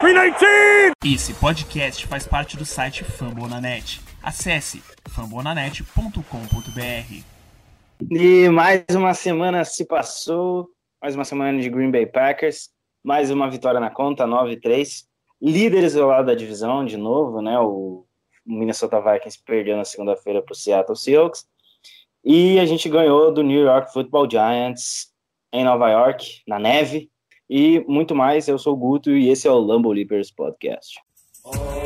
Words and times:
319! 0.00 0.92
Esse 1.04 1.34
podcast 1.34 2.06
faz 2.06 2.24
parte 2.24 2.56
do 2.56 2.64
site 2.64 3.02
Fambonanet. 3.02 4.00
Acesse 4.22 4.80
fambonanet.com.br. 5.08 7.24
E 8.08 8.48
mais 8.48 8.84
uma 8.94 9.12
semana 9.12 9.64
se 9.64 9.84
passou, 9.84 10.70
mais 11.02 11.16
uma 11.16 11.24
semana 11.24 11.60
de 11.60 11.68
Green 11.68 11.90
Bay 11.90 12.06
Packers, 12.06 12.70
mais 13.02 13.28
uma 13.28 13.50
vitória 13.50 13.80
na 13.80 13.90
conta, 13.90 14.24
9-3. 14.24 15.02
Líder 15.42 15.82
isolado 15.82 16.28
da 16.28 16.34
divisão, 16.36 16.84
de 16.84 16.96
novo, 16.96 17.42
né? 17.42 17.58
O 17.58 18.06
Minnesota 18.46 19.00
Vikings 19.00 19.42
perdeu 19.44 19.76
na 19.76 19.84
segunda-feira 19.84 20.40
para 20.40 20.52
o 20.52 20.56
Seattle 20.56 20.96
Seahawks. 20.96 21.44
E 22.24 22.60
a 22.60 22.66
gente 22.66 22.88
ganhou 22.88 23.32
do 23.32 23.42
New 23.42 23.64
York 23.64 23.92
Football 23.92 24.30
Giants 24.30 25.08
em 25.52 25.64
Nova 25.64 25.90
York, 25.90 26.42
na 26.46 26.60
neve, 26.60 27.10
e 27.48 27.84
muito 27.88 28.14
mais. 28.14 28.48
Eu 28.48 28.58
sou 28.58 28.74
o 28.74 28.76
Guto 28.76 29.10
e 29.10 29.28
esse 29.28 29.46
é 29.46 29.50
o 29.50 29.58
Lambo 29.58 29.92
Leapers 29.92 30.30
Podcast. 30.30 31.00
Oh, 31.44 31.77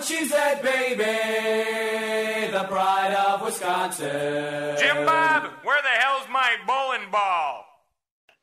I'm 0.00 0.02
a 0.02 0.06
cheesehead 0.06 0.62
baby, 0.62 1.04
the 2.50 2.64
pride 2.64 3.14
of 3.14 3.44
Wisconsin. 3.44 4.76
Jim 4.78 5.04
Bob, 5.04 5.50
where 5.62 5.82
the 5.82 5.94
hell's 6.00 6.26
my 6.30 6.56
bowling 6.66 7.10
ball? 7.10 7.66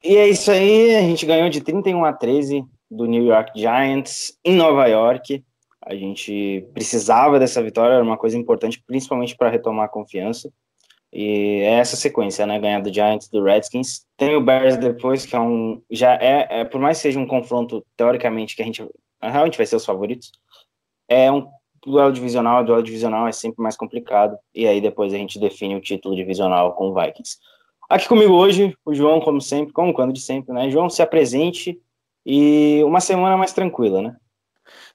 E 0.04 0.18
é 0.18 0.30
isso 0.30 0.52
aí, 0.52 0.96
a 0.96 1.02
gente 1.02 1.26
ganhou 1.26 1.50
de 1.50 1.62
31 1.62 2.06
a 2.06 2.14
13 2.14 2.64
do 2.92 3.08
New 3.08 3.24
York 3.24 3.60
Giants 3.60 4.38
em 4.46 4.56
Nova 4.56 4.86
York. 4.86 5.44
A 5.84 5.96
gente 5.96 6.64
precisava 6.76 7.40
dessa 7.40 7.64
vitória, 7.64 7.96
era 7.96 8.04
uma 8.04 8.18
coisa 8.18 8.38
importante, 8.38 8.84
principalmente 8.86 9.36
para 9.36 9.50
retomar 9.50 9.86
a 9.86 9.90
confiança. 9.90 10.52
E 11.12 11.62
é 11.62 11.80
essa 11.80 11.96
sequência, 11.96 12.46
né? 12.46 12.60
Ganhar 12.60 12.82
do 12.82 12.94
Giants, 12.94 13.30
do 13.30 13.44
Redskins. 13.44 14.06
Tem 14.16 14.36
o 14.36 14.42
Bears 14.42 14.78
depois, 14.78 15.26
que 15.26 15.36
é 15.36 15.40
um. 15.40 15.82
Já 15.90 16.14
é, 16.22 16.60
é 16.60 16.66
por 16.66 16.80
mais 16.80 16.98
que 16.98 17.04
seja 17.04 17.20
um 17.20 17.26
confronto, 17.26 17.84
teoricamente, 17.96 18.56
que 18.56 18.62
a 18.62 18.66
gente 18.66 18.88
realmente 19.20 19.58
vai 19.58 19.66
ser 19.66 19.78
os 19.78 19.86
favoritos, 19.86 20.32
é 21.08 21.32
um 21.32 21.48
duelo 21.92 22.12
divisional. 22.12 22.64
Duelo 22.64 22.84
divisional 22.84 23.28
é 23.28 23.32
sempre 23.32 23.62
mais 23.62 23.76
complicado. 23.76 24.38
E 24.54 24.68
aí 24.68 24.80
depois 24.80 25.14
a 25.14 25.18
gente 25.18 25.40
define 25.40 25.76
o 25.76 25.82
título 25.82 26.16
divisional 26.16 26.74
com 26.74 26.90
o 26.90 26.94
Vikings. 26.94 27.38
Aqui 27.90 28.08
comigo 28.08 28.34
hoje, 28.34 28.78
o 28.86 28.94
João, 28.94 29.22
como 29.22 29.40
sempre, 29.40 29.74
como 29.74 29.94
quando 29.94 30.14
de 30.14 30.22
sempre, 30.22 30.54
né? 30.54 30.70
João, 30.70 30.90
se 30.90 31.02
apresente 31.02 31.82
e 32.26 32.84
uma 32.84 33.00
semana 33.00 33.38
mais 33.38 33.54
tranquila, 33.54 34.02
né? 34.02 34.16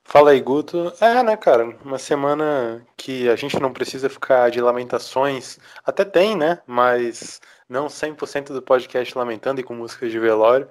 Fala 0.05 0.33
aí, 0.33 0.41
Guto. 0.41 0.93
É, 1.01 1.23
né, 1.23 1.37
cara? 1.37 1.77
Uma 1.85 1.98
semana 1.98 2.87
que 2.97 3.29
a 3.29 3.37
gente 3.37 3.59
não 3.59 3.73
precisa 3.73 4.11
ficar 4.11 4.51
de 4.51 4.61
lamentações. 4.61 5.59
Até 5.85 6.05
tem, 6.05 6.37
né? 6.37 6.61
Mas 6.67 7.41
não 7.69 7.87
100% 7.87 8.53
do 8.53 8.61
podcast 8.61 9.17
lamentando 9.17 9.61
e 9.61 9.65
com 9.65 9.75
músicas 9.75 10.11
de 10.11 10.19
velório. 10.19 10.69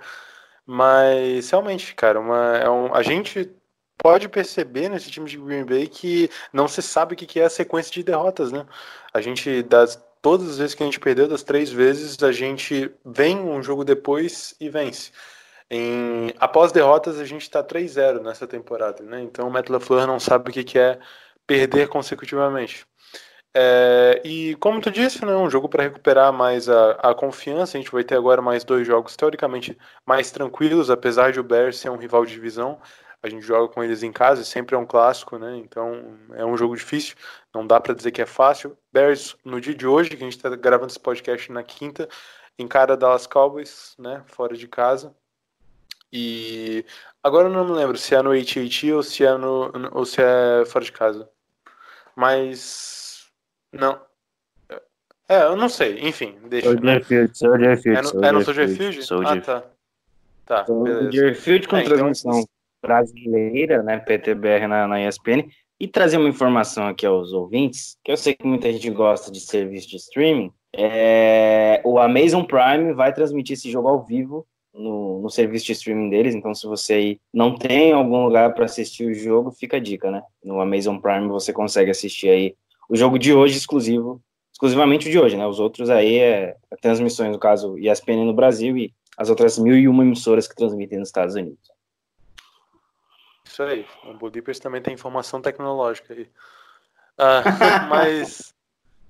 Mas 0.65 1.49
realmente, 1.49 1.95
cara, 1.95 2.19
uma, 2.19 2.57
é 2.57 2.69
um, 2.69 2.93
a 2.93 3.01
gente 3.01 3.49
pode 4.01 4.27
perceber 4.27 4.89
nesse 4.89 5.11
time 5.11 5.29
de 5.29 5.37
Green 5.37 5.65
Bay 5.65 5.87
que 5.87 6.29
não 6.51 6.67
se 6.67 6.81
sabe 6.81 7.13
o 7.13 7.17
que 7.17 7.39
é 7.39 7.45
a 7.45 7.49
sequência 7.49 7.91
de 7.91 8.03
derrotas, 8.03 8.51
né? 8.51 8.65
A 9.13 9.21
gente, 9.21 9.63
das, 9.63 10.01
todas 10.21 10.49
as 10.49 10.57
vezes 10.57 10.75
que 10.75 10.83
a 10.83 10.85
gente 10.85 10.99
perdeu, 10.99 11.27
das 11.27 11.43
três 11.43 11.71
vezes, 11.71 12.21
a 12.23 12.31
gente 12.31 12.91
vem 13.05 13.37
um 13.39 13.61
jogo 13.61 13.83
depois 13.83 14.55
e 14.59 14.69
vence. 14.69 15.11
Em, 15.69 16.33
após 16.39 16.71
derrotas, 16.71 17.19
a 17.19 17.25
gente 17.25 17.43
está 17.43 17.63
3-0 17.63 18.21
nessa 18.21 18.45
temporada, 18.47 19.03
né? 19.03 19.21
Então 19.21 19.47
o 19.47 19.51
Matt 19.51 19.69
não 19.69 20.19
sabe 20.19 20.49
o 20.49 20.53
que 20.53 20.77
é 20.77 20.99
perder 21.47 21.87
consecutivamente. 21.87 22.85
É, 23.53 24.21
e 24.23 24.55
como 24.55 24.79
tu 24.79 24.89
disse, 24.89 25.25
né, 25.25 25.35
um 25.35 25.49
jogo 25.49 25.67
para 25.67 25.83
recuperar 25.83 26.31
mais 26.31 26.69
a, 26.69 26.91
a, 26.91 27.13
confiança. 27.13 27.77
A 27.77 27.81
gente 27.81 27.91
vai 27.91 28.03
ter 28.03 28.15
agora 28.15 28.41
mais 28.41 28.63
dois 28.63 28.87
jogos 28.87 29.15
teoricamente 29.15 29.77
mais 30.05 30.31
tranquilos, 30.31 30.89
apesar 30.89 31.31
de 31.31 31.39
o 31.39 31.43
Bears 31.43 31.77
ser 31.77 31.89
um 31.89 31.97
rival 31.97 32.25
de 32.25 32.33
divisão. 32.33 32.79
A 33.23 33.29
gente 33.29 33.43
joga 33.45 33.71
com 33.71 33.83
eles 33.83 34.01
em 34.01 34.11
casa, 34.11 34.43
sempre 34.43 34.75
é 34.75 34.77
um 34.79 34.85
clássico, 34.85 35.37
né? 35.37 35.55
Então 35.57 36.17
é 36.33 36.43
um 36.43 36.57
jogo 36.57 36.75
difícil, 36.75 37.15
não 37.53 37.65
dá 37.67 37.79
para 37.79 37.93
dizer 37.93 38.11
que 38.11 38.21
é 38.21 38.25
fácil. 38.25 38.75
Bears, 38.91 39.35
no 39.45 39.61
dia 39.61 39.75
de 39.75 39.85
hoje, 39.85 40.09
que 40.09 40.15
a 40.15 40.19
gente 40.19 40.35
está 40.37 40.49
gravando 40.55 40.89
esse 40.89 40.99
podcast 40.99 41.51
na 41.51 41.61
quinta, 41.61 42.09
encara 42.57 42.97
Dallas 42.97 43.27
Cowboys, 43.27 43.93
né? 43.99 44.23
Fora 44.25 44.55
de 44.57 44.67
casa. 44.67 45.15
E 46.11 46.83
agora 47.23 47.47
eu 47.47 47.53
não 47.53 47.63
me 47.63 47.71
lembro 47.71 47.97
se 47.97 48.13
é 48.15 48.21
no 48.21 48.31
AT&T 48.31 48.91
ou 48.91 49.03
se 49.03 49.23
é 49.23 49.37
no 49.37 49.71
ou 49.93 50.05
se 50.05 50.21
é 50.21 50.65
fora 50.65 50.83
de 50.83 50.91
casa. 50.91 51.29
Mas 52.15 53.31
não. 53.71 54.01
É, 55.29 55.43
eu 55.43 55.55
não 55.55 55.69
sei. 55.69 55.99
Enfim, 55.99 56.37
deixa. 56.49 56.67
Soldier 56.69 57.05
Field, 57.05 57.37
Soldier 57.37 57.81
Field. 57.81 57.99
É 57.99 58.01
no, 58.13 58.25
é 58.25 58.31
no 58.33 58.43
Soldier 58.43 58.67
Field? 58.69 59.03
Soldier. 59.03 59.37
Ah, 59.37 59.41
tá. 59.41 59.63
Tá, 60.45 60.63
beleza. 60.63 61.01
Soldier 61.03 61.35
Field 61.35 61.67
com 61.67 61.77
É, 61.77 61.83
então- 61.83 61.97
transmissão 61.97 62.43
brasileira, 62.81 63.83
né, 63.83 63.99
PTBR 63.99 64.67
na, 64.67 64.87
na 64.87 65.07
ESPN. 65.07 65.47
E 65.79 65.87
trazer 65.87 66.17
uma 66.17 66.29
informação 66.29 66.87
aqui 66.87 67.05
aos 67.05 67.33
ouvintes, 67.33 67.97
que 68.03 68.11
eu 68.11 68.17
sei 68.17 68.35
que 68.35 68.45
muita 68.45 68.71
gente 68.71 68.89
gosta 68.91 69.31
de 69.31 69.39
serviço 69.39 69.89
de 69.89 69.95
streaming. 69.95 70.51
É, 70.73 71.81
o 71.83 71.97
Amazon 71.97 72.43
Prime 72.43 72.93
vai 72.93 73.11
transmitir 73.11 73.53
esse 73.53 73.69
jogo 73.69 73.87
ao 73.87 74.05
vivo 74.05 74.45
no, 74.73 75.19
no 75.21 75.29
serviço 75.29 75.65
de 75.65 75.71
streaming 75.73 76.09
deles. 76.09 76.35
Então, 76.35 76.53
se 76.53 76.67
você 76.67 77.19
não 77.33 77.55
tem 77.55 77.91
algum 77.91 78.23
lugar 78.23 78.53
para 78.53 78.65
assistir 78.65 79.05
o 79.05 79.13
jogo, 79.13 79.51
fica 79.51 79.77
a 79.77 79.79
dica, 79.79 80.11
né? 80.11 80.21
No 80.43 80.61
Amazon 80.61 80.97
Prime 80.97 81.27
você 81.27 81.51
consegue 81.51 81.91
assistir 81.91 82.29
aí 82.29 82.55
o 82.87 82.95
jogo 82.95 83.17
de 83.17 83.33
hoje 83.33 83.57
exclusivo, 83.57 84.21
exclusivamente 84.53 85.07
o 85.07 85.11
de 85.11 85.19
hoje, 85.19 85.37
né? 85.37 85.47
Os 85.47 85.59
outros 85.59 85.89
aí 85.89 86.17
é 86.17 86.55
transmissões, 86.81 87.31
no 87.31 87.39
caso, 87.39 87.77
ESPN 87.77 88.25
no 88.25 88.33
Brasil 88.33 88.77
e 88.77 88.93
as 89.17 89.29
outras 89.29 89.57
mil 89.57 89.75
e 89.77 89.87
uma 89.87 90.03
emissoras 90.03 90.47
que 90.47 90.55
transmitem 90.55 90.99
nos 90.99 91.09
Estados 91.09 91.35
Unidos. 91.35 91.70
Isso 93.51 93.63
aí. 93.63 93.85
O 94.05 94.13
Bolípers 94.13 94.59
também 94.59 94.81
tem 94.81 94.93
informação 94.93 95.41
tecnológica 95.41 96.13
aí. 96.13 96.29
Ah, 97.17 97.43
mas, 97.89 98.53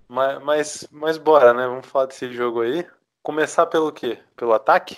mas, 0.07 0.43
mas, 0.43 0.87
mas 0.91 1.17
bora, 1.17 1.53
né? 1.53 1.67
Vamos 1.67 1.85
falar 1.85 2.07
desse 2.07 2.33
jogo 2.33 2.61
aí. 2.61 2.85
Começar 3.21 3.67
pelo 3.67 3.91
quê? 3.91 4.17
Pelo 4.35 4.53
ataque? 4.53 4.97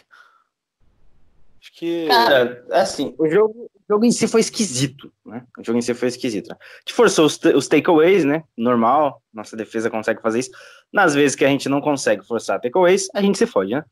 Acho 1.61 1.73
que. 1.73 2.07
Cara, 2.07 2.65
assim, 2.71 3.13
o 3.17 3.29
jogo, 3.29 3.65
o 3.65 3.93
jogo 3.93 4.05
em 4.05 4.11
si 4.11 4.29
foi 4.29 4.39
esquisito, 4.39 5.11
né? 5.25 5.45
O 5.57 5.63
jogo 5.63 5.77
em 5.77 5.81
si 5.81 5.93
foi 5.93 6.07
esquisito. 6.07 6.53
A 6.53 6.57
gente 6.79 6.93
forçou 6.93 7.25
os, 7.25 7.37
os 7.43 7.67
takeaways, 7.67 8.23
né? 8.23 8.45
Normal, 8.55 9.21
nossa 9.33 9.57
defesa 9.57 9.89
consegue 9.89 10.21
fazer 10.21 10.39
isso. 10.39 10.51
Nas 10.91 11.13
vezes 11.13 11.35
que 11.35 11.43
a 11.43 11.49
gente 11.49 11.67
não 11.67 11.81
consegue 11.81 12.25
forçar 12.25 12.61
takeaways, 12.61 13.09
a 13.13 13.21
gente 13.21 13.37
se 13.37 13.45
fode, 13.45 13.73
né? 13.73 13.83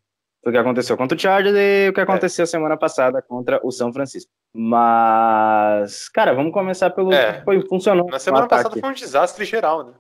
Foi 0.43 0.51
o 0.51 0.53
que 0.53 0.57
aconteceu 0.57 0.97
contra 0.97 1.15
o 1.15 1.19
Chargers 1.19 1.55
e 1.55 1.89
o 1.89 1.93
que 1.93 2.01
aconteceu 2.01 2.47
semana 2.47 2.75
passada 2.75 3.21
contra 3.21 3.59
o 3.63 3.71
São 3.71 3.93
Francisco. 3.93 4.31
Mas, 4.53 6.09
cara, 6.09 6.33
vamos 6.33 6.51
começar 6.51 6.89
pelo 6.89 7.13
É. 7.13 7.33
que 7.39 7.45
foi, 7.45 7.67
funcionou. 7.67 8.09
Na 8.09 8.19
semana 8.19 8.47
passada 8.47 8.79
foi 8.79 8.89
um 8.89 8.93
desastre 8.93 9.45
geral, 9.45 9.83
né? 9.83 9.93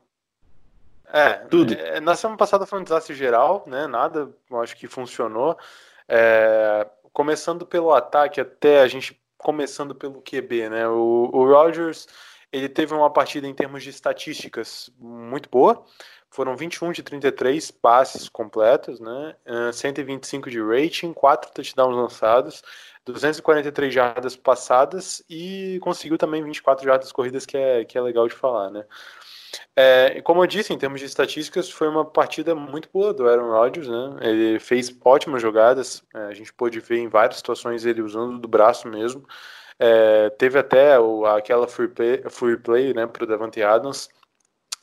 É, 1.13 1.33
Tudo. 1.33 1.73
é, 1.73 1.99
na 1.99 2.15
semana 2.15 2.37
passada 2.37 2.65
foi 2.65 2.79
um 2.79 2.83
desastre 2.83 3.13
geral, 3.13 3.63
né? 3.67 3.85
Nada, 3.85 4.29
eu 4.49 4.61
acho 4.61 4.75
que 4.77 4.87
funcionou. 4.87 5.57
É, 6.07 6.87
começando 7.13 7.65
pelo 7.65 7.93
ataque, 7.93 8.39
até 8.41 8.81
a 8.81 8.87
gente 8.87 9.21
começando 9.37 9.93
pelo 9.93 10.21
QB, 10.21 10.69
né? 10.69 10.87
O, 10.87 11.29
o 11.33 11.45
Rodgers, 11.45 12.07
ele 12.51 12.69
teve 12.69 12.93
uma 12.93 13.09
partida 13.09 13.45
em 13.47 13.53
termos 13.53 13.83
de 13.83 13.89
estatísticas 13.89 14.89
muito 14.97 15.49
boa. 15.49 15.83
Foram 16.31 16.55
21 16.55 16.93
de 16.93 17.03
33 17.03 17.71
passes 17.71 18.29
completos, 18.29 19.01
né? 19.01 19.35
Eh, 19.45 19.71
125 19.73 20.49
de 20.49 20.61
rating, 20.61 21.11
4 21.11 21.51
touchdowns 21.51 21.93
lançados, 21.93 22.63
243 23.05 23.93
jardas 23.93 24.35
passadas 24.37 25.21
e 25.29 25.77
conseguiu 25.81 26.17
também 26.17 26.41
24 26.41 26.85
jardas 26.85 27.11
corridas, 27.11 27.45
que 27.45 27.57
é, 27.57 27.83
que 27.83 27.97
é 27.97 28.01
legal 28.01 28.29
de 28.29 28.33
falar, 28.33 28.69
né? 28.71 28.85
É, 29.75 30.21
como 30.21 30.41
eu 30.41 30.47
disse, 30.47 30.73
em 30.73 30.77
termos 30.77 31.01
de 31.01 31.05
estatísticas, 31.05 31.69
foi 31.69 31.89
uma 31.89 32.05
partida 32.05 32.55
muito 32.55 32.89
boa 32.93 33.13
do 33.13 33.27
Aaron 33.27 33.51
Rodgers, 33.51 33.89
né? 33.89 34.17
Ele 34.21 34.59
fez 34.59 34.95
ótimas 35.03 35.41
jogadas, 35.41 36.01
é, 36.15 36.19
a 36.27 36.33
gente 36.33 36.53
pôde 36.53 36.79
ver 36.79 36.99
em 36.99 37.09
várias 37.09 37.37
situações 37.37 37.85
ele 37.85 38.01
usando 38.01 38.39
do 38.39 38.47
braço 38.47 38.87
mesmo. 38.87 39.27
É, 39.77 40.29
teve 40.29 40.59
até 40.59 40.99
o, 40.99 41.25
aquela 41.25 41.67
free 41.67 41.89
play, 41.89 42.23
free 42.29 42.57
play 42.57 42.93
né, 42.93 43.07
para 43.07 43.23
o 43.23 43.27
Davante 43.27 43.61
Adams. 43.61 44.09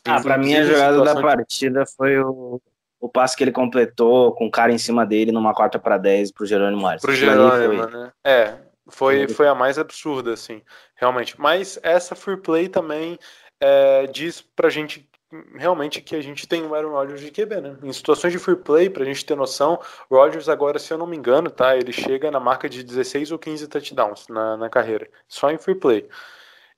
Ah, 0.08 0.20
pra 0.20 0.38
mim 0.38 0.54
a 0.54 0.64
jogada 0.64 1.02
da 1.02 1.20
partida 1.20 1.84
foi 1.86 2.18
o, 2.18 2.60
o 3.00 3.08
passe 3.08 3.36
que 3.36 3.44
ele 3.44 3.52
completou 3.52 4.34
com 4.34 4.46
o 4.46 4.50
cara 4.50 4.72
em 4.72 4.78
cima 4.78 5.04
dele 5.06 5.32
numa 5.32 5.54
quarta 5.54 5.78
para 5.78 5.98
10 5.98 6.32
pro 6.32 6.46
Jerônimo 6.46 6.82
Marques. 6.82 7.02
Pro 7.02 7.14
Jerônimo, 7.14 7.82
foi- 7.88 7.92
né? 8.00 8.12
É, 8.24 8.54
foi, 8.88 9.18
Foi. 9.26 9.28
foi 9.28 9.48
a 9.48 9.54
mais 9.54 9.78
absurda, 9.78 10.32
assim, 10.32 10.62
realmente. 10.96 11.38
Mas 11.40 11.78
essa 11.82 12.14
free 12.14 12.36
play 12.38 12.68
também 12.68 13.18
é, 13.60 14.06
diz 14.06 14.40
pra 14.40 14.68
gente 14.70 15.08
realmente 15.56 16.00
que 16.00 16.16
a 16.16 16.22
gente 16.22 16.46
tem 16.48 16.64
o 16.64 16.74
Aaron 16.74 16.92
Rodgers 16.92 17.20
de 17.20 17.30
QB, 17.30 17.60
né? 17.60 17.76
Em 17.82 17.92
situações 17.92 18.32
de 18.32 18.38
free 18.38 18.56
play, 18.56 18.88
pra 18.88 19.04
gente 19.04 19.26
ter 19.26 19.36
noção, 19.36 19.78
Rodgers 20.10 20.48
agora, 20.48 20.78
se 20.78 20.90
eu 20.90 20.96
não 20.96 21.06
me 21.06 21.18
engano, 21.18 21.50
tá? 21.50 21.76
Ele 21.76 21.92
chega 21.92 22.30
na 22.30 22.40
marca 22.40 22.66
de 22.66 22.82
16 22.82 23.30
ou 23.30 23.38
15 23.38 23.68
touchdowns 23.68 24.26
na, 24.28 24.56
na 24.56 24.70
carreira, 24.70 25.06
só 25.28 25.50
em 25.50 25.58
free 25.58 25.74
play. 25.74 26.08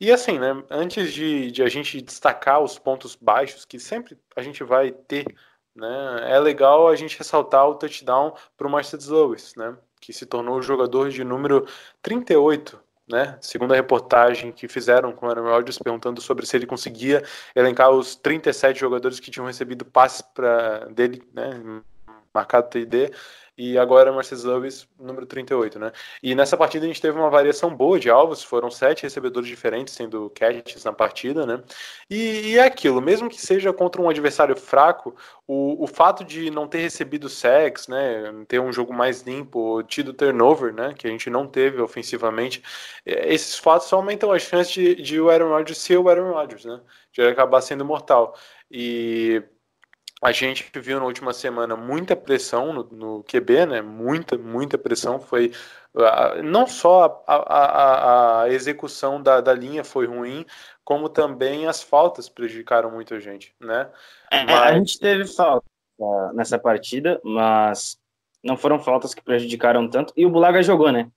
E 0.01 0.11
assim, 0.11 0.39
né? 0.39 0.63
Antes 0.71 1.13
de, 1.13 1.51
de 1.51 1.63
a 1.63 1.69
gente 1.69 2.01
destacar 2.01 2.61
os 2.63 2.79
pontos 2.79 3.15
baixos, 3.15 3.65
que 3.65 3.79
sempre 3.79 4.19
a 4.35 4.43
gente 4.43 4.65
vai 4.65 4.91
ter, 4.91 5.27
né? 5.75 6.33
É 6.33 6.39
legal 6.41 6.89
a 6.89 6.97
gente 6.97 7.19
ressaltar 7.19 7.69
o 7.69 7.75
touchdown 7.75 8.35
para 8.57 8.67
o 8.67 8.71
Mercedes 8.73 9.09
Lewis, 9.09 9.55
né? 9.57 9.77
Que 10.01 10.13
se 10.13 10.25
tornou 10.27 10.59
o 10.59 10.63
jogador 10.63 11.11
de 11.11 11.23
número 11.23 11.67
38 12.03 12.81
né? 13.11 13.37
Segundo 13.41 13.73
a 13.73 13.77
reportagem 13.77 14.53
que 14.53 14.69
fizeram 14.69 15.13
com 15.13 15.27
o 15.27 15.29
Aaron 15.29 15.43
Rodgers, 15.43 15.79
perguntando 15.79 16.21
sobre 16.21 16.47
se 16.47 16.57
ele 16.57 16.67
conseguia 16.67 17.23
elencar 17.55 17.91
os 17.91 18.15
37 18.15 18.79
jogadores 18.79 19.19
que 19.19 19.31
tinham 19.31 19.47
recebido 19.47 19.85
passes 19.85 20.23
para 20.23 20.87
dele, 20.87 21.23
né? 21.35 21.61
Marcado 22.33 22.71
TD, 22.71 23.13
e 23.61 23.77
agora 23.77 24.11
Mercedes 24.11 24.43
Lewis, 24.43 24.89
número 24.99 25.27
38, 25.27 25.79
né? 25.79 25.93
E 26.23 26.35
nessa 26.35 26.57
partida 26.57 26.87
a 26.87 26.89
gente 26.89 27.03
teve 27.03 27.19
uma 27.19 27.29
variação 27.29 27.77
boa 27.77 28.01
de 28.01 28.09
alvos, 28.09 28.43
foram 28.43 28.71
sete 28.71 29.03
recebedores 29.03 29.47
diferentes 29.47 29.93
sendo 29.93 30.31
catches 30.31 30.83
na 30.83 30.95
partida, 30.95 31.45
né? 31.45 31.63
E, 32.09 32.53
e, 32.53 32.59
é 32.59 32.65
aquilo, 32.65 33.03
mesmo 33.03 33.29
que 33.29 33.39
seja 33.39 33.71
contra 33.71 34.01
um 34.01 34.09
adversário 34.09 34.57
fraco, 34.57 35.15
o, 35.47 35.85
o 35.85 35.87
fato 35.87 36.25
de 36.25 36.51
não 36.51 36.67
ter 36.67 36.79
recebido 36.79 37.29
sacks, 37.29 37.87
né? 37.87 38.33
Ter 38.49 38.59
um 38.61 38.73
jogo 38.73 38.95
mais 38.95 39.21
limpo, 39.21 39.83
tido 39.83 40.15
turnover, 40.15 40.73
né? 40.73 40.95
Que 40.97 41.07
a 41.07 41.11
gente 41.11 41.29
não 41.29 41.47
teve 41.47 41.83
ofensivamente, 41.83 42.63
é, 43.05 43.31
esses 43.31 43.59
fatos 43.59 43.89
só 43.89 43.97
aumentam 43.97 44.33
as 44.33 44.41
chances 44.41 44.73
de, 44.73 44.95
de 44.95 45.21
o 45.21 45.29
Aaron 45.29 45.51
Rodgers 45.51 45.77
ser 45.77 45.99
o 45.99 46.09
Aaron 46.09 46.33
Rodgers, 46.33 46.65
né? 46.65 46.81
De 47.13 47.21
acabar 47.21 47.61
sendo 47.61 47.85
mortal. 47.85 48.35
E 48.71 49.43
a 50.23 50.33
gente 50.33 50.71
viu 50.79 51.01
na 51.01 51.07
última 51.07 51.33
semana 51.33 51.75
muita 51.75 52.15
pressão 52.15 52.73
no, 52.73 52.83
no 52.85 53.25
QB, 53.25 53.67
né? 53.67 53.81
Muita, 53.81 54.37
muita 54.37 54.77
pressão. 54.77 55.19
Foi 55.19 55.51
uh, 55.95 56.43
não 56.43 56.67
só 56.67 57.25
a, 57.27 57.37
a, 57.37 58.43
a 58.43 58.51
execução 58.51 59.23
da, 59.23 59.41
da, 59.41 59.55
linha 59.55 59.83
foi 59.83 60.07
ruim, 60.07 60.45
como 60.85 61.09
também 61.09 61.67
as 61.67 61.83
faltas 61.83 62.29
prejudicaram 62.29 62.91
muita 62.91 63.19
gente, 63.19 63.55
né? 63.59 63.89
É, 64.31 64.45
mas... 64.45 64.55
A 64.55 64.73
gente 64.75 65.01
teve 65.01 65.27
falta 65.27 65.65
uh, 65.99 66.33
nessa 66.35 66.59
partida, 66.59 67.19
mas 67.25 67.99
não 68.45 68.59
foram 68.59 68.79
faltas 68.79 69.15
que 69.15 69.23
prejudicaram 69.23 69.89
tanto. 69.89 70.13
E 70.15 70.27
o 70.27 70.31
Bulaga 70.31 70.63
jogou, 70.63 70.93
né? 70.93 71.11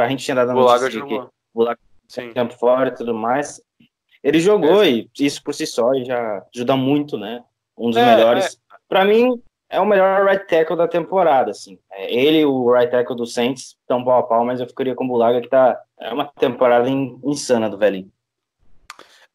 A 0.00 0.08
gente 0.08 0.24
tinha 0.24 0.36
dado 0.36 0.52
a 0.52 0.54
Bulaga 0.54 0.88
jogou. 0.88 1.22
Que 1.22 1.26
o 1.26 1.30
Bulaga 1.52 1.80
Sim. 2.06 2.32
campo 2.32 2.54
fora 2.54 2.90
e 2.90 2.94
tudo 2.94 3.14
mais. 3.14 3.60
Ele 4.22 4.38
jogou 4.38 4.82
é. 4.84 4.90
e 4.90 5.10
isso 5.18 5.42
por 5.42 5.52
si 5.52 5.66
só 5.66 5.92
já 6.04 6.44
ajuda 6.54 6.76
muito, 6.76 7.18
né? 7.18 7.42
Um 7.76 7.90
dos 7.90 7.96
é, 7.96 8.16
melhores. 8.16 8.54
É. 8.54 8.76
Para 8.88 9.04
mim, 9.04 9.42
é 9.68 9.80
o 9.80 9.86
melhor 9.86 10.24
right 10.24 10.46
tackle 10.46 10.76
da 10.76 10.86
temporada, 10.86 11.50
assim. 11.50 11.78
É, 11.90 12.14
ele 12.14 12.40
e 12.40 12.44
o 12.46 12.72
right 12.72 12.90
tackle 12.90 13.16
do 13.16 13.26
Saints 13.26 13.76
estão 13.80 14.04
pau 14.04 14.18
a 14.18 14.22
pau, 14.22 14.44
mas 14.44 14.60
eu 14.60 14.66
ficaria 14.66 14.94
com 14.94 15.04
o 15.04 15.08
Bulaga, 15.08 15.40
que 15.40 15.48
tá 15.48 15.80
é 15.98 16.12
uma 16.12 16.26
temporada 16.26 16.88
insana 16.88 17.68
do 17.68 17.78
velhinho. 17.78 18.10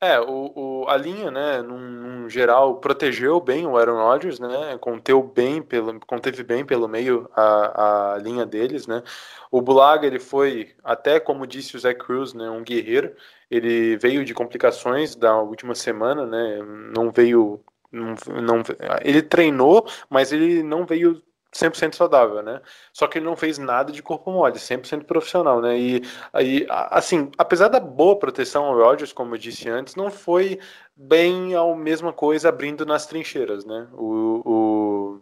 É, 0.02 0.18
o, 0.18 0.54
o, 0.56 0.86
a 0.88 0.96
linha, 0.96 1.30
né, 1.30 1.62
num, 1.62 1.78
num, 1.78 2.30
geral, 2.30 2.78
protegeu 2.78 3.42
bem 3.42 3.68
o 3.68 3.78
Aaron 3.78 3.98
Rodgers, 3.98 4.40
né, 4.40 4.78
conteu 4.80 5.22
bem 5.22 5.62
pelo, 5.62 6.00
conteve 6.00 6.42
bem 6.42 6.66
pelo 6.66 6.88
meio 6.88 7.30
a, 7.36 8.14
a 8.14 8.18
linha 8.18 8.46
deles, 8.46 8.88
né. 8.88 9.04
O 9.52 9.62
Bulaga, 9.62 10.08
ele 10.08 10.20
foi, 10.20 10.74
até 10.86 11.20
como 11.20 11.46
disse 11.46 11.76
o 11.76 11.80
Zé 11.80 11.94
Cruz, 11.94 12.34
né, 12.34 12.50
um 12.50 12.64
guerreiro, 12.64 13.14
ele 13.52 13.98
veio 13.98 14.24
de 14.24 14.34
complicações 14.34 15.18
da 15.18 15.38
última 15.42 15.76
semana, 15.76 16.26
né, 16.26 16.62
não 16.96 17.12
veio 17.12 17.60
não, 17.92 18.16
não, 18.42 18.64
ele 19.02 19.22
treinou, 19.22 19.88
mas 20.10 20.32
ele 20.32 20.64
não 20.64 20.86
veio 20.86 21.22
100% 21.54 21.96
saudável, 21.96 22.44
né? 22.44 22.62
Só 22.94 23.08
que 23.08 23.18
ele 23.18 23.26
não 23.26 23.36
fez 23.36 23.58
nada 23.58 23.92
de 23.92 24.04
corpo 24.04 24.32
mole, 24.32 24.56
100% 24.56 25.06
profissional, 25.06 25.62
né? 25.62 25.78
E 25.78 26.02
aí, 26.32 26.68
assim, 26.70 27.32
apesar 27.38 27.70
da 27.70 27.80
boa 27.80 28.18
proteção 28.18 28.66
ao 28.66 28.78
Rodgers, 28.78 29.12
como 29.12 29.34
eu 29.34 29.40
disse 29.40 29.68
antes, 29.70 29.96
não 29.96 30.12
foi 30.12 30.60
bem 30.96 31.56
a 31.56 31.76
mesma 31.76 32.14
coisa 32.14 32.50
abrindo 32.50 32.86
nas 32.86 33.08
trincheiras, 33.08 33.66
né? 33.66 33.88
O, 33.94 35.22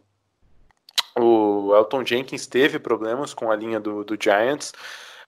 o, 1.15 1.19
o 1.21 1.75
Elton 1.75 2.05
Jenkins 2.05 2.45
teve 2.45 2.77
problemas 2.77 3.33
com 3.33 3.49
a 3.49 3.55
linha 3.55 3.79
do, 3.79 4.03
do 4.03 4.17
Giants, 4.21 4.73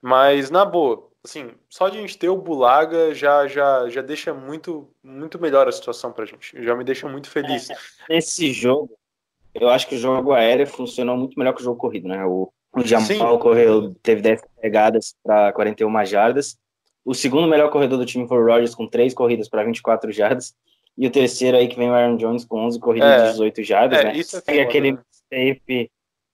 mas 0.01 0.49
na 0.49 0.65
boa, 0.65 1.08
assim, 1.29 1.51
só 1.69 1.87
de 1.89 1.97
a 1.97 2.01
gente 2.01 2.17
ter 2.17 2.29
o 2.29 2.35
Bulaga 2.35 3.13
já, 3.13 3.47
já, 3.47 3.87
já 3.87 4.01
deixa 4.01 4.33
muito, 4.33 4.89
muito 5.03 5.39
melhor 5.39 5.67
a 5.67 5.71
situação 5.71 6.11
pra 6.11 6.25
gente. 6.25 6.61
Já 6.63 6.75
me 6.75 6.83
deixa 6.83 7.07
muito 7.07 7.29
feliz. 7.29 7.69
É, 7.69 7.75
nesse 8.09 8.51
jogo, 8.51 8.97
eu 9.53 9.69
acho 9.69 9.87
que 9.87 9.95
o 9.95 9.99
jogo 9.99 10.33
aéreo 10.33 10.65
funcionou 10.65 11.15
muito 11.15 11.37
melhor 11.37 11.53
que 11.53 11.61
o 11.61 11.63
jogo 11.63 11.79
corrido, 11.79 12.07
né? 12.07 12.25
O, 12.25 12.51
o 12.73 12.81
Jamal 12.81 13.05
Sim. 13.07 13.39
correu, 13.39 13.93
teve 14.01 14.21
10 14.21 14.41
pegadas 14.61 15.15
para 15.23 15.53
41 15.53 16.05
jardas. 16.05 16.57
O 17.05 17.13
segundo 17.13 17.47
melhor 17.47 17.69
corredor 17.69 17.97
do 17.97 18.05
time 18.05 18.27
foi 18.27 18.37
o 18.37 18.45
Rogers, 18.45 18.75
com 18.75 18.87
3 18.87 19.13
corridas 19.13 19.47
para 19.47 19.63
24 19.63 20.11
jardas. 20.11 20.55
E 20.97 21.07
o 21.07 21.11
terceiro 21.11 21.55
aí 21.55 21.67
que 21.67 21.77
vem 21.77 21.89
o 21.89 21.93
Aaron 21.93 22.17
Jones 22.17 22.43
com 22.43 22.59
11 22.65 22.79
corridas 22.79 23.09
é, 23.09 23.25
de 23.25 23.31
18 23.31 23.63
jardas, 23.63 23.99
é, 23.99 24.03
né? 24.05 24.17
Isso 24.17 24.41
é 24.45 24.55
e 24.55 24.59
aquele 24.59 24.91
né? 24.93 24.99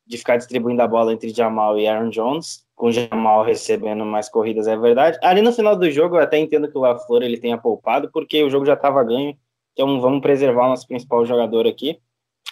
De 0.06 0.18
ficar 0.18 0.38
distribuindo 0.38 0.82
a 0.82 0.88
bola 0.88 1.14
entre 1.14 1.30
Jamal 1.30 1.80
e 1.80 1.88
Aaron 1.88 2.10
Jones 2.10 2.66
com 2.76 2.88
o 2.88 2.92
Jamal 2.92 3.44
recebendo 3.44 4.06
mais 4.06 4.28
corridas, 4.28 4.68
é 4.68 4.76
verdade. 4.76 5.18
Ali 5.24 5.42
no 5.42 5.54
final 5.54 5.76
do 5.76 5.90
jogo, 5.90 6.18
eu 6.18 6.22
até 6.22 6.38
entendo 6.38 6.70
que 6.70 6.78
o 6.78 6.82
LaFleur 6.82 7.24
ele 7.24 7.38
tenha 7.38 7.58
poupado, 7.58 8.12
porque 8.12 8.44
o 8.44 8.50
jogo 8.50 8.66
já 8.66 8.74
estava 8.74 9.04
ganho, 9.04 9.36
então 9.74 10.00
vamos 10.02 10.22
preservar 10.22 10.66
o 10.66 10.70
nosso 10.70 10.88
principal 10.88 11.26
jogador 11.26 11.66
aqui. 11.66 11.98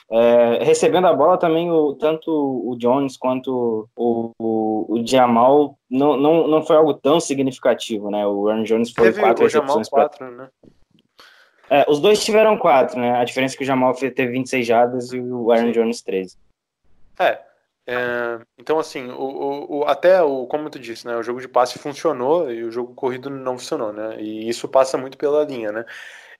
É, 0.10 0.64
recebendo 0.64 1.08
a 1.08 1.14
bola 1.14 1.38
também, 1.38 1.72
o, 1.72 1.94
tanto 1.96 2.32
o 2.32 2.76
Jones 2.78 3.18
quanto 3.18 3.90
o, 3.96 4.32
o, 4.40 4.86
o 4.90 5.08
Jamal 5.08 5.78
não, 5.90 6.18
não, 6.18 6.48
não 6.48 6.62
foi 6.62 6.76
algo 6.76 6.94
tão 6.94 7.20
significativo, 7.20 8.10
né? 8.10 8.26
O 8.26 8.48
Aaron 8.48 8.64
Jones 8.64 8.92
foi 8.92 9.06
Teve 9.06 9.22
quatro 9.22 9.44
recepções. 9.44 9.90
Quatro, 9.90 10.18
pra... 10.18 10.32
né? 10.32 10.50
É, 11.70 11.86
os 11.90 12.00
dois 12.00 12.24
tiveram 12.24 12.58
quatro, 12.58 13.00
né? 13.00 13.14
A 13.18 13.24
diferença 13.24 13.56
é 13.56 13.58
que 13.58 13.64
o 13.64 13.68
Jamal 13.68 13.94
teve 13.94 14.28
26 14.28 14.68
jardas 14.68 15.12
e 15.14 15.20
o 15.20 15.52
Aaron 15.52 15.68
Sim. 15.68 15.72
Jones 15.72 16.02
13. 16.02 16.38
É, 17.20 17.40
é, 17.86 18.40
então, 18.58 18.80
assim, 18.80 19.10
o, 19.10 19.80
o, 19.80 19.86
até 19.86 20.22
o, 20.22 20.48
como 20.48 20.70
tu 20.70 20.80
disse, 20.80 21.06
né, 21.06 21.16
o 21.18 21.24
jogo 21.24 21.42
de 21.42 21.48
passe 21.48 21.78
funcionou 21.80 22.52
e 22.52 22.64
o 22.64 22.72
jogo 22.72 22.94
corrido 22.96 23.30
não 23.30 23.58
funcionou, 23.58 23.92
né? 23.92 24.22
E 24.22 24.48
isso 24.50 24.68
passa 24.68 24.98
muito 24.98 25.18
pela 25.18 25.44
linha, 25.44 25.72
né? 25.72 25.86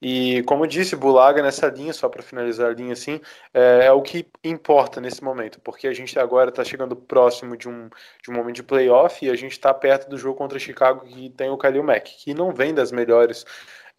E 0.02 0.44
como 0.44 0.66
eu 0.66 0.68
disse, 0.68 0.98
Bulaga 0.98 1.42
nessa 1.42 1.68
linha, 1.68 1.94
só 1.94 2.10
para 2.10 2.22
finalizar 2.22 2.70
a 2.70 2.74
linha 2.74 2.92
assim, 2.92 3.22
é, 3.54 3.86
é, 3.86 3.92
o 3.94 4.02
que 4.02 4.28
importa 4.44 5.00
nesse 5.00 5.24
momento, 5.24 5.62
porque 5.62 5.88
a 5.88 5.94
gente 5.94 6.20
agora 6.20 6.50
está 6.50 6.62
chegando 6.64 6.94
próximo 6.94 7.56
de 7.56 7.70
um, 7.70 7.90
de 8.22 8.30
um 8.30 8.34
momento 8.34 8.56
de 8.58 8.64
playoff 8.64 9.26
e 9.26 9.30
a 9.30 9.36
gente 9.36 9.54
está 9.54 9.74
perto 9.74 10.10
do 10.10 10.18
jogo 10.18 10.38
contra 10.38 10.60
Chicago 10.60 11.06
que 11.06 11.30
tem 11.30 11.50
o 11.50 11.58
Khalil 11.58 11.84
Mack, 11.84 12.18
que 12.18 12.34
não 12.34 12.54
vem 12.54 12.74
das 12.74 12.92
melhores 12.92 13.46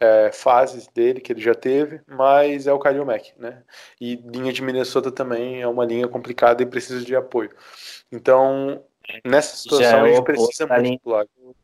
é, 0.01 0.31
fases 0.33 0.87
dele 0.89 1.21
que 1.21 1.33
ele 1.33 1.41
já 1.41 1.55
teve, 1.55 2.01
mas 2.07 2.67
é 2.67 2.73
o 2.73 2.79
Khalil 2.79 3.05
Mack, 3.05 3.33
né? 3.39 3.63
E 4.01 4.17
linha 4.17 4.53
de 4.53 4.63
Minnesota 4.63 5.11
também 5.11 5.63
é 5.63 5.69
uma 5.69 5.85
linha 5.85 6.09
complicada 6.09 6.63
e 6.63 6.67
precisa 6.67 7.05
de 7.05 7.15
apoio. 7.15 7.51
Então, 8.13 8.83
nessa 9.25 9.57
situação, 9.57 10.07
é 10.07 10.11
a 10.11 10.15
gente 10.15 10.25
precisa 10.25 10.67
muito 10.67 10.83
linha, 10.83 10.99
do 11.05 11.57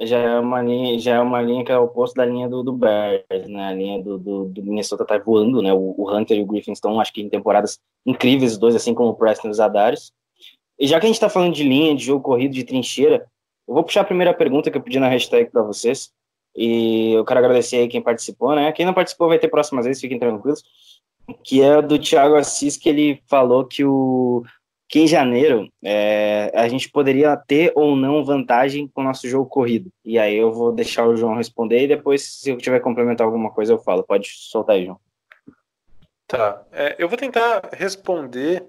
Já 0.00 0.18
é, 0.18 0.38
uma 0.38 0.62
linha, 0.62 0.98
já 0.98 1.14
é 1.14 1.20
uma 1.20 1.40
linha 1.40 1.64
que 1.64 1.72
é 1.72 1.78
o 1.78 1.84
oposto 1.84 2.14
da 2.14 2.24
linha 2.24 2.48
do, 2.48 2.62
do 2.62 2.72
Bears, 2.72 3.48
né? 3.48 3.68
A 3.68 3.72
linha 3.72 4.02
do, 4.02 4.18
do, 4.18 4.44
do 4.46 4.62
Minnesota 4.62 5.04
tá 5.04 5.18
voando, 5.18 5.62
né? 5.62 5.72
O, 5.72 5.94
o, 5.96 6.10
Hunter 6.10 6.36
e 6.36 6.42
o 6.42 6.46
Griffin 6.46 6.72
estão, 6.72 7.00
acho 7.00 7.12
que 7.12 7.22
em 7.22 7.28
temporadas 7.28 7.80
incríveis, 8.04 8.52
os 8.52 8.58
dois, 8.58 8.74
assim 8.74 8.94
como 8.94 9.10
o 9.10 9.14
Preston 9.14 9.48
e 9.48 9.50
os 9.50 9.60
Adares. 9.60 10.12
E 10.78 10.86
já 10.86 10.98
que 10.98 11.06
a 11.06 11.08
gente 11.08 11.20
tá 11.20 11.28
falando 11.28 11.54
de 11.54 11.62
linha, 11.62 11.94
de 11.94 12.04
jogo 12.04 12.22
corrido, 12.22 12.54
de 12.54 12.64
trincheira, 12.64 13.26
eu 13.68 13.74
vou 13.74 13.84
puxar 13.84 14.00
a 14.00 14.04
primeira 14.04 14.34
pergunta 14.34 14.70
que 14.70 14.76
eu 14.76 14.82
pedi 14.82 14.98
na 14.98 15.08
hashtag 15.08 15.50
para 15.50 15.62
vocês. 15.62 16.12
E 16.54 17.12
eu 17.12 17.24
quero 17.24 17.40
agradecer 17.40 17.76
aí 17.76 17.88
quem 17.88 18.02
participou, 18.02 18.54
né? 18.54 18.72
Quem 18.72 18.84
não 18.84 18.94
participou 18.94 19.28
vai 19.28 19.38
ter 19.38 19.48
próximas 19.48 19.86
vezes, 19.86 20.00
fiquem 20.00 20.18
tranquilos. 20.18 20.62
Que 21.44 21.62
é 21.62 21.80
do 21.80 21.98
Thiago 21.98 22.34
Assis, 22.34 22.76
que 22.76 22.88
ele 22.88 23.22
falou 23.26 23.64
que 23.64 23.84
o 23.84 24.44
que 24.92 25.00
em 25.00 25.06
janeiro 25.06 25.72
é, 25.82 26.52
a 26.54 26.68
gente 26.68 26.90
poderia 26.90 27.34
ter 27.34 27.72
ou 27.74 27.96
não 27.96 28.22
vantagem 28.22 28.86
com 28.86 29.00
o 29.00 29.04
nosso 29.04 29.26
jogo 29.26 29.48
corrido. 29.48 29.90
E 30.04 30.18
aí 30.18 30.36
eu 30.36 30.52
vou 30.52 30.70
deixar 30.70 31.06
o 31.06 31.16
João 31.16 31.34
responder 31.34 31.84
e 31.84 31.88
depois, 31.88 32.22
se 32.22 32.50
eu 32.50 32.58
tiver 32.58 32.78
complementar 32.80 33.26
alguma 33.26 33.50
coisa, 33.50 33.72
eu 33.72 33.78
falo. 33.78 34.02
Pode 34.02 34.28
soltar 34.28 34.76
aí, 34.76 34.84
João. 34.84 35.00
Tá. 36.26 36.62
É, 36.70 36.94
eu 36.98 37.08
vou 37.08 37.16
tentar 37.16 37.70
responder 37.72 38.66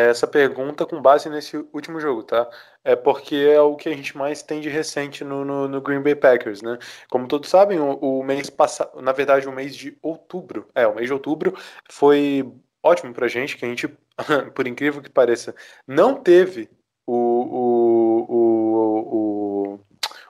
essa 0.00 0.26
pergunta 0.26 0.86
com 0.86 1.00
base 1.00 1.28
nesse 1.28 1.56
último 1.72 2.00
jogo, 2.00 2.22
tá? 2.22 2.48
É 2.84 2.96
porque 2.96 3.36
é 3.36 3.60
o 3.60 3.76
que 3.76 3.88
a 3.88 3.94
gente 3.94 4.16
mais 4.16 4.42
tem 4.42 4.60
de 4.60 4.68
recente 4.68 5.22
no, 5.24 5.44
no, 5.44 5.68
no 5.68 5.80
Green 5.80 6.00
Bay 6.02 6.14
Packers, 6.14 6.62
né? 6.62 6.78
Como 7.10 7.28
todos 7.28 7.50
sabem, 7.50 7.78
o, 7.78 7.94
o 7.96 8.24
mês 8.24 8.48
passado, 8.48 9.00
na 9.02 9.12
verdade, 9.12 9.48
o 9.48 9.52
mês 9.52 9.76
de 9.76 9.96
outubro, 10.02 10.68
é, 10.74 10.86
o 10.86 10.94
mês 10.94 11.06
de 11.08 11.12
outubro 11.12 11.54
foi 11.90 12.50
ótimo 12.82 13.12
pra 13.12 13.28
gente, 13.28 13.56
que 13.56 13.64
a 13.64 13.68
gente, 13.68 13.88
por 14.54 14.66
incrível 14.66 15.02
que 15.02 15.10
pareça, 15.10 15.54
não 15.86 16.14
teve 16.14 16.70
o, 17.06 17.14
o, 17.14 17.91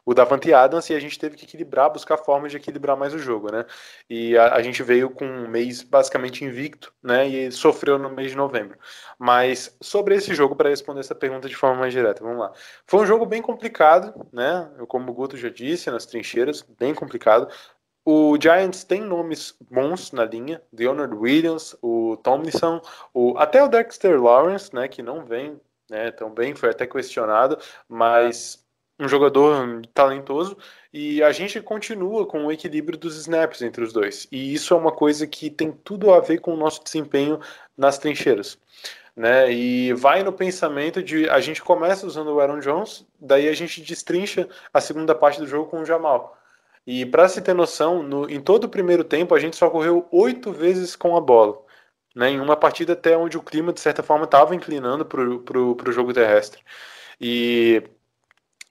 o, 0.04 0.14
Davante 0.14 0.52
Adams 0.52 0.88
e 0.90 0.94
a 0.94 1.00
gente 1.00 1.18
teve 1.18 1.36
que 1.36 1.44
equilibrar, 1.44 1.90
buscar 1.90 2.16
formas 2.16 2.50
de 2.50 2.56
equilibrar 2.56 2.96
mais 2.96 3.14
o 3.14 3.18
jogo, 3.18 3.50
né? 3.50 3.64
E 4.08 4.36
a, 4.36 4.54
a, 4.54 4.62
gente 4.62 4.82
veio 4.82 5.10
com 5.10 5.24
um 5.24 5.48
mês 5.48 5.82
basicamente 5.82 6.44
invicto, 6.44 6.92
né? 7.02 7.26
E 7.26 7.50
sofreu 7.52 7.98
no 7.98 8.10
mês 8.10 8.30
de 8.30 8.36
novembro. 8.36 8.78
Mas 9.18 9.76
sobre 9.80 10.14
esse 10.14 10.34
jogo, 10.34 10.56
para 10.56 10.68
responder 10.70 11.00
essa 11.00 11.14
pergunta 11.14 11.48
de 11.48 11.56
forma 11.56 11.80
mais 11.80 11.92
direta, 11.92 12.22
vamos 12.22 12.38
lá. 12.40 12.52
Foi 12.86 13.00
um 13.00 13.06
jogo 13.06 13.26
bem 13.26 13.42
complicado, 13.42 14.26
né? 14.32 14.70
Como 14.88 15.10
o 15.10 15.14
Guto 15.14 15.36
já 15.36 15.48
disse, 15.48 15.90
nas 15.90 16.06
trincheiras, 16.06 16.62
bem 16.78 16.94
complicado. 16.94 17.48
O 18.04 18.36
Giants 18.40 18.82
tem 18.82 19.00
nomes 19.00 19.54
bons 19.70 20.10
na 20.10 20.24
linha, 20.24 20.60
Leonard 20.72 21.14
Williams, 21.14 21.76
o 21.80 22.16
Tomlinson, 22.16 22.80
o, 23.14 23.38
até 23.38 23.62
o 23.62 23.68
Dexter 23.68 24.20
Lawrence, 24.20 24.74
né, 24.74 24.88
que 24.88 25.02
não 25.02 25.24
vem 25.24 25.60
né, 25.88 26.10
tão 26.10 26.30
bem, 26.30 26.54
foi 26.54 26.70
até 26.70 26.84
questionado, 26.84 27.58
mas 27.88 28.61
um 29.02 29.08
jogador 29.08 29.82
talentoso 29.92 30.56
e 30.92 31.22
a 31.22 31.32
gente 31.32 31.60
continua 31.60 32.26
com 32.26 32.46
o 32.46 32.52
equilíbrio 32.52 32.98
dos 32.98 33.16
snaps 33.16 33.62
entre 33.62 33.82
os 33.82 33.92
dois. 33.92 34.28
E 34.30 34.52
isso 34.54 34.74
é 34.74 34.76
uma 34.76 34.92
coisa 34.92 35.26
que 35.26 35.50
tem 35.50 35.72
tudo 35.72 36.12
a 36.12 36.20
ver 36.20 36.38
com 36.38 36.54
o 36.54 36.56
nosso 36.56 36.82
desempenho 36.84 37.40
nas 37.76 37.98
trincheiras. 37.98 38.58
Né? 39.14 39.52
E 39.52 39.92
vai 39.92 40.22
no 40.22 40.32
pensamento 40.32 41.02
de 41.02 41.28
a 41.28 41.40
gente 41.40 41.62
começa 41.62 42.06
usando 42.06 42.28
o 42.28 42.40
Aaron 42.40 42.60
Jones, 42.60 43.06
daí 43.20 43.48
a 43.48 43.52
gente 43.52 43.82
destrincha 43.82 44.48
a 44.72 44.80
segunda 44.80 45.14
parte 45.14 45.40
do 45.40 45.46
jogo 45.46 45.70
com 45.70 45.80
o 45.80 45.86
Jamal. 45.86 46.36
E 46.86 47.06
para 47.06 47.28
se 47.28 47.40
ter 47.40 47.54
noção, 47.54 48.02
no, 48.02 48.28
em 48.28 48.40
todo 48.40 48.64
o 48.64 48.68
primeiro 48.68 49.04
tempo 49.04 49.34
a 49.34 49.40
gente 49.40 49.56
só 49.56 49.70
correu 49.70 50.08
oito 50.10 50.52
vezes 50.52 50.96
com 50.96 51.16
a 51.16 51.20
bola. 51.20 51.60
Né, 52.14 52.28
em 52.28 52.40
uma 52.40 52.56
partida 52.56 52.92
até 52.92 53.16
onde 53.16 53.38
o 53.38 53.42
clima, 53.42 53.72
de 53.72 53.80
certa 53.80 54.02
forma, 54.02 54.26
estava 54.26 54.54
inclinando 54.54 55.02
para 55.02 55.22
o 55.22 55.92
jogo 55.92 56.12
terrestre. 56.12 56.60
E, 57.18 57.82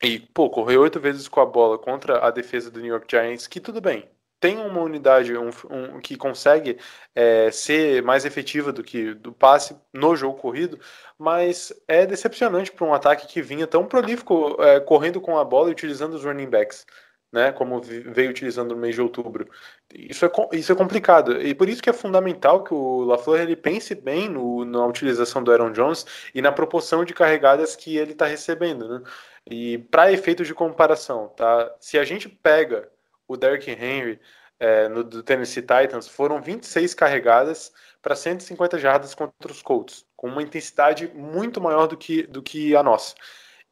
e, 0.04 0.20
pô, 0.20 0.50
correr 0.50 0.78
oito 0.78 1.00
vezes 1.00 1.28
com 1.28 1.40
a 1.42 1.46
bola 1.46 1.78
contra 1.78 2.26
a 2.26 2.32
defesa 2.32 2.72
do 2.72 2.80
New 2.80 2.92
York 2.92 3.08
Giants, 3.10 3.48
que 3.48 3.60
tudo 3.60 3.80
bem, 3.82 4.10
tem 4.40 4.58
uma 4.58 4.82
unidade 4.82 5.38
um, 5.38 5.50
um, 5.70 6.00
que 6.00 6.18
consegue 6.18 6.80
é, 7.16 7.52
ser 7.52 8.02
mais 8.02 8.26
efetiva 8.26 8.72
do 8.74 8.84
que 8.84 9.14
do 9.14 9.32
passe 9.32 9.76
no 9.94 10.16
jogo 10.16 10.40
corrido, 10.40 10.80
mas 11.18 11.72
é 11.88 12.06
decepcionante 12.06 12.72
para 12.72 12.86
um 12.88 12.94
ataque 12.94 13.28
que 13.28 13.42
vinha 13.42 13.68
tão 13.68 13.86
prolífico 13.86 14.58
é, 14.60 14.80
correndo 14.80 15.22
com 15.22 15.38
a 15.38 15.46
bola 15.46 15.70
e 15.70 15.72
utilizando 15.74 16.16
os 16.16 16.24
running 16.26 16.50
backs 16.50 16.86
né, 17.32 17.52
como 17.52 17.82
veio 17.82 18.30
utilizando 18.30 18.76
no 18.76 18.82
mês 18.82 18.96
de 18.96 19.02
outubro. 19.02 19.48
Isso 19.94 20.26
é, 20.26 20.32
isso 20.54 20.72
é 20.72 20.76
complicado, 20.76 21.42
e 21.42 21.56
por 21.56 21.70
isso 21.70 21.82
que 21.82 21.90
é 21.90 21.94
fundamental 21.94 22.64
que 22.64 22.74
o 22.74 23.04
LaFleur 23.06 23.42
ele 23.42 23.56
pense 23.56 23.96
bem 23.96 24.30
no, 24.30 24.66
na 24.66 24.86
utilização 24.86 25.44
do 25.44 25.52
Aaron 25.52 25.72
Jones 25.72 26.06
e 26.36 26.42
na 26.42 26.52
proporção 26.52 27.06
de 27.06 27.14
carregadas 27.14 27.76
que 27.76 27.98
ele 27.98 28.12
está 28.12 28.26
recebendo. 28.26 28.88
Né? 28.88 29.02
E 29.50 29.78
para 29.78 30.12
efeitos 30.12 30.48
de 30.48 30.54
comparação, 30.54 31.30
tá? 31.30 31.76
se 31.80 31.98
a 31.98 32.04
gente 32.04 32.30
pega 32.30 32.90
o 33.28 33.36
Derrick 33.36 33.70
Henry 33.72 34.20
é, 34.60 34.88
no 34.88 35.04
do 35.04 35.24
Tennessee 35.24 35.62
Titans, 35.62 36.08
foram 36.08 36.42
26 36.42 36.94
carregadas 36.94 37.74
para 38.02 38.16
150 38.16 38.78
jardas 38.78 39.16
contra 39.16 39.52
os 39.52 39.62
Colts, 39.62 40.06
com 40.16 40.28
uma 40.28 40.44
intensidade 40.44 41.08
muito 41.08 41.60
maior 41.60 41.88
do 41.88 41.98
que, 41.98 42.24
do 42.24 42.44
que 42.44 42.76
a 42.76 42.84
nossa. 42.84 43.16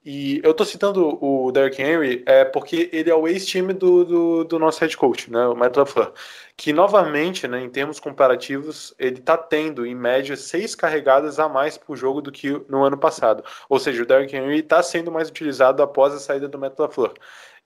E 0.04 0.40
eu 0.46 0.54
tô 0.54 0.64
citando 0.64 1.18
o 1.24 1.52
Derrick 1.52 1.82
Henry 1.82 2.24
é, 2.26 2.46
porque 2.46 2.90
ele 2.94 3.10
é 3.10 3.16
o 3.16 3.28
ex-time 3.28 3.74
do, 3.74 4.06
do, 4.06 4.44
do, 4.46 4.58
nosso 4.58 4.80
head 4.80 4.96
coach, 4.96 5.30
né, 5.30 5.46
o 5.46 5.56
Matt 5.56 5.76
LaFleur, 5.76 6.14
que 6.56 6.72
novamente, 6.72 7.48
né, 7.50 7.60
em 7.62 7.70
termos 7.70 8.00
comparativos, 8.00 8.94
ele 8.98 9.20
tá 9.20 9.38
tendo, 9.38 9.86
em 9.86 9.94
média, 9.94 10.38
seis 10.38 10.74
carregadas 10.74 11.38
a 11.38 11.50
mais 11.50 11.78
por 11.78 11.98
jogo 11.98 12.22
do 12.22 12.32
que 12.32 12.50
no 12.70 12.84
ano 12.84 12.98
passado. 12.98 13.44
Ou 13.68 13.78
seja, 13.78 14.02
o 14.02 14.06
Derrick 14.06 14.34
Henry 14.36 14.60
está 14.60 14.82
sendo 14.82 15.12
mais 15.12 15.30
utilizado 15.30 15.84
após 15.84 16.14
a 16.14 16.20
saída 16.20 16.48
do 16.48 16.58
Matt 16.58 16.80
LaFleur. 16.80 17.14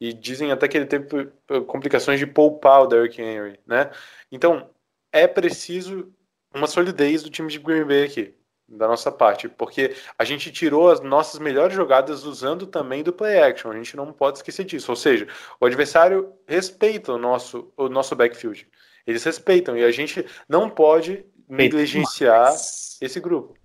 E 0.02 0.12
dizem 0.12 0.52
até 0.52 0.68
que 0.68 0.76
ele 0.78 0.88
teve 0.88 1.32
eh, 1.50 1.62
complicações 1.62 2.20
de 2.20 2.26
poupar 2.28 2.82
o 2.82 2.88
Derrick 2.88 3.22
Henry, 3.22 3.60
né? 3.66 3.92
Então, 4.32 4.70
é 5.12 5.28
preciso 5.28 6.12
uma 6.54 6.68
solidez 6.68 7.24
do 7.24 7.30
time 7.30 7.50
de 7.50 7.60
Green 7.60 7.86
Bay 7.86 8.04
aqui 8.06 8.36
da 8.68 8.88
nossa 8.88 9.12
parte, 9.12 9.50
porque 9.50 9.96
a 10.18 10.24
gente 10.24 10.52
tirou 10.52 10.90
as 10.90 11.02
nossas 11.02 11.40
melhores 11.40 11.76
jogadas 11.76 12.24
usando 12.24 12.66
também 12.66 13.04
do 13.04 13.14
play 13.14 13.40
action, 13.40 13.72
a 13.72 13.76
gente 13.76 13.96
não 13.96 14.12
pode 14.12 14.38
esquecer 14.38 14.64
disso, 14.64 14.92
ou 14.92 14.96
seja, 14.96 15.28
o 15.60 15.66
adversário 15.66 16.34
respeita 16.48 17.14
o 17.14 17.18
nosso, 17.18 17.72
o 17.76 17.90
nosso 17.90 18.16
backfield, 18.16 18.68
eles 19.06 19.24
respeitam, 19.24 19.78
e 19.78 19.84
a 19.84 19.92
gente 19.92 20.26
não 20.48 20.70
pode 20.70 21.26
negligenciar 21.48 22.54
esse 23.02 23.20
grupo. 23.20 23.56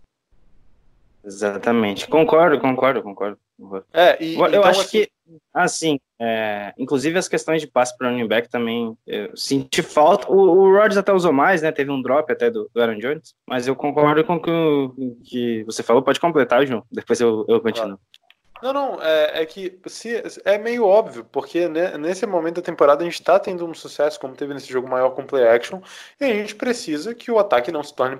Exatamente, 1.24 2.08
concordo, 2.08 2.58
concordo, 2.58 3.02
concordo. 3.02 3.38
É, 3.92 4.22
e, 4.22 4.34
eu 4.34 4.46
então, 4.46 4.64
acho 4.64 4.80
assim, 4.80 5.02
que, 5.02 5.10
assim, 5.52 5.98
é, 6.20 6.72
inclusive 6.78 7.18
as 7.18 7.28
questões 7.28 7.60
de 7.60 7.66
passe 7.66 7.96
para 7.96 8.10
running 8.10 8.26
back 8.26 8.48
também, 8.48 8.96
eu 9.06 9.36
senti 9.36 9.82
falta. 9.82 10.30
O, 10.30 10.36
o 10.36 10.72
Rodgers 10.72 10.96
até 10.96 11.12
usou 11.12 11.32
mais, 11.32 11.62
né? 11.62 11.72
Teve 11.72 11.90
um 11.90 12.02
drop 12.02 12.30
até 12.32 12.50
do, 12.50 12.70
do 12.72 12.80
Aaron 12.80 12.98
Jones, 12.98 13.34
mas 13.46 13.66
eu 13.66 13.76
concordo 13.76 14.24
com 14.24 14.36
o 14.36 14.40
que, 14.40 15.16
que 15.24 15.64
você 15.64 15.82
falou. 15.82 16.02
Pode 16.02 16.20
completar, 16.20 16.66
João, 16.66 16.84
depois 16.90 17.20
eu, 17.20 17.44
eu 17.48 17.60
continuo. 17.60 17.98
Não, 18.62 18.72
não, 18.72 19.02
é, 19.02 19.42
é, 19.42 19.46
que 19.46 19.78
se, 19.86 20.20
é 20.44 20.58
meio 20.58 20.84
óbvio, 20.84 21.24
porque 21.24 21.68
né, 21.68 21.96
nesse 21.96 22.26
momento 22.26 22.56
da 22.56 22.62
temporada 22.62 23.02
a 23.02 23.04
gente 23.04 23.14
está 23.14 23.38
tendo 23.38 23.64
um 23.64 23.72
sucesso, 23.72 24.18
como 24.18 24.34
teve 24.34 24.52
nesse 24.52 24.68
jogo 24.72 24.88
maior 24.88 25.10
com 25.10 25.24
play 25.24 25.46
action, 25.46 25.80
e 26.20 26.24
a 26.24 26.34
gente 26.34 26.56
precisa 26.56 27.14
que 27.14 27.30
o 27.30 27.38
ataque 27.38 27.70
não 27.70 27.84
se 27.84 27.94
torne 27.94 28.16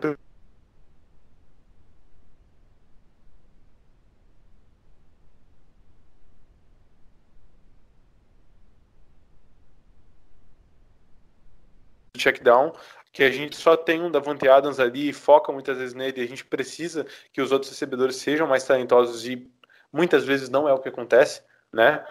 check 12.19 12.43
down, 12.43 12.73
que 13.13 13.23
a 13.23 13.31
gente 13.31 13.57
só 13.57 13.77
tem 13.77 14.03
um 14.03 14.11
Davante 14.11 14.49
Adams 14.49 14.79
ali 14.79 15.09
e 15.09 15.13
foca 15.13 15.53
muitas 15.53 15.79
vezes 15.79 15.95
nele, 15.95 16.21
a 16.21 16.27
gente 16.27 16.45
precisa 16.45 17.07
que 17.33 17.41
os 17.41 17.53
outros 17.53 17.71
recebedores 17.71 18.17
sejam 18.17 18.47
mais 18.47 18.65
talentosos 18.65 19.27
e 19.27 19.51
muitas 19.93 20.25
vezes 20.25 20.49
não 20.49 20.69
é 20.69 20.73
o 20.73 20.79
que 20.79 20.89
acontece, 20.89 21.43
né? 21.73 22.05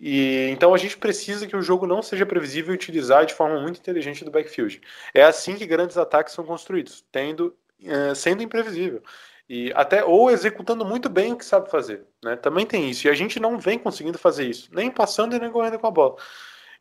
E 0.00 0.48
então 0.50 0.74
a 0.74 0.78
gente 0.78 0.96
precisa 0.96 1.46
que 1.46 1.56
o 1.56 1.62
jogo 1.62 1.86
não 1.86 2.02
seja 2.02 2.24
previsível 2.24 2.72
e 2.72 2.76
utilizar 2.76 3.26
de 3.26 3.34
forma 3.34 3.60
muito 3.60 3.78
inteligente 3.78 4.24
do 4.24 4.30
backfield. 4.30 4.80
É 5.14 5.22
assim 5.22 5.56
que 5.56 5.66
grandes 5.66 5.96
ataques 5.96 6.34
são 6.34 6.44
construídos, 6.44 7.04
tendo 7.12 7.54
uh, 7.82 8.14
sendo 8.14 8.42
imprevisível 8.42 9.02
e 9.48 9.72
até 9.74 10.04
ou 10.04 10.30
executando 10.30 10.84
muito 10.84 11.08
bem 11.08 11.32
o 11.32 11.36
que 11.36 11.44
sabe 11.44 11.70
fazer, 11.70 12.06
né? 12.24 12.36
Também 12.36 12.64
tem 12.64 12.88
isso 12.88 13.06
e 13.06 13.10
a 13.10 13.14
gente 13.14 13.38
não 13.38 13.58
vem 13.58 13.78
conseguindo 13.78 14.18
fazer 14.18 14.46
isso, 14.46 14.70
nem 14.72 14.90
passando 14.90 15.36
e 15.36 15.38
nem 15.38 15.50
correndo 15.50 15.78
com 15.78 15.86
a 15.86 15.90
bola. 15.90 16.16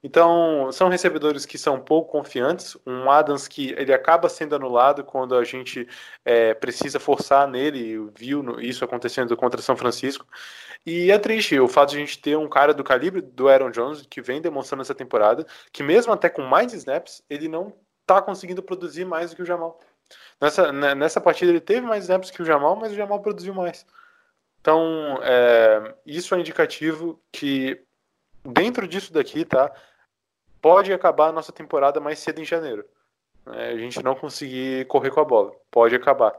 Então, 0.03 0.71
são 0.71 0.89
recebedores 0.89 1.45
que 1.45 1.57
são 1.57 1.79
pouco 1.79 2.11
confiantes. 2.11 2.75
Um 2.87 3.09
Adams 3.09 3.47
que 3.47 3.71
ele 3.77 3.93
acaba 3.93 4.27
sendo 4.29 4.55
anulado 4.55 5.03
quando 5.03 5.35
a 5.35 5.43
gente 5.43 5.87
é, 6.25 6.55
precisa 6.55 6.99
forçar 6.99 7.47
nele, 7.47 8.09
viu 8.15 8.59
isso 8.59 8.83
acontecendo 8.83 9.37
contra 9.37 9.61
São 9.61 9.77
Francisco. 9.77 10.25
E 10.85 11.11
é 11.11 11.19
triste 11.19 11.59
o 11.59 11.67
fato 11.67 11.91
de 11.91 11.97
a 11.97 11.99
gente 11.99 12.19
ter 12.19 12.35
um 12.35 12.49
cara 12.49 12.73
do 12.73 12.83
calibre 12.83 13.21
do 13.21 13.47
Aaron 13.47 13.69
Jones, 13.69 14.05
que 14.09 14.21
vem 14.21 14.41
demonstrando 14.41 14.81
essa 14.81 14.95
temporada, 14.95 15.45
que 15.71 15.83
mesmo 15.83 16.11
até 16.11 16.29
com 16.29 16.41
mais 16.41 16.73
snaps, 16.73 17.23
ele 17.29 17.47
não 17.47 17.71
está 18.01 18.21
conseguindo 18.21 18.63
produzir 18.63 19.05
mais 19.05 19.29
do 19.29 19.35
que 19.35 19.43
o 19.43 19.45
Jamal. 19.45 19.79
Nessa, 20.41 20.71
né, 20.71 20.95
nessa 20.95 21.21
partida 21.21 21.51
ele 21.51 21.61
teve 21.61 21.85
mais 21.85 22.03
snaps 22.05 22.31
que 22.31 22.41
o 22.41 22.45
Jamal, 22.45 22.75
mas 22.75 22.91
o 22.91 22.95
Jamal 22.95 23.21
produziu 23.21 23.53
mais. 23.53 23.85
Então, 24.59 25.19
é, 25.21 25.95
isso 26.05 26.33
é 26.33 26.39
indicativo 26.39 27.21
que 27.31 27.79
dentro 28.43 28.87
disso 28.87 29.13
daqui, 29.13 29.45
tá? 29.45 29.71
Pode 30.61 30.93
acabar 30.93 31.29
a 31.29 31.31
nossa 31.31 31.51
temporada 31.51 31.99
mais 31.99 32.19
cedo 32.19 32.39
em 32.39 32.45
janeiro. 32.45 32.85
É, 33.47 33.69
a 33.69 33.77
gente 33.77 34.01
não 34.03 34.15
conseguir 34.15 34.85
correr 34.85 35.09
com 35.09 35.19
a 35.19 35.25
bola. 35.25 35.51
Pode 35.71 35.95
acabar. 35.95 36.33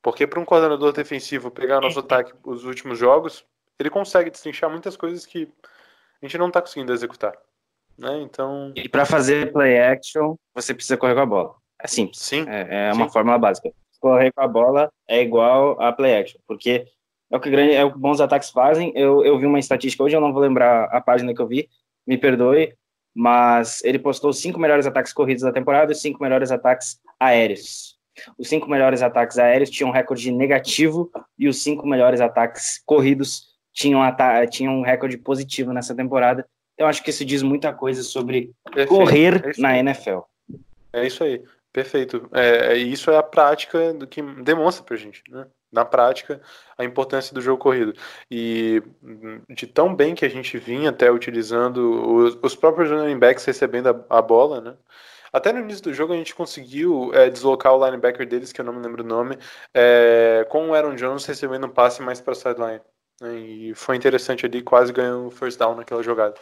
Porque 0.00 0.26
para 0.26 0.38
um 0.38 0.44
coordenador 0.44 0.92
defensivo 0.92 1.50
pegar 1.50 1.80
nosso 1.80 1.98
ataque 1.98 2.32
os 2.44 2.64
últimos 2.64 2.98
jogos, 2.98 3.44
ele 3.78 3.90
consegue 3.90 4.30
destrinchar 4.30 4.70
muitas 4.70 4.96
coisas 4.96 5.26
que 5.26 5.50
a 6.22 6.26
gente 6.26 6.38
não 6.38 6.48
está 6.48 6.60
conseguindo 6.60 6.92
executar. 6.92 7.34
Né? 7.98 8.20
Então... 8.22 8.72
E 8.76 8.88
para 8.88 9.04
fazer 9.04 9.52
play 9.52 9.78
action, 9.78 10.36
você 10.54 10.74
precisa 10.74 10.96
correr 10.96 11.14
com 11.14 11.20
a 11.20 11.26
bola. 11.26 11.54
É 11.80 11.88
simples. 11.88 12.20
Sim. 12.20 12.44
É, 12.48 12.88
é 12.88 12.92
uma 12.92 13.06
Sim. 13.06 13.12
fórmula 13.12 13.38
básica. 13.38 13.72
Correr 14.00 14.30
com 14.32 14.42
a 14.42 14.48
bola 14.48 14.92
é 15.08 15.22
igual 15.22 15.80
a 15.80 15.90
play 15.92 16.18
action, 16.18 16.38
porque 16.46 16.86
é 17.30 17.36
o 17.36 17.40
que, 17.40 17.50
grande, 17.50 17.72
é 17.72 17.82
o 17.82 17.90
que 17.90 17.98
bons 17.98 18.20
ataques 18.20 18.50
fazem. 18.50 18.92
Eu, 18.94 19.24
eu 19.24 19.38
vi 19.38 19.46
uma 19.46 19.58
estatística 19.58 20.04
hoje, 20.04 20.14
eu 20.14 20.20
não 20.20 20.32
vou 20.32 20.42
lembrar 20.42 20.84
a 20.84 21.00
página 21.00 21.34
que 21.34 21.40
eu 21.40 21.46
vi, 21.46 21.68
me 22.06 22.18
perdoe, 22.18 22.76
mas 23.14 23.82
ele 23.84 23.98
postou 23.98 24.30
os 24.30 24.40
cinco 24.40 24.58
melhores 24.58 24.86
ataques 24.86 25.12
corridos 25.12 25.42
da 25.42 25.52
temporada 25.52 25.92
e 25.92 25.94
os 25.94 26.00
cinco 26.00 26.22
melhores 26.22 26.50
ataques 26.50 26.98
aéreos. 27.18 27.94
Os 28.38 28.48
cinco 28.48 28.68
melhores 28.68 29.02
ataques 29.02 29.38
aéreos 29.38 29.70
tinham 29.70 29.90
um 29.90 29.92
recorde 29.92 30.30
negativo 30.30 31.10
e 31.38 31.48
os 31.48 31.62
cinco 31.62 31.86
melhores 31.86 32.20
ataques 32.20 32.82
corridos 32.84 33.54
tinham, 33.72 34.00
tinham 34.50 34.78
um 34.78 34.82
recorde 34.82 35.18
positivo 35.18 35.72
nessa 35.72 35.94
temporada. 35.94 36.46
Então, 36.74 36.88
acho 36.88 37.02
que 37.02 37.10
isso 37.10 37.24
diz 37.24 37.42
muita 37.42 37.72
coisa 37.72 38.02
sobre 38.02 38.52
Perfeito. 38.64 38.88
correr 38.88 39.44
é 39.46 39.60
na 39.60 39.78
NFL. 39.78 40.20
É 40.92 41.06
isso 41.06 41.22
aí, 41.24 41.42
perfeito. 41.72 42.28
É, 42.32 42.72
é, 42.72 42.76
isso 42.76 43.10
é 43.10 43.16
a 43.16 43.22
prática 43.22 43.92
do 43.94 44.06
que 44.06 44.22
demonstra 44.22 44.84
pra 44.84 44.96
gente, 44.96 45.22
né? 45.28 45.46
Na 45.74 45.84
prática 45.84 46.40
a 46.78 46.84
importância 46.84 47.34
do 47.34 47.40
jogo 47.42 47.58
corrido. 47.58 47.92
E 48.30 48.82
de 49.50 49.66
tão 49.66 49.94
bem 49.94 50.14
que 50.14 50.24
a 50.24 50.28
gente 50.28 50.56
vinha 50.56 50.90
até 50.90 51.10
utilizando 51.10 51.78
os, 52.14 52.38
os 52.42 52.54
próprios 52.54 52.90
running 52.90 53.18
backs 53.18 53.44
recebendo 53.44 53.88
a, 53.88 54.18
a, 54.18 54.22
bola, 54.22 54.60
né? 54.60 54.74
Até 55.32 55.52
no 55.52 55.58
início 55.58 55.82
do 55.82 55.92
jogo 55.92 56.12
a 56.12 56.16
gente 56.16 56.34
conseguiu 56.34 57.10
é, 57.12 57.28
deslocar 57.28 57.74
o 57.74 57.84
linebacker 57.84 58.26
deles, 58.26 58.52
que 58.52 58.60
eu 58.60 58.64
não 58.64 58.72
me 58.72 58.80
lembro 58.80 59.02
o 59.02 59.06
nome, 59.06 59.36
é, 59.74 60.46
com 60.48 60.68
o 60.68 60.74
Aaron 60.74 60.94
Jones 60.94 61.26
recebendo 61.26 61.66
um 61.66 61.70
passe 61.70 62.00
mais 62.00 62.20
para 62.20 62.36
sideline. 62.36 62.80
Né? 63.20 63.34
E 63.34 63.74
foi 63.74 63.96
interessante 63.96 64.46
ali, 64.46 64.62
quase 64.62 64.92
ganhou 64.92 65.26
o 65.26 65.30
first 65.30 65.58
down 65.58 65.74
naquela 65.74 66.04
jogada. 66.04 66.34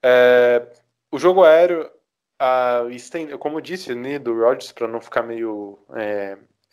É, 0.00 0.64
o 1.10 1.18
jogo 1.18 1.42
aéreo, 1.42 1.90
a, 2.38 2.82
como 3.40 3.58
eu 3.58 3.60
disse 3.60 3.92
né, 3.94 4.20
do 4.20 4.38
Rodgers, 4.38 4.70
para 4.70 4.86
não 4.86 5.00
ficar 5.00 5.22
meio 5.22 5.78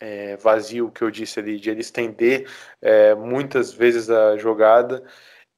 é, 0.00 0.36
vazio 0.36 0.90
que 0.90 1.02
eu 1.02 1.10
disse 1.10 1.38
ali, 1.38 1.58
de 1.60 1.70
ele 1.70 1.80
estender 1.82 2.48
é, 2.80 3.14
muitas 3.14 3.72
vezes 3.72 4.10
a 4.10 4.36
jogada. 4.36 5.04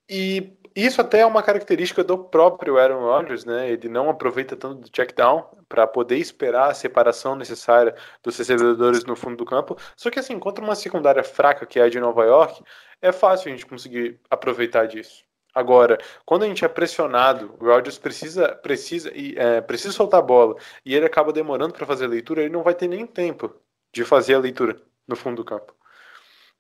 E 0.09 0.53
isso 0.75 1.01
até 1.01 1.21
é 1.21 1.27
uma 1.27 1.43
característica 1.43 2.03
do 2.03 2.19
próprio 2.19 2.79
Aaron 2.79 3.01
Rodgers, 3.01 3.45
né? 3.45 3.71
Ele 3.71 3.89
não 3.89 4.11
aproveita 4.11 4.57
tanto 4.57 4.83
do 4.83 4.91
check 4.91 5.15
down 5.15 5.45
para 5.69 5.87
poder 5.87 6.17
esperar 6.17 6.71
a 6.71 6.75
separação 6.75 7.37
necessária 7.37 7.95
dos 8.23 8.37
recebedores 8.37 9.05
no 9.05 9.15
fundo 9.17 9.37
do 9.37 9.45
campo. 9.45 9.77
Só 9.97 10.11
que 10.11 10.19
assim, 10.19 10.39
contra 10.39 10.65
uma 10.65 10.75
secundária 10.75 11.23
fraca 11.23 11.67
que 11.67 11.79
é 11.79 11.85
a 11.85 11.89
de 11.89 12.01
Nova 12.01 12.25
York, 12.25 12.63
é 13.01 13.13
fácil 13.13 13.49
a 13.49 13.53
gente 13.53 13.67
conseguir 13.67 14.19
aproveitar 14.31 14.87
disso. 14.87 15.25
Agora, 15.55 15.99
quando 16.25 16.45
a 16.45 16.47
gente 16.47 16.65
é 16.65 16.69
pressionado, 16.69 17.55
o 17.61 17.67
Rodgers 17.67 17.99
precisa 17.99 18.49
precisa 18.57 19.13
é, 19.15 19.61
precisa 19.61 19.93
soltar 19.93 20.21
a 20.21 20.23
bola 20.23 20.57
e 20.85 20.95
ele 20.95 21.05
acaba 21.07 21.33
demorando 21.33 21.75
para 21.75 21.87
fazer 21.87 22.07
a 22.07 22.09
leitura, 22.09 22.41
ele 22.43 22.53
não 22.53 22.63
vai 22.63 22.75
ter 22.75 22.89
nem 22.89 23.07
tempo 23.07 23.55
de 23.93 24.05
fazer 24.05 24.35
a 24.35 24.39
leitura 24.39 24.81
no 25.07 25.17
fundo 25.17 25.37
do 25.37 25.45
campo. 25.45 25.75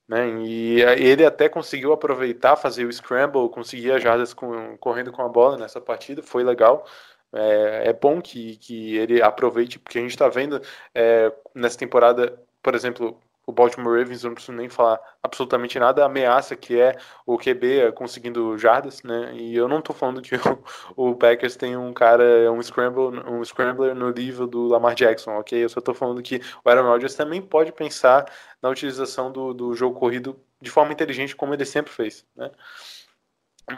Né? 0.08 0.28
E 0.44 0.80
ele 0.98 1.24
até 1.24 1.48
conseguiu 1.48 1.92
aproveitar, 1.92 2.56
fazer 2.56 2.84
o 2.84 2.92
scramble, 2.92 3.48
conseguir 3.48 3.92
as 3.92 4.02
jardas 4.02 4.34
com, 4.34 4.76
correndo 4.78 5.12
com 5.12 5.22
a 5.22 5.28
bola 5.28 5.56
nessa 5.56 5.80
partida, 5.80 6.22
foi 6.22 6.44
legal. 6.44 6.86
É, 7.32 7.88
é 7.88 7.92
bom 7.92 8.20
que, 8.20 8.56
que 8.56 8.96
ele 8.96 9.22
aproveite, 9.22 9.78
porque 9.78 9.98
a 9.98 10.02
gente 10.02 10.10
está 10.10 10.28
vendo 10.28 10.60
é, 10.94 11.32
nessa 11.54 11.78
temporada, 11.78 12.38
por 12.62 12.74
exemplo, 12.74 13.18
o 13.52 13.54
Baltimore 13.54 13.98
Ravens, 13.98 14.24
não 14.24 14.32
preciso 14.32 14.56
nem 14.56 14.68
falar 14.68 14.98
absolutamente 15.22 15.78
nada, 15.78 16.02
a 16.02 16.06
ameaça 16.06 16.56
que 16.56 16.80
é 16.80 16.96
o 17.26 17.36
QB 17.36 17.92
conseguindo 17.94 18.56
jardas, 18.56 19.02
né? 19.02 19.34
E 19.34 19.54
eu 19.54 19.68
não 19.68 19.78
estou 19.78 19.94
falando 19.94 20.22
que 20.22 20.34
o, 20.96 21.10
o, 21.10 21.14
Packers 21.14 21.54
tem 21.54 21.76
um 21.76 21.92
cara, 21.92 22.50
um 22.50 22.60
scramble, 22.62 23.20
um 23.28 23.44
scrambler 23.44 23.94
no 23.94 24.10
nível 24.10 24.46
do 24.46 24.66
Lamar 24.66 24.94
Jackson, 24.94 25.32
ok? 25.32 25.62
Eu 25.62 25.68
só 25.68 25.80
estou 25.80 25.94
falando 25.94 26.22
que 26.22 26.40
o 26.64 26.68
Aaron 26.68 26.88
Rodgers 26.88 27.14
também 27.14 27.42
pode 27.42 27.72
pensar 27.72 28.24
na 28.62 28.70
utilização 28.70 29.30
do, 29.30 29.52
do 29.52 29.74
jogo 29.74 29.98
corrido 29.98 30.40
de 30.60 30.70
forma 30.70 30.92
inteligente, 30.92 31.36
como 31.36 31.52
ele 31.52 31.66
sempre 31.66 31.92
fez, 31.92 32.26
né? 32.34 32.50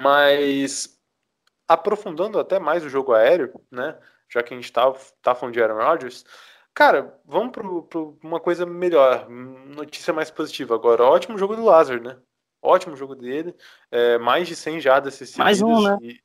Mas 0.01 0.99
aprofundando 1.67 2.39
até 2.39 2.59
mais 2.61 2.85
o 2.85 2.89
jogo 2.89 3.13
aéreo, 3.13 3.61
né? 3.71 3.99
Já 4.29 4.43
que 4.43 4.55
a 4.55 4.57
gente 4.57 4.67
está 4.67 4.93
tá 5.21 5.35
falando 5.35 5.55
de 5.55 5.63
Aaron 5.63 5.85
Rodgers, 5.85 6.25
Cara, 6.75 7.17
vamos 7.25 7.53
para 7.53 7.67
uma 8.23 8.41
coisa 8.41 8.67
melhor, 8.67 9.29
notícia 9.31 10.13
mais 10.13 10.31
positiva 10.31 10.75
agora. 10.75 11.05
Ótimo 11.05 11.39
jogo 11.39 11.55
do 11.55 11.65
Lázaro, 11.65 12.03
né? 12.03 12.17
Ótimo 12.61 12.97
jogo 12.97 13.15
dele, 13.15 13.55
é, 13.93 14.19
mais 14.19 14.49
de 14.49 14.57
100 14.57 14.81
jardas 14.81 15.15
acessíveis. 15.15 15.61
Mais 15.61 15.63
um, 15.63 15.83
né? 15.83 16.17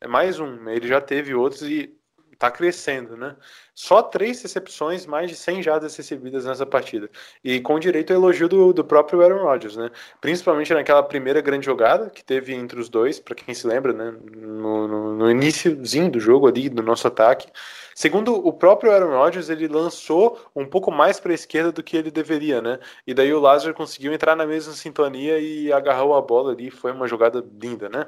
é 0.00 0.06
mais 0.06 0.38
um, 0.38 0.68
ele 0.68 0.86
já 0.86 1.00
teve 1.00 1.34
outros 1.34 1.62
e 1.62 1.92
tá 2.38 2.50
crescendo, 2.50 3.16
né? 3.16 3.34
Só 3.74 4.02
três 4.02 4.42
recepções, 4.42 5.06
mais 5.06 5.30
de 5.30 5.36
100 5.36 5.62
jardas 5.62 5.96
recebidas 5.96 6.44
nessa 6.44 6.66
partida. 6.66 7.10
E 7.42 7.60
com 7.60 7.78
direito 7.78 8.12
ao 8.12 8.18
elogio 8.18 8.48
do, 8.48 8.72
do 8.72 8.84
próprio 8.84 9.22
Aaron 9.22 9.42
Rodgers, 9.42 9.76
né? 9.76 9.90
Principalmente 10.20 10.72
naquela 10.72 11.02
primeira 11.02 11.40
grande 11.40 11.66
jogada 11.66 12.10
que 12.10 12.22
teve 12.22 12.54
entre 12.54 12.78
os 12.78 12.88
dois, 12.88 13.18
para 13.18 13.34
quem 13.34 13.54
se 13.54 13.66
lembra, 13.66 13.92
né? 13.92 14.14
No, 14.36 14.86
no, 14.86 15.16
no 15.16 15.30
iníciozinho 15.30 16.10
do 16.10 16.20
jogo 16.20 16.46
ali, 16.46 16.68
do 16.68 16.82
nosso 16.82 17.08
ataque. 17.08 17.48
Segundo 17.96 18.46
o 18.46 18.52
próprio 18.52 18.92
Aaron 18.92 19.16
Rodgers, 19.16 19.48
ele 19.48 19.66
lançou 19.66 20.38
um 20.54 20.66
pouco 20.66 20.92
mais 20.92 21.18
para 21.18 21.32
a 21.32 21.34
esquerda 21.34 21.72
do 21.72 21.82
que 21.82 21.96
ele 21.96 22.10
deveria, 22.10 22.60
né? 22.60 22.78
E 23.06 23.14
daí 23.14 23.32
o 23.32 23.40
Lázaro 23.40 23.72
conseguiu 23.72 24.12
entrar 24.12 24.36
na 24.36 24.44
mesma 24.44 24.74
sintonia 24.74 25.38
e 25.38 25.72
agarrou 25.72 26.14
a 26.14 26.20
bola 26.20 26.52
ali. 26.52 26.70
Foi 26.70 26.92
uma 26.92 27.08
jogada 27.08 27.42
linda, 27.58 27.88
né? 27.88 28.06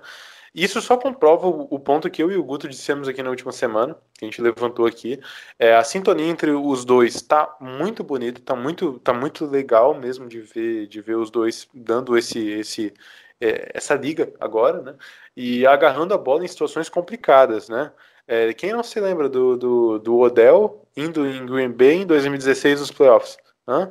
Isso 0.55 0.83
só 0.83 0.99
comprova 0.99 1.47
o 1.49 1.79
ponto 1.79 2.11
que 2.11 2.23
eu 2.23 2.31
e 2.31 2.37
o 2.37 2.45
Guto 2.45 2.69
dissemos 2.69 3.09
aqui 3.09 3.23
na 3.23 3.31
última 3.31 3.51
semana, 3.51 3.97
que 4.13 4.27
a 4.27 4.29
gente 4.29 4.43
levantou 4.43 4.85
aqui. 4.85 5.19
É, 5.59 5.75
a 5.75 5.83
sintonia 5.83 6.27
entre 6.27 6.51
os 6.51 6.85
dois 6.85 7.15
está 7.15 7.57
muito 7.59 8.05
bonita, 8.05 8.41
está 8.41 8.55
muito, 8.55 8.99
tá 8.99 9.15
muito 9.15 9.47
legal 9.47 9.95
mesmo 9.95 10.29
de 10.29 10.43
ver, 10.43 10.87
de 10.87 11.01
ver 11.01 11.17
os 11.17 11.31
dois 11.31 11.67
dando 11.73 12.15
esse, 12.19 12.47
esse, 12.51 12.93
é, 13.41 13.71
essa 13.73 13.95
liga 13.95 14.31
agora, 14.39 14.83
né? 14.83 14.95
E 15.35 15.67
agarrando 15.67 16.13
a 16.13 16.19
bola 16.19 16.45
em 16.45 16.49
situações 16.49 16.91
complicadas, 16.91 17.71
né? 17.71 17.91
É, 18.29 18.53
quem 18.53 18.75
não 18.75 18.83
se 18.83 19.01
lembra 19.01 19.27
do, 19.27 19.57
do, 19.57 19.99
do 19.99 20.19
Odell 20.19 20.87
indo 20.95 21.27
em 21.27 21.47
Green 21.47 21.71
Bay 21.71 22.03
em 22.03 22.07
2016 22.07 22.81
nos 22.81 22.91
playoffs? 22.91 23.39
Hã? 23.67 23.91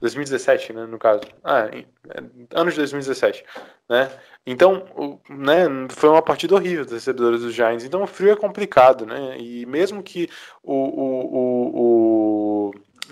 2017, 0.00 0.72
né, 0.72 0.86
no 0.86 0.98
caso. 0.98 1.22
Ah, 1.42 1.66
é, 1.66 1.84
anos 2.54 2.74
de 2.74 2.80
2017, 2.80 3.44
né? 3.88 4.10
Então, 4.46 4.84
né, 5.30 5.64
foi 5.88 6.10
uma 6.10 6.20
partida 6.20 6.54
horrível 6.54 6.84
dos 6.84 6.92
recebedores 6.92 7.40
dos 7.40 7.54
Giants. 7.54 7.84
Então, 7.84 8.02
o 8.02 8.06
frio 8.06 8.32
é 8.32 8.36
complicado, 8.36 9.06
né? 9.06 9.38
E 9.38 9.64
mesmo 9.64 10.02
que 10.02 10.28
o, 10.62 10.74
o, 10.74 11.36
o, 11.36 11.80
o 11.80 12.13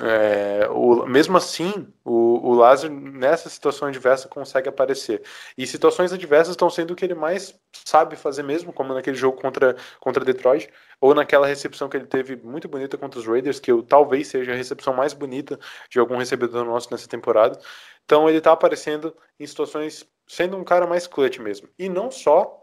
é, 0.00 0.68
o, 0.70 1.04
mesmo 1.06 1.36
assim, 1.36 1.86
o, 2.04 2.50
o 2.50 2.54
Lázaro, 2.54 2.92
nessa 2.92 3.48
situação 3.50 3.88
adversa, 3.88 4.28
consegue 4.28 4.68
aparecer. 4.68 5.22
E 5.56 5.66
situações 5.66 6.12
adversas 6.12 6.52
estão 6.52 6.70
sendo 6.70 6.92
o 6.92 6.96
que 6.96 7.04
ele 7.04 7.14
mais 7.14 7.54
sabe 7.84 8.16
fazer 8.16 8.42
mesmo, 8.42 8.72
como 8.72 8.94
naquele 8.94 9.16
jogo 9.16 9.40
contra, 9.40 9.76
contra 10.00 10.24
Detroit, 10.24 10.70
ou 11.00 11.14
naquela 11.14 11.46
recepção 11.46 11.88
que 11.88 11.96
ele 11.96 12.06
teve 12.06 12.36
muito 12.36 12.68
bonita 12.68 12.96
contra 12.96 13.20
os 13.20 13.26
Raiders, 13.26 13.60
que 13.60 13.70
eu, 13.70 13.82
talvez 13.82 14.28
seja 14.28 14.52
a 14.52 14.56
recepção 14.56 14.94
mais 14.94 15.12
bonita 15.12 15.58
de 15.90 15.98
algum 15.98 16.16
recebedor 16.16 16.64
nosso 16.64 16.88
nessa 16.90 17.08
temporada. 17.08 17.58
Então 18.04 18.28
ele 18.28 18.38
está 18.38 18.52
aparecendo 18.52 19.14
em 19.38 19.46
situações 19.46 20.06
sendo 20.26 20.56
um 20.56 20.64
cara 20.64 20.86
mais 20.86 21.06
clutch 21.06 21.38
mesmo. 21.38 21.68
E 21.78 21.88
não 21.88 22.10
só 22.10 22.58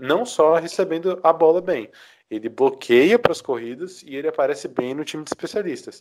não 0.00 0.24
só 0.24 0.54
recebendo 0.54 1.20
a 1.22 1.32
bola 1.32 1.60
bem. 1.60 1.90
Ele 2.30 2.48
bloqueia 2.48 3.18
para 3.18 3.32
as 3.32 3.40
corridas 3.40 4.02
e 4.04 4.14
ele 4.14 4.28
aparece 4.28 4.68
bem 4.68 4.94
no 4.94 5.04
time 5.04 5.24
de 5.24 5.30
especialistas. 5.30 6.00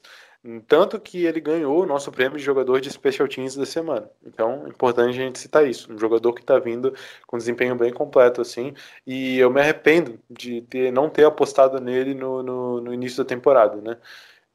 Tanto 0.67 0.99
que 0.99 1.25
ele 1.25 1.41
ganhou 1.41 1.81
o 1.81 1.85
nosso 1.87 2.11
prêmio 2.11 2.37
de 2.37 2.43
jogador 2.43 2.79
de 2.79 2.91
special 2.91 3.27
teams 3.27 3.55
da 3.55 3.65
semana. 3.65 4.09
Então, 4.23 4.63
é 4.65 4.69
importante 4.69 5.09
a 5.09 5.23
gente 5.23 5.39
citar 5.39 5.67
isso. 5.67 5.91
Um 5.91 5.97
jogador 5.97 6.31
que 6.33 6.41
está 6.41 6.59
vindo 6.59 6.93
com 7.25 7.37
desempenho 7.37 7.75
bem 7.75 7.91
completo, 7.91 8.41
assim. 8.41 8.75
E 9.07 9.39
eu 9.39 9.49
me 9.49 9.59
arrependo 9.59 10.19
de 10.29 10.61
ter, 10.61 10.93
não 10.93 11.09
ter 11.09 11.25
apostado 11.25 11.81
nele 11.81 12.13
no, 12.13 12.43
no, 12.43 12.81
no 12.81 12.93
início 12.93 13.23
da 13.23 13.27
temporada, 13.27 13.81
né? 13.81 13.97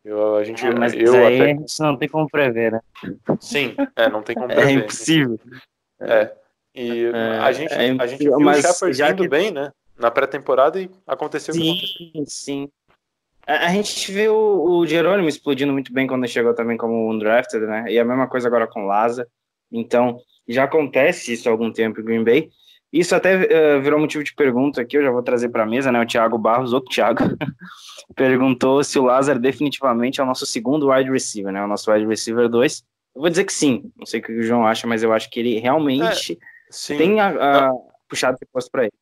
Eu, 0.05 0.37
a 0.37 0.45
gente, 0.45 0.65
é, 0.65 0.71
mas 0.71 0.93
eu 0.93 1.15
aí 1.27 1.41
até... 1.41 1.57
não 1.81 1.97
tem 1.97 2.09
como 2.09 2.29
prever, 2.29 2.73
né? 2.73 2.81
Sim, 3.41 3.75
é, 3.97 4.09
não 4.09 4.23
tem 4.23 4.37
como 4.37 4.47
é 4.53 4.55
prever. 4.55 4.71
É 4.71 4.73
impossível. 4.75 5.41
É. 5.99 6.33
E 6.75 7.07
é, 7.07 7.39
a 7.39 7.53
gente, 7.53 7.73
é 7.73 7.97
a 7.99 8.07
gente 8.07 8.19
viu 8.19 8.37
o 8.37 8.55
Shepard 8.55 9.03
indo 9.03 9.23
que... 9.23 9.29
bem, 9.29 9.51
né? 9.51 9.73
Na 9.99 10.11
pré-temporada 10.11 10.81
e 10.81 10.91
aconteceu 11.07 11.55
sim, 11.55 11.71
aconteceu. 11.71 12.25
Sim, 12.27 12.69
a, 13.47 13.67
a 13.67 13.69
gente 13.69 14.11
viu 14.11 14.35
o 14.35 14.87
Jerônimo 14.87 15.29
explodindo 15.29 15.73
muito 15.73 15.93
bem 15.93 16.07
quando 16.07 16.27
chegou 16.27 16.55
também 16.55 16.77
como 16.77 17.11
undrafted, 17.11 17.67
né? 17.67 17.85
E 17.89 17.99
a 17.99 18.05
mesma 18.05 18.27
coisa 18.27 18.49
agora 18.49 18.67
com 18.67 18.87
Laza. 18.87 19.29
Então, 19.71 20.19
já 20.49 20.65
acontece 20.65 21.33
isso 21.33 21.49
há 21.49 21.53
algum 21.53 21.73
tempo 21.73 22.01
em 22.01 22.05
Green 22.05 22.25
Bay. 22.25 22.51
Isso 22.93 23.15
até 23.15 23.35
uh, 23.77 23.83
virou 23.83 23.99
motivo 23.99 24.23
de 24.23 24.33
pergunta 24.35 24.81
aqui, 24.81 24.97
eu 24.97 25.03
já 25.03 25.11
vou 25.11 25.23
trazer 25.23 25.49
para 25.49 25.65
a 25.65 25.67
mesa, 25.67 25.91
né? 25.91 26.01
O 26.01 26.07
Thiago 26.07 26.39
Barros, 26.39 26.73
outro 26.73 26.91
Thiago, 26.91 27.19
perguntou 28.15 28.85
se 28.85 28.99
o 28.99 29.05
Lázaro 29.05 29.41
definitivamente 29.41 30.21
é 30.21 30.23
o 30.23 30.27
nosso 30.27 30.47
segundo 30.47 30.91
wide 30.91 31.11
receiver, 31.11 31.53
né? 31.53 31.63
O 31.63 31.67
nosso 31.67 31.91
wide 31.91 32.07
receiver 32.07 32.49
2. 32.49 32.85
Eu 33.17 33.21
vou 33.21 33.31
dizer 33.31 33.45
que 33.45 33.53
sim, 33.53 33.91
não 33.97 34.07
sei 34.07 34.21
o 34.21 34.23
que 34.23 34.33
o 34.33 34.43
João 34.43 34.67
acha, 34.67 34.87
mas 34.87 35.03
eu 35.03 35.13
acho 35.13 35.29
que 35.29 35.41
ele 35.41 35.59
realmente 35.59 36.39
é, 36.91 36.97
tem 36.97 37.21
a, 37.21 37.67
a 37.67 37.73
puxado 38.09 38.39
posto 38.53 38.71
para 38.71 38.85
ele. 38.85 38.93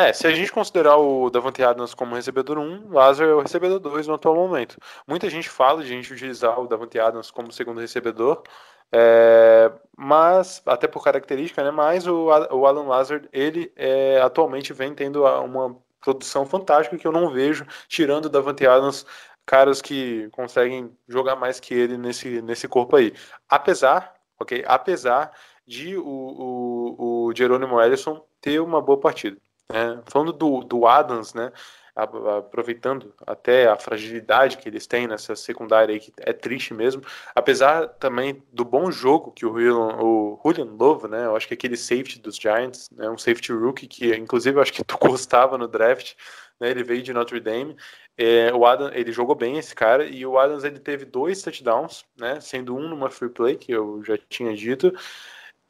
É, 0.00 0.12
se 0.12 0.28
a 0.28 0.30
gente 0.30 0.52
considerar 0.52 0.96
o 0.96 1.28
Davante 1.28 1.60
Adams 1.60 1.92
como 1.92 2.14
recebedor 2.14 2.56
1, 2.56 2.92
Lázaro 2.92 3.30
é 3.30 3.34
o 3.34 3.40
recebedor 3.40 3.80
2 3.80 4.06
no 4.06 4.14
atual 4.14 4.36
momento. 4.36 4.76
Muita 5.08 5.28
gente 5.28 5.50
fala 5.50 5.82
de 5.82 5.92
a 5.92 5.96
gente 5.96 6.12
utilizar 6.12 6.56
o 6.60 6.68
Davante 6.68 7.00
Adams 7.00 7.32
como 7.32 7.50
segundo 7.50 7.80
recebedor, 7.80 8.44
é, 8.92 9.72
mas, 9.96 10.62
até 10.64 10.86
por 10.86 11.02
característica, 11.02 11.64
né, 11.64 11.72
mas 11.72 12.06
o, 12.06 12.26
o 12.26 12.64
Alan 12.64 12.84
Lazard, 12.86 13.28
ele 13.32 13.72
é, 13.74 14.20
atualmente 14.20 14.72
vem 14.72 14.94
tendo 14.94 15.24
uma 15.24 15.76
produção 16.00 16.46
fantástica 16.46 16.96
que 16.96 17.06
eu 17.06 17.10
não 17.12 17.32
vejo, 17.32 17.66
tirando 17.88 18.26
o 18.26 18.30
Davante 18.30 18.64
Adams, 18.68 19.04
caras 19.44 19.82
que 19.82 20.28
conseguem 20.30 20.96
jogar 21.08 21.34
mais 21.34 21.58
que 21.58 21.74
ele 21.74 21.98
nesse, 21.98 22.40
nesse 22.40 22.68
corpo 22.68 22.94
aí. 22.94 23.12
Apesar, 23.48 24.14
ok, 24.38 24.62
apesar 24.64 25.32
de 25.66 25.96
o, 25.96 26.04
o, 26.06 27.26
o 27.26 27.34
Jerônimo 27.34 27.80
Ellison 27.80 28.24
ter 28.40 28.60
uma 28.60 28.80
boa 28.80 29.00
partida. 29.00 29.36
É, 29.70 30.00
falando 30.06 30.32
do, 30.32 30.60
do 30.60 30.86
Adams, 30.86 31.34
né? 31.34 31.52
aproveitando 31.98 33.12
até 33.26 33.66
a 33.66 33.76
fragilidade 33.76 34.56
que 34.58 34.68
eles 34.68 34.86
têm 34.86 35.08
nessa 35.08 35.34
secundária 35.34 35.92
aí, 35.92 36.00
que 36.00 36.12
é 36.18 36.32
triste 36.32 36.72
mesmo, 36.72 37.02
apesar 37.34 37.88
também 37.88 38.40
do 38.52 38.64
bom 38.64 38.90
jogo 38.90 39.32
que 39.32 39.44
o 39.44 39.52
Julian, 39.52 39.96
o 40.00 40.40
Julian 40.44 40.76
Love, 40.78 41.08
né, 41.08 41.26
eu 41.26 41.34
acho 41.34 41.48
que 41.48 41.54
aquele 41.54 41.76
safety 41.76 42.20
dos 42.20 42.36
Giants, 42.36 42.88
né, 42.92 43.10
um 43.10 43.18
safety 43.18 43.52
rookie 43.52 43.88
que 43.88 44.14
inclusive 44.14 44.56
eu 44.56 44.62
acho 44.62 44.72
que 44.72 44.84
tu 44.84 44.96
gostava 44.96 45.58
no 45.58 45.66
draft, 45.66 46.14
né, 46.60 46.70
ele 46.70 46.84
veio 46.84 47.02
de 47.02 47.12
Notre 47.12 47.40
Dame, 47.40 47.76
é, 48.16 48.52
o 48.54 48.64
Adam, 48.64 48.92
ele 48.92 49.10
jogou 49.10 49.34
bem 49.34 49.58
esse 49.58 49.74
cara, 49.74 50.04
e 50.04 50.24
o 50.24 50.38
Adams 50.38 50.62
ele 50.62 50.78
teve 50.78 51.04
dois 51.04 51.42
touchdowns, 51.42 52.04
né, 52.16 52.40
sendo 52.40 52.76
um 52.76 52.88
numa 52.88 53.10
free 53.10 53.28
play, 53.28 53.56
que 53.56 53.72
eu 53.72 54.04
já 54.04 54.16
tinha 54.28 54.54
dito, 54.54 54.92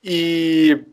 e 0.03 0.85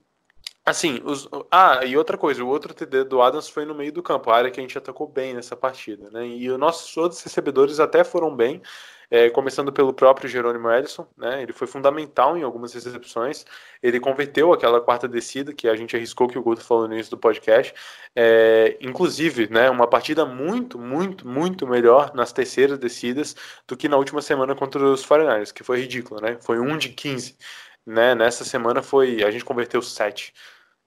Assim, 0.66 1.00
os, 1.06 1.30
ah, 1.52 1.86
e 1.86 1.96
outra 1.96 2.18
coisa, 2.18 2.44
o 2.44 2.48
outro 2.48 2.74
TD 2.74 3.04
do 3.04 3.22
Adams 3.22 3.48
foi 3.48 3.66
no 3.66 3.76
meio 3.76 3.92
do 3.92 4.02
campo, 4.02 4.32
a 4.32 4.36
área 4.36 4.50
que 4.50 4.60
a 4.60 4.64
gente 4.64 4.76
atacou 4.76 5.08
bem 5.08 5.36
nessa 5.36 5.56
partida, 5.56 6.10
né? 6.10 6.26
E 6.26 6.50
os 6.50 6.58
nossos 6.58 6.98
outros 6.98 7.22
recebedores 7.22 7.80
até 7.80 8.04
foram 8.04 8.36
bem, 8.36 8.64
é, 9.12 9.30
começando 9.30 9.72
pelo 9.72 9.94
próprio 9.94 10.28
Jerônimo 10.28 10.72
Edson, 10.72 11.08
né? 11.16 11.44
Ele 11.44 11.54
foi 11.54 11.68
fundamental 11.68 12.36
em 12.36 12.42
algumas 12.42 12.74
recepções, 12.74 13.46
ele 13.82 14.00
converteu 14.00 14.52
aquela 14.54 14.82
quarta 14.82 15.08
descida 15.08 15.54
que 15.54 15.68
a 15.68 15.76
gente 15.76 15.96
arriscou 15.96 16.28
que 16.28 16.40
o 16.40 16.42
Guto 16.42 16.62
falou 16.62 16.88
no 16.88 16.96
início 16.96 17.12
do 17.12 17.18
podcast, 17.20 17.72
é, 18.16 18.76
inclusive, 18.82 19.48
né? 19.52 19.70
Uma 19.70 19.86
partida 19.88 20.26
muito, 20.26 20.80
muito, 20.80 21.28
muito 21.28 21.68
melhor 21.68 22.12
nas 22.16 22.34
terceiras 22.34 22.80
descidas 22.80 23.36
do 23.68 23.78
que 23.78 23.88
na 23.88 23.98
última 23.98 24.22
semana 24.22 24.56
contra 24.56 24.84
os 24.84 25.06
49ers, 25.06 25.54
que 25.54 25.64
foi 25.64 25.82
ridículo, 25.82 26.20
né? 26.22 26.40
Foi 26.42 26.60
um 26.60 26.76
de 26.76 26.90
15. 26.90 27.38
Né, 27.86 28.16
nessa 28.16 28.44
semana 28.44 28.82
foi 28.82 29.24
a 29.24 29.30
gente 29.30 29.46
converteu 29.46 29.80
7. 29.80 30.34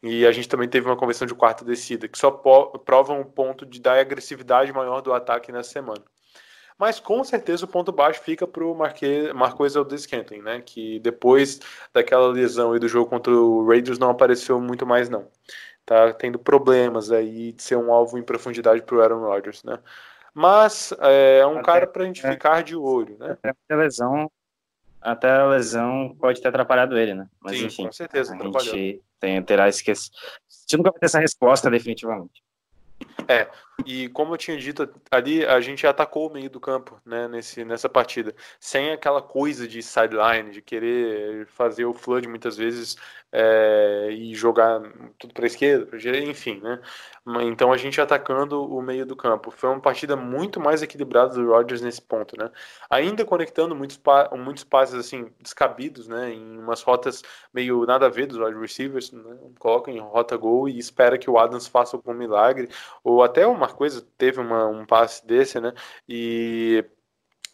E 0.03 0.27
a 0.27 0.33
gente 0.33 0.49
também 0.49 0.69
teve 0.69 0.87
uma 0.87 0.97
conversão 0.97 1.27
de 1.27 1.35
quarta 1.35 1.65
descida, 1.65 2.07
que 2.07 2.19
só 2.19 2.31
prova 2.31 3.13
um 3.13 3.25
ponto 3.25 3.67
de 3.67 3.81
dar 3.81 3.99
agressividade 3.99 4.73
maior 4.73 5.01
do 5.01 5.13
ataque 5.13 5.51
nessa 5.51 5.71
semana. 5.71 6.03
Mas 6.79 7.01
com 7.01 7.25
certeza 7.25 7.65
o 7.65 7.69
ponto 7.69 7.91
baixo 7.91 8.23
fica 8.23 8.47
para 8.47 8.65
o 8.65 8.73
Marquês 8.73 9.77
Aldez-Scantling, 9.77 10.43
né? 10.43 10.63
Que 10.65 11.01
depois 11.01 11.61
daquela 11.93 12.29
lesão 12.29 12.77
e 12.77 12.79
do 12.79 12.87
jogo 12.87 13.11
contra 13.11 13.33
o 13.33 13.67
Raiders 13.67 13.99
não 13.99 14.11
apareceu 14.11 14.61
muito 14.61 14.87
mais 14.87 15.09
não. 15.09 15.29
Tá 15.85 16.13
tendo 16.13 16.39
problemas 16.39 17.11
aí 17.11 17.53
de 17.53 17.63
ser 17.63 17.77
um 17.77 17.93
alvo 17.93 18.17
em 18.17 18.23
profundidade 18.23 18.83
para 18.83 18.95
o 18.95 19.01
Aaron 19.01 19.23
Rodgers, 19.23 19.65
né? 19.65 19.81
Mas 20.33 20.95
é 21.01 21.45
um 21.45 21.55
até, 21.55 21.63
cara 21.63 21.87
para 21.89 22.05
a 22.05 22.07
gente 22.07 22.25
é, 22.25 22.31
ficar 22.31 22.63
de 22.63 22.77
olho, 22.77 23.17
né? 23.19 23.37
Até 23.43 23.75
a 23.75 23.77
lesão, 23.77 24.31
até 25.01 25.31
a 25.31 25.47
lesão 25.47 26.15
pode 26.21 26.41
ter 26.41 26.47
atrapalhado 26.47 26.97
ele, 26.97 27.15
né? 27.15 27.29
Mas 27.41 27.59
Sim, 27.59 27.67
enfim, 27.67 27.87
com 27.87 27.93
certeza 27.93 28.35
a 28.35 28.37
gente 28.37 29.03
tem, 29.21 29.43
terá 29.43 29.69
esquecido. 29.69 30.15
A 30.17 30.61
gente 30.63 30.77
nunca 30.77 30.91
vai 30.91 31.01
ter 31.01 31.07
essa 31.07 31.21
resposta 31.21 31.71
definitivamente. 31.71 32.43
É, 33.27 33.49
e 33.87 34.09
como 34.09 34.35
eu 34.35 34.39
tinha 34.39 34.57
dito 34.57 34.89
ali, 35.11 35.45
a 35.45 35.61
gente 35.61 35.87
atacou 35.87 36.29
o 36.29 36.33
meio 36.33 36.51
do 36.51 36.61
campo, 36.61 37.01
né, 37.05 37.29
nesse, 37.29 37.65
nessa 37.65 37.89
partida, 37.89 38.35
sem 38.59 38.91
aquela 38.91 39.23
coisa 39.23 39.67
de 39.67 39.83
sideline, 39.83 40.51
de 40.51 40.63
querer 40.63 41.47
fazer 41.47 41.85
o 41.85 41.95
flood 41.95 42.29
muitas 42.29 42.57
vezes 42.57 42.97
é, 43.33 44.09
e 44.11 44.35
jogar 44.35 44.81
tudo 45.19 45.35
para 45.35 45.47
esquerda, 45.47 45.87
para 45.87 45.99
direita, 45.99 46.31
enfim, 46.31 46.61
né? 46.61 46.81
Então 47.43 47.71
a 47.73 47.77
gente 47.77 48.01
atacando 48.01 48.65
o 48.65 48.81
meio 48.81 49.05
do 49.05 49.15
campo. 49.15 49.51
Foi 49.51 49.69
uma 49.69 49.81
partida 49.81 50.17
muito 50.17 50.59
mais 50.59 50.83
equilibrada 50.83 51.35
do 51.35 51.47
Rodgers 51.47 51.83
nesse 51.83 52.01
ponto, 52.01 52.35
né? 52.39 52.51
Ainda 52.89 53.23
conectando 53.25 53.77
muitos, 53.77 54.01
muitos 54.33 54.65
passes 54.65 54.95
assim 54.95 55.31
descabidos, 55.39 56.09
né? 56.09 56.33
Em 56.33 56.59
umas 56.59 56.81
rotas 56.81 57.23
meio 57.53 57.85
nada 57.85 58.07
a 58.07 58.09
ver 58.09 58.27
dos 58.27 58.39
wide 58.39 58.59
receivers, 58.59 59.13
né? 59.13 59.37
coloca 59.59 59.91
em 59.91 59.99
rota 59.99 60.37
gol 60.39 60.69
e 60.69 60.79
espera 60.79 61.19
que 61.19 61.29
o 61.29 61.39
Adams 61.39 61.67
faça 61.67 61.97
algum 61.97 62.15
milagre, 62.15 62.71
ou 63.09 63.23
até 63.23 63.47
uma 63.47 63.69
coisa 63.69 64.07
teve 64.19 64.41
uma, 64.41 64.67
um 64.67 64.85
passe 64.85 65.27
desse, 65.27 65.61
né? 65.61 65.73
E 66.09 66.85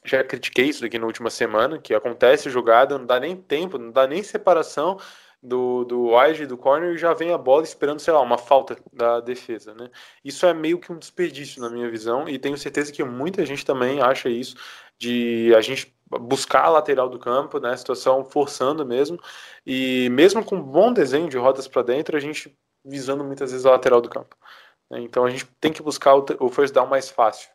já 0.05 0.23
critiquei 0.25 0.67
isso 0.67 0.85
aqui 0.85 0.99
na 0.99 1.07
última 1.07 1.31
semana, 1.31 1.79
que 1.79 1.95
acontece 1.95 2.51
jogada, 2.51 2.99
não 2.99 3.07
dá 3.07 3.21
nem 3.21 3.37
tempo, 3.37 3.79
não 3.79 3.91
dá 3.91 4.07
nem 4.07 4.23
separação 4.23 4.99
do, 5.43 5.85
do 5.85 6.17
wide 6.17 6.47
do 6.47 6.57
corner 6.59 6.95
e 6.95 6.99
já 6.99 7.15
vem 7.15 7.33
a 7.33 7.39
bola 7.39 7.63
esperando, 7.63 8.01
sei 8.01 8.13
lá, 8.13 8.21
uma 8.21 8.39
falta 8.39 8.77
da 8.93 9.21
defesa, 9.21 9.75
né? 9.75 9.91
Isso 10.25 10.45
é 10.47 10.53
meio 10.53 10.79
que 10.81 10.93
um 10.93 10.99
desperdício 10.99 11.61
na 11.63 11.71
minha 11.71 11.89
visão 11.91 12.29
e 12.29 12.39
tenho 12.39 12.59
certeza 12.59 12.93
que 12.93 13.05
muita 13.05 13.47
gente 13.47 13.65
também 13.65 14.01
acha 14.01 14.29
isso 14.29 14.57
de 14.99 15.55
a 15.57 15.61
gente 15.61 15.95
buscar 16.21 16.65
a 16.65 16.71
lateral 16.71 17.09
do 17.09 17.19
campo, 17.19 17.61
né? 17.61 17.77
Situação 17.77 18.25
forçando 18.25 18.85
mesmo 18.85 19.19
e 19.67 20.09
mesmo 20.11 20.45
com 20.45 20.57
um 20.57 20.63
bom 20.63 20.93
desenho 20.93 21.29
de 21.29 21.39
rodas 21.39 21.69
para 21.69 21.83
dentro, 21.83 22.17
a 22.17 22.21
gente 22.21 22.57
visando 22.85 23.25
muitas 23.25 23.51
vezes 23.51 23.65
a 23.67 23.71
lateral 23.71 24.01
do 24.01 24.11
campo. 24.11 24.37
Né? 24.95 25.01
Então 25.01 25.25
a 25.25 25.31
gente 25.31 25.45
tem 25.61 25.73
que 25.73 25.83
buscar 25.83 26.15
o 26.15 26.49
first 26.49 26.73
down 26.73 26.87
mais 26.87 27.11
fácil. 27.11 27.49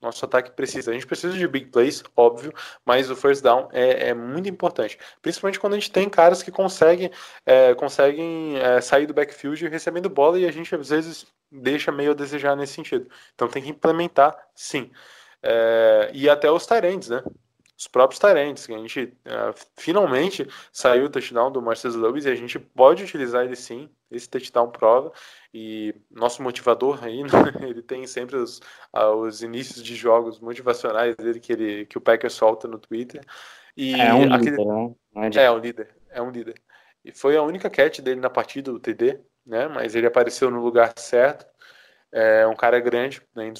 Nosso 0.00 0.24
ataque 0.24 0.50
precisa. 0.50 0.90
A 0.90 0.94
gente 0.94 1.06
precisa 1.06 1.36
de 1.36 1.46
big 1.46 1.66
plays, 1.66 2.02
óbvio, 2.16 2.52
mas 2.84 3.08
o 3.08 3.14
first 3.14 3.40
down 3.40 3.68
é, 3.72 4.08
é 4.08 4.14
muito 4.14 4.48
importante. 4.48 4.98
Principalmente 5.22 5.60
quando 5.60 5.74
a 5.74 5.78
gente 5.78 5.92
tem 5.92 6.10
caras 6.10 6.42
que 6.42 6.50
conseguem, 6.50 7.10
é, 7.46 7.72
conseguem 7.74 8.58
é, 8.58 8.80
sair 8.80 9.06
do 9.06 9.14
backfield 9.14 9.68
recebendo 9.68 10.10
bola 10.10 10.38
e 10.40 10.46
a 10.46 10.50
gente 10.50 10.74
às 10.74 10.88
vezes 10.88 11.24
deixa 11.50 11.92
meio 11.92 12.10
a 12.10 12.14
desejar 12.14 12.56
nesse 12.56 12.74
sentido. 12.74 13.08
Então 13.34 13.48
tem 13.48 13.62
que 13.62 13.70
implementar, 13.70 14.36
sim. 14.54 14.90
É, 15.40 16.10
e 16.12 16.28
até 16.28 16.50
os 16.50 16.66
Tyrants, 16.66 17.08
né? 17.08 17.22
Os 17.82 17.88
próprios 17.88 18.20
Tyrants, 18.20 18.64
que 18.64 18.72
a 18.72 18.78
gente 18.78 19.12
uh, 19.26 19.52
finalmente 19.76 20.46
saiu 20.70 21.06
o 21.06 21.10
touchdown 21.10 21.50
do 21.50 21.60
Marcelo 21.60 22.00
Lewis 22.00 22.24
e 22.24 22.30
a 22.30 22.34
gente 22.36 22.56
pode 22.56 23.02
utilizar 23.02 23.44
ele 23.44 23.56
sim, 23.56 23.90
esse 24.08 24.28
touchdown 24.28 24.70
prova. 24.70 25.12
E 25.52 25.92
nosso 26.08 26.44
motivador 26.44 27.02
aí, 27.02 27.24
né? 27.26 27.28
ele 27.60 27.82
tem 27.82 28.06
sempre 28.06 28.36
os, 28.36 28.60
uh, 28.94 29.16
os 29.16 29.42
inícios 29.42 29.82
de 29.82 29.96
jogos 29.96 30.38
motivacionais 30.38 31.16
dele 31.16 31.40
que, 31.40 31.52
ele, 31.52 31.86
que 31.86 31.98
o 31.98 32.00
Packer 32.00 32.30
solta 32.30 32.68
no 32.68 32.78
Twitter. 32.78 33.20
E 33.76 34.00
é 34.00 34.14
um 34.14 34.32
aquele... 34.32 34.50
líder, 34.50 34.64
né? 34.64 35.30
É, 35.34 35.42
é 35.42 35.50
um 35.50 35.58
líder, 35.58 35.88
é 36.10 36.22
um 36.22 36.30
líder. 36.30 36.62
E 37.04 37.10
foi 37.10 37.36
a 37.36 37.42
única 37.42 37.68
catch 37.68 37.98
dele 37.98 38.20
na 38.20 38.30
partida, 38.30 38.72
o 38.72 38.78
TD, 38.78 39.18
né? 39.44 39.66
Mas 39.66 39.96
ele 39.96 40.06
apareceu 40.06 40.52
no 40.52 40.62
lugar 40.62 40.92
certo. 40.96 41.51
É 42.12 42.46
um 42.46 42.54
cara 42.54 42.78
grande, 42.78 43.22
na 43.34 43.42
né? 43.42 43.52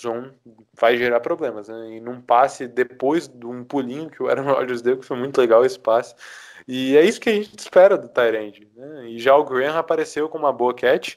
vai 0.79 0.99
gerar 0.99 1.21
problemas, 1.21 1.69
né? 1.69 1.97
E 1.97 2.01
num 2.01 2.21
passe 2.21 2.69
depois 2.69 3.27
de 3.27 3.47
um 3.47 3.65
pulinho 3.65 4.11
que 4.11 4.23
o 4.23 4.29
Aaron 4.29 4.45
Rodgers 4.53 4.83
deu, 4.83 4.99
que 4.99 5.07
foi 5.07 5.17
muito 5.17 5.41
legal 5.41 5.65
esse 5.65 5.79
passe. 5.79 6.15
E 6.69 6.97
é 6.97 7.03
isso 7.05 7.21
que 7.21 7.31
a 7.31 7.33
gente 7.33 7.59
espera 7.59 7.97
do 7.97 8.09
Tyrande, 8.09 8.69
né? 8.77 9.09
E 9.09 9.19
já 9.19 9.35
o 9.35 9.45
Graham 9.45 9.79
apareceu 9.79 10.29
com 10.29 10.39
uma 10.39 10.53
boa 10.53 10.75
catch, 10.75 11.15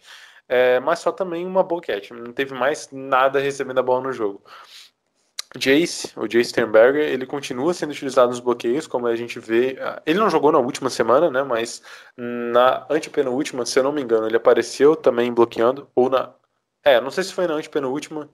é, 0.48 0.80
mas 0.80 1.00
só 1.00 1.12
também 1.12 1.46
uma 1.46 1.64
boa 1.64 1.82
catch. 1.82 2.12
Não 2.12 2.32
teve 2.32 2.54
mais 2.54 2.90
nada 2.92 3.40
recebendo 3.40 3.80
a 3.80 3.84
bola 3.84 4.02
no 4.02 4.14
jogo. 4.14 4.42
Jace, 5.58 6.12
o 6.18 6.28
Jace 6.28 6.50
Sternberger, 6.50 7.04
ele 7.04 7.26
continua 7.26 7.74
sendo 7.74 7.92
utilizado 7.92 8.30
nos 8.30 8.40
bloqueios, 8.40 8.88
como 8.88 9.08
a 9.08 9.16
gente 9.16 9.40
vê. 9.40 9.78
Ele 10.06 10.20
não 10.20 10.30
jogou 10.30 10.52
na 10.52 10.60
última 10.60 10.90
semana, 10.90 11.32
né? 11.32 11.44
Mas 11.44 11.82
na 12.18 12.86
antepenúltima, 12.90 13.66
se 13.66 13.80
eu 13.80 13.84
não 13.84 13.92
me 13.92 14.02
engano, 14.02 14.28
ele 14.28 14.36
apareceu 14.36 14.96
também 14.96 15.34
bloqueando, 15.34 15.90
ou 15.96 16.10
na. 16.10 16.34
É, 16.86 17.02
não 17.02 17.10
sei 17.10 17.24
se 17.24 17.34
foi 17.34 17.48
na 17.48 17.56
antepenúltima. 17.56 18.30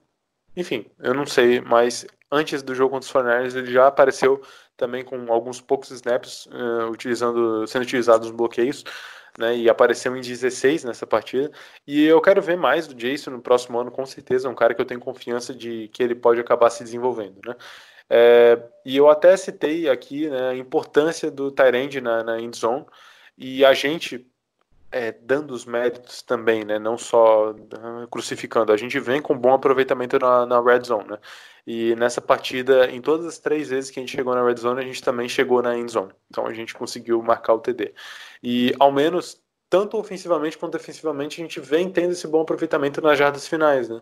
Enfim, 0.54 0.86
eu 1.00 1.14
não 1.14 1.26
sei, 1.26 1.60
mas 1.62 2.06
antes 2.30 2.62
do 2.62 2.74
jogo 2.74 2.90
contra 2.90 3.06
os 3.06 3.10
Forners 3.10 3.54
ele 3.54 3.72
já 3.72 3.86
apareceu 3.86 4.42
também 4.76 5.02
com 5.02 5.32
alguns 5.32 5.60
poucos 5.60 5.90
snaps 5.90 6.46
uh, 6.46 6.90
utilizando, 6.90 7.66
sendo 7.66 7.82
utilizado 7.82 8.24
nos 8.24 8.36
bloqueios 8.36 8.84
né, 9.38 9.56
e 9.56 9.68
apareceu 9.68 10.14
em 10.16 10.20
16 10.20 10.84
nessa 10.84 11.06
partida. 11.06 11.50
E 11.86 12.04
eu 12.04 12.20
quero 12.20 12.42
ver 12.42 12.56
mais 12.56 12.86
do 12.86 12.94
Jason 12.94 13.30
no 13.30 13.40
próximo 13.40 13.78
ano, 13.78 13.90
com 13.90 14.04
certeza. 14.04 14.48
É 14.48 14.50
um 14.50 14.54
cara 14.54 14.74
que 14.74 14.80
eu 14.80 14.86
tenho 14.86 15.00
confiança 15.00 15.54
de 15.54 15.88
que 15.88 16.02
ele 16.02 16.14
pode 16.14 16.40
acabar 16.40 16.70
se 16.70 16.84
desenvolvendo. 16.84 17.40
Né? 17.46 17.56
É, 18.10 18.62
e 18.84 18.96
eu 18.96 19.08
até 19.08 19.36
citei 19.36 19.88
aqui 19.88 20.28
né, 20.28 20.50
a 20.50 20.56
importância 20.56 21.30
do 21.30 21.50
Tyrande 21.50 22.00
na, 22.00 22.22
na 22.22 22.40
end 22.40 22.56
zone. 22.58 22.84
E 23.38 23.64
a 23.64 23.72
gente, 23.72 24.30
é, 24.92 25.10
dando 25.10 25.52
os 25.52 25.64
méritos 25.64 26.22
também, 26.22 26.64
né? 26.64 26.78
Não 26.78 26.98
só 26.98 27.50
uh, 27.52 28.06
crucificando. 28.10 28.72
A 28.72 28.76
gente 28.76 29.00
vem 29.00 29.22
com 29.22 29.36
bom 29.36 29.54
aproveitamento 29.54 30.18
na, 30.18 30.46
na 30.46 30.60
red 30.60 30.82
zone, 30.84 31.08
né? 31.08 31.18
E 31.66 31.94
nessa 31.96 32.20
partida, 32.20 32.90
em 32.90 33.00
todas 33.00 33.26
as 33.26 33.38
três 33.38 33.70
vezes 33.70 33.90
que 33.90 33.98
a 33.98 34.02
gente 34.02 34.14
chegou 34.14 34.34
na 34.34 34.44
red 34.44 34.56
zone, 34.56 34.80
a 34.80 34.84
gente 34.84 35.02
também 35.02 35.28
chegou 35.28 35.62
na 35.62 35.76
end 35.76 35.90
zone. 35.90 36.12
Então 36.30 36.46
a 36.46 36.52
gente 36.52 36.74
conseguiu 36.74 37.22
marcar 37.22 37.54
o 37.54 37.60
TD. 37.60 37.94
E 38.42 38.74
ao 38.78 38.92
menos, 38.92 39.40
tanto 39.70 39.96
ofensivamente 39.98 40.58
quanto 40.58 40.76
defensivamente, 40.76 41.40
a 41.40 41.44
gente 41.44 41.60
vem 41.60 41.90
tendo 41.90 42.12
esse 42.12 42.26
bom 42.26 42.42
aproveitamento 42.42 43.00
nas 43.00 43.18
jardas 43.18 43.46
finais, 43.48 43.88
né? 43.88 44.00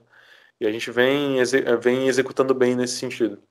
E 0.60 0.66
a 0.66 0.72
gente 0.72 0.90
vem, 0.90 1.36
vem 1.80 2.08
executando 2.08 2.54
bem 2.54 2.76
nesse 2.76 2.96
sentido. 2.96 3.42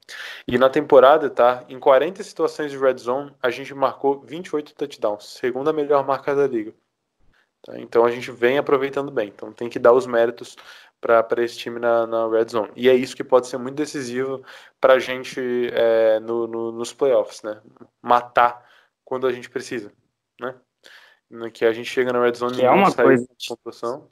E 0.48 0.58
na 0.58 0.70
temporada, 0.70 1.30
tá? 1.30 1.66
Em 1.70 1.80
40 1.80 2.24
situações 2.24 2.72
de 2.72 2.78
red 2.78 2.98
zone, 2.98 3.34
a 3.42 3.50
gente 3.50 3.74
marcou 3.74 4.20
28 4.22 4.76
touchdowns, 4.76 5.26
segunda 5.26 5.74
melhor 5.74 6.06
marca 6.06 6.36
da 6.36 6.46
liga. 6.48 6.74
Tá? 7.64 7.80
Então 7.80 8.06
a 8.06 8.12
gente 8.12 8.32
vem 8.32 8.58
aproveitando 8.58 9.12
bem. 9.12 9.30
Então 9.30 9.52
tem 9.52 9.70
que 9.70 9.80
dar 9.80 9.94
os 9.94 10.06
méritos 10.06 10.56
para 11.02 11.44
esse 11.44 11.58
time 11.58 11.80
na, 11.80 12.06
na, 12.06 12.28
red 12.28 12.48
zone. 12.50 12.72
E 12.76 12.90
é 12.90 12.94
isso 12.94 13.16
que 13.16 13.24
pode 13.24 13.48
ser 13.48 13.58
muito 13.58 13.76
decisivo 13.76 14.44
para 14.80 14.94
a 14.94 15.00
gente 15.00 15.40
é, 15.72 16.20
no, 16.20 16.46
no, 16.48 16.72
nos 16.72 16.94
playoffs, 16.94 17.42
né? 17.42 17.62
Matar 18.02 18.66
quando 19.06 19.26
a 19.26 19.32
gente 19.32 19.50
precisa, 19.50 19.92
né? 20.40 20.56
Que 21.54 21.64
a 21.64 21.72
gente 21.72 21.90
chega 21.90 22.12
na 22.12 22.22
red 22.22 22.34
zone 22.34 22.58
e 22.58 22.66
é 22.66 22.70
uma 22.70 22.94
coisa. 22.94 23.26
pontuação. 23.48 24.08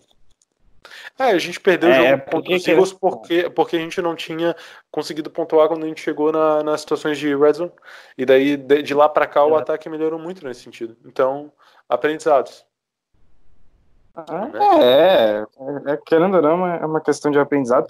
É, 1.20 1.32
a 1.32 1.38
gente 1.38 1.60
perdeu 1.60 1.90
é, 1.90 2.00
o 2.00 2.06
jogo 2.06 2.24
porque, 2.30 2.60
que... 2.60 2.96
porque, 3.00 3.50
porque 3.50 3.76
a 3.76 3.80
gente 3.80 4.02
não 4.02 4.16
tinha 4.16 4.56
conseguido 4.90 5.30
pontuar 5.30 5.68
quando 5.68 5.84
a 5.84 5.88
gente 5.88 6.00
chegou 6.00 6.32
na, 6.32 6.64
nas 6.64 6.82
situações 6.82 7.18
de 7.18 7.36
red 7.36 7.54
zone. 7.54 7.72
E 8.18 8.26
daí, 8.26 8.56
de, 8.56 8.82
de 8.82 8.94
lá 8.94 9.10
para 9.10 9.28
cá, 9.28 9.44
o 9.44 9.58
é. 9.58 9.62
ataque 9.62 9.90
melhorou 9.90 10.20
muito 10.20 10.46
nesse 10.46 10.62
sentido. 10.62 10.96
Então, 11.04 11.52
aprendizados. 11.90 12.66
É, 14.82 15.46
é, 15.90 15.94
é, 15.94 15.98
querendo 16.06 16.36
ou 16.36 16.42
não, 16.42 16.68
é 16.68 16.86
uma 16.86 17.02
questão 17.02 17.32
de 17.32 17.40
aprendizado. 17.40 17.88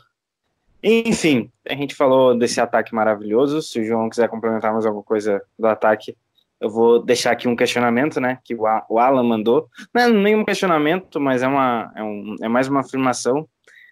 Enfim, 0.83 1.51
a 1.67 1.73
gente 1.73 1.95
falou 1.95 2.37
desse 2.37 2.59
ataque 2.59 2.93
maravilhoso. 2.93 3.61
Se 3.61 3.79
o 3.79 3.83
João 3.83 4.09
quiser 4.09 4.29
complementar 4.29 4.73
mais 4.73 4.85
alguma 4.85 5.03
coisa 5.03 5.41
do 5.57 5.67
ataque, 5.67 6.15
eu 6.59 6.69
vou 6.69 6.99
deixar 6.99 7.31
aqui 7.31 7.47
um 7.47 7.55
questionamento, 7.55 8.19
né? 8.19 8.39
Que 8.43 8.55
o 8.55 8.99
Alan 8.99 9.23
mandou. 9.23 9.69
Não 9.93 10.01
é 10.01 10.09
nenhum 10.09 10.43
questionamento, 10.43 11.19
mas 11.19 11.43
é, 11.43 11.47
uma, 11.47 11.91
é, 11.95 12.03
um, 12.03 12.35
é 12.41 12.47
mais 12.47 12.67
uma 12.67 12.81
afirmação. 12.81 13.47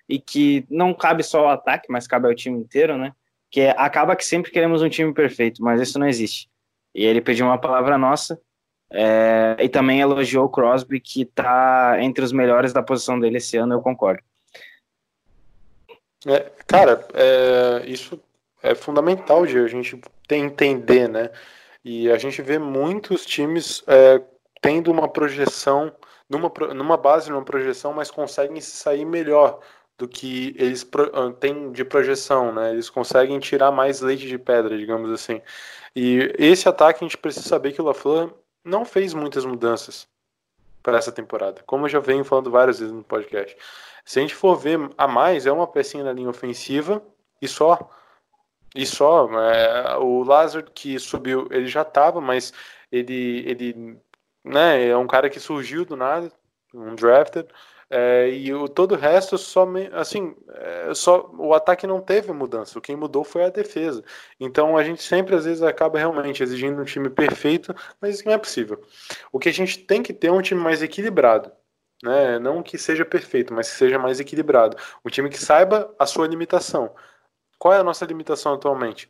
E 0.07 0.19
que 0.19 0.65
não 0.69 0.93
cabe 0.93 1.23
só 1.23 1.41
ao 1.41 1.49
ataque, 1.49 1.87
mas 1.91 2.07
cabe 2.07 2.27
ao 2.27 2.35
time 2.35 2.59
inteiro, 2.59 2.97
né? 2.97 3.13
Que 3.49 3.61
é, 3.61 3.75
acaba 3.77 4.15
que 4.15 4.25
sempre 4.25 4.51
queremos 4.51 4.81
um 4.81 4.89
time 4.89 5.13
perfeito, 5.13 5.63
mas 5.63 5.81
isso 5.81 5.97
não 5.97 6.07
existe. 6.07 6.47
E 6.93 7.03
ele 7.03 7.21
pediu 7.21 7.45
uma 7.45 7.57
palavra 7.57 7.97
nossa. 7.97 8.39
É, 8.91 9.57
e 9.59 9.67
também 9.67 9.99
elogiou 9.99 10.45
o 10.45 10.49
Crosby, 10.49 10.99
que 10.99 11.23
está 11.23 11.97
entre 11.99 12.23
os 12.23 12.31
melhores 12.31 12.71
da 12.71 12.83
posição 12.83 13.19
dele 13.19 13.37
esse 13.37 13.57
ano, 13.57 13.73
eu 13.73 13.81
concordo. 13.81 14.21
É, 16.27 16.51
cara, 16.65 17.05
é, 17.13 17.83
isso 17.87 18.19
é 18.63 18.73
fundamental 18.73 19.45
de 19.45 19.59
a 19.59 19.67
gente 19.67 19.99
entender, 20.31 21.07
né? 21.07 21.29
E 21.83 22.09
a 22.09 22.17
gente 22.17 22.41
vê 22.41 22.57
muitos 22.57 23.25
times 23.25 23.83
é, 23.85 24.21
tendo 24.59 24.91
uma 24.91 25.07
projeção, 25.07 25.93
numa, 26.27 26.51
numa 26.73 26.97
base, 26.97 27.29
numa 27.29 27.45
projeção, 27.45 27.93
mas 27.93 28.09
conseguem 28.09 28.59
se 28.59 28.71
sair 28.71 29.05
melhor 29.05 29.59
do 29.97 30.07
que 30.07 30.55
eles 30.57 30.83
pro, 30.83 31.11
ah, 31.13 31.31
têm 31.33 31.71
de 31.71 31.85
projeção, 31.85 32.51
né? 32.51 32.71
Eles 32.71 32.89
conseguem 32.89 33.39
tirar 33.39 33.71
mais 33.71 34.01
leite 34.01 34.27
de 34.27 34.37
pedra, 34.37 34.77
digamos 34.77 35.11
assim. 35.11 35.41
E 35.95 36.33
esse 36.37 36.67
ataque 36.67 37.03
a 37.03 37.07
gente 37.07 37.17
precisa 37.17 37.47
saber 37.47 37.71
que 37.71 37.81
o 37.81 37.85
LaFleur 37.85 38.33
não 38.65 38.83
fez 38.83 39.13
muitas 39.13 39.45
mudanças 39.45 40.07
para 40.81 40.97
essa 40.97 41.11
temporada, 41.11 41.63
como 41.65 41.85
eu 41.85 41.89
já 41.89 41.99
venho 41.99 42.25
falando 42.25 42.51
várias 42.51 42.79
vezes 42.79 42.93
no 42.93 43.03
podcast. 43.03 43.55
Se 44.03 44.19
a 44.19 44.21
gente 44.21 44.35
for 44.35 44.55
ver 44.55 44.79
a 44.97 45.07
mais, 45.07 45.45
é 45.45 45.51
uma 45.51 45.65
pecinha 45.65 46.03
na 46.03 46.13
linha 46.13 46.29
ofensiva 46.29 47.01
e 47.41 47.47
só. 47.47 47.89
E 48.75 48.85
só, 48.85 49.29
é, 49.41 49.97
o 49.97 50.23
Lázaro 50.23 50.69
que 50.71 50.99
subiu, 50.99 51.47
ele 51.49 51.67
já 51.67 51.81
estava, 51.81 52.19
mas 52.19 52.53
ele, 52.91 53.43
ele 53.47 53.97
né, 54.43 54.87
é 54.87 54.97
um 54.97 55.07
cara 55.07 55.29
que 55.29 55.39
surgiu 55.39 55.85
do 55.85 55.95
nada, 55.95 56.31
um 56.73 56.93
drafted, 56.93 57.47
é, 57.89 58.29
e 58.29 58.53
o, 58.53 58.67
todo 58.67 58.93
o 58.93 58.97
resto 58.97 59.37
só 59.37 59.67
assim, 59.93 60.35
é, 60.49 60.93
só 60.93 61.29
o 61.37 61.53
ataque 61.53 61.85
não 61.85 62.01
teve 62.01 62.31
mudança. 62.31 62.77
O 62.77 62.81
que 62.81 62.95
mudou 62.95 63.23
foi 63.23 63.43
a 63.45 63.49
defesa. 63.49 64.03
Então 64.39 64.77
a 64.77 64.83
gente 64.83 65.03
sempre 65.03 65.35
às 65.35 65.45
vezes 65.45 65.61
acaba 65.61 65.99
realmente 65.99 66.41
exigindo 66.41 66.81
um 66.81 66.85
time 66.85 67.09
perfeito, 67.09 67.75
mas 68.01 68.15
isso 68.15 68.25
não 68.25 68.33
é 68.33 68.37
possível. 68.37 68.81
O 69.31 69.39
que 69.39 69.49
a 69.49 69.53
gente 69.53 69.79
tem 69.79 70.01
que 70.01 70.13
ter 70.13 70.27
é 70.27 70.31
um 70.31 70.41
time 70.41 70.61
mais 70.61 70.81
equilibrado. 70.81 71.51
Né? 72.03 72.39
Não 72.39 72.61
que 72.61 72.77
seja 72.77 73.05
perfeito, 73.05 73.53
mas 73.53 73.69
que 73.69 73.77
seja 73.77 73.99
mais 73.99 74.19
equilibrado. 74.19 74.77
Um 75.03 75.09
time 75.09 75.29
que 75.29 75.39
saiba 75.39 75.93
a 75.97 76.05
sua 76.05 76.27
limitação. 76.27 76.93
Qual 77.57 77.73
é 77.73 77.77
a 77.79 77.83
nossa 77.83 78.05
limitação 78.05 78.53
atualmente? 78.53 79.09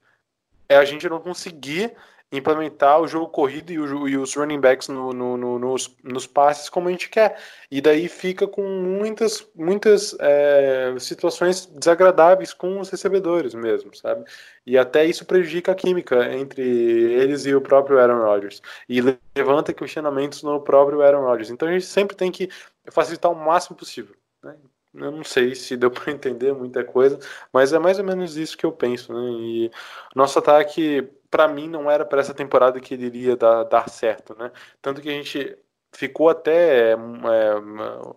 É 0.68 0.78
a 0.78 0.86
gente 0.86 1.08
não 1.10 1.20
conseguir 1.20 1.96
implementar 2.32 3.00
o 3.00 3.08
jogo 3.08 3.28
corrido 3.28 3.72
e, 3.72 3.80
o, 3.80 4.08
e 4.08 4.18
os 4.18 4.36
running 4.36 4.60
backs 4.60 4.88
no, 4.88 5.14
no, 5.14 5.38
no, 5.38 5.60
nos, 5.60 5.96
nos, 6.04 6.28
passes 6.28 6.70
como 6.70 6.90
a 6.90 6.92
gente 6.92 7.10
quer. 7.10 7.40
E 7.70 7.80
daí 7.80 8.08
fica 8.08 8.48
com 8.48 8.64
muitas, 8.64 9.48
muitas 9.56 10.16
é, 10.20 10.96
situações 11.00 11.66
desagradáveis 11.66 12.54
com 12.54 12.80
os 12.80 12.90
recebedores 12.90 13.54
mesmo, 13.54 13.96
sabe? 13.96 14.26
E 14.66 14.78
até 14.78 15.06
isso 15.06 15.26
prejudica 15.26 15.72
a 15.72 15.76
química 15.76 16.34
entre 16.34 16.62
eles 16.62 17.46
e 17.46 17.54
o 17.54 17.62
próprio 17.62 18.00
Aaron 18.00 18.24
Rodgers. 18.24 18.62
E 18.90 19.02
levanta 19.36 19.74
questionamentos 19.74 20.44
no 20.44 20.60
próprio 20.60 21.02
Aaron 21.02 21.24
Rodgers. 21.24 21.50
Então 21.50 21.68
a 21.68 21.72
gente 21.72 21.86
sempre 21.86 22.16
tem 22.16 22.32
que 22.32 22.50
facilitar 22.92 23.32
o 23.32 23.36
máximo 23.36 23.78
possível. 23.78 24.16
Né? 24.44 24.56
Eu 24.96 25.12
não 25.12 25.24
sei 25.24 25.54
se 25.56 25.76
deu 25.76 25.92
para 25.92 26.12
entender 26.12 26.54
muita 26.54 26.84
coisa, 26.84 27.20
mas 27.52 27.74
é 27.74 27.80
mais 27.80 28.00
ou 28.00 28.06
menos 28.06 28.38
isso 28.38 28.58
que 28.58 28.66
eu 28.66 28.72
penso. 28.72 29.14
Né? 29.14 29.30
E 29.32 29.72
nosso 30.16 30.40
ataque, 30.40 31.08
para 31.36 31.50
mim, 31.50 31.68
não 31.68 31.92
era 31.92 32.06
para 32.06 32.22
essa 32.22 32.34
temporada 32.34 32.80
que 32.80 32.94
ele 32.94 33.08
iria 33.08 33.36
dar, 33.36 33.64
dar 33.64 33.90
certo. 33.90 34.34
Né? 34.40 34.50
Tanto 34.82 35.02
que 35.02 35.10
a 35.10 35.12
gente 35.12 35.58
ficou 35.92 36.30
até 36.30 36.94
é, 36.94 36.96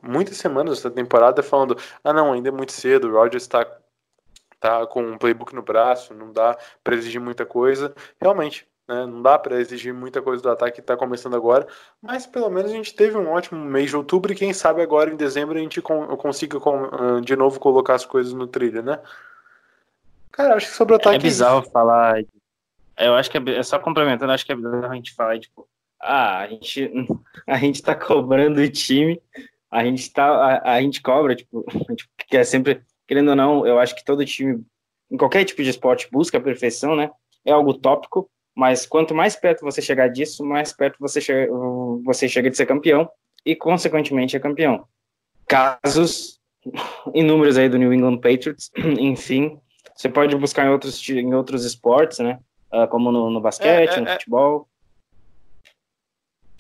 muitas 0.00 0.37
semanas 0.37 0.78
essa 0.78 0.88
temporada 0.88 1.42
falando: 1.42 1.76
ah, 2.04 2.12
não, 2.12 2.33
ainda 2.33 2.48
é 2.48 2.52
muito 2.52 2.70
cedo, 2.70 3.09
o 3.09 3.12
Rogers 3.12 3.42
está 3.42 3.66
tá 4.61 4.87
com 4.87 5.02
um 5.02 5.18
playbook 5.18 5.52
no 5.52 5.62
braço, 5.62 6.14
não 6.14 6.33
dá 6.33 6.57
para 6.85 6.94
exigir 6.94 7.20
muita 7.20 7.44
coisa. 7.44 7.92
Realmente, 8.20 8.68
né? 8.87 9.04
Não 9.04 9.20
dá 9.20 9.37
para 9.37 9.61
exigir 9.61 9.92
muita 9.92 10.22
coisa 10.22 10.40
do 10.40 10.50
ataque 10.50 10.76
que 10.76 10.81
está 10.81 10.96
começando 10.96 11.35
agora, 11.35 11.66
mas 12.00 12.24
pelo 12.24 12.48
menos 12.48 12.70
a 12.70 12.74
gente 12.74 12.94
teve 12.94 13.18
um 13.18 13.33
ótimo 13.33 13.64
mês 13.64 13.90
de 13.90 13.96
outubro 13.96 14.33
e 14.33 14.37
quem 14.37 14.52
sabe 14.52 14.81
agora 14.81 15.11
em 15.11 15.16
dezembro 15.16 15.59
a 15.59 15.61
gente 15.61 15.83
consiga 15.83 16.61
de 17.24 17.35
novo 17.35 17.59
colocar 17.59 17.96
as 17.96 18.07
coisas 18.07 18.33
no 18.33 18.46
trilho, 18.46 18.81
né? 18.81 19.00
Cara, 20.31 20.54
acho 20.54 20.66
que 20.66 20.72
sobre 20.72 20.94
o 20.94 20.96
ataque. 20.96 21.16
É 21.16 21.18
bizarro 21.18 21.62
falar. 21.62 22.22
Eu 22.98 23.14
acho 23.14 23.30
que 23.30 23.38
é, 23.38 23.56
é 23.56 23.62
só 23.62 23.78
complementando, 23.78 24.32
acho 24.32 24.44
que 24.44 24.52
é 24.52 24.56
bizarro 24.56 24.92
a 24.92 24.94
gente 24.94 25.14
falar, 25.14 25.38
tipo, 25.38 25.68
ah, 26.00 26.38
a 26.40 26.48
gente, 26.48 26.90
a 27.46 27.56
gente 27.58 27.82
tá 27.82 27.94
cobrando 27.94 28.61
o 28.61 28.68
time, 28.68 29.20
a 29.70 29.84
gente 29.84 30.12
tá, 30.12 30.26
a, 30.26 30.74
a 30.74 30.82
gente 30.82 31.00
cobra, 31.00 31.34
tipo, 31.37 31.64
tipo, 31.94 32.11
que 32.28 32.37
é 32.37 32.44
sempre, 32.44 32.82
querendo 33.06 33.30
ou 33.30 33.37
não, 33.37 33.66
eu 33.66 33.78
acho 33.78 33.94
que 33.94 34.04
todo 34.04 34.24
time, 34.24 34.64
em 35.11 35.16
qualquer 35.16 35.44
tipo 35.44 35.62
de 35.62 35.70
esporte, 35.70 36.08
busca 36.11 36.38
a 36.38 36.40
perfeição, 36.40 36.96
né? 36.96 37.11
É 37.44 37.52
algo 37.52 37.74
tópico, 37.74 38.28
mas 38.54 38.84
quanto 38.87 39.14
mais 39.14 39.37
perto 39.37 39.64
você 39.64 39.80
chegar 39.80 40.08
disso, 40.08 40.44
mais 40.44 40.72
perto 40.72 40.96
você 40.98 41.20
chega, 41.20 41.50
você 42.04 42.28
chega 42.28 42.50
de 42.50 42.56
ser 42.56 42.66
campeão 42.66 43.08
e, 43.44 43.54
consequentemente, 43.54 44.37
é 44.37 44.40
campeão. 44.40 44.87
Casos 45.46 46.40
inúmeros 47.14 47.56
aí 47.56 47.68
do 47.68 47.78
New 47.78 47.92
England 47.92 48.18
Patriots, 48.18 48.70
enfim, 48.98 49.58
você 49.94 50.08
pode 50.08 50.37
buscar 50.37 50.66
em 50.66 50.70
outros, 50.70 51.08
em 51.08 51.34
outros 51.34 51.64
esportes, 51.64 52.18
né? 52.18 52.38
Uh, 52.72 52.87
como 52.88 53.11
no, 53.11 53.31
no 53.31 53.40
basquete, 53.40 53.90
é, 53.90 53.94
é, 53.94 54.00
no 54.00 54.09
é. 54.09 54.12
futebol. 54.12 54.68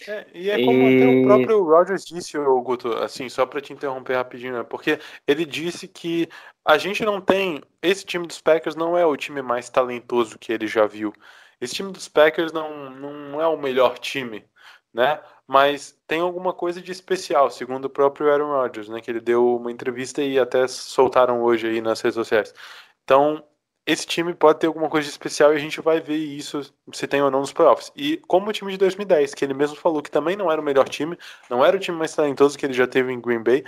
É, 0.06 0.26
e 0.32 0.50
é 0.50 0.64
como 0.64 0.78
e... 0.78 0.96
até 0.96 1.08
o 1.08 1.24
próprio 1.24 1.64
Rogers 1.64 2.04
disse, 2.04 2.38
Guto, 2.38 2.92
assim, 2.94 3.28
só 3.28 3.44
para 3.44 3.60
te 3.60 3.72
interromper 3.72 4.14
rapidinho, 4.14 4.54
né? 4.54 4.62
porque 4.62 5.00
ele 5.26 5.44
disse 5.44 5.88
que 5.88 6.28
a 6.64 6.78
gente 6.78 7.04
não 7.04 7.20
tem. 7.20 7.60
Esse 7.82 8.04
time 8.04 8.26
dos 8.26 8.40
Packers 8.40 8.76
não 8.76 8.96
é 8.96 9.04
o 9.04 9.16
time 9.16 9.42
mais 9.42 9.68
talentoso 9.68 10.38
que 10.38 10.52
ele 10.52 10.66
já 10.66 10.86
viu. 10.86 11.12
Esse 11.60 11.74
time 11.74 11.92
dos 11.92 12.08
Packers 12.08 12.52
não, 12.52 12.90
não 12.90 13.40
é 13.40 13.46
o 13.46 13.56
melhor 13.56 13.98
time, 13.98 14.44
né? 14.94 15.20
Mas 15.46 15.98
tem 16.06 16.20
alguma 16.20 16.52
coisa 16.52 16.80
de 16.80 16.92
especial, 16.92 17.50
segundo 17.50 17.86
o 17.86 17.90
próprio 17.90 18.30
Aaron 18.30 18.52
Rodgers, 18.52 18.88
né? 18.88 19.00
Que 19.00 19.10
ele 19.10 19.20
deu 19.20 19.56
uma 19.56 19.72
entrevista 19.72 20.22
e 20.22 20.38
até 20.38 20.68
soltaram 20.68 21.42
hoje 21.42 21.66
aí 21.66 21.80
nas 21.80 22.00
redes 22.00 22.14
sociais. 22.14 22.54
Então, 23.02 23.42
esse 23.88 24.06
time 24.06 24.34
pode 24.34 24.58
ter 24.58 24.66
alguma 24.66 24.90
coisa 24.90 25.06
de 25.06 25.10
especial 25.10 25.50
e 25.50 25.56
a 25.56 25.58
gente 25.58 25.80
vai 25.80 25.98
ver 25.98 26.18
isso 26.18 26.60
se 26.92 27.06
tem 27.06 27.22
ou 27.22 27.30
não 27.30 27.40
nos 27.40 27.54
playoffs. 27.54 27.90
E 27.96 28.18
como 28.28 28.50
o 28.50 28.52
time 28.52 28.70
de 28.70 28.76
2010, 28.76 29.32
que 29.32 29.42
ele 29.42 29.54
mesmo 29.54 29.76
falou 29.76 30.02
que 30.02 30.10
também 30.10 30.36
não 30.36 30.52
era 30.52 30.60
o 30.60 30.64
melhor 30.64 30.86
time, 30.86 31.16
não 31.48 31.64
era 31.64 31.74
o 31.74 31.80
time 31.80 31.96
mais 31.96 32.14
talentoso 32.14 32.58
que 32.58 32.66
ele 32.66 32.74
já 32.74 32.86
teve 32.86 33.10
em 33.10 33.18
Green 33.18 33.42
Bay, 33.42 33.64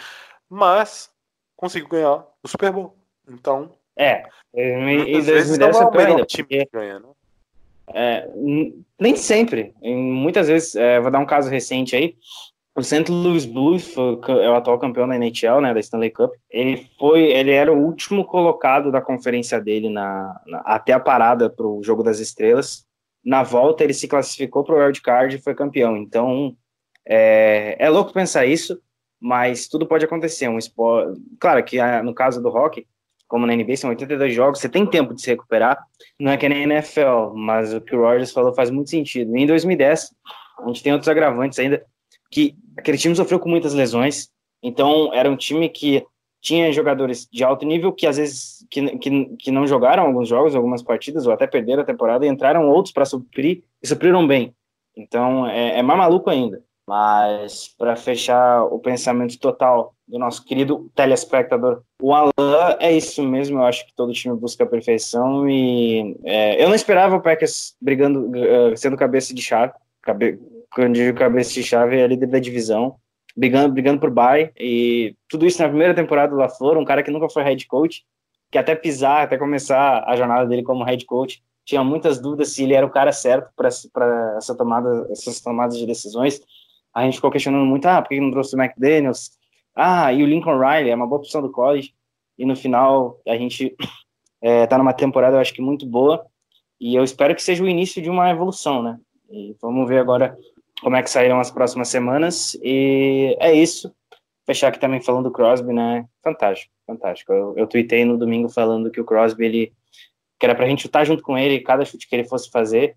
mas 0.46 1.11
conseguiu 1.56 1.88
ganhar 1.88 2.26
o 2.42 2.48
Super 2.48 2.70
Bowl. 2.70 2.94
Então. 3.26 3.72
É, 3.96 4.24
e, 4.54 5.16
e 5.16 5.22
2010 5.22 5.59
não 5.59 5.68
é 5.68 5.87
o 5.87 5.90
melhor 5.90 6.26
time 6.26 6.46
que 6.46 6.68
ganha, 6.70 7.00
né? 7.00 7.09
É, 7.94 8.28
nem 8.98 9.16
sempre. 9.16 9.74
Muitas 9.80 10.48
vezes, 10.48 10.76
é, 10.76 11.00
vou 11.00 11.11
dar 11.11 11.18
um 11.18 11.26
caso 11.26 11.48
recente 11.48 11.96
aí. 11.96 12.14
O 12.81 12.83
St. 12.83 13.11
Louis 13.11 13.45
Blues 13.45 13.95
é 13.95 14.49
o 14.49 14.55
atual 14.55 14.79
campeão 14.79 15.07
da 15.07 15.14
NHL, 15.14 15.61
né, 15.61 15.75
da 15.75 15.81
Stanley 15.81 16.11
Cup. 16.11 16.33
Ele 16.49 16.88
foi, 16.99 17.25
ele 17.25 17.51
era 17.51 17.71
o 17.71 17.77
último 17.77 18.25
colocado 18.25 18.90
da 18.90 19.03
conferência 19.03 19.61
dele 19.61 19.90
na, 19.90 20.40
na 20.47 20.61
até 20.61 20.95
a 20.95 20.99
parada 20.99 21.51
para 21.51 21.66
o 21.66 21.83
jogo 21.83 22.03
das 22.03 22.21
estrelas. 22.21 22.87
Na 23.23 23.43
volta 23.43 23.85
ele 23.85 23.93
se 23.93 24.09
classificou 24.09 24.64
para 24.64 24.75
o 24.75 24.79
wild 24.79 25.03
card 25.03 25.37
e 25.37 25.43
foi 25.43 25.55
campeão. 25.55 25.95
Então 25.95 26.57
é, 27.07 27.77
é 27.79 27.90
louco 27.90 28.14
pensar 28.14 28.47
isso, 28.47 28.81
mas 29.21 29.69
tudo 29.69 29.87
pode 29.87 30.07
acontecer. 30.07 30.49
Um 30.49 30.57
esporte, 30.57 31.21
claro 31.38 31.62
que 31.62 31.77
no 32.03 32.14
caso 32.14 32.43
do 32.43 32.49
hockey 32.49 32.87
como 33.29 33.47
na 33.47 33.55
NBA, 33.55 33.77
são 33.77 33.90
82 33.90 34.35
jogos, 34.35 34.59
você 34.59 34.69
tem 34.69 34.85
tempo 34.85 35.14
de 35.14 35.23
se 35.23 35.31
recuperar. 35.31 35.79
Não 36.19 36.33
é 36.33 36.37
que 36.37 36.49
nem 36.49 36.64
NFL, 36.64 37.33
mas 37.33 37.73
o 37.73 37.81
que 37.81 37.95
o 37.95 38.01
Rogers 38.01 38.33
falou 38.33 38.53
faz 38.53 38.71
muito 38.71 38.90
sentido. 38.90 39.37
E 39.37 39.43
em 39.43 39.47
2010, 39.47 40.11
a 40.59 40.66
gente 40.66 40.83
tem 40.83 40.93
outros 40.93 41.09
agravantes 41.09 41.57
ainda, 41.61 41.87
que 42.31 42.55
aquele 42.77 42.99
time 42.99 43.14
sofreu 43.14 43.38
com 43.38 43.49
muitas 43.49 43.75
lesões, 43.75 44.29
então 44.62 45.12
era 45.12 45.31
um 45.31 45.37
time 45.37 45.69
que 45.69 46.05
tinha 46.40 46.73
jogadores 46.73 47.29
de 47.31 47.45
alto 47.45 47.66
nível 47.66 47.93
que 47.93 48.07
às 48.07 48.16
vezes 48.16 48.66
que, 48.71 48.99
que, 48.99 49.27
que 49.37 49.51
não 49.51 49.66
jogaram 49.66 50.05
alguns 50.05 50.29
jogos, 50.29 50.55
algumas 50.55 50.83
partidas, 50.83 51.27
ou 51.27 51.33
até 51.33 51.47
perderam 51.47 51.83
a 51.83 51.87
temporada, 51.87 52.25
e 52.25 52.29
entraram 52.29 52.69
outros 52.69 52.93
para 52.93 53.05
suprir, 53.05 53.62
e 53.83 53.87
supriram 53.87 54.27
bem. 54.27 54.55
Então 54.97 55.47
é, 55.47 55.79
é 55.79 55.83
mais 55.83 55.99
maluco 55.99 56.31
ainda. 56.31 56.62
Mas 56.88 57.69
para 57.79 57.95
fechar 57.95 58.64
o 58.64 58.79
pensamento 58.81 59.38
total 59.38 59.95
do 60.09 60.19
nosso 60.19 60.45
querido 60.45 60.90
telespectador, 60.93 61.83
o 62.03 62.12
Alan 62.12 62.33
é 62.81 62.93
isso 62.93 63.23
mesmo. 63.23 63.61
Eu 63.61 63.64
acho 63.64 63.87
que 63.87 63.95
todo 63.95 64.12
time 64.12 64.37
busca 64.37 64.64
a 64.64 64.66
perfeição 64.66 65.49
e 65.49 66.16
é, 66.25 66.61
eu 66.61 66.69
não 66.69 66.75
esperava 66.75 67.14
o 67.14 67.23
Packers 67.23 67.77
brigando, 67.81 68.31
uh, 68.31 68.77
sendo 68.77 68.97
cabeça 68.97 69.33
de 69.33 69.40
chave. 69.40 69.73
Quando 70.72 70.94
digo 70.94 71.18
cabeça 71.18 71.52
de 71.54 71.62
chave, 71.62 71.98
é 71.98 72.06
líder 72.06 72.26
da 72.26 72.38
divisão, 72.38 72.96
brigando, 73.37 73.72
brigando 73.72 74.00
por 74.00 74.11
bye 74.11 74.52
e 74.59 75.14
tudo 75.28 75.46
isso 75.46 75.61
na 75.62 75.68
primeira 75.68 75.94
temporada 75.94 76.33
do 76.33 76.38
LaFleur, 76.38 76.78
um 76.78 76.85
cara 76.85 77.02
que 77.02 77.11
nunca 77.11 77.28
foi 77.28 77.42
head 77.42 77.66
coach, 77.66 78.04
que 78.50 78.59
até 78.59 78.74
pisar, 78.74 79.24
até 79.24 79.38
começar 79.38 80.04
a 80.06 80.16
jornada 80.16 80.46
dele 80.46 80.62
como 80.62 80.85
head 80.85 81.04
coach, 81.06 81.42
tinha 81.64 81.85
muitas 81.85 82.20
dúvidas 82.20 82.52
se 82.52 82.64
ele 82.64 82.74
era 82.74 82.87
o 82.87 82.90
cara 82.90 83.12
certo 83.12 83.50
para 83.54 83.68
essa 84.37 84.56
tomada, 84.56 85.06
essas 85.11 85.40
tomadas 85.40 85.78
de 85.78 85.87
decisões 85.87 86.40
a 86.94 87.04
gente 87.04 87.16
ficou 87.16 87.30
questionando 87.30 87.64
muito, 87.64 87.87
ah, 87.87 88.02
por 88.02 88.09
que 88.09 88.20
não 88.20 88.30
trouxe 88.30 88.56
o 88.56 88.61
McDaniels? 88.61 89.30
Ah, 89.74 90.12
e 90.12 90.22
o 90.22 90.26
Lincoln 90.26 90.59
Riley, 90.59 90.90
é 90.90 90.94
uma 90.94 91.06
boa 91.06 91.20
opção 91.20 91.40
do 91.40 91.50
college. 91.50 91.94
E 92.37 92.44
no 92.44 92.56
final, 92.56 93.20
a 93.26 93.37
gente 93.37 93.74
é, 94.40 94.66
tá 94.66 94.76
numa 94.76 94.92
temporada, 94.92 95.37
eu 95.37 95.40
acho 95.40 95.54
que 95.54 95.62
muito 95.62 95.87
boa. 95.87 96.26
E 96.80 96.94
eu 96.94 97.04
espero 97.04 97.35
que 97.35 97.42
seja 97.42 97.62
o 97.62 97.68
início 97.68 98.02
de 98.02 98.11
uma 98.11 98.30
evolução, 98.30 98.83
né? 98.83 98.98
E 99.30 99.54
vamos 99.61 99.88
ver 99.88 99.98
agora 99.98 100.37
como 100.83 100.97
é 100.97 101.03
que 101.03 101.11
sairão 101.11 101.40
as 101.40 101.51
próximas 101.51 101.88
semanas. 101.88 102.59
E 102.62 103.37
é 103.40 103.53
isso. 103.53 103.93
Fechar 104.47 104.69
aqui 104.69 104.79
também 104.79 105.01
falando 105.01 105.25
do 105.25 105.33
Crosby, 105.33 105.73
né? 105.73 106.05
Fantástico, 106.23 106.73
fantástico. 106.87 107.33
Eu, 107.33 107.55
eu 107.57 107.66
tuitei 107.66 108.05
no 108.05 108.19
domingo 108.19 108.49
falando 108.49 108.90
que 108.90 109.01
o 109.01 109.05
Crosby, 109.05 109.45
ele 109.45 109.73
que 110.38 110.47
era 110.47 110.55
pra 110.55 110.66
gente 110.66 110.83
chutar 110.83 111.05
junto 111.05 111.23
com 111.23 111.37
ele 111.37 111.61
cada 111.61 111.85
chute 111.85 112.09
que 112.09 112.16
ele 112.16 112.25
fosse 112.25 112.51
fazer, 112.51 112.97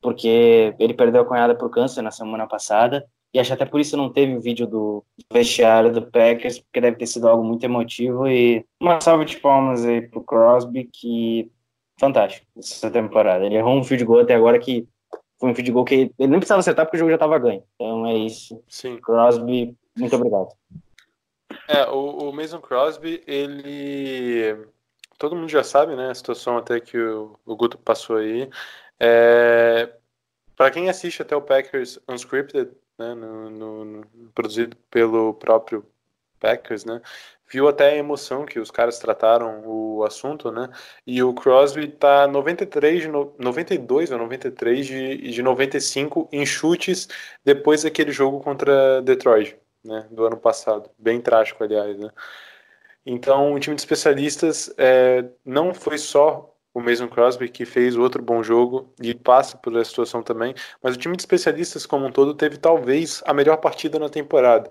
porque 0.00 0.74
ele 0.78 0.94
perdeu 0.94 1.22
a 1.22 1.24
cunhada 1.24 1.52
por 1.52 1.68
câncer 1.68 2.02
na 2.02 2.12
semana 2.12 2.46
passada 2.46 3.04
e 3.34 3.40
acho 3.40 3.52
até 3.52 3.64
por 3.66 3.80
isso 3.80 3.96
não 3.96 4.08
teve 4.08 4.36
o 4.36 4.40
vídeo 4.40 4.64
do 4.64 5.04
vestiário 5.32 5.92
do 5.92 6.08
Packers, 6.08 6.60
porque 6.60 6.80
deve 6.80 6.96
ter 6.96 7.06
sido 7.06 7.28
algo 7.28 7.42
muito 7.42 7.64
emotivo. 7.64 8.28
E 8.28 8.64
uma 8.80 9.00
salva 9.00 9.24
de 9.24 9.36
palmas 9.38 9.84
aí 9.84 10.02
pro 10.02 10.22
Crosby, 10.22 10.88
que 10.92 11.50
fantástico 11.98 12.46
essa 12.56 12.88
temporada. 12.88 13.44
Ele 13.44 13.56
errou 13.56 13.76
um 13.76 13.82
field 13.82 14.04
goal 14.04 14.20
até 14.20 14.36
agora 14.36 14.60
que 14.60 14.86
foi 15.44 15.50
um 15.50 15.54
field 15.54 15.72
goal 15.72 15.84
que 15.84 15.94
ele 15.94 16.30
nem 16.30 16.38
precisava 16.38 16.60
acertar 16.60 16.86
porque 16.86 16.96
o 16.96 16.98
jogo 16.98 17.10
já 17.10 17.16
estava 17.16 17.38
ganho. 17.38 17.62
Então 17.74 18.06
é 18.06 18.14
isso. 18.14 18.62
Sim. 18.66 18.96
Crosby, 18.96 19.76
muito 19.94 20.16
obrigado. 20.16 20.48
É, 21.68 21.86
o, 21.86 22.30
o 22.30 22.32
Mason 22.32 22.60
Crosby, 22.60 23.22
ele. 23.26 24.66
Todo 25.18 25.36
mundo 25.36 25.50
já 25.50 25.62
sabe, 25.62 25.94
né? 25.94 26.10
A 26.10 26.14
situação 26.14 26.56
até 26.56 26.80
que 26.80 26.98
o, 26.98 27.38
o 27.44 27.54
Guto 27.54 27.76
passou 27.76 28.16
aí. 28.16 28.48
É... 28.98 29.92
Para 30.56 30.70
quem 30.70 30.88
assiste 30.88 31.20
até 31.20 31.36
o 31.36 31.42
Packers 31.42 31.98
Unscripted, 32.08 32.70
né, 32.98 33.12
no, 33.14 33.50
no, 33.50 33.84
no, 33.84 34.06
produzido 34.34 34.76
pelo 34.88 35.34
próprio 35.34 35.84
Packers, 36.38 36.84
né, 36.84 37.02
viu 37.54 37.68
até 37.68 37.90
a 37.90 37.96
emoção 37.96 38.44
que 38.44 38.58
os 38.58 38.70
caras 38.70 38.98
trataram 38.98 39.62
o 39.64 40.04
assunto, 40.04 40.50
né, 40.50 40.68
e 41.06 41.22
o 41.22 41.32
Crosby 41.32 41.86
tá 41.88 42.26
93 42.26 43.02
de 43.02 43.08
no, 43.08 43.32
92 43.38 44.10
ou 44.10 44.18
93 44.18 44.86
de, 44.86 45.16
de 45.30 45.42
95 45.42 46.28
em 46.32 46.44
chutes 46.44 47.08
depois 47.44 47.84
daquele 47.84 48.10
jogo 48.10 48.40
contra 48.40 49.00
Detroit, 49.02 49.56
né, 49.84 50.06
do 50.10 50.24
ano 50.26 50.36
passado, 50.36 50.90
bem 50.98 51.20
trágico, 51.20 51.62
aliás, 51.62 51.96
né. 51.96 52.10
Então, 53.06 53.52
o 53.52 53.60
time 53.60 53.76
de 53.76 53.82
especialistas 53.82 54.74
é, 54.78 55.24
não 55.44 55.74
foi 55.74 55.98
só 55.98 56.50
o 56.72 56.80
mesmo 56.80 57.08
Crosby, 57.08 57.48
que 57.48 57.64
fez 57.64 57.96
outro 57.96 58.20
bom 58.20 58.42
jogo 58.42 58.92
e 59.00 59.14
passa 59.14 59.56
por 59.56 59.76
essa 59.76 59.90
situação 59.90 60.22
também. 60.22 60.54
Mas 60.82 60.96
o 60.96 60.98
time 60.98 61.16
de 61.16 61.22
especialistas 61.22 61.86
como 61.86 62.06
um 62.06 62.10
todo 62.10 62.34
teve 62.34 62.56
talvez 62.56 63.22
a 63.26 63.32
melhor 63.32 63.58
partida 63.58 63.98
na 63.98 64.08
temporada. 64.08 64.68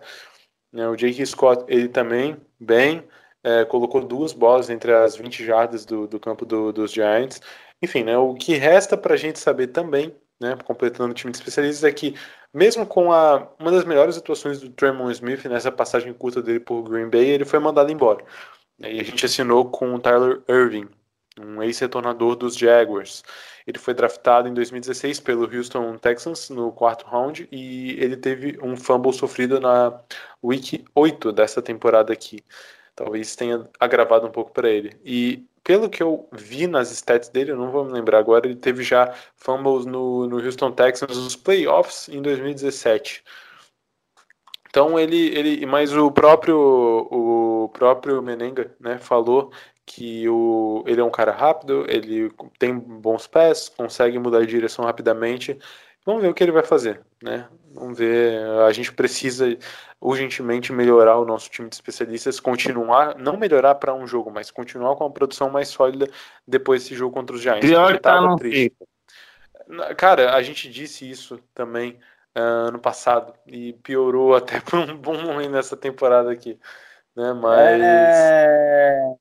Né, 0.73 0.87
o 0.89 0.95
Jake 0.95 1.23
Scott, 1.25 1.63
ele 1.67 1.87
também, 1.87 2.35
bem, 2.59 3.03
é, 3.43 3.63
colocou 3.65 4.03
duas 4.03 4.33
bolas 4.33 4.69
entre 4.69 4.91
as 4.91 5.15
20 5.15 5.45
jardas 5.45 5.85
do, 5.85 6.07
do 6.07 6.19
campo 6.19 6.45
do, 6.45 6.73
dos 6.73 6.91
Giants. 6.91 7.39
Enfim, 7.81 8.03
né, 8.03 8.17
o 8.17 8.33
que 8.33 8.55
resta 8.55 8.97
para 8.97 9.13
a 9.13 9.17
gente 9.17 9.37
saber 9.37 9.67
também, 9.67 10.15
né, 10.41 10.57
completando 10.65 11.11
o 11.11 11.13
time 11.13 11.31
de 11.31 11.37
especialistas, 11.37 11.83
é 11.83 11.91
que 11.91 12.15
mesmo 12.53 12.85
com 12.85 13.11
a, 13.11 13.47
uma 13.59 13.71
das 13.71 13.85
melhores 13.85 14.17
atuações 14.17 14.59
do 14.59 14.69
Tremon 14.69 15.11
Smith 15.11 15.45
nessa 15.45 15.71
passagem 15.71 16.13
curta 16.13 16.41
dele 16.41 16.59
por 16.59 16.83
Green 16.83 17.09
Bay, 17.09 17.29
ele 17.29 17.45
foi 17.45 17.59
mandado 17.59 17.91
embora. 17.91 18.23
E 18.79 18.99
a 18.99 19.03
gente 19.03 19.25
assinou 19.25 19.69
com 19.69 19.93
o 19.93 19.99
Tyler 19.99 20.41
Irving, 20.49 20.89
um 21.39 21.61
ex-retornador 21.61 22.35
dos 22.35 22.55
Jaguars. 22.55 23.23
Ele 23.65 23.77
foi 23.77 23.93
draftado 23.93 24.47
em 24.47 24.53
2016 24.53 25.19
pelo 25.19 25.43
Houston 25.43 25.97
Texans 25.97 26.49
no 26.49 26.71
quarto 26.71 27.05
round 27.05 27.47
e 27.51 27.91
ele 28.01 28.17
teve 28.17 28.59
um 28.61 28.75
fumble 28.75 29.13
sofrido 29.13 29.59
na 29.59 29.99
week 30.43 30.83
8 30.93 31.31
dessa 31.31 31.61
temporada 31.61 32.11
aqui. 32.11 32.43
Talvez 32.95 33.35
tenha 33.35 33.67
agravado 33.79 34.27
um 34.27 34.31
pouco 34.31 34.51
para 34.51 34.69
ele. 34.69 34.95
E 35.03 35.45
pelo 35.63 35.89
que 35.89 36.03
eu 36.03 36.27
vi 36.31 36.67
nas 36.67 36.91
stats 36.91 37.29
dele, 37.29 37.51
eu 37.51 37.57
não 37.57 37.71
vou 37.71 37.85
me 37.85 37.91
lembrar 37.91 38.19
agora, 38.19 38.45
ele 38.45 38.55
teve 38.55 38.83
já 38.83 39.13
fumbles 39.35 39.85
no, 39.85 40.27
no 40.27 40.43
Houston 40.43 40.71
Texans 40.71 41.17
nos 41.17 41.35
playoffs 41.35 42.09
em 42.09 42.21
2017. 42.21 43.23
Então 44.69 44.99
ele, 44.99 45.27
ele, 45.37 45.65
mas 45.65 45.95
o 45.95 46.11
próprio 46.11 46.57
o 47.11 47.69
próprio 47.69 48.21
Menenga, 48.21 48.75
né, 48.79 48.97
falou 48.97 49.51
que 49.85 50.27
o, 50.29 50.83
ele 50.87 51.01
é 51.01 51.03
um 51.03 51.11
cara 51.11 51.31
rápido, 51.31 51.85
ele 51.89 52.31
tem 52.57 52.77
bons 52.77 53.27
pés, 53.27 53.69
consegue 53.69 54.17
mudar 54.17 54.41
de 54.41 54.47
direção 54.47 54.85
rapidamente. 54.85 55.57
Vamos 56.05 56.21
ver 56.21 56.29
o 56.29 56.33
que 56.33 56.43
ele 56.43 56.51
vai 56.51 56.63
fazer, 56.63 57.01
né? 57.21 57.47
Vamos 57.73 57.97
ver. 57.97 58.37
A 58.67 58.71
gente 58.73 58.91
precisa 58.91 59.57
urgentemente 60.01 60.73
melhorar 60.73 61.17
o 61.17 61.25
nosso 61.25 61.49
time 61.49 61.69
de 61.69 61.75
especialistas, 61.75 62.39
continuar, 62.39 63.17
não 63.17 63.37
melhorar 63.37 63.75
para 63.75 63.93
um 63.93 64.05
jogo, 64.05 64.29
mas 64.29 64.51
continuar 64.51 64.95
com 64.97 65.05
a 65.05 65.09
produção 65.09 65.49
mais 65.49 65.69
sólida 65.69 66.09
depois 66.45 66.83
desse 66.83 66.95
jogo 66.95 67.13
contra 67.13 67.35
os 67.35 67.41
Giants. 67.41 67.65
Pior 67.65 67.97
tá 67.99 68.19
no 68.19 68.35
triste. 68.35 68.75
Cara, 69.97 70.35
a 70.35 70.41
gente 70.43 70.69
disse 70.69 71.09
isso 71.09 71.39
também 71.53 71.97
uh, 72.37 72.67
ano 72.67 72.79
passado 72.79 73.33
e 73.47 73.73
piorou 73.73 74.35
até 74.35 74.59
por 74.59 74.79
um 74.79 74.97
bom 74.97 75.21
momento 75.21 75.51
nessa 75.51 75.77
temporada 75.77 76.31
aqui, 76.31 76.59
né? 77.15 77.31
Mas 77.31 77.81
é... 77.81 79.15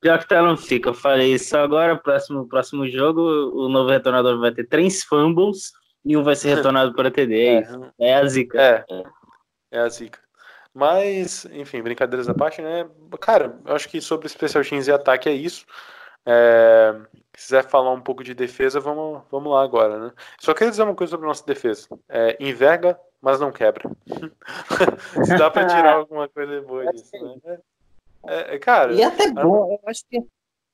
Pior 0.00 0.18
que 0.18 0.28
tá 0.28 0.42
não 0.42 0.56
fica. 0.56 0.90
Eu 0.90 0.94
falei 0.94 1.34
isso 1.34 1.56
agora, 1.56 1.96
próximo, 1.96 2.46
próximo 2.48 2.88
jogo, 2.88 3.20
o 3.20 3.68
novo 3.68 3.90
retornador 3.90 4.38
vai 4.38 4.52
ter 4.52 4.64
três 4.64 5.02
fumbles 5.02 5.72
e 6.04 6.16
um 6.16 6.22
vai 6.22 6.36
ser 6.36 6.54
retornado 6.56 6.94
para 6.94 7.10
TD. 7.10 7.34
É, 7.34 7.64
é 7.98 8.14
a 8.14 8.26
zica. 8.26 8.60
É, 8.60 8.84
é 9.72 9.78
a 9.80 9.88
zica. 9.88 10.18
Mas, 10.72 11.44
enfim, 11.46 11.82
brincadeiras 11.82 12.28
à 12.28 12.34
parte, 12.34 12.62
né? 12.62 12.88
Cara, 13.20 13.58
eu 13.66 13.74
acho 13.74 13.88
que 13.88 14.00
sobre 14.00 14.26
especial 14.26 14.64
teams 14.64 14.86
e 14.86 14.92
ataque 14.92 15.28
é 15.28 15.32
isso. 15.32 15.66
É, 16.24 16.94
se 17.36 17.46
quiser 17.46 17.64
falar 17.64 17.92
um 17.92 18.00
pouco 18.00 18.22
de 18.22 18.34
defesa, 18.34 18.78
vamos, 18.78 19.22
vamos 19.30 19.52
lá 19.52 19.62
agora, 19.62 19.98
né? 19.98 20.12
Só 20.38 20.54
queria 20.54 20.70
dizer 20.70 20.82
uma 20.82 20.94
coisa 20.94 21.10
sobre 21.10 21.26
a 21.26 21.28
nossa 21.28 21.44
defesa. 21.44 21.88
É, 22.08 22.36
enverga, 22.38 22.98
mas 23.20 23.40
não 23.40 23.50
quebra. 23.50 23.90
se 25.24 25.36
dá 25.36 25.50
para 25.50 25.66
tirar 25.66 25.94
alguma 25.96 26.28
coisa 26.28 26.60
boa 26.62 26.86
disso, 26.92 27.40
né? 27.44 27.58
É, 28.26 28.54
é, 28.54 28.58
cara. 28.58 28.92
E 28.92 29.02
é 29.02 29.04
até 29.04 29.30
bom, 29.30 29.72
eu 29.72 29.88
acho 29.88 30.02
que 30.08 30.20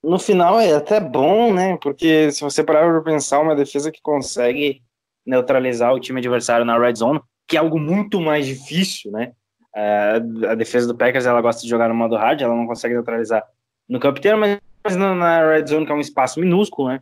no 0.02 0.18
final 0.18 0.58
é 0.60 0.72
até 0.72 1.00
bom, 1.00 1.52
né? 1.52 1.76
Porque 1.78 2.30
se 2.30 2.40
você 2.40 2.62
parar 2.62 2.88
para 2.88 3.00
pensar, 3.02 3.40
uma 3.40 3.56
defesa 3.56 3.90
que 3.90 4.00
consegue 4.00 4.82
neutralizar 5.24 5.92
o 5.92 6.00
time 6.00 6.20
adversário 6.20 6.64
na 6.64 6.78
red 6.78 6.94
zone, 6.94 7.20
que 7.48 7.56
é 7.56 7.60
algo 7.60 7.78
muito 7.78 8.20
mais 8.20 8.46
difícil, 8.46 9.10
né? 9.10 9.32
É, 9.74 10.20
a 10.48 10.54
defesa 10.54 10.86
do 10.86 10.96
Packers 10.96 11.26
ela 11.26 11.40
gosta 11.40 11.62
de 11.62 11.68
jogar 11.68 11.88
no 11.88 11.94
modo 11.94 12.16
hard, 12.16 12.40
ela 12.40 12.54
não 12.54 12.66
consegue 12.66 12.94
neutralizar 12.94 13.44
no 13.88 14.00
campo 14.00 14.18
inteiro, 14.18 14.38
mas 14.38 14.96
na 14.96 15.44
red 15.44 15.66
zone, 15.66 15.84
que 15.84 15.92
é 15.92 15.94
um 15.94 16.00
espaço 16.00 16.40
minúsculo, 16.40 16.88
né? 16.88 17.00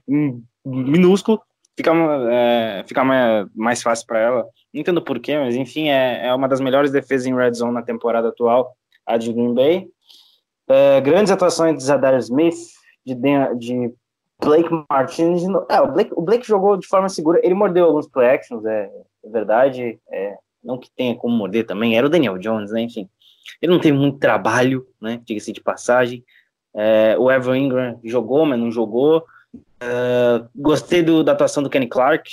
Minúsculo, 0.64 1.40
fica, 1.76 1.92
é, 2.30 2.84
fica 2.86 3.04
mais, 3.04 3.46
mais 3.54 3.82
fácil 3.82 4.06
para 4.06 4.18
ela. 4.18 4.48
Não 4.72 4.80
entendo 4.80 5.02
porquê, 5.02 5.38
mas 5.38 5.54
enfim, 5.54 5.88
é, 5.88 6.26
é 6.26 6.34
uma 6.34 6.48
das 6.48 6.60
melhores 6.60 6.90
defesas 6.90 7.26
em 7.26 7.36
red 7.36 7.52
zone 7.52 7.74
na 7.74 7.82
temporada 7.82 8.28
atual, 8.28 8.74
a 9.06 9.16
de 9.16 9.32
Green 9.32 9.54
Bay. 9.54 9.88
É, 10.68 11.00
grandes 11.00 11.30
atuações 11.30 11.76
de 11.76 11.84
Zadar 11.84 12.16
Smith, 12.18 12.56
de, 13.04 13.14
de 13.14 13.92
Blake 14.40 14.68
Martinez. 14.90 15.42
É, 15.68 15.80
o, 15.80 15.92
Blake, 15.92 16.10
o 16.14 16.22
Blake 16.22 16.46
jogou 16.46 16.76
de 16.76 16.86
forma 16.86 17.08
segura, 17.08 17.40
ele 17.42 17.54
mordeu 17.54 17.84
alguns 17.84 18.08
play 18.08 18.28
actions, 18.28 18.64
é, 18.64 18.90
é 19.24 19.28
verdade. 19.28 19.98
É, 20.10 20.36
não 20.62 20.78
que 20.78 20.90
tenha 20.90 21.14
como 21.14 21.36
morder 21.36 21.66
também, 21.66 21.96
era 21.96 22.06
o 22.06 22.10
Daniel 22.10 22.38
Jones, 22.38 22.70
né? 22.70 22.82
Enfim, 22.82 23.08
ele 23.60 23.72
não 23.72 23.80
tem 23.80 23.92
muito 23.92 24.18
trabalho, 24.18 24.86
né? 25.00 25.20
Diga-se 25.24 25.52
de 25.52 25.60
passagem. 25.60 26.24
É, 26.74 27.16
o 27.18 27.30
Evan 27.30 27.58
Ingram 27.58 28.00
jogou, 28.02 28.44
mas 28.46 28.58
não 28.58 28.70
jogou. 28.70 29.24
É, 29.80 30.44
gostei 30.54 31.02
do, 31.02 31.22
da 31.22 31.32
atuação 31.32 31.62
do 31.62 31.70
Kenny 31.70 31.86
Clark. 31.86 32.30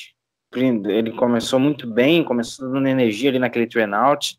Ele 0.53 1.11
começou 1.11 1.59
muito 1.59 1.87
bem, 1.87 2.23
começou 2.23 2.69
dando 2.69 2.87
energia 2.87 3.29
ali 3.29 3.39
naquele 3.39 3.67
train 3.67 3.93
out. 3.93 4.37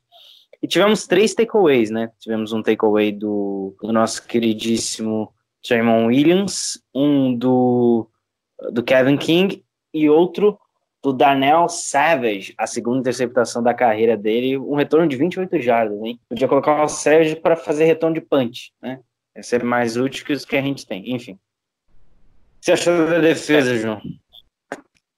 E 0.62 0.68
tivemos 0.68 1.06
três 1.06 1.34
takeaways, 1.34 1.90
né? 1.90 2.10
Tivemos 2.20 2.52
um 2.52 2.62
takeaway 2.62 3.10
do, 3.10 3.74
do 3.82 3.92
nosso 3.92 4.24
queridíssimo 4.26 5.34
Jamon 5.64 6.06
Williams, 6.06 6.80
um 6.94 7.36
do, 7.36 8.08
do 8.70 8.82
Kevin 8.82 9.16
King 9.16 9.64
e 9.92 10.08
outro 10.08 10.58
do 11.02 11.12
Darnell 11.12 11.68
Savage, 11.68 12.54
a 12.56 12.64
segunda 12.64 13.00
interceptação 13.00 13.60
da 13.60 13.74
carreira 13.74 14.16
dele, 14.16 14.56
um 14.56 14.76
retorno 14.76 15.08
de 15.08 15.16
28 15.16 15.60
jardas, 15.60 16.00
hein? 16.00 16.20
Podia 16.28 16.46
colocar 16.46 16.80
o 16.84 16.88
Savage 16.88 17.34
para 17.34 17.56
fazer 17.56 17.84
retorno 17.84 18.14
de 18.14 18.20
punch, 18.20 18.72
né? 18.80 19.00
Ia 19.36 19.42
ser 19.42 19.64
mais 19.64 19.96
útil 19.96 20.24
que 20.24 20.32
os 20.32 20.44
que 20.44 20.56
a 20.56 20.62
gente 20.62 20.86
tem, 20.86 21.12
enfim. 21.12 21.32
O 21.32 21.36
que 22.60 22.66
você 22.66 22.72
achou 22.72 23.06
da 23.08 23.18
defesa, 23.18 23.76
João? 23.76 24.00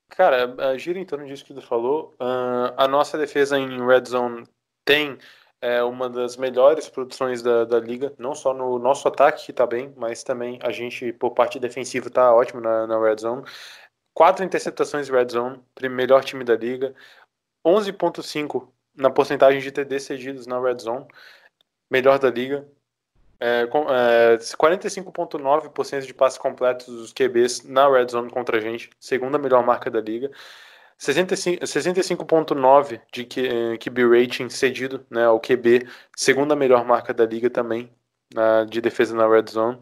Cara, 0.09 0.79
gira 0.79 0.99
em 0.99 1.05
torno 1.05 1.27
disso 1.27 1.45
que 1.45 1.53
tu 1.53 1.61
falou. 1.61 2.15
Uh, 2.15 2.73
a 2.77 2.89
nossa 2.89 3.19
defesa 3.19 3.59
em 3.59 3.85
Red 3.85 4.05
Zone 4.07 4.45
tem 4.85 5.19
é, 5.61 5.83
uma 5.83 6.11
das 6.11 6.37
melhores 6.37 6.89
produções 6.89 7.43
da, 7.43 7.65
da 7.65 7.81
liga, 7.81 8.13
não 8.19 8.35
só 8.35 8.53
no 8.53 8.79
nosso 8.79 9.09
ataque, 9.09 9.47
que 9.47 9.53
tá 9.53 9.67
bem, 9.67 9.93
mas 9.97 10.23
também 10.23 10.59
a 10.63 10.71
gente, 10.71 11.13
por 11.13 11.31
parte 11.31 11.59
defensiva, 11.59 12.11
tá 12.11 12.35
ótimo 12.35 12.61
na, 12.61 12.87
na 12.87 13.01
Red 13.01 13.17
Zone. 13.21 13.45
Quatro 14.13 14.45
interceptações 14.45 15.09
Red 15.09 15.29
Zone, 15.31 15.63
melhor 15.91 16.23
time 16.23 16.45
da 16.45 16.55
liga. 16.55 16.95
11.5 17.67 18.69
na 18.95 19.11
porcentagem 19.11 19.61
de 19.61 19.73
TD 19.73 19.99
cedidos 20.01 20.47
na 20.47 20.61
Red 20.61 20.79
Zone, 20.81 21.07
melhor 21.91 22.19
da 22.19 22.31
liga. 22.31 22.69
É, 23.41 23.63
é, 23.63 24.37
45,9% 24.37 26.07
de 26.07 26.15
passes 26.15 26.39
completos 26.39 26.87
dos 26.87 27.13
QBs 27.13 27.65
na 27.65 27.89
Red 27.89 28.09
Zone 28.09 28.31
contra 28.31 28.59
a 28.59 28.61
gente, 28.61 28.91
segunda 29.01 29.39
melhor 29.39 29.65
marca 29.65 29.91
da 29.91 30.01
liga. 30.01 30.31
65,9% 30.99 31.67
65 31.67 32.25
de 33.13 33.25
QB 33.25 34.03
eh, 34.03 34.21
rating 34.21 34.49
cedido 34.49 35.05
né, 35.11 35.25
ao 35.25 35.41
QB, 35.41 35.89
segunda 36.17 36.55
melhor 36.57 36.85
marca 36.85 37.13
da 37.13 37.27
liga 37.27 37.51
também, 37.51 37.91
na, 38.35 38.65
de 38.65 38.81
defesa 38.81 39.15
na 39.15 39.29
red 39.29 39.45
zone. 39.49 39.79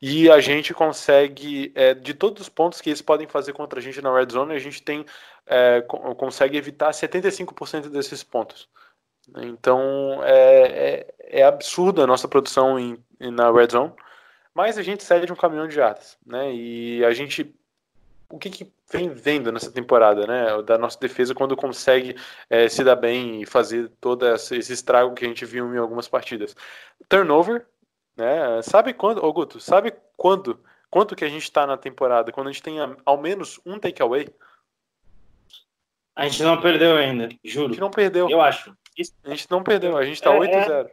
E 0.00 0.30
a 0.30 0.40
gente 0.40 0.74
consegue, 0.74 1.72
é, 1.74 1.94
de 1.94 2.14
todos 2.14 2.42
os 2.42 2.48
pontos 2.48 2.80
que 2.80 2.90
eles 2.90 3.02
podem 3.02 3.26
fazer 3.26 3.52
contra 3.52 3.78
a 3.78 3.82
gente 3.82 4.00
na 4.00 4.14
red 4.14 4.28
zone, 4.30 4.54
a 4.54 4.58
gente 4.58 4.82
tem 4.82 5.04
é, 5.46 5.82
consegue 5.82 6.56
evitar 6.56 6.90
75% 6.90 7.88
desses 7.88 8.22
pontos. 8.22 8.68
Então 9.38 10.22
é, 10.22 11.06
é, 11.20 11.40
é 11.40 11.42
absurda 11.44 12.04
a 12.04 12.06
nossa 12.06 12.28
produção 12.28 12.78
em, 12.78 13.02
na 13.20 13.50
red 13.50 13.68
zone, 13.70 13.92
mas 14.54 14.78
a 14.78 14.82
gente 14.82 15.02
cede 15.02 15.32
um 15.32 15.36
caminhão 15.36 15.66
de 15.66 15.74
jardas, 15.74 16.18
né? 16.26 16.52
E 16.52 17.04
a 17.04 17.12
gente 17.12 17.54
o 18.34 18.38
que, 18.38 18.50
que, 18.50 18.72
vem 18.90 19.08
vendo 19.10 19.52
nessa 19.52 19.70
temporada, 19.70 20.26
né? 20.26 20.62
Da 20.62 20.76
nossa 20.76 20.98
defesa 20.98 21.34
quando 21.34 21.56
consegue 21.56 22.16
é, 22.50 22.68
se 22.68 22.82
dar 22.82 22.96
bem 22.96 23.42
e 23.42 23.46
fazer 23.46 23.90
todo 24.00 24.26
esse 24.26 24.72
estrago 24.72 25.14
que 25.14 25.24
a 25.24 25.28
gente 25.28 25.44
viu 25.44 25.72
em 25.72 25.78
algumas 25.78 26.08
partidas. 26.08 26.54
Turnover, 27.08 27.66
né? 28.16 28.60
Sabe 28.62 28.92
quando, 28.92 29.24
ô 29.24 29.32
Guto, 29.32 29.60
sabe 29.60 29.94
quando, 30.16 30.60
quanto 30.90 31.14
que 31.14 31.24
a 31.24 31.28
gente 31.28 31.44
está 31.44 31.66
na 31.66 31.76
temporada? 31.76 32.32
Quando 32.32 32.48
a 32.48 32.52
gente 32.52 32.62
tem 32.62 32.76
ao 33.04 33.20
menos 33.20 33.60
um 33.64 33.78
takeaway? 33.78 34.28
A 36.16 36.28
gente 36.28 36.42
não 36.42 36.60
perdeu 36.60 36.96
ainda, 36.96 37.28
juro. 37.44 37.66
A 37.66 37.70
gente 37.70 37.80
não 37.80 37.90
perdeu. 37.90 38.28
Eu 38.28 38.40
acho. 38.40 38.76
A 39.24 39.30
gente 39.30 39.50
não 39.50 39.62
perdeu, 39.62 39.96
a 39.96 40.04
gente 40.04 40.22
tá 40.22 40.32
é, 40.32 40.38
8-0. 40.38 40.90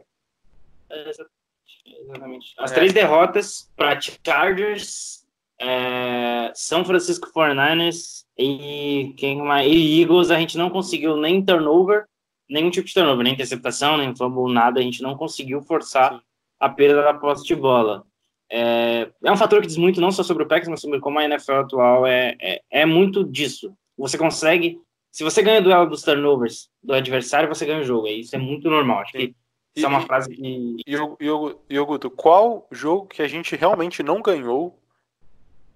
É, 0.90 1.10
exatamente. 1.10 2.54
As 2.58 2.72
é. 2.72 2.74
três 2.74 2.92
derrotas 2.92 3.70
para 3.76 3.98
Chargers, 4.00 5.21
é, 5.62 6.52
São 6.54 6.84
Francisco 6.84 7.30
49ers 7.32 8.24
e, 8.36 9.14
quem 9.16 9.40
mais? 9.42 9.70
e 9.70 10.00
Eagles, 10.00 10.30
a 10.30 10.38
gente 10.38 10.58
não 10.58 10.68
conseguiu 10.68 11.16
nem 11.16 11.44
turnover, 11.44 12.06
nenhum 12.48 12.70
tipo 12.70 12.86
de 12.86 12.94
turnover, 12.94 13.24
nem 13.24 13.34
interceptação, 13.34 13.96
nem 13.96 14.14
fumble, 14.14 14.52
nada. 14.52 14.80
A 14.80 14.82
gente 14.82 15.02
não 15.02 15.16
conseguiu 15.16 15.62
forçar 15.62 16.14
Sim 16.14 16.20
a 16.62 16.68
perda 16.68 17.02
da 17.02 17.12
posse 17.12 17.44
de 17.44 17.56
bola. 17.56 18.04
É, 18.48 19.10
é 19.24 19.32
um 19.32 19.36
fator 19.36 19.60
que 19.60 19.66
diz 19.66 19.76
muito 19.76 20.00
não 20.00 20.12
só 20.12 20.22
sobre 20.22 20.44
o 20.44 20.46
Packers, 20.46 20.68
mas 20.68 20.80
sobre 20.80 21.00
como 21.00 21.18
a 21.18 21.24
NFL 21.24 21.54
atual 21.54 22.06
é, 22.06 22.36
é, 22.40 22.62
é 22.70 22.86
muito 22.86 23.24
disso. 23.24 23.74
Você 23.98 24.16
consegue, 24.16 24.78
se 25.10 25.24
você 25.24 25.42
ganha 25.42 25.60
o 25.60 25.64
duelo 25.64 25.90
dos 25.90 26.02
turnovers 26.02 26.70
do 26.80 26.94
adversário, 26.94 27.48
você 27.48 27.66
ganha 27.66 27.80
o 27.80 27.84
jogo. 27.84 28.06
E 28.06 28.20
isso 28.20 28.36
é 28.36 28.38
muito 28.38 28.70
normal. 28.70 29.00
Acho 29.00 29.12
que 29.12 29.34
isso 29.74 29.86
é 29.86 29.88
uma 29.88 30.02
frase 30.02 30.28
que. 30.28 30.76
E, 30.86 31.78
Guto, 31.80 32.10
qual 32.10 32.68
jogo 32.70 33.06
que 33.06 33.22
a 33.22 33.28
gente 33.28 33.56
realmente 33.56 34.02
não 34.02 34.22
ganhou 34.22 34.78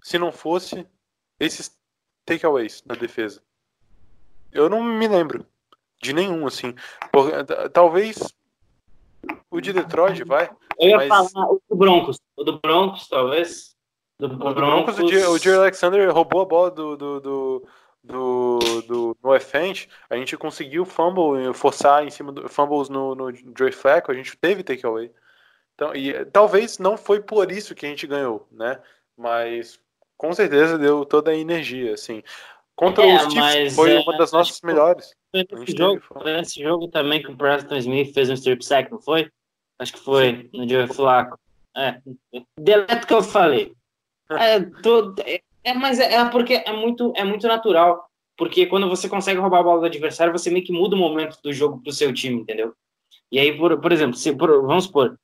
se 0.07 0.21
não 0.21 0.31
fosse 0.31 0.87
esses 1.41 1.77
takeaways 2.25 2.81
na 2.87 2.95
defesa? 2.95 3.43
Eu 4.53 4.71
não 4.71 4.81
me 4.81 5.09
lembro 5.09 5.45
de 6.01 6.13
nenhum, 6.13 6.47
assim. 6.47 6.77
Por, 7.11 7.29
talvez 7.73 8.33
o 9.51 9.61
de 9.61 9.73
Detroit, 9.73 10.23
vai. 10.23 10.49
Eu 10.79 10.91
ia 10.91 11.09
mas... 11.09 11.33
falar 11.33 11.51
o 11.51 11.61
do 11.69 11.75
Broncos. 11.75 12.21
O 12.37 12.45
do 12.45 12.61
Broncos, 12.61 13.09
talvez. 13.09 13.75
Do, 14.17 14.29
do 14.29 14.37
Broncos, 14.37 14.95
Broncos, 14.95 15.29
o 15.29 15.39
Jerry 15.39 15.57
Alexander 15.57 16.15
roubou 16.15 16.43
a 16.43 16.45
bola 16.45 16.71
do, 16.71 16.97
do, 16.97 17.21
do, 17.21 17.69
do, 18.05 18.59
do 18.83 19.17
no. 19.21 19.89
A 20.09 20.17
gente 20.17 20.37
conseguiu 20.37 20.85
fumble, 20.85 21.53
forçar 21.53 22.07
em 22.07 22.11
cima 22.11 22.31
do 22.31 22.49
fumbles 22.49 22.89
no, 22.89 23.17
no 23.17 23.35
Joey 23.59 23.73
Flacco. 23.73 24.13
A 24.13 24.15
gente 24.15 24.37
teve 24.37 24.63
takeaway. 24.63 25.11
Então, 25.75 25.93
e 25.97 26.25
talvez 26.27 26.79
não 26.79 26.97
foi 26.97 27.21
por 27.21 27.51
isso 27.51 27.75
que 27.75 27.85
a 27.85 27.89
gente 27.89 28.07
ganhou, 28.07 28.47
né? 28.53 28.81
Mas 29.17 29.81
com 30.17 30.33
certeza 30.33 30.79
deu 30.79 31.05
toda 31.05 31.31
a 31.31 31.37
energia, 31.37 31.95
assim. 31.95 32.23
Contra 32.75 33.07
é, 33.07 33.17
os 33.17 33.33
Chiefs 33.33 33.75
foi 33.75 33.93
é, 33.93 34.01
uma 34.01 34.19
das 34.19 34.33
nossas 34.33 34.61
melhores. 34.61 35.14
Nesse 35.33 35.77
jogo, 35.77 36.03
nesse 36.25 36.62
jogo 36.62 36.89
também 36.89 37.23
que 37.23 37.31
o 37.31 37.37
Preston 37.37 37.77
Smith 37.77 38.12
fez 38.12 38.29
um 38.29 38.35
strip 38.35 38.64
sack, 38.64 38.91
não 38.91 39.01
foi? 39.01 39.31
Acho 39.79 39.93
que 39.95 40.01
foi, 40.01 40.49
no 40.53 40.67
dia 40.67 40.87
Flaco. 40.89 41.39
É, 41.77 42.01
deleta 42.59 43.05
o 43.05 43.07
que 43.07 43.14
eu 43.14 43.23
falei. 43.23 43.75
É, 44.29 44.59
tô, 44.83 45.14
é, 45.25 45.41
é, 45.62 45.73
mas 45.73 46.01
é, 46.01 46.14
é, 46.14 46.25
porque 46.29 46.55
é 46.55 46.73
muito, 46.73 47.12
é 47.14 47.23
muito 47.23 47.47
natural. 47.47 48.09
Porque 48.37 48.67
quando 48.67 48.89
você 48.89 49.09
consegue 49.09 49.39
roubar 49.39 49.61
a 49.61 49.62
bola 49.62 49.81
do 49.81 49.87
adversário, 49.87 50.33
você 50.33 50.51
meio 50.51 50.64
que 50.64 50.73
muda 50.73 50.97
o 50.97 50.99
momento 50.99 51.39
do 51.41 51.53
jogo 51.53 51.81
pro 51.81 51.93
seu 51.93 52.12
time, 52.12 52.41
entendeu? 52.41 52.75
E 53.31 53.39
aí, 53.39 53.57
por, 53.57 53.81
por 53.81 53.93
exemplo, 53.93 54.17
se, 54.17 54.35
por, 54.35 54.51
vamos 54.67 54.85
supor, 54.85 55.17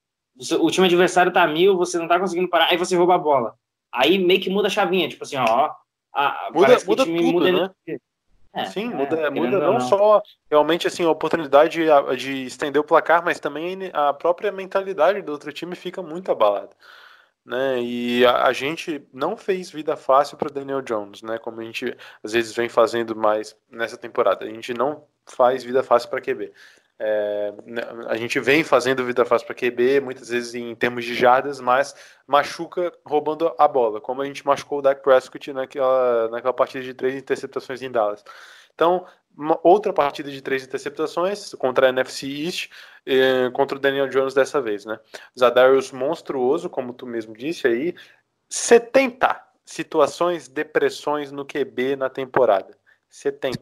o 0.60 0.70
time 0.70 0.86
adversário 0.86 1.32
tá 1.32 1.44
mil, 1.48 1.76
você 1.76 1.98
não 1.98 2.06
tá 2.06 2.18
conseguindo 2.18 2.48
parar, 2.48 2.68
aí 2.70 2.76
você 2.76 2.96
rouba 2.96 3.16
a 3.16 3.18
bola. 3.18 3.54
Aí 3.92 4.18
meio 4.18 4.40
que 4.40 4.50
muda 4.50 4.68
a 4.68 4.70
chavinha, 4.70 5.08
tipo 5.08 5.24
assim, 5.24 5.36
ó. 5.36 5.70
A, 6.12 6.50
muda 6.52 6.78
muda 6.86 7.04
tudo, 7.04 7.10
muda 7.10 7.52
né? 7.52 7.98
É, 8.54 8.66
Sim, 8.66 8.92
é, 8.92 8.94
muda, 8.94 9.30
muda 9.30 9.58
não, 9.58 9.72
não, 9.74 9.80
só 9.80 10.22
realmente 10.50 10.86
assim, 10.86 11.04
a 11.04 11.10
oportunidade 11.10 11.80
de, 11.80 12.16
de, 12.16 12.44
estender 12.44 12.80
o 12.80 12.84
placar, 12.84 13.24
mas 13.24 13.40
também 13.40 13.90
a 13.94 14.12
própria 14.12 14.52
mentalidade 14.52 15.22
do 15.22 15.32
outro 15.32 15.50
time 15.52 15.74
fica 15.74 16.02
muito 16.02 16.30
abalada. 16.30 16.76
Né? 17.44 17.80
E 17.80 18.26
a, 18.26 18.44
a 18.44 18.52
gente 18.52 19.02
não 19.12 19.36
fez 19.38 19.70
vida 19.70 19.96
fácil 19.96 20.36
para 20.36 20.52
Daniel 20.52 20.82
Jones, 20.82 21.22
né? 21.22 21.38
Como 21.38 21.60
a 21.60 21.64
gente 21.64 21.96
às 22.22 22.32
vezes 22.32 22.54
vem 22.54 22.68
fazendo 22.68 23.16
mais 23.16 23.56
nessa 23.70 23.96
temporada. 23.96 24.44
A 24.44 24.48
gente 24.48 24.74
não 24.74 25.02
faz 25.26 25.64
vida 25.64 25.82
fácil 25.82 26.10
para 26.10 26.20
QB. 26.20 26.52
É, 27.04 27.52
né, 27.66 27.82
a 28.06 28.16
gente 28.16 28.38
vem 28.38 28.62
fazendo 28.62 29.04
vida 29.04 29.24
fácil 29.24 29.44
para 29.44 29.56
QB, 29.56 30.00
muitas 30.00 30.28
vezes 30.28 30.54
em 30.54 30.72
termos 30.76 31.04
de 31.04 31.16
jardas, 31.16 31.60
mas 31.60 31.96
machuca 32.28 32.92
roubando 33.04 33.52
a 33.58 33.66
bola, 33.66 34.00
como 34.00 34.22
a 34.22 34.24
gente 34.24 34.46
machucou 34.46 34.78
o 34.78 34.82
Dak 34.82 35.02
Prescott 35.02 35.52
naquela, 35.52 36.28
naquela 36.28 36.52
partida 36.52 36.84
de 36.84 36.94
três 36.94 37.16
interceptações 37.16 37.82
em 37.82 37.90
Dallas. 37.90 38.22
Então, 38.72 39.04
outra 39.64 39.92
partida 39.92 40.30
de 40.30 40.40
três 40.40 40.64
interceptações 40.64 41.52
contra 41.54 41.88
a 41.88 41.90
NFC 41.90 42.28
East, 42.28 42.70
eh, 43.04 43.50
contra 43.52 43.76
o 43.76 43.80
Daniel 43.80 44.06
Jones 44.06 44.32
dessa 44.32 44.60
vez, 44.60 44.84
né? 44.84 45.00
Zadarius 45.36 45.90
monstruoso, 45.90 46.70
como 46.70 46.92
tu 46.92 47.04
mesmo 47.04 47.36
disse 47.36 47.66
aí, 47.66 47.96
70 48.48 49.42
situações, 49.64 50.46
depressões 50.46 51.32
no 51.32 51.44
QB 51.44 51.96
na 51.96 52.08
temporada. 52.08 52.78
70. 53.12 53.60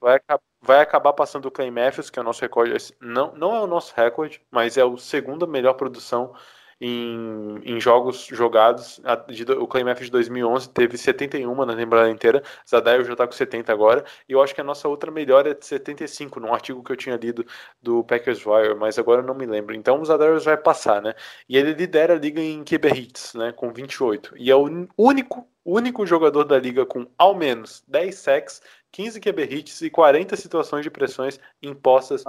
Vai, 0.00 0.20
vai 0.62 0.80
acabar 0.80 1.12
passando 1.12 1.46
o 1.46 1.50
Clay 1.50 1.72
Matthews, 1.72 2.08
que 2.08 2.20
é 2.20 2.22
o 2.22 2.24
nosso 2.24 2.40
recorde. 2.40 2.94
Não, 3.00 3.34
não 3.34 3.54
é 3.54 3.60
o 3.60 3.66
nosso 3.66 3.92
recorde, 3.96 4.40
mas 4.48 4.78
é 4.78 4.84
o 4.84 4.96
segunda 4.96 5.44
melhor 5.44 5.74
produção 5.74 6.32
em, 6.80 7.60
em 7.64 7.80
jogos 7.80 8.26
jogados. 8.26 9.00
A, 9.04 9.16
de, 9.16 9.42
o 9.52 9.66
Clay 9.66 9.82
Matthews 9.82 10.06
de 10.06 10.12
2011 10.12 10.68
teve 10.70 10.96
71 10.96 11.64
na 11.64 11.74
temporada 11.74 12.10
inteira. 12.10 12.44
Zadair 12.68 13.04
já 13.04 13.12
está 13.12 13.26
com 13.26 13.32
70 13.32 13.72
agora. 13.72 14.04
E 14.28 14.32
eu 14.32 14.40
acho 14.40 14.54
que 14.54 14.60
a 14.60 14.64
nossa 14.64 14.86
outra 14.88 15.10
melhor 15.10 15.48
é 15.48 15.54
de 15.54 15.66
75, 15.66 16.38
num 16.38 16.54
artigo 16.54 16.82
que 16.82 16.92
eu 16.92 16.96
tinha 16.96 17.16
lido 17.16 17.44
do 17.82 18.04
Packers 18.04 18.46
Wire, 18.46 18.76
mas 18.76 19.00
agora 19.00 19.20
eu 19.20 19.26
não 19.26 19.34
me 19.34 19.46
lembro. 19.46 19.74
Então 19.74 20.00
o 20.00 20.04
Zadarius 20.04 20.44
vai 20.44 20.56
passar, 20.56 21.02
né? 21.02 21.14
E 21.48 21.56
ele 21.56 21.72
lidera 21.72 22.14
a 22.14 22.18
liga 22.18 22.40
em 22.40 22.62
QB 22.62 22.88
hits, 22.88 23.34
né? 23.34 23.50
Com 23.50 23.72
28. 23.72 24.34
E 24.36 24.48
é 24.48 24.54
o 24.54 24.68
único, 24.96 25.44
único 25.64 26.06
jogador 26.06 26.44
da 26.44 26.58
liga 26.58 26.86
com 26.86 27.06
ao 27.18 27.34
menos 27.34 27.82
10 27.88 28.14
sacks 28.14 28.60
15 28.92 29.20
QB 29.20 29.42
hits 29.44 29.80
e 29.82 29.90
40 29.90 30.36
situações 30.36 30.82
de 30.82 30.90
pressões 30.90 31.40
impostas 31.62 32.22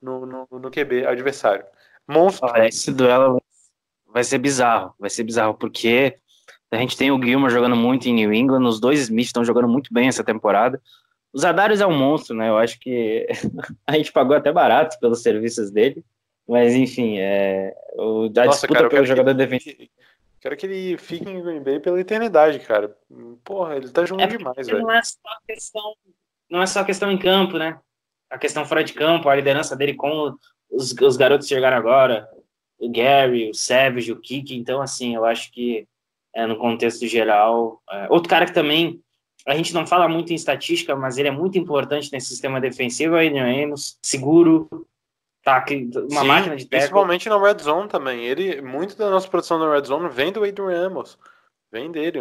no, 0.00 0.26
no, 0.26 0.46
no 0.50 0.70
QB 0.70 1.06
adversário. 1.06 1.64
Monstro. 2.06 2.48
Olha, 2.48 2.68
esse 2.68 2.92
duelo 2.92 3.42
vai 4.06 4.22
ser 4.22 4.38
bizarro, 4.38 4.94
vai 4.98 5.08
ser 5.08 5.24
bizarro, 5.24 5.54
porque 5.54 6.16
a 6.70 6.76
gente 6.76 6.96
tem 6.96 7.10
o 7.10 7.20
Gilmore 7.20 7.52
jogando 7.52 7.76
muito 7.76 8.08
em 8.08 8.14
New 8.14 8.32
England, 8.32 8.66
os 8.66 8.78
dois 8.78 9.00
Smith 9.00 9.26
estão 9.26 9.44
jogando 9.44 9.68
muito 9.68 9.92
bem 9.92 10.08
essa 10.08 10.22
temporada. 10.22 10.80
O 11.32 11.38
Zadarius 11.38 11.80
é 11.80 11.86
um 11.86 11.96
monstro, 11.96 12.36
né? 12.36 12.48
Eu 12.48 12.58
acho 12.58 12.78
que 12.78 13.26
a 13.86 13.96
gente 13.96 14.12
pagou 14.12 14.36
até 14.36 14.52
barato 14.52 14.98
pelos 15.00 15.22
serviços 15.22 15.70
dele, 15.70 16.04
mas 16.46 16.74
enfim, 16.74 17.18
é, 17.18 17.74
o, 17.94 18.24
a 18.24 18.44
Nossa, 18.44 18.66
disputa 18.66 18.74
cara, 18.74 18.88
pelo 18.88 19.06
jogador 19.06 19.34
defensivo. 19.34 19.78
Quero 20.40 20.56
que 20.56 20.66
ele 20.66 20.96
fique 20.96 21.28
em 21.28 21.42
Green 21.42 21.62
Bay 21.62 21.80
pela 21.80 22.00
eternidade, 22.00 22.60
cara. 22.60 22.96
Porra, 23.44 23.76
ele 23.76 23.90
tá 23.90 24.04
jogando 24.04 24.32
é 24.32 24.36
demais, 24.36 24.66
velho. 24.66 24.82
Não 24.82 24.90
é 24.90 25.02
só 25.02 25.18
questão, 25.46 25.94
não 26.50 26.62
é 26.62 26.66
só 26.66 26.84
questão 26.84 27.10
em 27.10 27.18
campo, 27.18 27.58
né? 27.58 27.78
A 28.30 28.38
questão 28.38 28.64
fora 28.64 28.82
de 28.82 28.94
campo, 28.94 29.28
a 29.28 29.36
liderança 29.36 29.76
dele 29.76 29.94
com 29.94 30.34
os, 30.70 30.92
os 30.92 31.16
garotos 31.16 31.46
que 31.46 31.54
chegaram 31.54 31.76
agora, 31.76 32.28
o 32.78 32.90
Gary, 32.90 33.50
o 33.50 33.54
Savage, 33.54 34.12
o 34.12 34.20
Kiki. 34.20 34.56
Então, 34.56 34.80
assim, 34.80 35.14
eu 35.14 35.26
acho 35.26 35.52
que 35.52 35.86
é, 36.34 36.46
no 36.46 36.56
contexto 36.56 37.06
geral. 37.06 37.82
É, 37.90 38.06
outro 38.08 38.30
cara 38.30 38.46
que 38.46 38.54
também 38.54 39.02
a 39.46 39.54
gente 39.54 39.74
não 39.74 39.86
fala 39.86 40.08
muito 40.08 40.32
em 40.32 40.36
estatística, 40.36 40.94
mas 40.94 41.18
ele 41.18 41.28
é 41.28 41.32
muito 41.32 41.58
importante 41.58 42.10
nesse 42.12 42.28
sistema 42.28 42.60
defensivo, 42.60 43.16
é 43.16 43.30
o 43.30 43.64
Amos, 43.64 43.98
seguro, 44.02 44.86
tá, 45.42 45.64
uma 46.10 46.20
Sim, 46.20 46.26
máquina 46.26 46.56
de 46.56 46.64
tackle. 46.64 46.78
Principalmente 46.78 47.28
na 47.28 47.40
red 47.40 47.58
zone 47.58 47.88
também. 47.88 48.24
Ele, 48.24 48.60
muito 48.60 48.96
da 48.96 49.10
nossa 49.10 49.28
produção 49.28 49.58
na 49.58 49.72
red 49.72 49.84
zone 49.84 50.08
vem 50.08 50.32
do 50.32 50.44
Adrian 50.44 50.86
Amos. 50.86 51.18
Vem 51.72 51.90
dele. 51.90 52.20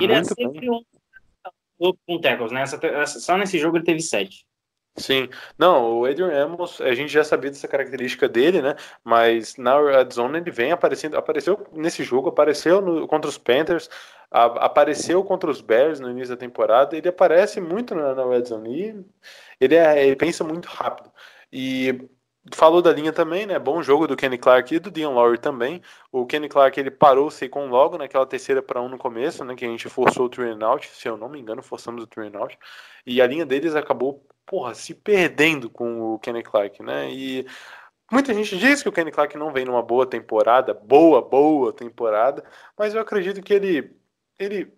Ele 0.00 0.12
é 0.12 0.24
sempre 0.24 0.70
um 0.70 0.82
com 2.06 2.20
tackles, 2.20 2.52
né? 2.52 2.64
Só 3.06 3.36
nesse 3.36 3.58
jogo 3.58 3.76
ele 3.76 3.84
teve 3.84 4.00
sete. 4.00 4.46
Sim, 4.96 5.28
não, 5.58 5.98
o 5.98 6.04
Adrian 6.04 6.30
Amos, 6.44 6.80
a 6.80 6.94
gente 6.94 7.12
já 7.12 7.24
sabia 7.24 7.50
dessa 7.50 7.66
característica 7.66 8.28
dele, 8.28 8.62
né? 8.62 8.76
Mas 9.02 9.56
na 9.56 9.76
Red 9.80 10.10
Zone 10.12 10.38
ele 10.38 10.52
vem 10.52 10.70
aparecendo, 10.70 11.16
apareceu 11.16 11.66
nesse 11.72 12.04
jogo, 12.04 12.28
apareceu 12.28 12.80
no, 12.80 13.08
contra 13.08 13.28
os 13.28 13.36
Panthers, 13.36 13.90
a, 14.30 14.44
apareceu 14.66 15.24
contra 15.24 15.50
os 15.50 15.60
Bears 15.60 15.98
no 15.98 16.10
início 16.10 16.36
da 16.36 16.40
temporada, 16.40 16.96
ele 16.96 17.08
aparece 17.08 17.60
muito 17.60 17.92
na, 17.92 18.14
na 18.14 18.24
Red 18.24 18.44
Zone 18.44 18.70
e 18.80 19.04
ele, 19.60 19.74
é, 19.74 20.06
ele 20.06 20.14
pensa 20.14 20.44
muito 20.44 20.66
rápido. 20.66 21.10
E 21.52 22.08
falou 22.52 22.82
da 22.82 22.92
linha 22.92 23.12
também, 23.12 23.46
né? 23.46 23.58
Bom 23.58 23.82
jogo 23.82 24.06
do 24.06 24.16
Kenny 24.16 24.36
Clark 24.36 24.74
e 24.74 24.78
do 24.78 24.90
Dion 24.90 25.14
Lowry 25.14 25.38
também. 25.38 25.80
O 26.12 26.26
Kenny 26.26 26.48
Clark 26.48 26.78
ele 26.78 26.90
parou 26.90 27.28
o 27.28 27.48
com 27.48 27.66
logo 27.68 27.96
naquela 27.96 28.26
terceira 28.26 28.62
para 28.62 28.80
um 28.80 28.88
no 28.88 28.98
começo, 28.98 29.44
né? 29.44 29.54
Que 29.54 29.64
a 29.64 29.68
gente 29.68 29.88
forçou 29.88 30.26
o 30.26 30.28
three 30.28 30.56
out, 30.62 30.86
se 30.88 31.08
eu 31.08 31.16
não 31.16 31.28
me 31.28 31.40
engano, 31.40 31.62
forçamos 31.62 32.04
o 32.04 32.06
three 32.06 32.34
out. 32.36 32.58
E 33.06 33.20
a 33.22 33.26
linha 33.26 33.46
deles 33.46 33.74
acabou, 33.74 34.26
porra, 34.46 34.74
se 34.74 34.94
perdendo 34.94 35.70
com 35.70 36.14
o 36.14 36.18
Kenny 36.18 36.42
Clark, 36.42 36.82
né? 36.82 37.10
E 37.10 37.46
muita 38.12 38.34
gente 38.34 38.56
diz 38.58 38.82
que 38.82 38.88
o 38.88 38.92
Kenny 38.92 39.10
Clark 39.10 39.36
não 39.38 39.52
vem 39.52 39.64
numa 39.64 39.82
boa 39.82 40.06
temporada, 40.06 40.74
boa, 40.74 41.22
boa 41.22 41.72
temporada, 41.72 42.44
mas 42.78 42.94
eu 42.94 43.00
acredito 43.00 43.42
que 43.42 43.54
ele 43.54 43.96
ele 44.38 44.72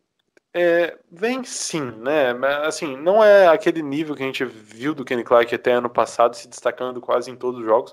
é, 0.56 0.98
vem 1.10 1.44
sim, 1.44 1.82
né? 1.98 2.30
Assim, 2.64 2.96
não 2.96 3.22
é 3.22 3.46
aquele 3.46 3.82
nível 3.82 4.14
que 4.14 4.22
a 4.22 4.26
gente 4.26 4.44
viu 4.44 4.94
do 4.94 5.04
Kenny 5.04 5.22
Clark 5.22 5.54
até 5.54 5.72
ano 5.72 5.90
passado, 5.90 6.34
se 6.34 6.48
destacando 6.48 7.00
quase 7.00 7.30
em 7.30 7.36
todos 7.36 7.60
os 7.60 7.66
jogos, 7.66 7.92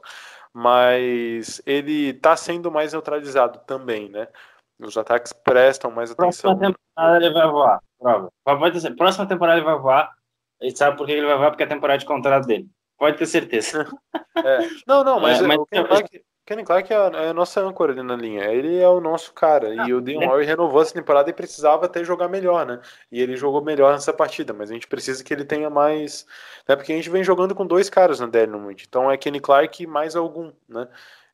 mas 0.54 1.62
ele 1.66 2.14
tá 2.14 2.36
sendo 2.38 2.72
mais 2.72 2.94
neutralizado 2.94 3.60
também, 3.68 4.10
né? 4.10 4.28
Os 4.80 4.98
ataques 4.98 5.34
prestam 5.34 5.92
mais 5.92 6.12
atenção. 6.12 6.58
Próxima 6.58 6.76
temporada 6.96 7.26
ele 7.26 7.34
vai 7.34 7.48
voar, 7.48 7.80
prova. 8.00 8.32
Pode 8.44 8.82
ter, 8.82 8.96
próxima 8.96 9.26
temporada 9.26 9.58
ele 9.60 9.66
vai 9.66 9.78
voar. 9.78 10.12
A 10.62 10.66
gente 10.66 10.78
sabe 10.78 10.96
por 10.98 11.06
que 11.06 11.12
ele 11.12 11.26
vai 11.26 11.38
voar, 11.38 11.52
porque 11.52 11.64
é 11.64 11.66
a 11.66 11.70
temporada 11.70 12.00
de 12.00 12.06
contrato 12.06 12.46
dele. 12.48 12.70
Pode 12.98 13.18
ter 13.18 13.26
certeza. 13.26 13.86
É. 14.36 14.68
Não, 14.88 15.04
não, 15.04 15.20
mas, 15.22 15.40
É, 15.40 15.46
mas- 15.46 15.58
o 15.60 15.66
Kenny 15.68 15.88
Clark, 15.88 16.24
Kenny 16.46 16.64
Clark 16.66 16.92
é, 16.92 16.96
a, 16.96 17.12
é 17.24 17.30
a 17.30 17.34
nossa 17.34 17.62
âncora 17.62 17.94
ali 17.94 18.04
na 18.04 18.16
linha. 18.16 18.44
Ele 18.46 18.78
é 18.78 18.88
o 18.88 19.00
nosso 19.00 19.34
cara. 19.34 19.88
e 19.88 19.94
o 19.94 20.02
Dean 20.02 20.22
é. 20.22 20.28
Lowry 20.28 20.46
renovou 20.46 20.82
essa 20.82 20.94
temporada 20.94 21.30
e 21.30 21.34
precisava 21.34 21.86
até 21.86 22.04
jogar 22.04 22.28
melhor, 22.28 22.66
né? 22.66 22.82
E 23.12 23.22
ele 23.22 23.38
jogou 23.38 23.64
melhor 23.64 23.94
nessa 23.94 24.12
partida, 24.12 24.54
mas 24.54 24.70
a 24.70 24.74
gente 24.74 24.88
precisa 24.88 25.24
que 25.24 25.34
ele 25.34 25.46
tenha 25.46 25.70
mais. 25.70 26.26
Né? 26.68 26.76
Porque 26.76 26.92
a 26.92 26.96
gente 26.96 27.10
vem 27.10 27.24
jogando 27.24 27.56
com 27.56 27.66
dois 27.66 27.90
caras 27.90 28.20
na 28.20 28.28
Dynamite. 28.28 28.86
Então 28.88 29.10
é 29.10 29.18
Kenny 29.18 29.40
Clark 29.40 29.88
mais 29.88 30.16
algum, 30.16 30.52
né? 30.68 30.88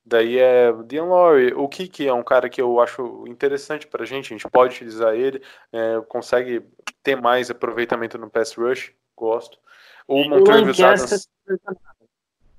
Daí 0.05 0.39
é 0.39 0.71
o 0.71 0.81
Dean 0.81 1.03
Lowry, 1.03 1.53
o 1.53 1.67
Kiki 1.67 2.07
é 2.07 2.13
um 2.13 2.23
cara 2.23 2.49
que 2.49 2.59
eu 2.59 2.79
acho 2.79 3.25
interessante 3.27 3.85
pra 3.85 4.05
gente, 4.05 4.33
a 4.33 4.37
gente 4.37 4.49
pode 4.49 4.73
utilizar 4.73 5.13
ele, 5.13 5.39
é, 5.71 6.01
consegue 6.07 6.63
ter 7.03 7.15
mais 7.15 7.51
aproveitamento 7.51 8.17
no 8.17 8.27
pass 8.27 8.55
rush, 8.55 8.91
gosto. 9.15 9.59
O 10.07 10.23
Lancaster, 10.27 10.87
Adams, 10.87 11.29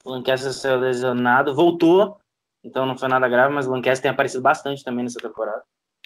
o 0.04 0.10
Lancaster 0.10 0.52
saiu 0.52 0.78
lesionado, 0.78 1.52
voltou, 1.52 2.20
então 2.62 2.86
não 2.86 2.96
foi 2.96 3.08
nada 3.08 3.28
grave, 3.28 3.54
mas 3.54 3.66
o 3.66 3.70
Lancaster 3.70 4.02
tem 4.02 4.10
aparecido 4.10 4.42
bastante 4.42 4.84
também 4.84 5.04
nessa 5.04 5.20
temporada. 5.20 5.62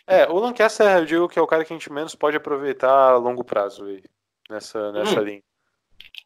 É, 0.06 0.26
o 0.28 0.38
Lancaster, 0.38 0.98
eu 0.98 1.06
digo 1.06 1.28
que 1.28 1.38
é 1.38 1.42
o 1.42 1.46
cara 1.46 1.64
que 1.64 1.72
a 1.72 1.76
gente 1.76 1.90
menos 1.92 2.14
pode 2.14 2.36
aproveitar 2.36 2.90
a 3.12 3.16
longo 3.16 3.42
prazo 3.42 3.84
aí, 3.86 4.02
nessa, 4.50 4.92
nessa 4.92 5.20
Hum. 5.20 5.24
linha. 5.24 5.42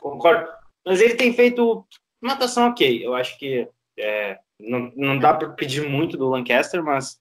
Concordo. 0.00 0.48
Mas 0.84 1.00
ele 1.00 1.14
tem 1.14 1.32
feito 1.32 1.86
uma 2.20 2.32
atuação 2.32 2.68
ok. 2.68 3.06
Eu 3.06 3.14
acho 3.14 3.38
que 3.38 3.68
é, 3.96 4.38
não, 4.58 4.92
não 4.96 5.18
dá 5.18 5.32
para 5.34 5.50
pedir 5.50 5.88
muito 5.88 6.16
do 6.16 6.28
Lancaster, 6.28 6.82
mas 6.82 7.20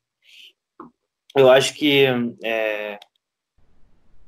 eu 1.35 1.51
acho 1.51 1.75
que 1.75 2.05
é, 2.43 2.99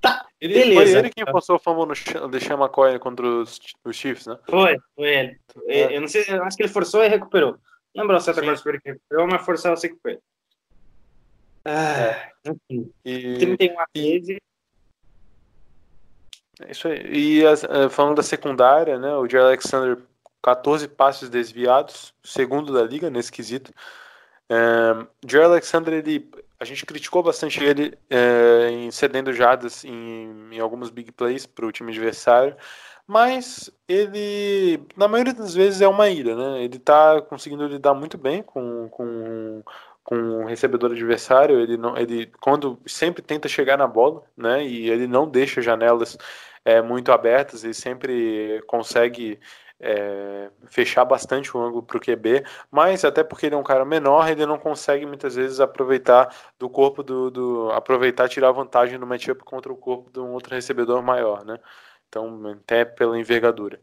tá, 0.01 0.27
Ele, 0.39 0.53
Beleza. 0.53 0.91
Foi 0.91 0.99
ele 0.99 1.09
quem 1.09 1.25
passou 1.25 1.55
o 1.55 1.59
fumble 1.59 1.85
no 1.87 1.95
Ch- 1.95 2.27
Deshaun 2.29 2.59
McCoy 2.59 2.99
contra 2.99 3.25
os, 3.25 3.59
os 3.83 3.95
Chiefs, 3.95 4.27
né? 4.27 4.37
foi, 4.47 4.77
foi 4.95 5.09
ele. 5.15 5.39
Eu, 5.65 5.89
eu 5.91 6.01
não 6.01 6.07
sei, 6.07 6.25
eu 6.27 6.43
acho 6.43 6.55
que 6.57 6.63
ele 6.63 6.71
forçou 6.71 7.03
e 7.03 7.07
recuperou. 7.07 7.57
Não 7.95 8.03
Sim. 8.03 8.09
agora 8.09 8.19
mas 9.27 9.45
forçou 9.45 9.71
eu 9.71 9.77
sei 9.77 9.89
que 9.89 9.97
foi. 10.01 10.11
ele. 10.11 10.21
Ah, 11.65 12.29
enfim, 12.45 12.91
E, 13.03 13.37
31 13.37 13.79
a 13.79 13.85
13. 13.93 14.37
é 16.61 16.71
isso 16.71 16.87
aí. 16.87 17.05
E 17.11 17.45
as- 17.45 17.63
eh, 17.63 17.89
falando 17.89 18.15
da 18.17 18.23
secundária, 18.23 18.97
né? 18.97 19.13
O 19.15 19.27
Jerry 19.27 19.43
Alexander, 19.45 19.97
14 20.41 20.87
passes 20.87 21.29
desviados, 21.29 22.13
segundo 22.23 22.73
da 22.73 22.83
liga 22.83 23.09
nesse 23.09 23.31
quesito. 23.31 23.73
É, 24.49 25.05
Jerry 25.27 25.45
Alexander, 25.45 25.93
ele, 25.93 26.29
a 26.59 26.65
gente 26.65 26.85
criticou 26.85 27.21
bastante 27.21 27.63
ele 27.63 27.97
é, 28.09 28.69
em 28.71 28.89
cedendo 28.89 29.31
jardas 29.33 29.83
em, 29.85 30.49
em 30.51 30.59
alguns 30.59 30.89
big 30.89 31.11
plays 31.11 31.45
para 31.45 31.65
o 31.67 31.71
time 31.71 31.91
adversário, 31.91 32.55
mas 33.09 33.71
ele, 33.87 34.85
na 34.95 35.07
maioria 35.07 35.33
das 35.33 35.55
vezes, 35.55 35.81
é 35.81 35.87
uma 35.87 36.09
ilha, 36.09 36.35
né? 36.35 36.63
Ele 36.63 36.77
tá 36.77 37.19
conseguindo 37.23 37.65
lidar 37.65 37.95
muito 37.95 38.19
bem 38.19 38.43
com, 38.43 38.87
com, 38.89 39.63
com 40.03 40.15
o 40.43 40.45
recebedor 40.45 40.91
adversário, 40.91 41.59
ele, 41.59 41.75
não, 41.75 41.97
ele 41.97 42.27
quando 42.39 42.79
sempre 42.85 43.23
tenta 43.23 43.47
chegar 43.47 43.77
na 43.79 43.87
bola, 43.87 44.21
né? 44.37 44.63
E 44.63 44.91
ele 44.91 45.07
não 45.07 45.27
deixa 45.27 45.59
janelas 45.59 46.19
é, 46.63 46.83
muito 46.83 47.11
abertas, 47.11 47.63
ele 47.63 47.73
sempre 47.73 48.61
consegue 48.67 49.39
é, 49.79 50.51
fechar 50.67 51.03
bastante 51.03 51.57
o 51.57 51.59
ângulo 51.59 51.81
para 51.81 51.97
o 51.97 51.99
QB, 51.99 52.43
mas 52.69 53.03
até 53.03 53.23
porque 53.23 53.47
ele 53.47 53.55
é 53.55 53.57
um 53.57 53.63
cara 53.63 53.85
menor, 53.85 54.29
ele 54.29 54.45
não 54.45 54.59
consegue 54.59 55.07
muitas 55.07 55.35
vezes 55.35 55.59
aproveitar 55.59 56.31
do 56.59 56.69
corpo 56.69 57.01
do, 57.01 57.31
do 57.31 57.71
aproveitar 57.71 58.29
tirar 58.29 58.51
vantagem 58.51 58.99
no 58.99 59.07
matchup 59.07 59.43
contra 59.43 59.73
o 59.73 59.77
corpo 59.77 60.11
de 60.11 60.19
um 60.19 60.31
outro 60.33 60.53
recebedor 60.53 61.01
maior, 61.01 61.43
né? 61.43 61.57
Então, 62.09 62.45
até 62.47 62.83
pela 62.83 63.17
envergadura. 63.17 63.79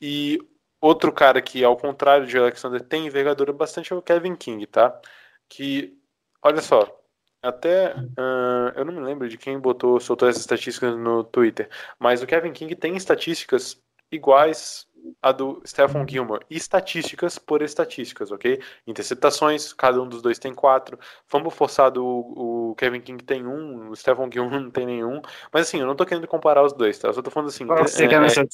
E 0.00 0.38
outro 0.80 1.12
cara 1.12 1.42
que, 1.42 1.64
ao 1.64 1.76
contrário 1.76 2.26
de 2.26 2.38
Alexander, 2.38 2.80
tem 2.80 3.06
envergadura 3.06 3.52
bastante 3.52 3.92
é 3.92 3.96
o 3.96 4.02
Kevin 4.02 4.36
King, 4.36 4.66
tá? 4.66 5.00
Que, 5.48 5.98
olha 6.42 6.60
só, 6.60 7.00
até 7.42 7.94
ah, 8.18 8.72
eu 8.76 8.84
não 8.84 8.92
me 8.94 9.00
lembro 9.00 9.28
de 9.28 9.38
quem 9.38 9.58
botou, 9.58 9.98
soltou 10.00 10.28
essas 10.28 10.42
estatísticas 10.42 10.96
no 10.96 11.24
Twitter, 11.24 11.68
mas 11.98 12.22
o 12.22 12.26
Kevin 12.26 12.52
King 12.52 12.76
tem 12.76 12.96
estatísticas 12.96 13.82
iguais 14.12 14.86
a 15.22 15.32
do 15.32 15.62
Stephon 15.66 16.06
Gilmore. 16.08 16.44
E 16.50 16.56
estatísticas 16.56 17.38
por 17.38 17.62
estatísticas, 17.62 18.30
ok? 18.30 18.60
Interceptações, 18.86 19.72
cada 19.72 20.00
um 20.00 20.08
dos 20.08 20.22
dois 20.22 20.38
tem 20.38 20.54
quatro. 20.54 20.98
Fumble 21.26 21.50
forçado, 21.50 22.04
o, 22.04 22.70
o 22.70 22.74
Kevin 22.76 23.00
King 23.00 23.22
tem 23.24 23.46
um, 23.46 23.90
o 23.90 23.96
Stephon 23.96 24.30
Gilmore 24.32 24.60
não 24.62 24.70
tem 24.70 24.86
nenhum. 24.86 25.20
Mas 25.52 25.68
assim, 25.68 25.80
eu 25.80 25.86
não 25.86 25.96
tô 25.96 26.06
querendo 26.06 26.26
comparar 26.26 26.62
os 26.64 26.72
dois, 26.72 26.98
tá? 26.98 27.08
Eu 27.08 27.14
só 27.14 27.22
tô 27.22 27.30
falando 27.30 27.48
assim. 27.48 27.66
Você 27.66 28.04
é- 28.04 28.08
quer 28.08 28.16
é- 28.16 28.20
nessa- 28.20 28.44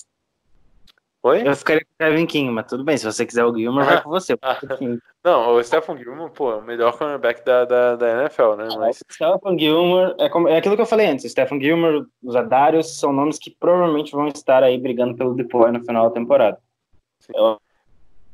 Oi? 1.27 1.43
Eu 1.49 1.57
ficaria 1.57 1.81
com 1.85 2.05
o 2.05 2.07
Kevin 2.09 2.27
King, 2.27 2.51
mas 2.51 2.67
tudo 2.67 2.85
bem. 2.85 2.97
Se 2.97 3.05
você 3.05 3.27
quiser 3.27 3.45
o 3.45 3.53
Gilmore, 3.57 3.85
vai 3.85 4.03
com 4.03 4.11
você. 4.11 4.37
Ah. 4.43 4.59
Não, 5.25 5.57
o 5.57 5.65
Stephon 5.65 5.97
Gilmore, 5.97 6.31
pô, 6.31 6.53
é 6.53 6.57
o 6.57 6.63
melhor 6.63 6.97
cornerback 6.97 7.45
da, 7.45 7.65
da, 7.65 7.97
da 7.97 8.23
NFL, 8.23 8.55
né? 8.55 8.69
Mas 8.79 9.01
O 9.01 9.13
Stephen 9.13 9.59
Gilmore, 9.59 10.15
é, 10.21 10.29
como- 10.29 10.47
é 10.49 10.57
aquilo 10.57 10.77
que 10.77 10.83
eu 10.83 10.87
falei 10.87 11.09
antes, 11.09 11.29
Stephen 11.31 11.61
Gilmore, 11.61 12.07
os 12.23 12.37
Adarius 12.37 12.97
são 13.01 13.13
nomes 13.13 13.39
que 13.39 13.51
provavelmente 13.51 14.13
vão 14.13 14.29
estar 14.29 14.63
aí 14.63 14.79
brigando 14.79 15.17
pelo 15.17 15.35
deploy 15.35 15.73
no 15.73 15.85
final 15.85 16.09
da 16.09 16.15
temporada. 16.15 16.59
Sim. 17.19 17.33
Eu 17.35 17.59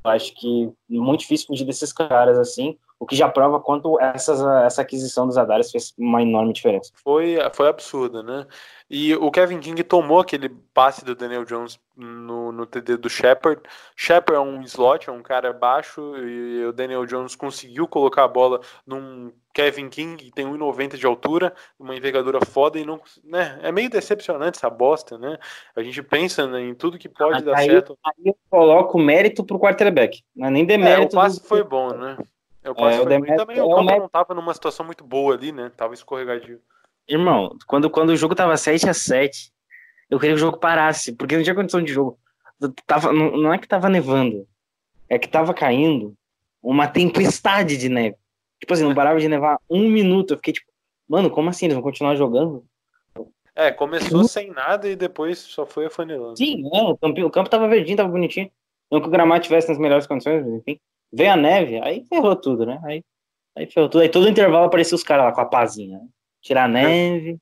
acho 0.05 0.35
que 0.35 0.65
é 0.91 0.95
muito 0.95 1.21
difícil 1.21 1.47
fugir 1.47 1.65
desses 1.65 1.93
caras 1.95 2.39
assim, 2.39 2.77
o 3.03 3.07
que 3.07 3.17
já 3.17 3.29
prova 3.29 3.59
quanto 3.59 3.99
essas, 4.01 4.41
essa 4.65 4.83
aquisição 4.83 5.27
dos 5.27 5.37
Adarius 5.37 5.73
fez 5.73 5.93
uma 5.99 6.23
enorme 6.23 6.53
diferença. 6.53 6.93
foi, 7.03 7.37
foi 7.53 7.69
absurda, 7.69 8.23
né? 8.23 8.47
E 8.89 9.13
o 9.17 9.29
Kevin 9.29 9.59
King 9.59 9.83
tomou 9.83 10.21
aquele 10.21 10.49
passe 10.73 11.05
do 11.05 11.17
Daniel 11.17 11.45
Jones 11.45 11.81
no, 11.97 12.53
no 12.53 12.65
TD 12.65 12.99
do 12.99 13.09
Shepard. 13.11 13.61
Shepard 13.97 14.37
é 14.37 14.41
um 14.41 14.63
slot, 14.63 15.09
é 15.09 15.13
um 15.13 15.23
cara 15.23 15.53
baixo, 15.53 16.17
e 16.17 16.65
o 16.65 16.73
Daniel 16.73 17.05
Jones 17.05 17.35
conseguiu 17.35 17.89
colocar 17.89 18.23
a 18.23 18.29
bola 18.29 18.61
num 18.87 19.33
Kevin 19.53 19.89
King 19.89 20.17
que 20.25 20.31
tem 20.31 20.47
1,90 20.47 20.97
de 20.97 21.05
altura, 21.07 21.53
uma 21.81 21.97
envergadura 21.97 22.39
foda 22.45 22.79
e 22.79 22.85
não. 22.85 23.01
Né? 23.25 23.59
É 23.63 23.73
meio 23.73 23.91
decepcionante 23.91 24.59
essa 24.59 24.71
bosta, 24.71 25.19
né? 25.19 25.39
A 25.75 25.83
gente 25.83 26.01
pensa 26.05 26.47
né, 26.47 26.61
em 26.61 26.75
tudo 26.75 26.99
que 26.99 27.09
pode 27.09 27.43
dar 27.43 27.57
certo. 27.59 27.99
aí 28.05 28.27
eu 28.27 28.37
coloco 28.49 28.97
mérito 28.99 29.45
pro 29.45 29.59
quarterback, 29.59 30.23
não 30.37 30.47
é 30.47 30.51
nem 30.51 30.63
É, 30.63 30.65
o 30.65 30.69
demérito. 30.69 31.17
passe 31.17 31.41
do- 31.41 31.49
foi 31.49 31.65
bom, 31.65 31.91
né? 31.95 32.17
É, 32.63 32.71
o 32.71 32.75
É, 32.89 33.01
o. 33.01 33.27
E 33.27 33.37
também 33.37 33.61
o 33.61 33.69
campo 33.69 33.99
não 33.99 34.09
tava 34.09 34.35
numa 34.35 34.55
situação 34.55 34.87
muito 34.87 35.05
boa 35.05 35.35
ali, 35.35 35.53
né? 35.53 35.71
Tava 35.77 35.95
escorregadio. 35.95 36.61
Irmão, 37.09 37.57
quando, 37.67 37.91
quando 37.91 38.11
o 38.11 38.17
jogo 38.17 38.35
tava 38.35 38.57
7 38.57 38.89
a 38.89 38.95
7 38.95 39.53
Eu 40.09 40.19
queria 40.19 40.35
que 40.35 40.39
o 40.41 40.45
jogo 40.45 40.59
parasse, 40.59 41.13
porque 41.13 41.37
não 41.37 41.43
tinha 41.43 41.55
condição 41.55 41.83
de 41.83 41.93
jogo. 41.93 42.19
Tava, 42.87 43.13
não, 43.13 43.37
não 43.37 43.53
é 43.53 43.59
que 43.59 43.67
tava 43.67 43.89
nevando, 43.89 44.47
é 45.09 45.19
que 45.19 45.29
tava 45.29 45.53
caindo 45.53 46.15
uma 46.63 46.87
tempestade 46.87 47.77
de 47.77 47.89
neve. 47.89 48.17
Tipo 48.61 48.73
assim, 48.73 48.85
não 48.85 48.95
parava 48.95 49.19
de 49.19 49.27
nevar 49.27 49.59
um 49.69 49.89
minuto. 49.89 50.35
Eu 50.35 50.37
fiquei 50.37 50.53
tipo, 50.53 50.71
mano, 51.09 51.29
como 51.29 51.51
assim? 51.51 51.67
Eles 51.67 51.75
vão 51.75 51.83
continuar 51.83 52.15
jogando? 52.15 52.65
É, 53.55 53.71
começou 53.73 54.25
sem 54.25 54.51
nada 54.51 54.89
e 54.89 54.95
depois 54.95 55.39
só 55.39 55.67
foi 55.67 55.87
afunilando. 55.87 56.37
Sim, 56.37 56.71
é, 56.73 56.83
o, 56.83 56.97
campo, 56.97 57.21
o 57.27 57.31
campo 57.31 57.51
tava 57.51 57.69
verdinho, 57.69 57.97
tava 57.97 58.09
bonitinho. 58.09 58.51
Não 58.91 59.01
que 59.01 59.09
o 59.09 59.11
gramado 59.11 59.43
tivesse 59.43 59.69
nas 59.69 59.79
melhores 59.79 60.07
condições, 60.07 60.47
enfim. 60.47 60.79
Veio 61.13 61.33
a 61.33 61.37
neve, 61.37 61.79
aí 61.83 62.05
ferrou 62.09 62.35
tudo, 62.37 62.65
né? 62.65 62.81
Aí, 62.85 63.03
aí 63.57 63.67
ferrou 63.67 63.89
tudo. 63.89 64.01
Aí 64.03 64.09
todo 64.09 64.29
intervalo 64.29 64.65
aparecia 64.65 64.95
os 64.97 65.03
caras 65.03 65.27
lá 65.27 65.33
com 65.33 65.41
a 65.41 65.47
pazinha. 65.47 65.99
Né? 65.99 66.05
Tirar 66.41 66.65
a 66.65 66.69
neve. 66.69 67.39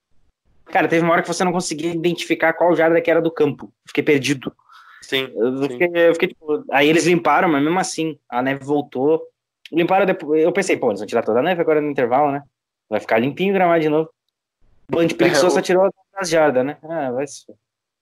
Cara, 0.67 0.89
teve 0.89 1.05
uma 1.05 1.13
hora 1.13 1.23
que 1.23 1.29
você 1.29 1.43
não 1.45 1.53
conseguia 1.53 1.93
identificar 1.93 2.53
qual 2.53 2.75
jarda 2.77 3.01
que 3.01 3.11
era 3.11 3.21
do 3.23 3.31
campo. 3.31 3.73
Fiquei 3.87 4.03
perdido. 4.05 4.53
Sim. 5.03 5.33
Eu 5.35 5.57
sim. 5.63 5.69
fiquei, 5.69 6.09
eu 6.09 6.13
fiquei 6.15 6.29
tipo, 6.29 6.65
aí 6.71 6.89
eles 6.89 7.07
limparam, 7.07 7.49
mas 7.49 7.63
mesmo 7.63 7.79
assim, 7.79 8.19
a 8.29 8.43
neve 8.43 8.65
voltou. 8.65 9.23
Limparam 9.73 10.07
depois. 10.07 10.43
Eu 10.43 10.53
pensei, 10.53 10.77
pô, 10.77 10.89
eles 10.89 11.01
vão 11.01 11.07
tirar 11.07 11.23
toda 11.23 11.41
a 11.41 11.43
neve 11.43 11.61
agora 11.61 11.81
no 11.81 11.91
intervalo, 11.91 12.31
né? 12.33 12.43
Vai 12.89 13.01
ficar 13.01 13.19
limpinho 13.19 13.51
o 13.51 13.55
gramado 13.55 13.81
de 13.81 13.89
novo. 13.89 14.11
O 14.93 15.05
de 15.05 15.15
preguiçoso 15.15 15.57
É, 15.57 15.61
o- 15.61 15.63
tirou 15.63 15.91
as 16.15 16.29
jardas, 16.29 16.65
né? 16.67 16.77
Ah, 16.83 17.11
vai 17.13 17.27
se. 17.27 17.47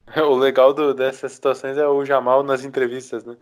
O 0.27 0.35
legal 0.37 0.73
do- 0.73 0.95
dessas 0.95 1.33
situações 1.33 1.77
é 1.77 1.87
o 1.87 2.05
Jamal 2.05 2.43
nas 2.43 2.65
entrevistas, 2.65 3.25
né? 3.25 3.37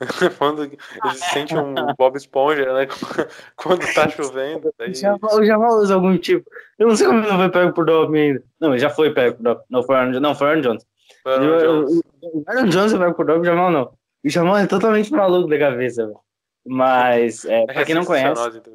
Quando 0.38 0.64
ele 0.64 0.78
se 1.14 1.30
sente 1.30 1.54
um 1.56 1.74
Bob 1.98 2.16
Esponja, 2.16 2.72
né? 2.72 2.86
Quando 3.56 3.80
tá 3.94 4.08
chovendo. 4.08 4.72
Daí... 4.78 4.90
O 5.32 5.44
Jamal, 5.44 5.78
usa 5.78 5.94
algum 5.94 6.16
tipo. 6.18 6.48
Eu 6.78 6.88
não 6.88 6.96
sei 6.96 7.06
como 7.06 7.20
ele 7.20 7.28
não 7.28 7.38
foi 7.38 7.48
pego 7.50 7.72
por 7.72 7.84
Doping 7.86 8.18
ainda. 8.18 8.42
Não, 8.60 8.70
ele 8.70 8.78
já 8.80 8.90
foi 8.90 9.12
pego 9.12 9.36
por 9.36 9.42
Doping. 9.42 9.64
Não, 9.70 9.82
foi 9.82 9.96
Aaron, 9.96 10.20
não, 10.20 10.34
foi 10.34 10.48
Aaron 10.48 10.60
Jones. 10.60 10.86
Aaron 11.24 11.46
O- 11.46 11.60
Jones. 11.60 12.00
o- 12.22 12.44
Aaron 12.46 12.66
Jones 12.66 12.90
foi 12.92 13.00
pego 13.00 13.14
por 13.14 13.26
Doping, 13.26 13.40
o 13.40 13.44
Jamal 13.44 13.70
não. 13.70 13.92
O 14.24 14.28
Jamal 14.28 14.56
é 14.58 14.66
totalmente 14.66 15.12
maluco 15.12 15.48
da 15.48 15.58
cabeça, 15.58 16.06
velho. 16.06 16.18
Mas, 16.66 17.44
é, 17.44 17.64
pra 17.66 17.84
quem 17.84 17.94
não 17.94 18.04
conhece. 18.04 18.30
entrevistas. 18.40 18.74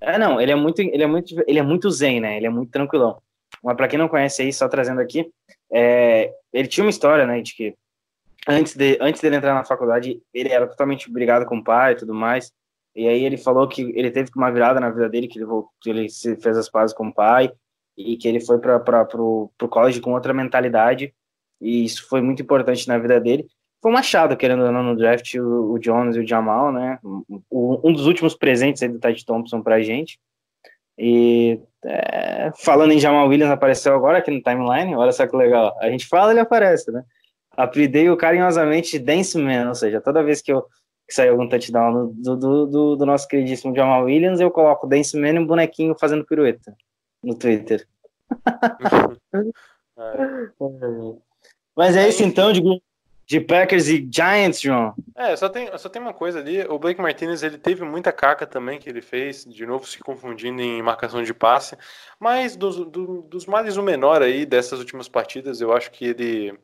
É, 0.00 0.16
não, 0.18 0.40
ele 0.40 0.52
é 0.52 0.54
muito, 0.54 0.80
ele 0.80 1.02
é 1.02 1.06
muito, 1.06 1.34
ele 1.46 1.58
é 1.58 1.62
muito 1.62 1.90
zen, 1.90 2.20
né? 2.20 2.36
Ele 2.36 2.46
é 2.46 2.50
muito 2.50 2.70
tranquilão. 2.70 3.18
Mas 3.62 3.76
pra 3.76 3.88
quem 3.88 3.98
não 3.98 4.08
conhece 4.08 4.42
aí, 4.42 4.52
só 4.52 4.68
trazendo 4.68 5.00
aqui, 5.00 5.28
é, 5.72 6.32
ele 6.52 6.68
tinha 6.68 6.84
uma 6.84 6.90
história, 6.90 7.26
né, 7.26 7.40
de 7.40 7.54
que 7.54 7.74
antes 8.48 8.74
de 8.74 8.98
antes 9.00 9.20
dele 9.20 9.36
entrar 9.36 9.54
na 9.54 9.64
faculdade, 9.64 10.20
ele 10.32 10.48
era 10.48 10.66
totalmente 10.66 11.10
brigado 11.10 11.46
com 11.46 11.58
o 11.58 11.64
pai 11.64 11.92
e 11.92 11.96
tudo 11.96 12.14
mais. 12.14 12.52
E 12.96 13.06
aí 13.06 13.22
ele 13.24 13.36
falou 13.36 13.68
que 13.68 13.82
ele 13.94 14.10
teve 14.10 14.30
uma 14.34 14.50
virada 14.50 14.80
na 14.80 14.90
vida 14.90 15.08
dele, 15.08 15.28
que 15.28 15.38
ele 15.38 15.44
voltou, 15.44 15.70
que 15.80 15.90
ele 15.90 16.08
se 16.08 16.36
fez 16.36 16.56
as 16.56 16.68
pazes 16.68 16.94
com 16.96 17.08
o 17.08 17.14
pai 17.14 17.50
e 17.96 18.16
que 18.16 18.26
ele 18.26 18.40
foi 18.40 18.58
para 18.58 18.80
pro, 19.04 19.50
pro 19.56 19.68
college 19.68 20.00
com 20.00 20.12
outra 20.14 20.32
mentalidade. 20.34 21.14
E 21.60 21.84
isso 21.84 22.08
foi 22.08 22.20
muito 22.22 22.42
importante 22.42 22.88
na 22.88 22.98
vida 22.98 23.20
dele. 23.20 23.46
Foi 23.80 23.90
um 23.90 23.94
machado, 23.94 24.36
querendo 24.36 24.64
ou 24.64 24.72
não, 24.72 24.82
no 24.82 24.96
draft, 24.96 25.34
o, 25.36 25.72
o 25.74 25.78
Jones 25.78 26.16
e 26.16 26.20
o 26.20 26.26
Jamal, 26.26 26.72
né? 26.72 26.98
O- 27.50 27.80
um 27.88 27.92
dos 27.92 28.06
últimos 28.06 28.34
presentes 28.34 28.82
aí 28.82 28.88
do 28.88 28.98
Ted 28.98 29.24
Thompson 29.24 29.62
pra 29.62 29.80
gente. 29.80 30.18
E 30.96 31.60
é, 31.84 32.50
falando 32.58 32.92
em 32.92 32.98
Jamal 32.98 33.28
Williams, 33.28 33.52
apareceu 33.52 33.94
agora 33.94 34.18
aqui 34.18 34.30
no 34.32 34.42
timeline. 34.42 34.96
Olha 34.96 35.12
só 35.12 35.26
que 35.26 35.36
legal. 35.36 35.76
A 35.80 35.88
gente 35.90 36.06
fala, 36.06 36.32
ele 36.32 36.40
aparece, 36.40 36.90
né? 36.90 37.04
Apelidei-o 37.58 38.16
carinhosamente 38.16 38.92
de 38.92 38.98
Dance 39.04 39.36
Man, 39.36 39.68
ou 39.68 39.74
seja, 39.74 40.00
toda 40.00 40.22
vez 40.22 40.40
que 40.40 40.52
eu 40.52 40.64
que 41.06 41.14
sair 41.14 41.30
algum 41.30 41.48
touchdown 41.48 42.12
do, 42.14 42.36
do, 42.36 42.66
do, 42.66 42.96
do 42.96 43.06
nosso 43.06 43.26
queridíssimo 43.26 43.74
Jamal 43.74 44.04
Williams, 44.04 44.40
eu 44.40 44.50
coloco 44.50 44.86
Dance 44.86 45.16
Man 45.18 45.30
e 45.30 45.38
um 45.38 45.46
bonequinho 45.46 45.96
fazendo 45.98 46.24
pirueta 46.24 46.76
no 47.22 47.34
Twitter. 47.34 47.86
É. 50.00 51.16
Mas 51.76 51.96
é 51.96 52.08
isso 52.08 52.22
então 52.22 52.52
de, 52.52 52.62
de 53.26 53.40
Packers 53.40 53.88
e 53.88 54.08
Giants, 54.08 54.60
João. 54.60 54.94
É, 55.16 55.34
só 55.34 55.48
tem, 55.48 55.76
só 55.76 55.88
tem 55.88 56.00
uma 56.00 56.14
coisa 56.14 56.38
ali. 56.38 56.62
O 56.68 56.78
Blake 56.78 57.00
Martinez 57.00 57.42
ele 57.42 57.58
teve 57.58 57.84
muita 57.84 58.12
caca 58.12 58.46
também 58.46 58.78
que 58.78 58.88
ele 58.88 59.00
fez, 59.00 59.44
de 59.44 59.66
novo 59.66 59.86
se 59.88 59.98
confundindo 59.98 60.62
em 60.62 60.80
marcação 60.82 61.20
de 61.22 61.34
passe. 61.34 61.76
Mas 62.20 62.54
dos, 62.54 62.76
do- 62.76 63.22
dos 63.22 63.44
males 63.46 63.76
o 63.76 63.82
menor 63.82 64.22
aí 64.22 64.46
dessas 64.46 64.78
últimas 64.78 65.08
partidas, 65.08 65.60
eu 65.60 65.72
acho 65.72 65.90
que 65.90 66.04
ele 66.04 66.56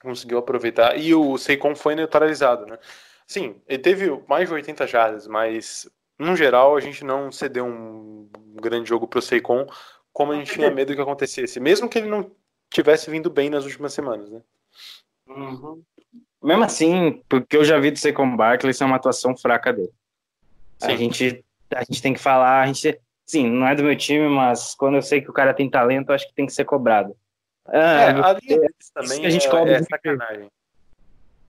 conseguiu 0.00 0.38
aproveitar. 0.38 0.98
E 0.98 1.14
o 1.14 1.36
Seikon 1.38 1.74
foi 1.74 1.94
neutralizado, 1.94 2.66
né? 2.66 2.78
Sim, 3.26 3.56
ele 3.66 3.82
teve 3.82 4.22
mais 4.28 4.48
de 4.48 4.54
80 4.54 4.86
jardas, 4.86 5.26
mas 5.26 5.88
no 6.18 6.34
geral 6.34 6.76
a 6.76 6.80
gente 6.80 7.04
não 7.04 7.30
cedeu 7.30 7.66
um 7.66 8.28
grande 8.54 8.88
jogo 8.88 9.06
pro 9.06 9.22
Seikon, 9.22 9.66
como 10.12 10.32
a 10.32 10.36
gente 10.36 10.52
tinha 10.52 10.70
medo 10.70 10.94
que 10.94 11.00
acontecesse, 11.00 11.60
mesmo 11.60 11.88
que 11.88 11.98
ele 11.98 12.08
não 12.08 12.30
tivesse 12.70 13.10
vindo 13.10 13.30
bem 13.30 13.50
nas 13.50 13.64
últimas 13.64 13.92
semanas, 13.92 14.30
né? 14.30 14.40
Mesmo 16.42 16.64
assim, 16.64 17.22
porque 17.28 17.56
eu 17.56 17.64
já 17.64 17.78
vi 17.78 17.90
do 17.90 17.98
Saquon 17.98 18.36
Barkley, 18.36 18.70
isso 18.70 18.82
é 18.82 18.86
uma 18.86 18.96
atuação 18.96 19.36
fraca 19.36 19.72
dele. 19.72 19.92
A 20.80 20.94
gente, 20.94 21.44
a 21.74 21.82
gente 21.82 22.00
tem 22.00 22.14
que 22.14 22.20
falar, 22.20 22.62
a 22.62 22.66
gente, 22.66 22.98
sim, 23.26 23.48
não 23.48 23.66
é 23.66 23.74
do 23.74 23.82
meu 23.82 23.96
time, 23.96 24.28
mas 24.28 24.74
quando 24.74 24.94
eu 24.94 25.02
sei 25.02 25.20
que 25.20 25.30
o 25.30 25.32
cara 25.32 25.52
tem 25.52 25.68
talento, 25.68 26.10
eu 26.10 26.14
acho 26.14 26.28
que 26.28 26.34
tem 26.34 26.46
que 26.46 26.52
ser 26.52 26.64
cobrado. 26.64 27.16
É, 27.70 27.78
Ah, 27.80 28.30
a 28.30 28.32
linha 28.34 28.58
deles 28.60 28.90
também 28.94 29.10
isso 29.10 29.20
que 29.20 29.26
a 29.26 29.30
gente 29.30 29.46
é, 29.46 29.50
cobra 29.50 29.72
é 29.72 29.80
de- 29.80 29.86
sacanagem. 29.86 30.48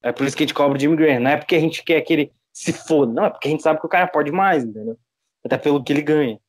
É 0.02 0.12
por 0.12 0.26
isso 0.26 0.36
que 0.38 0.44
a 0.44 0.46
gente 0.48 0.54
cobra 0.54 0.78
o 0.78 0.80
Jimmy 0.80 0.96
Graham. 0.96 1.20
Não 1.20 1.32
é 1.32 1.38
porque 1.38 1.56
a 1.56 1.60
gente 1.60 1.84
quer 1.84 2.02
que 2.02 2.14
ele 2.14 2.32
se 2.54 2.72
foda. 2.74 3.12
Não, 3.12 3.26
é 3.26 3.30
porque 3.30 3.48
a 3.48 3.52
gente 3.52 3.64
sabe 3.64 3.80
que 3.80 3.86
o 3.86 3.90
cara 3.90 4.08
pode 4.08 4.32
mais, 4.32 4.64
entendeu? 4.64 4.98
Até 5.46 5.58
pelo 5.58 5.84
que 5.84 5.92
ele 5.94 6.02
ganha. 6.02 6.40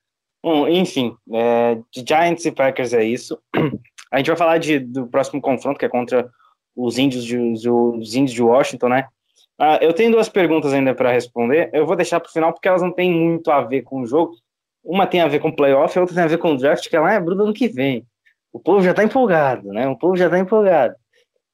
Bom, 0.42 0.66
enfim, 0.68 1.14
é, 1.32 1.74
de 1.92 2.04
Giants 2.06 2.44
e 2.46 2.52
Packers 2.52 2.92
é 2.92 3.04
isso. 3.04 3.38
A 4.10 4.18
gente 4.18 4.26
vai 4.26 4.36
falar 4.36 4.58
de, 4.58 4.80
do 4.80 5.06
próximo 5.06 5.40
confronto, 5.40 5.78
que 5.78 5.84
é 5.84 5.88
contra 5.88 6.28
os 6.74 6.98
índios 6.98 7.24
de, 7.24 7.36
os, 7.38 7.64
os 7.64 8.14
índios 8.16 8.32
de 8.32 8.42
Washington, 8.42 8.88
né? 8.88 9.06
Ah, 9.56 9.78
eu 9.80 9.92
tenho 9.92 10.10
duas 10.10 10.28
perguntas 10.28 10.72
ainda 10.72 10.92
para 10.94 11.12
responder. 11.12 11.70
Eu 11.72 11.86
vou 11.86 11.94
deixar 11.94 12.18
para 12.18 12.28
o 12.28 12.32
final 12.32 12.52
porque 12.52 12.66
elas 12.66 12.82
não 12.82 12.90
têm 12.90 13.08
muito 13.12 13.50
a 13.52 13.60
ver 13.60 13.82
com 13.82 14.00
o 14.00 14.06
jogo. 14.06 14.34
Uma 14.82 15.06
tem 15.06 15.20
a 15.20 15.28
ver 15.28 15.38
com 15.38 15.52
playoff, 15.54 15.96
a 15.96 16.00
outra 16.00 16.14
tem 16.16 16.24
a 16.24 16.28
ver 16.28 16.38
com 16.38 16.54
o 16.54 16.56
draft, 16.56 16.88
que 16.88 16.96
ela 16.96 17.12
é 17.12 17.20
Bruno 17.20 17.44
ano 17.44 17.52
que 17.54 17.68
vem. 17.68 18.04
O 18.52 18.58
povo 18.58 18.82
já 18.82 18.92
tá 18.92 19.04
empolgado, 19.04 19.68
né? 19.72 19.86
O 19.88 19.96
povo 19.96 20.16
já 20.16 20.28
tá 20.28 20.38
empolgado. 20.38 20.94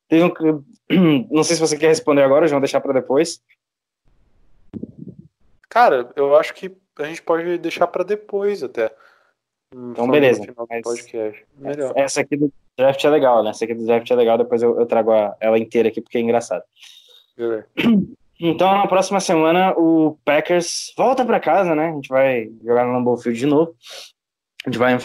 Teve 0.08 0.24
um, 0.24 0.64
não 1.30 1.44
sei 1.44 1.56
se 1.56 1.60
você 1.60 1.76
quer 1.76 1.88
responder 1.88 2.22
agora, 2.22 2.46
João, 2.48 2.60
deixar 2.60 2.80
para 2.80 2.92
depois. 2.94 3.40
Cara, 5.68 6.10
eu 6.16 6.36
acho 6.36 6.54
que 6.54 6.74
a 6.98 7.04
gente 7.04 7.22
pode 7.22 7.58
deixar 7.58 7.86
pra 7.86 8.02
depois 8.04 8.62
até. 8.62 8.90
Então, 9.74 10.08
beleza. 10.08 10.40
Mas-. 10.70 10.82
Essa 11.96 12.20
aqui 12.22 12.36
do 12.36 12.52
draft 12.78 13.04
é 13.04 13.10
legal, 13.10 13.42
né? 13.42 13.50
Essa 13.50 13.64
aqui 13.64 13.74
do 13.74 13.84
draft 13.84 14.10
é 14.10 14.14
legal, 14.14 14.38
depois 14.38 14.62
eu, 14.62 14.78
eu 14.78 14.86
trago 14.86 15.12
a- 15.12 15.36
ela 15.40 15.58
inteira 15.58 15.88
aqui 15.88 16.00
porque 16.00 16.18
é 16.18 16.20
engraçado. 16.20 16.62
Então, 18.38 18.70
na 18.70 18.86
próxima 18.86 19.18
semana, 19.18 19.72
o 19.78 20.18
Packers 20.22 20.92
volta 20.94 21.24
para 21.24 21.40
casa, 21.40 21.74
né? 21.74 21.88
A 21.88 21.92
gente 21.92 22.10
vai 22.10 22.50
jogar 22.62 22.84
no 22.84 22.92
Lambeau 22.92 23.16
Field 23.16 23.38
de 23.38 23.46
novo. 23.46 23.74
A 24.62 24.68
gente 24.68 24.78
vai 24.78 24.98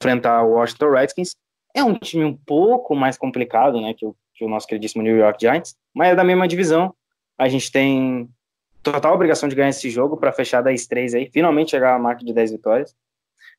enfrentar 0.00 0.42
o 0.42 0.52
Washington 0.52 0.90
Redskins. 0.90 1.36
É 1.74 1.82
um 1.82 1.94
time 1.94 2.24
um 2.24 2.36
pouco 2.36 2.94
mais 2.94 3.18
complicado, 3.18 3.80
né? 3.80 3.94
Que 3.94 4.06
o, 4.06 4.14
que 4.34 4.44
o 4.44 4.48
nosso 4.48 4.66
queridíssimo 4.66 5.02
New 5.02 5.16
York 5.16 5.38
Giants, 5.40 5.76
mas 5.94 6.10
é 6.10 6.14
da 6.14 6.24
mesma 6.24 6.48
divisão. 6.48 6.94
A 7.36 7.48
gente 7.48 7.70
tem 7.70 8.28
total 8.82 9.14
obrigação 9.14 9.48
de 9.48 9.54
ganhar 9.54 9.68
esse 9.68 9.90
jogo 9.90 10.16
para 10.16 10.32
fechar 10.32 10.62
10-3 10.62 11.14
aí, 11.14 11.30
finalmente 11.30 11.70
chegar 11.70 11.94
à 11.94 11.98
marca 11.98 12.24
de 12.24 12.32
10 12.32 12.52
vitórias. 12.52 12.94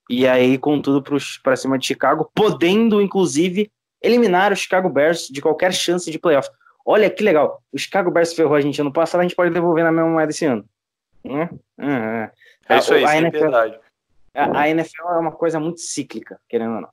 E 0.09 0.27
aí, 0.27 0.57
com 0.57 0.81
tudo 0.81 1.03
para 1.43 1.55
cima 1.55 1.77
de 1.77 1.85
Chicago, 1.85 2.31
podendo, 2.33 2.99
inclusive, 2.99 3.71
eliminar 4.01 4.51
o 4.51 4.55
Chicago 4.55 4.89
Bears 4.89 5.27
de 5.27 5.39
qualquer 5.39 5.71
chance 5.71 6.09
de 6.09 6.17
playoff. 6.17 6.49
Olha 6.83 7.09
que 7.09 7.23
legal. 7.23 7.61
O 7.71 7.77
Chicago 7.77 8.09
Bears 8.09 8.33
ferrou 8.33 8.55
a 8.55 8.61
gente 8.61 8.81
ano 8.81 8.91
passado, 8.91 9.19
a 9.19 9.23
gente 9.23 9.35
pode 9.35 9.53
devolver 9.53 9.83
na 9.83 9.91
mesma 9.91 10.09
moeda 10.09 10.31
esse 10.31 10.45
ano. 10.45 10.65
Né? 11.23 11.49
É, 11.79 12.31
É 12.67 12.77
isso 12.79 12.93
aí, 12.93 13.05
a, 13.05 13.17
NFL, 13.17 13.37
piedade. 13.37 13.79
A, 14.33 14.61
a 14.61 14.69
NFL 14.69 15.07
é 15.09 15.19
uma 15.19 15.31
coisa 15.31 15.59
muito 15.59 15.81
cíclica, 15.81 16.39
querendo 16.47 16.75
ou 16.75 16.81
não. 16.81 16.89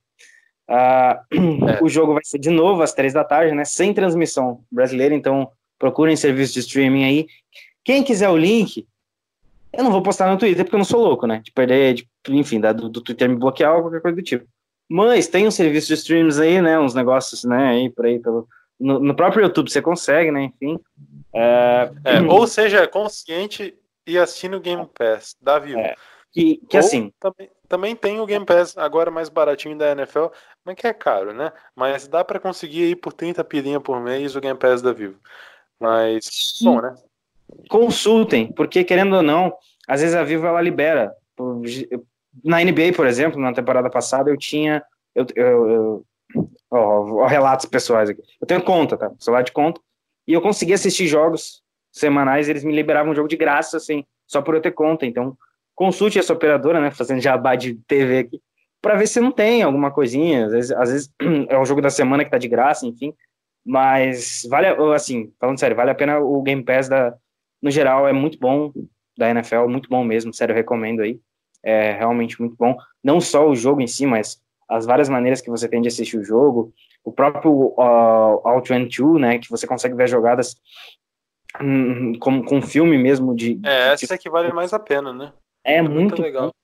Ah, 0.68 1.22
É. 1.32 1.78
O 1.82 1.88
jogo 1.88 2.14
vai 2.14 2.22
ser 2.24 2.38
de 2.38 2.50
novo 2.50 2.82
às 2.82 2.92
três 2.92 3.12
da 3.12 3.24
tarde, 3.24 3.54
né? 3.54 3.64
Sem 3.64 3.92
transmissão 3.94 4.64
brasileira, 4.70 5.14
então 5.14 5.50
procurem 5.78 6.16
serviço 6.16 6.54
de 6.54 6.60
streaming 6.60 7.04
aí. 7.04 7.26
Quem 7.84 8.02
quiser 8.02 8.28
o 8.30 8.36
link, 8.36 8.86
eu 9.72 9.84
não 9.84 9.92
vou 9.92 10.02
postar 10.02 10.30
no 10.30 10.38
Twitter 10.38 10.64
porque 10.64 10.74
eu 10.74 10.78
não 10.78 10.84
sou 10.84 11.00
louco, 11.02 11.26
né? 11.26 11.40
De 11.44 11.52
perder, 11.52 11.94
de, 11.94 12.08
enfim, 12.30 12.58
da- 12.60 12.72
do, 12.72 12.88
do 12.88 13.00
Twitter 13.00 13.28
me 13.28 13.36
bloquear 13.36 13.76
ou 13.76 13.82
qualquer 13.82 14.00
coisa 14.00 14.16
do 14.16 14.22
tipo. 14.22 14.46
Mas 14.88 15.26
tem 15.28 15.46
um 15.46 15.50
serviço 15.50 15.88
de 15.88 15.94
streams 15.94 16.40
aí, 16.40 16.60
né? 16.62 16.78
Uns 16.78 16.94
negócios, 16.94 17.44
né? 17.44 17.68
Aí 17.70 17.90
por 17.90 18.06
aí 18.06 18.18
pelo 18.18 18.48
no, 18.78 18.98
no 19.00 19.14
próprio 19.14 19.42
YouTube 19.42 19.70
você 19.70 19.80
consegue, 19.82 20.30
né? 20.30 20.44
Enfim. 20.44 20.78
É, 21.34 21.90
É, 22.04 22.20
ou 22.28 22.46
seja, 22.46 22.86
consciente 22.86 23.74
e 24.06 24.18
assine 24.18 24.56
o 24.56 24.60
Game 24.60 24.86
Pass 24.98 25.34
da 25.40 25.58
Vivo. 25.58 25.78
É, 25.78 25.94
que, 26.36 26.56
que 26.68 26.76
Ou 26.76 26.80
assim, 26.84 27.12
Também, 27.18 27.50
também 27.68 27.96
tem 27.96 28.20
o 28.20 28.26
Game 28.26 28.44
Pass 28.44 28.76
agora 28.76 29.10
mais 29.10 29.28
baratinho 29.28 29.76
da 29.76 29.90
NFL, 29.92 30.26
mas 30.64 30.74
que 30.76 30.86
é 30.86 30.92
caro, 30.92 31.32
né? 31.32 31.50
Mas 31.74 32.06
dá 32.06 32.22
pra 32.22 32.38
conseguir 32.38 32.84
aí 32.84 32.94
por 32.96 33.12
30 33.12 33.42
pilinha 33.42 33.80
por 33.80 34.00
mês 34.00 34.36
o 34.36 34.40
Game 34.40 34.58
Pass 34.58 34.82
da 34.82 34.92
Vivo. 34.92 35.18
Mas, 35.80 36.58
bom, 36.62 36.80
né? 36.80 36.94
consultem, 37.70 38.52
porque 38.52 38.84
querendo 38.84 39.16
ou 39.16 39.22
não, 39.22 39.52
às 39.88 40.00
vezes 40.00 40.14
a 40.14 40.22
Vivo 40.24 40.46
ela 40.46 40.60
libera. 40.60 41.12
Na 42.44 42.60
NBA, 42.60 42.92
por 42.94 43.06
exemplo, 43.06 43.40
na 43.40 43.52
temporada 43.52 43.88
passada, 43.88 44.30
eu 44.30 44.36
tinha. 44.36 44.82
Eu, 45.14 45.26
eu- 45.34 45.70
eu- 45.70 46.06
Ó, 46.70 47.22
ó, 47.22 47.26
relatos 47.26 47.64
pessoais 47.66 48.10
aqui. 48.10 48.20
Eu 48.40 48.46
tenho 48.46 48.60
conta, 48.62 48.96
tá? 48.96 49.10
Celular 49.18 49.42
de 49.42 49.52
conta. 49.52 49.80
E 50.26 50.32
eu 50.32 50.42
consegui 50.42 50.72
assistir 50.74 51.06
jogos 51.06 51.62
semanais, 51.92 52.48
eles 52.48 52.64
me 52.64 52.74
liberavam 52.74 53.12
um 53.12 53.14
jogo 53.14 53.28
de 53.28 53.36
graça, 53.36 53.76
assim, 53.76 54.04
só 54.26 54.42
por 54.42 54.54
eu 54.54 54.60
ter 54.60 54.72
conta. 54.72 55.06
Então, 55.06 55.38
consulte 55.76 56.18
essa 56.18 56.32
operadora, 56.32 56.80
né? 56.80 56.90
Fazendo 56.90 57.20
jabá 57.20 57.54
de 57.54 57.74
TV 57.86 58.18
aqui, 58.18 58.40
para 58.82 58.96
ver 58.96 59.06
se 59.06 59.20
não 59.20 59.30
tem 59.30 59.62
alguma 59.62 59.92
coisinha. 59.92 60.46
Às 60.46 60.52
vezes, 60.52 60.72
às 60.72 60.90
vezes 60.90 61.14
é 61.48 61.56
o 61.56 61.64
jogo 61.64 61.80
da 61.80 61.90
semana 61.90 62.24
que 62.24 62.30
tá 62.30 62.38
de 62.38 62.48
graça, 62.48 62.86
enfim. 62.86 63.14
Mas 63.64 64.46
vale, 64.48 64.68
assim, 64.94 65.32
falando 65.38 65.60
sério, 65.60 65.76
vale 65.76 65.90
a 65.90 65.94
pena 65.94 66.18
o 66.18 66.42
Game 66.42 66.64
Pass 66.64 66.88
da, 66.88 67.14
no 67.60 67.70
geral, 67.70 68.08
é 68.08 68.12
muito 68.12 68.38
bom 68.38 68.72
da 69.18 69.30
NFL, 69.30 69.66
muito 69.68 69.88
bom 69.88 70.04
mesmo, 70.04 70.32
sério, 70.32 70.54
recomendo 70.54 71.00
aí. 71.00 71.20
É 71.64 71.92
realmente 71.92 72.40
muito 72.40 72.54
bom. 72.56 72.76
Não 73.02 73.20
só 73.20 73.48
o 73.48 73.56
jogo 73.56 73.80
em 73.80 73.86
si, 73.86 74.06
mas 74.06 74.40
as 74.68 74.86
várias 74.86 75.08
maneiras 75.08 75.40
que 75.40 75.50
você 75.50 75.68
tem 75.68 75.80
de 75.80 75.88
assistir 75.88 76.16
o 76.16 76.24
jogo, 76.24 76.72
o 77.04 77.12
próprio 77.12 77.74
uh, 77.76 78.46
All 78.46 78.62
22, 78.62 79.20
né, 79.20 79.38
que 79.38 79.50
você 79.50 79.66
consegue 79.66 79.94
ver 79.94 80.08
jogadas 80.08 80.56
hum, 81.60 82.12
com, 82.20 82.42
com 82.44 82.62
filme 82.62 82.96
mesmo 82.98 83.34
de... 83.34 83.60
É, 83.64 83.92
essa 83.92 84.06
de, 84.06 84.12
é 84.12 84.18
que 84.18 84.30
vale 84.30 84.52
mais 84.52 84.72
a 84.72 84.78
pena, 84.78 85.12
né? 85.12 85.32
É, 85.66 85.74
é 85.78 85.82
muito, 85.82 85.98
muito 85.98 86.22
legal. 86.22 86.54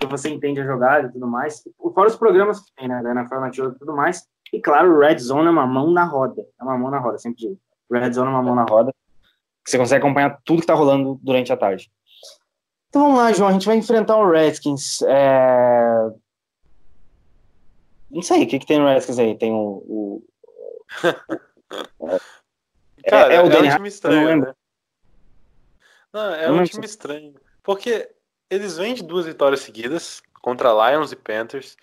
Que 0.00 0.06
você 0.06 0.28
entende 0.30 0.60
a 0.60 0.64
jogada 0.64 1.08
e 1.08 1.12
tudo 1.12 1.26
mais. 1.26 1.64
Fora 1.92 2.08
os 2.08 2.16
programas 2.16 2.60
que 2.60 2.72
tem, 2.76 2.86
né, 2.86 3.02
da 3.02 3.10
NFL 3.10 3.40
Nativa 3.40 3.72
e 3.74 3.78
tudo 3.78 3.94
mais. 3.94 4.24
E 4.52 4.60
claro, 4.60 4.94
o 4.94 5.00
Red 5.00 5.18
Zone 5.18 5.48
é 5.48 5.50
uma 5.50 5.66
mão 5.66 5.90
na 5.90 6.04
roda. 6.04 6.46
É 6.58 6.62
uma 6.62 6.78
mão 6.78 6.88
na 6.90 7.00
roda, 7.00 7.18
sempre 7.18 7.40
digo. 7.40 7.58
Red 7.90 8.12
Zone 8.12 8.28
é 8.28 8.30
uma 8.30 8.42
mão 8.42 8.54
na 8.54 8.64
roda. 8.64 8.94
Você 9.66 9.76
consegue 9.76 10.04
acompanhar 10.04 10.38
tudo 10.44 10.60
que 10.60 10.66
tá 10.66 10.74
rolando 10.74 11.18
durante 11.20 11.52
a 11.52 11.56
tarde. 11.56 11.90
Então 12.88 13.02
vamos 13.02 13.18
lá, 13.18 13.32
João. 13.32 13.50
A 13.50 13.52
gente 13.52 13.66
vai 13.66 13.76
enfrentar 13.76 14.16
o 14.16 14.30
Redskins. 14.30 15.02
É... 15.02 16.10
Não 18.10 18.22
sei, 18.22 18.44
o 18.44 18.46
que, 18.46 18.60
que 18.60 18.66
tem 18.66 18.78
no 18.78 18.86
Redskins 18.86 19.18
aí? 19.18 19.36
Tem 19.36 19.52
o. 19.52 19.82
o... 19.86 20.24
Cara, 23.08 23.32
é, 23.32 23.36
é, 23.36 23.42
o 23.42 23.50
é 23.50 23.58
um 23.58 23.70
time 23.76 23.88
estranho. 23.88 24.40
Né? 24.42 24.54
Não, 26.12 26.34
é 26.34 26.50
um 26.50 26.64
time 26.64 26.86
estranho. 26.86 27.34
Porque 27.62 28.08
eles 28.50 28.76
vêm 28.76 28.94
de 28.94 29.02
duas 29.02 29.26
vitórias 29.26 29.60
seguidas 29.60 30.22
contra 30.40 30.90
Lions 30.90 31.12
e 31.12 31.16
Panthers. 31.16 31.76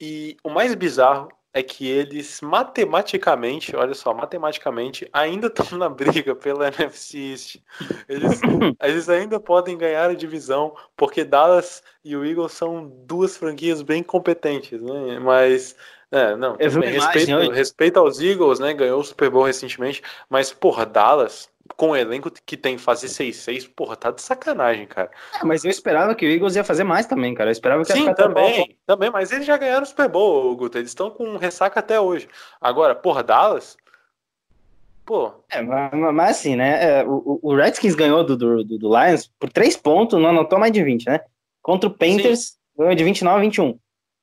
E 0.00 0.36
o 0.42 0.50
mais 0.50 0.74
bizarro 0.74 1.28
é 1.52 1.62
que 1.62 1.86
eles 1.86 2.40
matematicamente, 2.40 3.74
olha 3.74 3.92
só, 3.92 4.14
matematicamente 4.14 5.08
ainda 5.12 5.48
estão 5.48 5.76
na 5.76 5.88
briga 5.88 6.34
pela 6.34 6.68
NFC 6.72 7.18
East. 7.18 7.56
Eles, 8.08 8.40
eles 8.82 9.08
ainda 9.08 9.40
podem 9.40 9.76
ganhar 9.76 10.10
a 10.10 10.14
divisão, 10.14 10.74
porque 10.96 11.24
Dallas 11.24 11.82
e 12.04 12.16
o 12.16 12.24
Eagles 12.24 12.52
são 12.52 12.88
duas 13.04 13.36
franquias 13.36 13.82
bem 13.82 14.02
competentes, 14.02 14.80
né? 14.80 15.18
Mas 15.18 15.76
é, 16.12 16.36
não, 16.36 16.56
bem, 16.56 16.68
respeito, 16.68 17.50
respeito 17.50 17.98
aos 17.98 18.20
Eagles, 18.20 18.58
né? 18.58 18.74
Ganhou 18.74 19.00
o 19.00 19.04
Super 19.04 19.30
Bowl 19.30 19.44
recentemente, 19.44 20.02
mas 20.28 20.52
porra, 20.52 20.84
Dallas 20.84 21.48
com 21.76 21.90
o 21.90 21.96
elenco 21.96 22.30
que 22.44 22.56
tem 22.56 22.78
fazer 22.78 23.06
6-6, 23.06 23.70
porra, 23.74 23.96
tá 23.96 24.10
de 24.10 24.20
sacanagem, 24.22 24.86
cara. 24.86 25.10
É, 25.40 25.44
mas 25.44 25.64
eu 25.64 25.70
esperava 25.70 26.14
que 26.14 26.26
o 26.26 26.28
Eagles 26.28 26.56
ia 26.56 26.64
fazer 26.64 26.84
mais 26.84 27.06
também, 27.06 27.34
cara. 27.34 27.50
Eu 27.50 27.52
esperava 27.52 27.84
que 27.84 27.92
Sim, 27.92 28.12
também, 28.14 28.76
também, 28.86 29.10
mas 29.10 29.32
eles 29.32 29.46
já 29.46 29.56
ganharam 29.56 29.82
o 29.82 29.86
Super 29.86 30.08
Bowl, 30.08 30.56
Guto. 30.56 30.78
Eles 30.78 30.90
estão 30.90 31.10
com 31.10 31.36
ressaca 31.36 31.80
até 31.80 32.00
hoje. 32.00 32.28
Agora, 32.60 32.94
porra, 32.94 33.22
Dallas. 33.22 33.76
Pô. 35.04 35.32
É, 35.50 35.60
mas, 35.62 35.92
mas 35.92 36.30
assim, 36.30 36.56
né? 36.56 37.00
É, 37.00 37.04
o, 37.04 37.40
o 37.42 37.54
Redskins 37.54 37.94
ganhou 37.94 38.24
do, 38.24 38.36
do, 38.36 38.64
do, 38.64 38.88
Lions 38.88 39.30
por 39.38 39.50
3 39.50 39.76
pontos, 39.76 40.20
não 40.20 40.30
anotou 40.30 40.58
mais 40.58 40.72
de 40.72 40.82
20, 40.82 41.06
né? 41.06 41.20
Contra 41.62 41.88
o 41.88 41.92
Panthers, 41.92 42.40
Sim. 42.40 42.56
ganhou 42.78 42.94
de 42.94 43.04
29 43.04 43.36
a 43.36 43.40
21. 43.40 43.78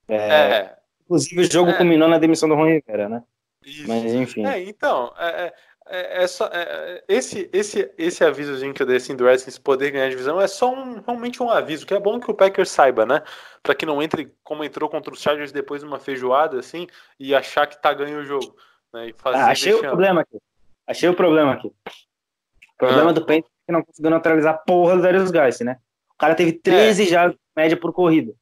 É, 0.10 0.16
é. 0.16 0.77
Inclusive, 1.08 1.42
o 1.42 1.52
jogo 1.52 1.72
é. 1.72 1.74
culminou 1.74 2.08
na 2.08 2.18
demissão 2.18 2.48
do 2.48 2.56
Ron 2.56 2.66
Rivera, 2.66 3.10
né? 3.10 3.24
Isso. 3.66 3.88
Mas 3.88 4.14
enfim. 4.14 4.46
É, 4.46 4.62
então, 4.62 5.12
é, 5.18 5.46
é 5.46 5.54
é, 5.90 6.24
é 6.24 6.28
só, 6.28 6.48
é, 6.48 6.62
é, 6.62 7.04
esse, 7.08 7.50
esse, 7.54 7.92
esse 7.98 8.24
avisozinho 8.24 8.74
que 8.74 8.82
eu 8.82 8.86
dei 8.86 8.98
assim, 8.98 9.16
do 9.16 9.26
Redskins 9.26 9.58
poder 9.58 9.92
ganhar 9.92 10.06
a 10.06 10.10
divisão 10.10 10.40
é 10.40 10.48
só 10.48 10.74
um, 10.74 11.02
realmente 11.02 11.42
um 11.42 11.50
aviso, 11.50 11.86
que 11.86 11.94
é 11.94 12.00
bom 12.00 12.20
que 12.20 12.30
o 12.30 12.34
Packers 12.34 12.70
saiba, 12.70 13.06
né? 13.06 13.24
Para 13.64 13.74
que 13.74 13.86
não 13.86 14.02
entre 14.02 14.32
como 14.44 14.64
entrou 14.64 14.90
contra 14.90 15.14
os 15.14 15.22
Chargers 15.22 15.52
depois 15.52 15.82
de 15.82 15.88
uma 15.88 16.00
feijoada 16.00 16.60
assim 16.60 16.88
e 17.20 17.34
achar 17.34 17.68
que 17.68 17.82
tá 17.82 17.94
ganhando 17.94 18.22
o 18.22 18.26
jogo. 18.26 18.56
Né? 18.94 19.14
Ah, 19.24 19.52
achei 19.52 19.74
o 19.74 19.80
problema 19.80 20.22
aqui. 20.22 20.38
Achei 20.86 21.10
o 21.10 21.14
problema 21.14 21.54
aqui. 21.54 21.68
O 21.68 22.78
problema 22.78 23.10
ah. 23.10 23.14
do 23.14 23.22
Panthers 23.22 23.46
é 23.46 23.66
que 23.66 23.72
não 23.72 23.84
conseguiu 23.84 24.12
neutralizar 24.12 24.56
a 24.56 24.58
porra 24.58 24.98
do 24.98 25.02
Darius 25.02 25.32
Guys, 25.32 25.60
né? 25.62 25.78
O 26.14 26.18
cara 26.18 26.36
teve 26.36 26.54
13 26.54 27.04
é. 27.04 27.06
já 27.06 27.34
média 27.56 27.78
por 27.78 27.94
corrida. 27.94 28.34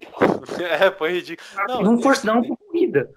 É, 0.80 0.90
foi 0.90 1.12
ridículo. 1.12 1.48
Não, 1.68 1.82
não 1.82 1.92
não 2.24 2.42
por 2.42 2.56
corrida. 2.56 3.10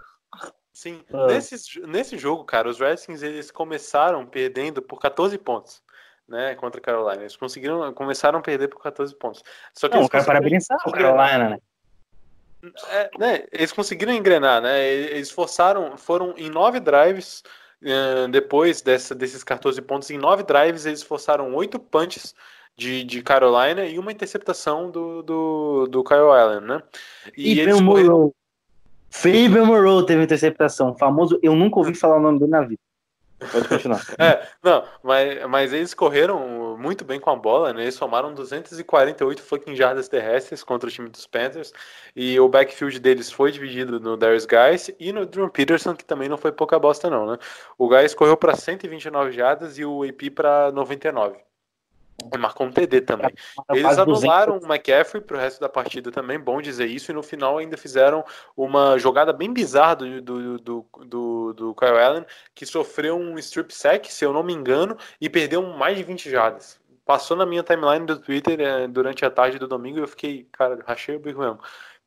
Sim, 0.74 1.04
ah. 1.14 1.28
nesse, 1.28 1.80
nesse 1.82 2.18
jogo, 2.18 2.44
cara, 2.46 2.70
os 2.70 2.80
Redskins 2.80 3.22
eles 3.22 3.52
começaram 3.52 4.26
perdendo 4.26 4.82
por 4.82 4.98
14 5.00 5.38
pontos, 5.38 5.84
né, 6.28 6.56
contra 6.56 6.80
a 6.80 6.84
Carolina. 6.84 7.22
Eles 7.22 7.36
conseguiram, 7.36 7.94
começaram 7.94 8.40
a 8.40 8.42
perder 8.42 8.70
por 8.70 8.82
14 8.82 9.14
pontos. 9.16 9.44
Só 9.74 9.88
que 9.88 9.96
Não, 9.96 10.02
eles 10.02 10.10
cara, 10.10 10.24
parabenizar 10.24 10.80
o 10.86 10.92
Carolina, 10.92 11.50
né? 11.50 11.60
É, 12.90 13.10
né? 13.18 13.46
Eles 13.52 13.72
conseguiram 13.72 14.14
engrenar, 14.14 14.62
né? 14.62 14.86
Eles 14.86 15.32
forçaram, 15.32 15.98
foram 15.98 16.34
em 16.38 16.50
nove 16.50 16.80
drives 16.80 17.44
uh, 17.82 18.28
depois 18.30 18.82
dessa, 18.82 19.14
desses 19.14 19.44
14 19.44 19.82
pontos, 19.82 20.10
em 20.10 20.18
nove 20.18 20.44
drives 20.44 20.86
eles 20.86 21.04
forçaram 21.04 21.54
oito 21.56 21.80
punches 21.80 22.34
de, 22.80 23.04
de 23.04 23.22
Carolina 23.22 23.86
e 23.86 24.00
uma 24.00 24.12
interceptação 24.12 24.90
do, 24.90 25.22
do, 25.22 25.88
do 25.88 26.04
Kyle 26.04 26.32
Allen, 26.32 26.62
né? 26.62 26.82
E, 27.38 27.54
e 27.54 27.60
eles 27.60 27.80
correram... 27.82 28.34
Fabian 29.12 29.66
Moreau 29.66 30.04
teve 30.04 30.24
interceptação. 30.24 30.96
Famoso, 30.96 31.38
eu 31.44 31.56
nunca 31.56 31.80
ouvi 31.80 31.94
falar 31.94 32.18
o 32.18 32.22
nome 32.22 32.40
dele 32.40 32.52
na 32.52 32.62
vida. 32.62 32.80
Pode 33.52 33.68
continuar. 33.68 34.02
é, 34.20 34.48
não, 34.62 34.84
mas, 35.02 35.46
mas 35.48 35.74
eles 35.74 35.94
correram 35.94 36.78
muito 36.78 37.04
bem 37.04 37.20
com 37.20 37.30
a 37.30 37.36
bola, 37.36 37.74
né? 37.74 37.84
Eles 37.84 37.96
somaram 37.96 38.34
248 38.34 39.42
fucking 39.42 39.76
jardas 39.76 40.08
terrestres 40.08 40.64
contra 40.64 40.88
o 40.88 40.92
time 40.92 41.10
dos 41.10 41.26
Panthers. 41.26 41.74
E 42.16 42.40
o 42.40 42.48
backfield 42.48 43.00
deles 43.00 43.32
foi 43.32 43.52
dividido 43.52 44.00
no 44.00 44.16
Darius 44.16 44.46
Guys 44.46 44.92
e 45.00 45.12
no 45.12 45.26
Drew 45.26 45.50
Peterson, 45.50 45.96
que 45.96 46.06
também 46.06 46.30
não 46.30 46.38
foi 46.38 46.52
pouca 46.52 46.78
bosta, 46.78 47.10
não, 47.10 47.26
né? 47.26 47.38
O 47.78 47.90
Guys 47.90 48.14
correu 48.14 48.38
para 48.38 48.56
129 48.56 49.32
jardas 49.32 49.78
e 49.78 49.86
o 49.86 50.04
AP 50.04 50.30
para 50.36 50.72
99. 50.72 51.49
E 52.34 52.38
marcou 52.38 52.68
um 52.68 52.72
TD 52.72 53.02
também. 53.02 53.34
Eles 53.72 53.98
anularam 53.98 54.58
o 54.58 54.66
McCaffrey 54.66 55.22
pro 55.22 55.38
resto 55.38 55.60
da 55.60 55.70
partida 55.70 56.12
também, 56.12 56.40
bom 56.40 56.62
dizer 56.62 56.86
isso, 56.86 57.12
e 57.12 57.14
no 57.14 57.24
final 57.24 57.58
ainda 57.58 57.78
fizeram 57.78 58.24
uma 58.56 58.98
jogada 58.98 59.34
bem 59.34 59.52
bizarra 59.52 59.96
do, 59.96 60.22
do, 60.22 60.58
do, 60.60 60.86
do, 61.06 61.54
do 61.54 61.76
Kyle 61.76 61.98
Allen, 61.98 62.26
que 62.54 62.66
sofreu 62.66 63.18
um 63.18 63.38
strip 63.40 63.74
sack, 63.74 64.12
se 64.12 64.26
eu 64.26 64.34
não 64.34 64.44
me 64.44 64.54
engano, 64.54 64.98
e 65.20 65.30
perdeu 65.30 65.62
mais 65.64 65.98
de 65.98 66.04
20 66.04 66.30
jardas. 66.30 66.80
Passou 67.06 67.36
na 67.36 67.46
minha 67.46 67.64
timeline 67.64 68.06
do 68.06 68.20
Twitter 68.20 68.60
é, 68.60 68.88
durante 68.88 69.26
a 69.26 69.32
tarde 69.32 69.58
do 69.58 69.68
domingo 69.68 69.98
e 69.98 70.02
eu 70.02 70.08
fiquei, 70.08 70.48
cara, 70.52 70.78
rachei 70.86 71.16
o 71.16 71.20
bico 71.20 71.40
mesmo. 71.40 71.60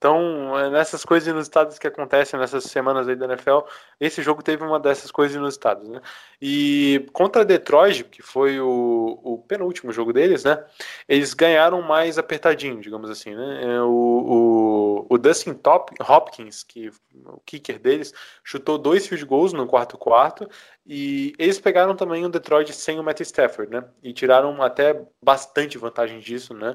Então, 0.03 0.59
é, 0.59 0.68
nessas 0.68 1.05
coisas 1.05 1.28
inusitadas 1.28 1.78
que 1.78 1.86
acontecem 1.86 2.36
nessas 2.36 2.64
semanas 2.64 3.07
aí 3.07 3.14
da 3.14 3.26
NFL, 3.26 3.61
esse 4.00 4.20
jogo 4.20 4.42
teve 4.42 4.64
uma 4.64 4.80
dessas 4.80 5.12
coisas 5.12 5.36
inusitadas, 5.36 5.88
né? 5.88 6.00
E 6.40 7.09
contra 7.12 7.44
Detroit, 7.44 8.03
que 8.03 8.20
foi 8.20 8.59
o, 8.59 9.20
o 9.22 9.38
penúltimo 9.46 9.92
jogo 9.92 10.12
deles, 10.12 10.42
né? 10.42 10.61
Eles 11.09 11.34
ganharam 11.34 11.80
mais 11.82 12.18
apertadinho, 12.18 12.80
digamos 12.80 13.11
assim, 13.11 13.32
né? 13.32 13.61
É, 13.62 13.80
o, 13.80 15.07
o, 15.07 15.07
o 15.09 15.18
Dustin 15.18 15.55
Top, 15.55 15.94
Hopkins, 16.00 16.64
que 16.64 16.90
o 17.24 17.40
kicker 17.46 17.78
deles, 17.78 18.12
chutou 18.42 18.78
dois 18.78 19.07
field 19.07 19.24
goals 19.24 19.53
no 19.53 19.68
quarto 19.68 19.96
quarto 19.96 20.50
e 20.85 21.33
eles 21.39 21.61
pegaram 21.61 21.95
também 21.95 22.24
o 22.24 22.28
Detroit 22.28 22.72
sem 22.72 22.99
o 22.99 23.03
Matt 23.03 23.20
Stafford, 23.20 23.70
né? 23.72 23.85
E 24.03 24.12
tiraram 24.12 24.61
até 24.62 25.01
bastante 25.22 25.78
vantagem 25.78 26.18
disso, 26.18 26.55
né? 26.55 26.74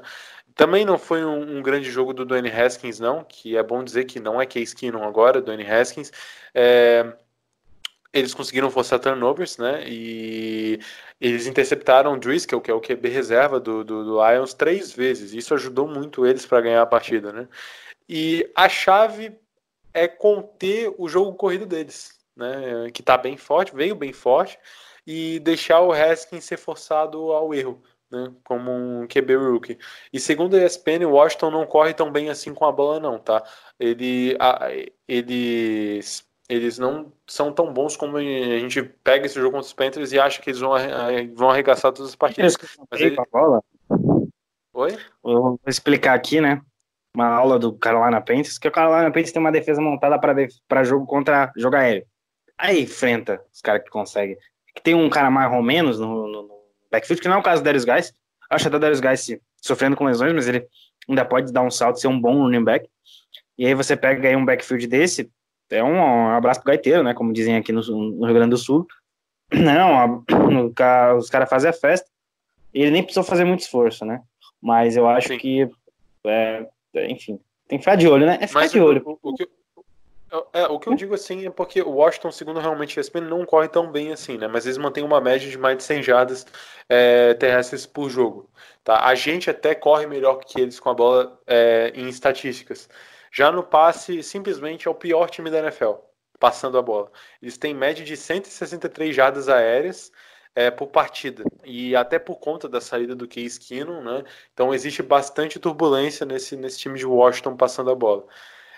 Também 0.55 0.85
não 0.85 0.97
foi 0.97 1.23
um, 1.25 1.57
um, 1.57 1.61
grande 1.61 1.91
jogo 1.91 2.13
do 2.13 2.25
Dwayne 2.25 2.49
Haskins, 2.49 2.99
não, 2.99 3.23
que 3.23 3.57
é 3.57 3.63
bom 3.63 3.83
dizer 3.83 4.05
que 4.05 4.19
não 4.19 4.41
é 4.41 4.45
Case 4.45 4.75
Keenum 4.75 5.03
agora, 5.03 5.41
Dwayne 5.41 5.69
Haskins. 5.69 6.11
É, 6.53 7.13
eles 8.13 8.33
conseguiram 8.33 8.71
forçar 8.71 8.99
turnovers, 8.99 9.57
né? 9.57 9.83
E 9.87 10.79
eles 11.19 11.45
interceptaram 11.45 12.13
o 12.13 12.19
Driscoll, 12.19 12.61
que 12.61 12.71
é 12.71 12.73
o 12.73 12.81
QB 12.81 13.09
reserva 13.09 13.59
do, 13.59 13.83
do, 13.83 14.03
do 14.05 14.31
Lions, 14.31 14.53
três 14.53 14.91
vezes. 14.91 15.33
Isso 15.33 15.53
ajudou 15.53 15.87
muito 15.87 16.25
eles 16.25 16.45
para 16.45 16.61
ganhar 16.61 16.81
a 16.81 16.85
partida, 16.85 17.31
né? 17.33 17.47
E 18.09 18.49
a 18.55 18.69
chave 18.69 19.37
é 19.93 20.07
conter 20.07 20.93
o 20.97 21.09
jogo 21.09 21.35
corrido 21.35 21.65
deles, 21.65 22.16
né? 22.37 22.89
Que 22.93 23.01
está 23.01 23.17
bem 23.17 23.35
forte, 23.35 23.75
veio 23.75 23.95
bem 23.95 24.13
forte, 24.13 24.57
e 25.05 25.39
deixar 25.39 25.81
o 25.81 25.91
Haskins 25.91 26.45
ser 26.45 26.57
forçado 26.57 27.31
ao 27.31 27.53
erro 27.53 27.81
né, 28.11 28.31
como 28.43 28.71
um 28.71 29.07
QB 29.07 29.35
rookie. 29.35 29.77
E 30.11 30.19
segundo 30.19 30.55
a 30.55 30.63
ESPN, 30.63 31.05
o 31.05 31.11
Washington 31.11 31.51
não 31.51 31.65
corre 31.65 31.93
tão 31.93 32.11
bem 32.11 32.29
assim 32.29 32.53
com 32.53 32.65
a 32.65 32.71
bola 32.71 32.99
não, 32.99 33.19
tá? 33.19 33.43
Ele, 33.79 34.35
a, 34.39 34.69
eles, 35.07 36.25
eles 36.47 36.77
não 36.77 37.11
são 37.25 37.51
tão 37.51 37.73
bons 37.73 37.97
como 37.97 38.17
a 38.17 38.21
gente 38.21 38.81
pega 38.81 39.25
esse 39.25 39.35
jogo 39.35 39.51
contra 39.51 39.67
os 39.67 39.73
Panthers 39.73 40.11
e 40.11 40.19
acha 40.19 40.41
que 40.41 40.49
eles 40.49 40.59
vão, 40.59 40.71
vão 41.33 41.49
arregaçar 41.49 41.91
todas 41.91 42.09
as 42.09 42.15
partidas. 42.15 42.55
Mas 42.89 43.01
ele... 43.01 43.15
bola. 43.31 43.61
Oi? 44.73 44.91
Eu 45.23 45.41
vou 45.41 45.59
explicar 45.65 46.13
aqui, 46.13 46.39
né? 46.39 46.61
uma 47.17 47.29
aula 47.29 47.57
do 47.57 47.73
Carolina 47.73 48.21
Panthers, 48.21 48.59
que 48.59 48.67
o 48.67 48.71
Carolina 48.71 49.09
Panthers 49.09 49.31
tem 49.31 49.39
uma 49.39 49.51
defesa 49.51 49.81
montada 49.81 50.19
para 50.67 50.83
jogo 50.83 51.07
contra 51.07 51.51
jogo 51.57 51.75
aéreo. 51.75 52.05
Aí 52.57 52.83
enfrenta 52.83 53.41
os 53.53 53.61
caras 53.61 53.83
que 53.83 53.89
conseguem. 53.89 54.37
Que 54.75 54.81
tem 54.81 54.95
um 54.95 55.09
cara 55.09 55.29
mais 55.29 55.51
ou 55.53 55.61
menos 55.61 55.99
no, 55.99 56.27
no, 56.27 56.41
no 56.43 56.59
backfield, 56.91 57.21
que 57.21 57.27
não 57.27 57.35
é 57.35 57.39
o 57.39 57.43
caso 57.43 57.61
do 57.61 57.65
Darius 57.65 57.85
Guys. 57.85 58.13
Acho 58.49 58.67
até 58.67 58.77
o 58.77 58.79
Darius 58.79 58.99
Guys 58.99 59.37
sofrendo 59.61 59.95
com 59.95 60.05
lesões, 60.05 60.33
mas 60.33 60.47
ele 60.47 60.67
ainda 61.07 61.25
pode 61.25 61.51
dar 61.51 61.61
um 61.61 61.71
salto, 61.71 61.99
ser 61.99 62.07
um 62.07 62.19
bom 62.19 62.41
running 62.43 62.63
back. 62.63 62.89
E 63.57 63.65
aí 63.65 63.73
você 63.73 63.95
pega 63.95 64.27
aí 64.27 64.35
um 64.35 64.45
backfield 64.45 64.87
desse, 64.87 65.31
é 65.69 65.83
um, 65.83 65.95
um 65.95 66.29
abraço 66.29 66.61
pro 66.61 66.69
gaiteiro, 66.69 67.03
né? 67.03 67.13
Como 67.13 67.33
dizem 67.33 67.55
aqui 67.55 67.71
no, 67.71 67.81
no 67.81 68.25
Rio 68.25 68.35
Grande 68.35 68.51
do 68.51 68.57
Sul. 68.57 68.87
Não, 69.51 70.23
a, 70.79 71.13
os 71.15 71.29
caras 71.29 71.49
fazem 71.49 71.69
a 71.69 71.73
festa. 71.73 72.09
E 72.73 72.81
ele 72.81 72.91
nem 72.91 73.03
precisou 73.03 73.23
fazer 73.23 73.43
muito 73.43 73.61
esforço, 73.61 74.05
né? 74.05 74.21
Mas 74.61 74.95
eu 74.95 75.07
acho 75.07 75.29
Sim. 75.29 75.37
que, 75.37 75.69
é, 76.25 76.67
enfim, 77.09 77.39
tem 77.67 77.77
que 77.77 77.83
ficar 77.83 77.95
de 77.95 78.07
olho, 78.07 78.25
né? 78.25 78.37
É 78.41 78.47
ficar 78.47 78.61
Mas 78.61 78.71
de 78.71 78.79
olho. 78.79 79.01
O, 79.05 79.17
o, 79.21 79.35
que, 79.35 79.47
é, 80.53 80.65
o 80.67 80.79
que 80.79 80.89
eu 80.89 80.95
digo 80.95 81.13
assim 81.13 81.45
é 81.45 81.49
porque 81.49 81.81
o 81.81 81.91
Washington, 81.91 82.31
segundo 82.31 82.59
realmente 82.59 82.99
a 82.99 83.01
ESPN, 83.01 83.21
não 83.21 83.45
corre 83.45 83.67
tão 83.69 83.91
bem 83.91 84.11
assim, 84.11 84.37
né? 84.37 84.47
Mas 84.47 84.65
eles 84.65 84.77
mantêm 84.77 85.03
uma 85.03 85.21
média 85.21 85.49
de 85.49 85.57
mais 85.57 85.77
de 85.77 85.83
100 85.83 86.03
jardas 86.03 86.45
é, 86.89 87.33
terrestres 87.35 87.85
por 87.85 88.09
jogo. 88.09 88.49
Tá? 88.83 89.05
A 89.05 89.15
gente 89.15 89.49
até 89.49 89.73
corre 89.73 90.05
melhor 90.05 90.35
que 90.37 90.59
eles 90.59 90.79
com 90.79 90.89
a 90.89 90.93
bola 90.93 91.39
é, 91.47 91.91
em 91.95 92.07
estatísticas. 92.09 92.89
Já 93.31 93.51
no 93.51 93.63
passe, 93.63 94.23
simplesmente 94.23 94.87
é 94.87 94.91
o 94.91 94.95
pior 94.95 95.29
time 95.29 95.49
da 95.49 95.59
NFL, 95.59 95.93
passando 96.39 96.77
a 96.77 96.81
bola. 96.81 97.11
Eles 97.41 97.57
têm 97.57 97.73
média 97.73 98.03
de 98.03 98.17
163 98.17 99.15
jardas 99.15 99.47
aéreas 99.49 100.11
é, 100.55 100.71
por 100.71 100.87
partida. 100.87 101.43
E 101.63 101.95
até 101.95 102.17
por 102.19 102.37
conta 102.37 102.67
da 102.67 102.81
saída 102.81 103.15
do 103.15 103.27
Case 103.27 103.59
Keenum, 103.59 104.01
né? 104.01 104.23
Então 104.53 104.73
existe 104.73 105.03
bastante 105.03 105.59
turbulência 105.59 106.25
nesse, 106.25 106.55
nesse 106.55 106.79
time 106.79 106.97
de 106.97 107.05
Washington 107.05 107.55
passando 107.55 107.91
a 107.91 107.95
bola. 107.95 108.25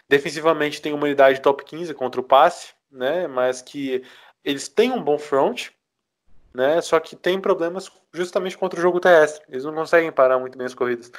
Defensivamente 0.10 0.82
tem 0.82 0.92
uma 0.92 1.06
unidade 1.06 1.42
top 1.42 1.64
15 1.64 1.94
contra 1.94 2.20
o 2.20 2.24
passe, 2.24 2.74
né? 2.92 3.28
Mas 3.28 3.62
que 3.62 4.04
eles 4.44 4.68
têm 4.68 4.92
um 4.92 5.02
bom 5.02 5.20
front, 5.20 5.70
né? 6.54 6.82
Só 6.82 7.00
que 7.00 7.16
tem 7.16 7.40
problemas 7.40 7.92
justamente 8.14 8.58
contra 8.58 8.80
o 8.80 8.82
jogo 8.82 9.00
terrestre. 9.00 9.46
Eles 9.48 9.64
não 9.64 9.74
conseguem 9.74 10.12
parar 10.12 10.40
muito 10.40 10.58
bem 10.58 10.66
as 10.66 10.74
corridas. 10.74 11.12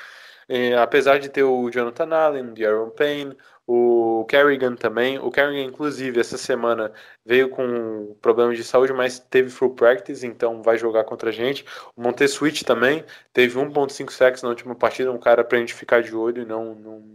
É, 0.49 0.77
apesar 0.77 1.21
de 1.21 1.29
ter 1.29 1.45
o 1.45 1.71
Jonathan 1.71 2.13
Allen, 2.13 2.53
o 2.53 2.67
Aaron 2.67 2.91
Payne, 2.91 3.37
o 3.73 4.25
Kerrigan 4.25 4.75
também. 4.75 5.17
O 5.21 5.31
Kerrigan, 5.31 5.63
inclusive, 5.63 6.19
essa 6.19 6.37
semana 6.37 6.93
veio 7.25 7.49
com 7.49 8.17
problemas 8.21 8.57
de 8.57 8.65
saúde, 8.65 8.93
mas 8.93 9.21
teve 9.21 9.49
full 9.49 9.77
practice, 9.77 10.27
então 10.27 10.61
vai 10.61 10.77
jogar 10.77 11.05
contra 11.05 11.31
a 11.31 11.33
gente. 11.33 11.65
O 11.95 12.03
Montessuit 12.03 12.65
também 12.65 13.05
teve 13.33 13.57
1.5 13.57 14.11
sacks 14.11 14.43
na 14.43 14.49
última 14.49 14.75
partida, 14.75 15.13
um 15.13 15.21
cara 15.21 15.45
pra 15.45 15.59
gente 15.59 15.73
ficar 15.73 16.03
de 16.03 16.13
olho 16.13 16.43
e 16.43 16.45
não, 16.45 16.75
não, 16.75 17.13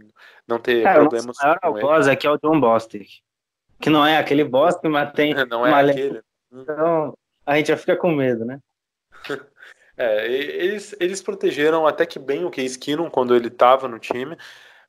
não 0.48 0.58
ter 0.58 0.82
cara, 0.82 1.00
problemas. 1.00 1.36
O 1.36 1.42
maior 1.42 1.58
algoz 1.60 2.08
aqui 2.08 2.26
é 2.26 2.30
o 2.30 2.38
John 2.38 2.58
Bostic, 2.58 3.20
que 3.78 3.90
não 3.90 4.06
é 4.06 4.16
aquele 4.16 4.42
Bostic, 4.42 4.88
mas 4.90 5.12
tem 5.12 5.34
não 5.50 5.66
é 5.66 5.90
aquele. 5.90 6.22
Então 6.50 7.12
a 7.44 7.58
gente 7.58 7.66
já 7.66 7.76
fica 7.76 7.96
com 7.96 8.12
medo, 8.12 8.46
né? 8.46 8.58
É, 9.98 10.30
eles, 10.30 10.94
eles 11.00 11.22
protegeram 11.22 11.86
até 11.86 12.04
que 12.04 12.18
bem 12.18 12.44
o 12.44 12.50
Case 12.50 12.78
Keenum 12.78 13.08
quando 13.08 13.34
ele 13.34 13.48
estava 13.48 13.88
no 13.88 13.98
time, 13.98 14.36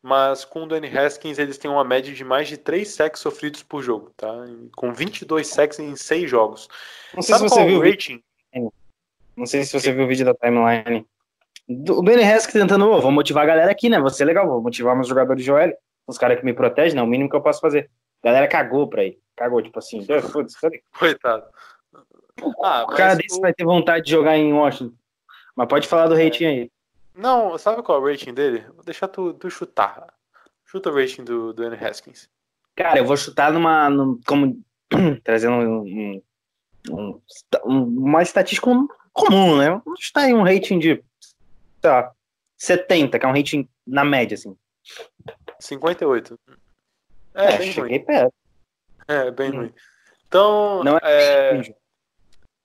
mas 0.08 0.46
com 0.46 0.64
o 0.64 0.66
Danny 0.66 0.88
Haskins 0.88 1.38
eles 1.38 1.58
têm 1.58 1.70
uma 1.70 1.84
média 1.84 2.14
de 2.14 2.24
mais 2.24 2.48
de 2.48 2.56
3 2.56 2.88
sacks 2.88 3.20
sofridos 3.20 3.62
por 3.62 3.84
jogo, 3.84 4.10
tá? 4.16 4.32
Com 4.74 4.94
22 4.94 5.46
sacks 5.46 5.80
em 5.80 5.98
6 5.98 6.30
jogos. 6.30 6.70
Não 7.14 7.22
sei 7.22 7.36
Sabe 7.36 7.50
se 7.50 7.56
você 7.56 7.66
viu 7.66 7.80
o 7.80 7.84
rating? 7.84 8.24
Não 9.36 9.46
sei 9.46 9.66
se 9.66 9.78
você 9.78 9.92
viu 9.92 10.06
o 10.06 10.08
vídeo 10.08 10.26
da 10.26 10.34
timeline. 10.34 11.06
O 11.70 12.02
Danny 12.02 12.24
Haskins 12.24 12.54
tentando, 12.54 12.90
oh, 12.90 13.02
vou 13.02 13.12
motivar 13.12 13.44
a 13.44 13.48
galera 13.48 13.70
aqui, 13.70 13.90
né? 13.90 14.00
Você 14.00 14.24
é 14.24 14.26
legal, 14.26 14.48
vou 14.48 14.62
motivar 14.62 14.96
meus 14.96 15.10
jogadores 15.10 15.44
de 15.44 15.52
OL, 15.52 15.74
os 16.08 16.18
caras 16.18 16.40
que 16.40 16.46
me 16.46 16.54
protegem, 16.54 16.96
né? 16.96 17.04
O 17.04 17.08
mínimo 17.08 17.30
que 17.30 17.36
eu 17.36 17.42
posso 17.42 17.60
fazer. 17.60 17.90
A 18.24 18.28
galera 18.28 18.48
cagou 18.48 18.88
pra 18.88 19.04
ele. 19.04 19.20
Cagou, 19.36 19.62
tipo 19.62 19.78
assim. 19.78 20.08
Coitado. 20.98 21.44
Ah, 22.64 22.84
o 22.84 22.88
cara 22.96 23.16
desse 23.16 23.38
o... 23.38 23.42
vai 23.42 23.54
ter 23.54 23.66
vontade 23.66 24.06
de 24.06 24.12
jogar 24.12 24.38
em 24.38 24.54
Washington. 24.54 24.96
Mas 25.54 25.68
pode 25.68 25.86
falar 25.86 26.08
do 26.08 26.18
é. 26.18 26.24
rating 26.24 26.46
aí. 26.46 26.72
Não, 27.18 27.58
sabe 27.58 27.82
qual 27.82 27.98
é 27.98 28.02
o 28.02 28.12
rating 28.12 28.34
dele? 28.34 28.64
Vou 28.76 28.84
deixar 28.84 29.08
tu, 29.08 29.34
tu 29.34 29.50
chutar. 29.50 30.14
Chuta 30.66 30.92
o 30.92 30.96
rating 30.96 31.24
do, 31.24 31.52
do 31.52 31.64
Andy 31.64 31.84
Haskins. 31.84 32.30
Cara, 32.76 33.00
eu 33.00 33.06
vou 33.06 33.18
chutar 33.18 33.52
numa. 33.52 33.90
Num, 33.90 34.22
como, 34.26 34.64
trazendo 35.24 35.56
um, 35.56 36.22
um, 36.92 37.22
um, 37.66 37.84
uma 38.06 38.22
estatística 38.22 38.70
comum, 39.12 39.58
né? 39.58 39.82
Vamos 39.84 40.00
chutar 40.00 40.26
aí 40.26 40.34
um 40.34 40.44
rating 40.44 40.78
de. 40.78 41.04
Sei 41.82 41.90
lá, 41.90 42.14
70, 42.56 43.18
que 43.18 43.26
é 43.26 43.30
um 43.30 43.34
rating 43.34 43.68
na 43.86 44.06
média, 44.06 44.36
assim. 44.36 44.56
58. 45.60 46.40
É, 47.34 47.54
é 47.54 47.58
bem 47.58 47.72
cheguei 47.72 47.98
ruim. 47.98 48.06
perto. 48.06 48.34
É, 49.08 49.32
bem 49.32 49.52
hum. 49.52 49.58
ruim. 49.58 49.74
Então. 50.28 50.84
Não 50.84 50.98
é. 51.02 51.64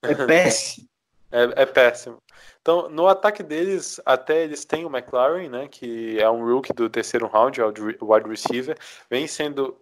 É, 0.03 0.11
é 0.11 0.15
péssimo. 0.27 0.87
É, 1.31 1.63
é, 1.63 1.65
péssimo. 1.65 2.21
Então, 2.63 2.89
no 2.89 3.07
ataque 3.09 3.43
deles, 3.43 3.99
até 4.05 4.41
eles 4.41 4.63
têm 4.63 4.85
o 4.85 4.89
McLaren, 4.89 5.49
né, 5.49 5.67
que 5.67 6.17
é 6.17 6.29
um 6.29 6.45
rookie 6.45 6.71
do 6.71 6.89
terceiro 6.89 7.27
round, 7.27 7.59
é 7.59 7.65
o 7.65 8.13
wide 8.13 8.29
receiver, 8.29 8.77
vem 9.09 9.27
sendo 9.27 9.77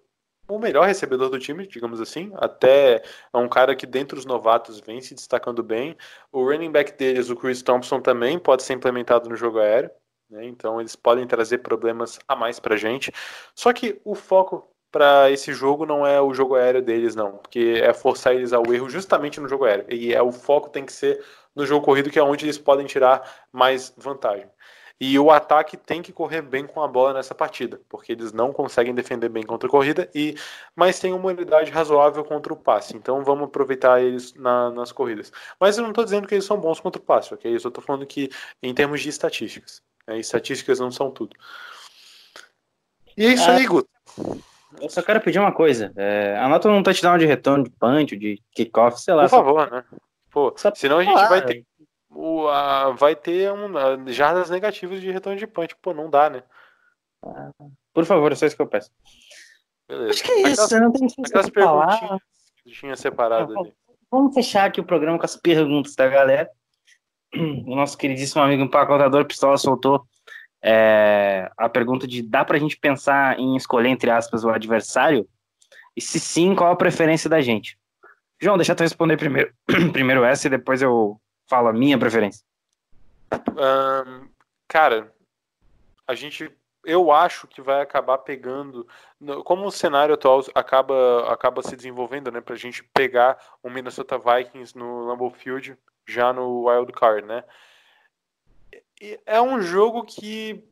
o 0.47 0.57
melhor 0.57 0.87
recebedor 0.87 1.29
do 1.29 1.37
time, 1.37 1.67
digamos 1.67 2.01
assim. 2.01 2.31
Até 2.37 3.03
é 3.31 3.37
um 3.37 3.47
cara 3.47 3.75
que, 3.75 3.85
dentre 3.85 4.17
os 4.17 4.25
novatos, 4.25 4.79
vem 4.79 4.99
se 4.99 5.13
destacando 5.13 5.61
bem. 5.61 5.95
O 6.31 6.43
running 6.43 6.71
back 6.71 6.93
deles, 6.93 7.29
o 7.29 7.35
Chris 7.35 7.61
Thompson, 7.61 8.01
também 8.01 8.39
pode 8.39 8.63
ser 8.63 8.73
implementado 8.73 9.29
no 9.29 9.35
jogo 9.35 9.59
aéreo. 9.59 9.91
Né? 10.27 10.45
Então, 10.47 10.79
eles 10.79 10.95
podem 10.95 11.27
trazer 11.27 11.59
problemas 11.59 12.19
a 12.27 12.35
mais 12.35 12.59
para 12.59 12.75
gente. 12.77 13.13
Só 13.53 13.71
que 13.71 14.01
o 14.03 14.15
foco 14.15 14.70
para 14.91 15.31
esse 15.31 15.53
jogo 15.53 15.85
não 15.85 16.05
é 16.05 16.19
o 16.21 16.33
jogo 16.33 16.55
aéreo 16.55 16.81
deles, 16.81 17.15
não, 17.15 17.33
porque 17.37 17.81
é 17.81 17.93
forçar 17.93 18.35
eles 18.35 18.51
ao 18.51 18.73
erro 18.73 18.89
justamente 18.89 19.39
no 19.39 19.47
jogo 19.47 19.65
aéreo. 19.65 19.85
E 19.89 20.13
é 20.13 20.21
o 20.21 20.31
foco 20.31 20.69
tem 20.69 20.85
que 20.85 20.91
ser 20.91 21.23
no 21.55 21.65
jogo 21.65 21.85
corrido, 21.85 22.09
que 22.09 22.19
é 22.19 22.23
onde 22.23 22.45
eles 22.45 22.57
podem 22.57 22.85
tirar 22.85 23.47
mais 23.51 23.93
vantagem. 23.97 24.47
E 24.99 25.17
o 25.17 25.31
ataque 25.31 25.75
tem 25.75 25.99
que 25.99 26.13
correr 26.13 26.43
bem 26.43 26.67
com 26.67 26.83
a 26.83 26.87
bola 26.87 27.13
nessa 27.13 27.33
partida, 27.33 27.81
porque 27.89 28.11
eles 28.11 28.31
não 28.31 28.53
conseguem 28.53 28.93
defender 28.93 29.29
bem 29.29 29.41
contra 29.43 29.67
a 29.67 29.71
corrida, 29.71 30.07
e 30.13 30.35
mas 30.75 30.99
tem 30.99 31.11
uma 31.11 31.29
unidade 31.29 31.71
razoável 31.71 32.23
contra 32.23 32.53
o 32.53 32.55
passe. 32.55 32.95
Então 32.95 33.23
vamos 33.23 33.45
aproveitar 33.45 33.99
eles 33.99 34.35
na, 34.35 34.69
nas 34.69 34.91
corridas. 34.91 35.31
Mas 35.59 35.75
eu 35.75 35.81
não 35.81 35.89
estou 35.89 36.03
dizendo 36.03 36.27
que 36.27 36.35
eles 36.35 36.45
são 36.45 36.59
bons 36.59 36.79
contra 36.79 37.01
o 37.01 37.05
passe, 37.05 37.33
ok? 37.33 37.51
Eu 37.51 37.59
só 37.59 37.69
estou 37.69 37.83
falando 37.83 38.05
que 38.05 38.29
em 38.61 38.75
termos 38.75 39.01
de 39.01 39.09
estatísticas. 39.09 39.81
Né? 40.05 40.19
Estatísticas 40.19 40.79
não 40.79 40.91
são 40.91 41.09
tudo. 41.09 41.35
E 43.17 43.25
é 43.25 43.33
isso 43.33 43.49
ah, 43.49 43.55
aí, 43.55 43.65
Guto. 43.65 43.89
Eu 44.79 44.89
só 44.89 45.01
quero 45.01 45.21
pedir 45.21 45.39
uma 45.39 45.51
coisa. 45.51 45.91
É, 45.95 46.37
anota 46.37 46.69
um 46.69 46.83
touchdown 46.83 47.17
de 47.17 47.25
retorno 47.25 47.63
de 47.63 47.69
punch, 47.71 48.15
de 48.15 48.41
kickoff, 48.53 49.01
sei 49.01 49.13
lá. 49.13 49.23
Por 49.23 49.29
favor, 49.29 49.71
né? 49.71 49.83
Pô, 50.29 50.53
senão 50.75 50.99
a 50.99 51.03
gente 51.03 51.13
vai 51.13 51.45
ter, 51.45 51.65
o, 52.09 52.47
a, 52.47 52.91
vai 52.91 53.15
ter 53.15 53.51
um, 53.51 53.77
a, 53.77 54.11
jardas 54.11 54.49
negativas 54.49 55.01
de 55.01 55.11
retorno 55.11 55.37
de 55.37 55.47
punch. 55.47 55.75
Pô, 55.81 55.93
não 55.93 56.09
dá, 56.09 56.29
né? 56.29 56.43
Ah, 57.23 57.51
por 57.93 58.05
favor, 58.05 58.31
é 58.31 58.35
só 58.35 58.45
isso 58.45 58.55
que 58.55 58.61
eu 58.61 58.67
peço. 58.67 58.89
Beleza. 59.87 60.11
Acho 60.11 60.23
que 60.23 60.31
é 60.31 60.49
isso, 60.49 60.63
aquelas, 60.63 60.81
não 60.81 60.91
tem 60.91 61.07
aquelas 61.25 61.49
perguntinhas 61.49 62.21
que 62.63 62.71
tinha 62.71 62.95
separado 62.95 63.59
ali. 63.59 63.73
Vamos 64.09 64.33
fechar 64.33 64.65
aqui 64.65 64.79
o 64.79 64.85
programa 64.85 65.17
com 65.17 65.25
as 65.25 65.35
perguntas 65.35 65.95
da 65.95 66.07
galera. 66.07 66.49
O 67.33 67.75
nosso 67.75 67.97
queridíssimo 67.97 68.41
amigo 68.41 68.63
empacotador 68.63 69.25
Pistola 69.25 69.57
soltou 69.57 70.05
é, 70.61 71.49
a 71.57 71.67
pergunta 71.67 72.07
de 72.07 72.21
dá 72.21 72.45
pra 72.45 72.59
gente 72.59 72.77
pensar 72.77 73.39
em 73.39 73.55
escolher, 73.55 73.89
entre 73.89 74.11
aspas, 74.11 74.43
o 74.43 74.49
adversário? 74.49 75.27
E 75.95 76.01
se 76.01 76.19
sim, 76.19 76.55
qual 76.55 76.71
a 76.71 76.75
preferência 76.75 77.29
da 77.29 77.41
gente? 77.41 77.77
João, 78.39 78.57
deixa 78.57 78.73
eu 78.73 78.77
responder 78.77 79.17
primeiro, 79.17 79.53
primeiro 79.93 80.23
essa 80.23 80.47
e 80.47 80.49
depois 80.49 80.81
eu 80.81 81.19
falo 81.49 81.67
a 81.67 81.73
minha 81.73 81.97
preferência. 81.97 82.43
Um, 83.33 84.27
cara, 84.67 85.13
a 86.07 86.15
gente, 86.15 86.51
eu 86.83 87.11
acho 87.11 87.47
que 87.47 87.61
vai 87.61 87.81
acabar 87.81 88.17
pegando, 88.19 88.87
como 89.45 89.65
o 89.65 89.71
cenário 89.71 90.15
atual 90.15 90.43
acaba, 90.55 91.31
acaba 91.31 91.61
se 91.61 91.75
desenvolvendo, 91.75 92.31
né, 92.31 92.41
pra 92.41 92.55
gente 92.55 92.83
pegar 92.93 93.37
o 93.61 93.69
Minnesota 93.69 94.17
Vikings 94.17 94.77
no 94.77 95.05
Lambeau 95.05 95.29
Field 95.29 95.77
já 96.07 96.33
no 96.33 96.67
Wild 96.67 96.91
Card, 96.93 97.27
né? 97.27 97.43
É 99.25 99.41
um 99.41 99.61
jogo 99.61 100.03
que 100.03 100.63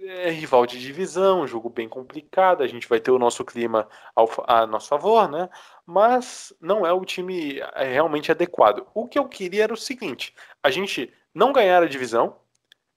é 0.00 0.30
rival 0.30 0.66
de 0.66 0.78
divisão, 0.78 1.40
um 1.40 1.46
jogo 1.46 1.68
bem 1.68 1.88
complicado, 1.88 2.62
a 2.62 2.66
gente 2.66 2.88
vai 2.88 3.00
ter 3.00 3.10
o 3.10 3.18
nosso 3.18 3.44
clima 3.44 3.88
ao, 4.14 4.28
a 4.46 4.66
nosso 4.66 4.88
favor, 4.88 5.28
né? 5.28 5.48
Mas 5.84 6.52
não 6.60 6.86
é 6.86 6.92
o 6.92 7.04
time 7.04 7.58
é, 7.74 7.84
realmente 7.84 8.30
adequado. 8.30 8.86
O 8.94 9.08
que 9.08 9.18
eu 9.18 9.28
queria 9.28 9.64
era 9.64 9.74
o 9.74 9.76
seguinte: 9.76 10.34
a 10.62 10.70
gente 10.70 11.12
não 11.34 11.52
ganhar 11.52 11.82
a 11.82 11.88
divisão 11.88 12.36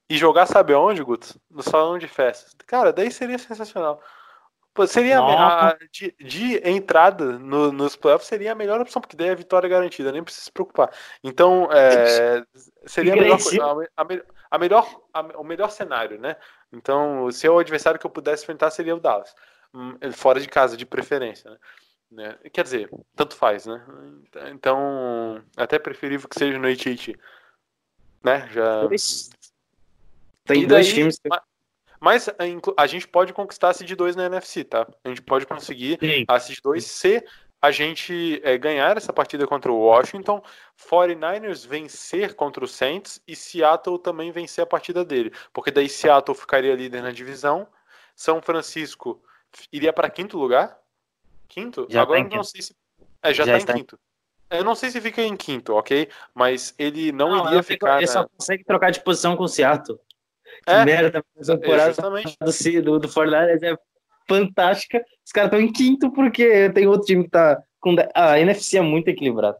e 0.09 0.17
jogar, 0.17 0.45
sabe 0.45 0.73
onde, 0.73 1.03
Guto? 1.03 1.39
No 1.49 1.63
salão 1.63 1.97
de 1.97 2.07
festas. 2.07 2.55
Cara, 2.65 2.91
daí 2.91 3.11
seria 3.11 3.37
sensacional. 3.37 4.01
Pô, 4.73 4.85
seria 4.87 5.19
a, 5.19 5.77
de, 5.91 6.15
de, 6.19 6.69
entrada 6.69 7.37
no, 7.37 7.71
nos 7.71 7.95
playoffs 7.95 8.27
seria 8.27 8.51
a 8.51 8.55
melhor 8.55 8.79
opção, 8.79 9.01
porque 9.01 9.17
daí 9.17 9.29
a 9.29 9.35
vitória 9.35 9.67
é 9.67 9.69
garantida, 9.69 10.11
nem 10.11 10.23
precisa 10.23 10.45
se 10.45 10.51
preocupar. 10.51 10.89
Então, 11.23 11.67
é, 11.71 12.43
seria 12.85 13.13
a 13.13 13.15
melhor, 13.15 13.37
a, 13.97 14.01
a, 14.01 14.05
a 14.49 14.57
melhor, 14.57 15.01
a, 15.13 15.21
o 15.37 15.43
melhor 15.43 15.69
cenário, 15.69 16.19
né? 16.19 16.35
Então, 16.71 17.29
se 17.31 17.45
é 17.45 17.51
o 17.51 17.59
adversário 17.59 17.99
que 17.99 18.05
eu 18.05 18.11
pudesse 18.11 18.43
enfrentar 18.43 18.71
seria 18.71 18.95
o 18.95 18.99
Dallas, 18.99 19.33
hum, 19.73 19.97
fora 20.13 20.39
de 20.39 20.47
casa, 20.47 20.75
de 20.75 20.85
preferência, 20.85 21.51
né? 21.51 21.57
né? 22.11 22.37
Quer 22.51 22.63
dizer, 22.63 22.89
tanto 23.15 23.35
faz, 23.35 23.65
né? 23.65 23.83
Então, 24.51 25.43
até 25.55 25.77
preferível 25.77 26.27
que 26.27 26.37
seja 26.37 26.57
no 26.57 26.67
AT&T, 26.67 27.17
né? 28.23 28.47
Já... 28.51 28.87
Tem 30.45 30.65
dois 30.67 30.91
times... 30.91 31.19
Mas 31.99 32.29
a, 32.77 32.87
gente 32.87 33.05
pode 33.05 33.33
conquistar 33.33 33.69
a 33.69 33.73
Seed 33.73 33.91
2 33.91 34.15
na 34.15 34.27
NFC, 34.27 34.63
tá? 34.63 34.87
A 35.03 35.09
gente 35.09 35.21
pode 35.21 35.45
conseguir 35.45 35.99
Sim. 35.99 36.23
a 36.29 36.39
Seed 36.39 36.59
2 36.63 36.85
se 36.85 37.25
a 37.61 37.71
gente 37.71 38.41
é, 38.43 38.57
ganhar 38.57 38.97
essa 38.97 39.11
partida 39.11 39.45
contra 39.45 39.71
o 39.71 39.79
Washington, 39.79 40.41
49ers 40.77 41.67
vencer 41.67 42.35
contra 42.35 42.63
o 42.63 42.67
Saints 42.67 43.21
e 43.27 43.35
Seattle 43.35 43.99
também 43.99 44.31
vencer 44.31 44.63
a 44.63 44.67
partida 44.67 45.03
dele. 45.03 45.33
Porque 45.51 45.71
daí 45.71 45.89
Seattle 45.89 46.37
ficaria 46.37 46.75
líder 46.75 47.01
na 47.01 47.11
divisão, 47.11 47.67
São 48.15 48.41
Francisco 48.41 49.21
iria 49.71 49.91
para 49.91 50.09
quinto 50.09 50.37
lugar, 50.37 50.79
Quinto? 51.49 51.87
Já 51.89 52.03
Agora 52.03 52.23
tá 52.23 52.35
não 52.37 52.43
sei 52.43 52.61
se. 52.61 52.75
É, 53.21 53.33
já, 53.33 53.43
já 53.43 53.59
tá 53.59 53.73
em 53.73 53.77
quinto. 53.77 53.99
Eu 54.49 54.63
não 54.63 54.75
sei 54.75 54.89
se 54.89 55.01
fica 55.01 55.21
em 55.21 55.35
quinto, 55.35 55.73
ok? 55.73 56.07
Mas 56.33 56.73
ele 56.77 57.11
não, 57.11 57.35
não 57.35 57.47
iria 57.47 57.63
ficar. 57.63 57.97
Ele 57.97 58.05
na... 58.05 58.11
só 58.11 58.27
consegue 58.27 58.63
trocar 58.63 58.91
de 58.91 59.01
posição 59.01 59.35
com 59.35 59.43
o 59.43 59.47
Seattle. 59.47 59.99
Que 60.65 60.71
é, 60.71 60.85
merda, 60.85 61.19
a 61.19 61.57
temporada 61.57 61.91
é 61.91 62.81
do, 62.81 62.81
do, 62.81 62.99
do 62.99 63.09
Fortnite 63.09 63.65
é 63.65 63.77
fantástica. 64.29 65.03
Os 65.25 65.31
caras 65.31 65.51
estão 65.51 65.59
em 65.59 65.71
quinto 65.71 66.11
porque 66.11 66.69
tem 66.69 66.87
outro 66.87 67.05
time 67.05 67.23
que 67.23 67.31
tá 67.31 67.61
com. 67.79 67.95
Ah, 68.13 68.33
a 68.33 68.39
NFC 68.39 68.77
é 68.77 68.81
muito 68.81 69.09
equilibrada. 69.09 69.57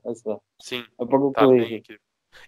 Sim. 0.61 0.85
É 0.99 1.03
um 1.03 1.31
tá 1.31 1.47
bem 1.47 1.83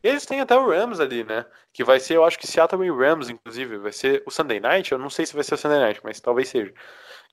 e 0.03 0.07
eles 0.07 0.25
têm 0.25 0.41
até 0.41 0.55
o 0.55 0.69
Rams 0.69 0.99
ali, 0.99 1.23
né? 1.23 1.45
Que 1.73 1.83
vai 1.83 1.99
ser, 1.99 2.15
eu 2.15 2.23
acho 2.23 2.37
que 2.37 2.47
Seattle 2.47 2.85
e 2.85 2.91
Rams, 2.91 3.29
inclusive. 3.29 3.77
Vai 3.77 3.91
ser 3.91 4.23
o 4.25 4.31
Sunday 4.31 4.59
Night. 4.59 4.91
Eu 4.91 4.97
não 4.97 5.09
sei 5.09 5.25
se 5.25 5.33
vai 5.33 5.43
ser 5.43 5.55
o 5.55 5.57
Sunday 5.57 5.79
Night, 5.79 6.01
mas 6.03 6.19
talvez 6.19 6.49
seja. 6.49 6.73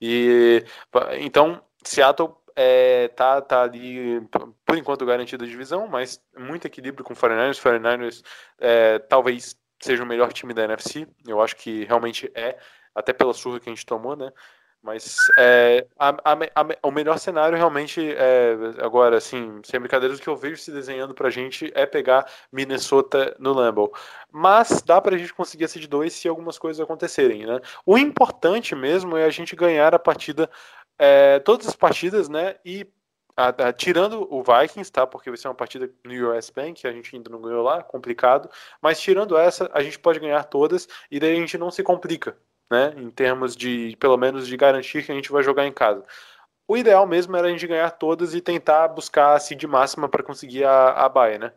E 0.00 0.64
então 1.20 1.62
Seattle 1.84 2.34
é, 2.56 3.08
tá, 3.08 3.40
tá 3.40 3.62
ali, 3.62 4.20
por 4.66 4.76
enquanto, 4.76 5.06
garantido 5.06 5.44
a 5.44 5.48
divisão, 5.48 5.86
mas 5.86 6.22
muito 6.36 6.66
equilíbrio 6.66 7.04
com 7.04 7.12
o 7.12 7.16
49ers. 7.16 7.60
49ers 7.60 8.24
é, 8.58 8.98
talvez 8.98 9.56
seja 9.80 10.02
o 10.02 10.06
melhor 10.06 10.32
time 10.32 10.52
da 10.52 10.64
NFC. 10.64 11.06
Eu 11.26 11.40
acho 11.40 11.56
que 11.56 11.84
realmente 11.84 12.30
é, 12.34 12.58
até 12.94 13.12
pela 13.12 13.32
surra 13.32 13.60
que 13.60 13.68
a 13.68 13.72
gente 13.72 13.86
tomou, 13.86 14.16
né? 14.16 14.30
Mas 14.82 15.16
é, 15.38 15.86
a, 15.98 16.10
a, 16.10 16.32
a, 16.32 16.88
o 16.88 16.90
melhor 16.90 17.18
cenário 17.18 17.56
realmente 17.56 18.00
é, 18.00 18.56
agora, 18.78 19.16
assim, 19.16 19.60
sem 19.64 19.80
brincadeiras, 19.80 20.18
o 20.18 20.22
que 20.22 20.28
eu 20.28 20.36
vejo 20.36 20.56
se 20.56 20.70
desenhando 20.70 21.14
pra 21.14 21.30
gente 21.30 21.70
é 21.74 21.84
pegar 21.84 22.30
Minnesota 22.52 23.34
no 23.38 23.52
Lambeau. 23.52 23.92
Mas 24.30 24.80
dá 24.82 25.00
pra 25.00 25.18
gente 25.18 25.34
conseguir 25.34 25.64
a 25.64 25.68
seed 25.68 25.86
2 25.86 26.12
se 26.12 26.28
algumas 26.28 26.58
coisas 26.58 26.80
acontecerem, 26.80 27.44
né? 27.44 27.60
O 27.84 27.98
importante 27.98 28.74
mesmo 28.74 29.16
é 29.16 29.24
a 29.24 29.30
gente 29.30 29.56
ganhar 29.56 29.94
a 29.94 29.98
partida 29.98 30.48
é, 30.98 31.38
todas 31.40 31.68
as 31.68 31.76
partidas, 31.76 32.28
né? 32.28 32.56
E 32.64 32.86
a, 33.36 33.48
a, 33.48 33.72
tirando 33.72 34.26
o 34.32 34.42
Vikings, 34.42 34.90
tá? 34.90 35.06
Porque 35.06 35.30
vai 35.30 35.36
ser 35.36 35.48
uma 35.48 35.54
partida 35.54 35.88
no 36.04 36.32
US 36.32 36.50
Bank, 36.50 36.86
a 36.86 36.92
gente 36.92 37.14
ainda 37.14 37.30
não 37.30 37.40
ganhou 37.40 37.62
lá, 37.62 37.82
complicado. 37.82 38.50
Mas 38.82 39.00
tirando 39.00 39.36
essa, 39.36 39.70
a 39.72 39.82
gente 39.82 39.98
pode 39.98 40.18
ganhar 40.18 40.42
todas 40.44 40.88
e 41.10 41.20
daí 41.20 41.32
a 41.36 41.40
gente 41.40 41.56
não 41.56 41.70
se 41.70 41.82
complica, 41.82 42.36
né? 42.70 42.94
Em 42.96 43.10
termos 43.10 43.56
de, 43.56 43.96
pelo 43.98 44.16
menos, 44.16 44.46
de 44.46 44.56
garantir 44.56 45.04
que 45.04 45.12
a 45.12 45.14
gente 45.14 45.32
vai 45.32 45.42
jogar 45.42 45.66
em 45.66 45.72
casa. 45.72 46.04
O 46.66 46.76
ideal 46.76 47.06
mesmo 47.06 47.36
era 47.36 47.48
a 47.48 47.50
gente 47.50 47.66
ganhar 47.66 47.90
todas 47.92 48.34
e 48.34 48.40
tentar 48.40 48.88
buscar 48.88 49.34
a 49.34 49.40
seed 49.40 49.62
máxima 49.64 50.08
para 50.08 50.22
conseguir 50.22 50.64
a, 50.64 50.90
a 50.90 51.08
baia, 51.08 51.38
né? 51.38 51.52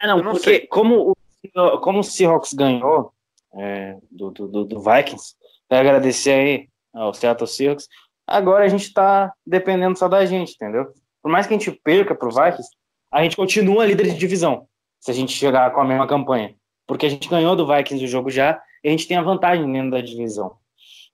É, 0.00 0.06
não, 0.06 0.22
não 0.22 0.32
porque 0.32 0.50
sei. 0.50 0.66
como 0.66 1.12
o, 1.54 1.78
como 1.80 2.00
o 2.00 2.04
Seahawks 2.04 2.52
ganhou 2.54 3.12
é, 3.54 3.96
do, 4.10 4.30
do, 4.30 4.64
do 4.64 4.80
Vikings, 4.80 5.34
quero 5.68 5.88
agradecer 5.88 6.30
aí 6.30 6.68
ao 6.94 7.12
Seattle 7.12 7.46
Seahawks, 7.46 7.88
Agora 8.28 8.66
a 8.66 8.68
gente 8.68 8.82
está 8.82 9.32
dependendo 9.46 9.98
só 9.98 10.06
da 10.06 10.26
gente, 10.26 10.52
entendeu? 10.52 10.92
Por 11.22 11.32
mais 11.32 11.46
que 11.46 11.54
a 11.54 11.58
gente 11.58 11.70
perca 11.82 12.14
para 12.14 12.28
o 12.28 12.30
Vikings, 12.30 12.68
a 13.10 13.22
gente 13.22 13.34
continua 13.34 13.86
líder 13.86 14.04
de 14.04 14.18
divisão, 14.18 14.68
se 15.00 15.10
a 15.10 15.14
gente 15.14 15.32
chegar 15.32 15.72
com 15.72 15.80
a 15.80 15.84
mesma 15.84 16.06
campanha. 16.06 16.54
Porque 16.86 17.06
a 17.06 17.08
gente 17.08 17.26
ganhou 17.26 17.56
do 17.56 17.66
Vikings 17.66 18.04
o 18.04 18.08
jogo 18.08 18.28
já, 18.28 18.60
a 18.84 18.90
gente 18.90 19.08
tem 19.08 19.16
a 19.16 19.22
vantagem 19.22 19.70
dentro 19.70 19.90
da 19.90 20.00
divisão. 20.00 20.56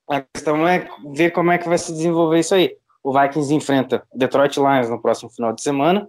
A 0.09 0.21
questão 0.21 0.67
é 0.69 0.89
ver 1.15 1.31
como 1.31 1.51
é 1.51 1.59
que 1.59 1.69
vai 1.69 1.79
se 1.79 1.93
desenvolver 1.93 2.41
isso 2.41 2.55
aí. 2.55 2.77
O 3.03 3.13
Vikings 3.19 3.55
enfrenta 3.55 4.07
Detroit 4.15 4.57
Lions 4.57 4.89
no 4.89 5.01
próximo 5.01 5.31
final 5.31 5.53
de 5.53 5.63
semana. 5.63 6.09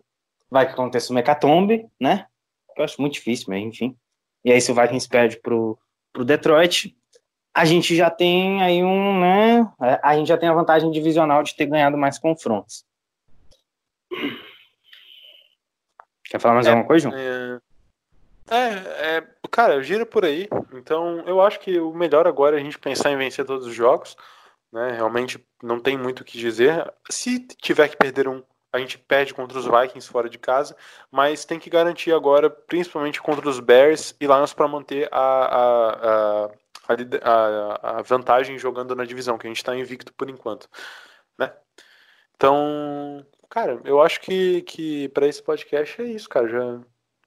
Vai 0.49 0.65
que 0.65 0.73
aconteça 0.73 1.11
o 1.11 1.15
Mecatombe, 1.15 1.85
né? 1.99 2.25
Eu 2.77 2.83
acho 2.83 2.99
muito 2.99 3.13
difícil, 3.13 3.45
mas 3.49 3.63
enfim. 3.63 3.95
E 4.43 4.51
aí, 4.51 4.61
se 4.61 4.71
o 4.71 4.75
Vikings 4.75 5.07
perde 5.07 5.39
pro, 5.39 5.77
pro 6.13 6.25
Detroit, 6.25 6.95
a 7.53 7.65
gente 7.65 7.95
já 7.95 8.09
tem 8.09 8.61
aí 8.61 8.83
um, 8.83 9.19
né? 9.19 9.71
A 10.03 10.15
gente 10.15 10.27
já 10.27 10.37
tem 10.37 10.49
a 10.49 10.53
vantagem 10.53 10.91
divisional 10.91 11.41
de 11.41 11.55
ter 11.55 11.65
ganhado 11.65 11.97
mais 11.97 12.19
confrontos. 12.19 12.85
Quer 16.25 16.39
falar 16.39 16.55
mais 16.55 16.67
é, 16.67 16.69
alguma 16.69 16.85
coisa, 16.85 17.09
João? 17.09 17.19
É, 17.19 17.59
é, 18.49 19.17
é, 19.17 19.27
cara, 19.51 19.81
gira 19.81 20.05
por 20.05 20.25
aí. 20.25 20.47
Então, 20.73 21.23
eu 21.27 21.41
acho 21.41 21.59
que 21.59 21.79
o 21.79 21.93
melhor 21.93 22.27
agora 22.27 22.57
é 22.57 22.59
a 22.59 22.63
gente 22.63 22.79
pensar 22.79 23.11
em 23.11 23.17
vencer 23.17 23.45
todos 23.45 23.65
os 23.65 23.73
jogos. 23.73 24.15
Né? 24.71 24.91
Realmente 24.91 25.45
não 25.63 25.79
tem 25.79 25.97
muito 25.97 26.21
o 26.21 26.25
que 26.25 26.37
dizer. 26.37 26.93
Se 27.09 27.39
tiver 27.61 27.87
que 27.87 27.97
perder 27.97 28.27
um, 28.27 28.43
a 28.73 28.79
gente 28.79 28.97
perde 28.97 29.33
contra 29.33 29.57
os 29.57 29.65
Vikings 29.65 30.09
fora 30.09 30.29
de 30.29 30.37
casa, 30.37 30.75
mas 31.09 31.45
tem 31.45 31.57
que 31.57 31.69
garantir 31.69 32.13
agora, 32.13 32.49
principalmente 32.49 33.21
contra 33.21 33.47
os 33.47 33.59
Bears 33.59 34.13
e 34.19 34.25
Lions, 34.25 34.53
para 34.53 34.67
manter 34.67 35.07
a, 35.11 35.19
a, 35.19 36.45
a 36.45 36.49
a, 37.81 38.01
vantagem 38.03 38.59
jogando 38.59 38.95
na 38.95 39.05
divisão, 39.05 39.37
que 39.37 39.47
a 39.47 39.49
gente 39.49 39.57
está 39.57 39.75
invicto 39.75 40.13
por 40.13 40.29
enquanto, 40.29 40.69
né? 41.37 41.51
Então, 42.35 43.25
cara, 43.49 43.79
eu 43.85 44.01
acho 44.01 44.19
que, 44.21 44.61
que 44.63 45.09
para 45.09 45.27
esse 45.27 45.41
podcast 45.41 46.01
é 46.01 46.05
isso, 46.05 46.29
cara. 46.29 46.47
Já, 46.47 46.81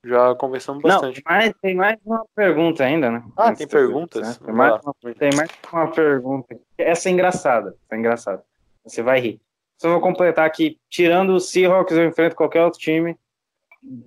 já 0.05 0.35
conversamos 0.35 0.83
bastante. 0.83 1.23
Não, 1.25 1.37
mas 1.37 1.53
tem 1.61 1.75
mais 1.75 1.99
uma 2.05 2.25
pergunta 2.35 2.85
ainda, 2.85 3.11
né? 3.11 3.23
Ah, 3.37 3.55
tem 3.55 3.67
perguntas? 3.67 4.23
Né? 4.23 4.47
Tem, 4.47 4.55
mais 4.55 4.81
uma, 4.83 4.95
tem 5.15 5.31
mais 5.37 5.51
uma 5.73 5.91
pergunta. 5.91 6.57
Essa 6.77 7.09
é 7.09 7.13
engraçada. 7.13 7.71
Essa 7.85 7.95
é 7.95 7.99
engraçada. 7.99 8.45
Você 8.85 9.03
vai 9.03 9.21
rir. 9.21 9.41
Só 9.81 9.91
vou 9.91 10.01
completar 10.01 10.47
aqui. 10.47 10.79
Tirando 10.89 11.31
o 11.31 11.41
Seahawks, 11.41 11.97
eu 11.97 12.07
enfrento 12.07 12.37
qualquer 12.37 12.65
outro 12.65 12.81
time 12.81 13.17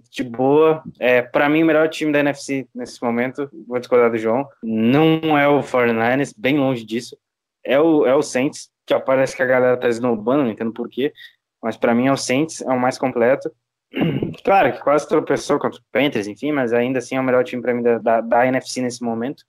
de 0.09 0.23
boa. 0.23 0.83
É, 0.99 1.21
para 1.21 1.49
mim, 1.49 1.63
o 1.63 1.65
melhor 1.65 1.89
time 1.89 2.11
da 2.11 2.19
NFC 2.19 2.67
nesse 2.73 3.01
momento, 3.01 3.49
vou 3.67 3.79
discordar 3.79 4.11
do 4.11 4.17
João, 4.17 4.47
não 4.61 5.37
é 5.37 5.47
o 5.47 5.61
49ers, 5.61 6.33
bem 6.37 6.57
longe 6.57 6.85
disso. 6.85 7.17
É 7.63 7.79
o, 7.79 8.05
é 8.05 8.15
o 8.15 8.21
Saints, 8.21 8.69
que 8.85 8.97
parece 8.99 9.35
que 9.35 9.43
a 9.43 9.45
galera 9.45 9.77
tá 9.77 9.87
esnobando, 9.87 10.43
não 10.43 10.51
entendo 10.51 10.73
porquê, 10.73 11.13
mas 11.61 11.77
para 11.77 11.93
mim 11.93 12.07
é 12.07 12.11
o 12.11 12.17
Saints, 12.17 12.61
é 12.61 12.69
o 12.69 12.79
mais 12.79 12.97
completo. 12.97 13.51
Claro 14.43 14.73
que 14.73 14.81
quase 14.81 15.07
tropeçou 15.07 15.59
contra 15.59 15.79
o 15.79 15.83
Panthers, 15.91 16.27
enfim, 16.27 16.51
mas 16.51 16.73
ainda 16.73 16.99
assim 16.99 17.15
é 17.15 17.19
o 17.19 17.23
melhor 17.23 17.43
time 17.43 17.61
para 17.61 17.73
mim 17.73 17.83
da, 17.83 17.97
da, 17.97 18.21
da, 18.21 18.47
NFC 18.47 18.81
nesse 18.81 19.03
momento. 19.03 19.43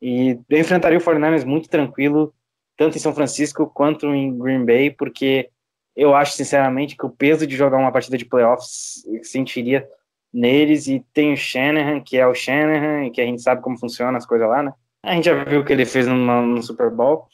E 0.00 0.38
eu 0.48 0.58
enfrentaria 0.58 0.98
o 0.98 1.00
49ers 1.00 1.44
muito 1.44 1.68
tranquilo, 1.68 2.34
tanto 2.76 2.96
em 2.96 3.00
São 3.00 3.14
Francisco 3.14 3.66
quanto 3.66 4.06
em 4.06 4.36
Green 4.36 4.64
Bay, 4.64 4.90
porque 4.90 5.50
eu 5.94 6.14
acho, 6.14 6.32
sinceramente, 6.32 6.96
que 6.96 7.04
o 7.04 7.10
peso 7.10 7.46
de 7.46 7.54
jogar 7.54 7.76
uma 7.76 7.92
partida 7.92 8.16
de 8.16 8.24
playoffs 8.24 9.04
sentiria 9.22 9.86
neles. 10.32 10.88
E 10.88 11.04
tem 11.12 11.34
o 11.34 11.36
Shanahan, 11.36 12.00
que 12.00 12.16
é 12.16 12.26
o 12.26 12.34
Shanahan, 12.34 13.10
que 13.10 13.20
a 13.20 13.24
gente 13.24 13.42
sabe 13.42 13.60
como 13.60 13.78
funciona 13.78 14.16
as 14.16 14.26
coisas 14.26 14.48
lá, 14.48 14.62
né? 14.62 14.72
A 15.04 15.14
gente 15.14 15.24
já 15.26 15.44
viu 15.44 15.60
o 15.60 15.64
que 15.64 15.72
ele 15.72 15.84
fez 15.84 16.06
no 16.06 16.62
Super 16.62 16.90
Bowl. 16.90 17.26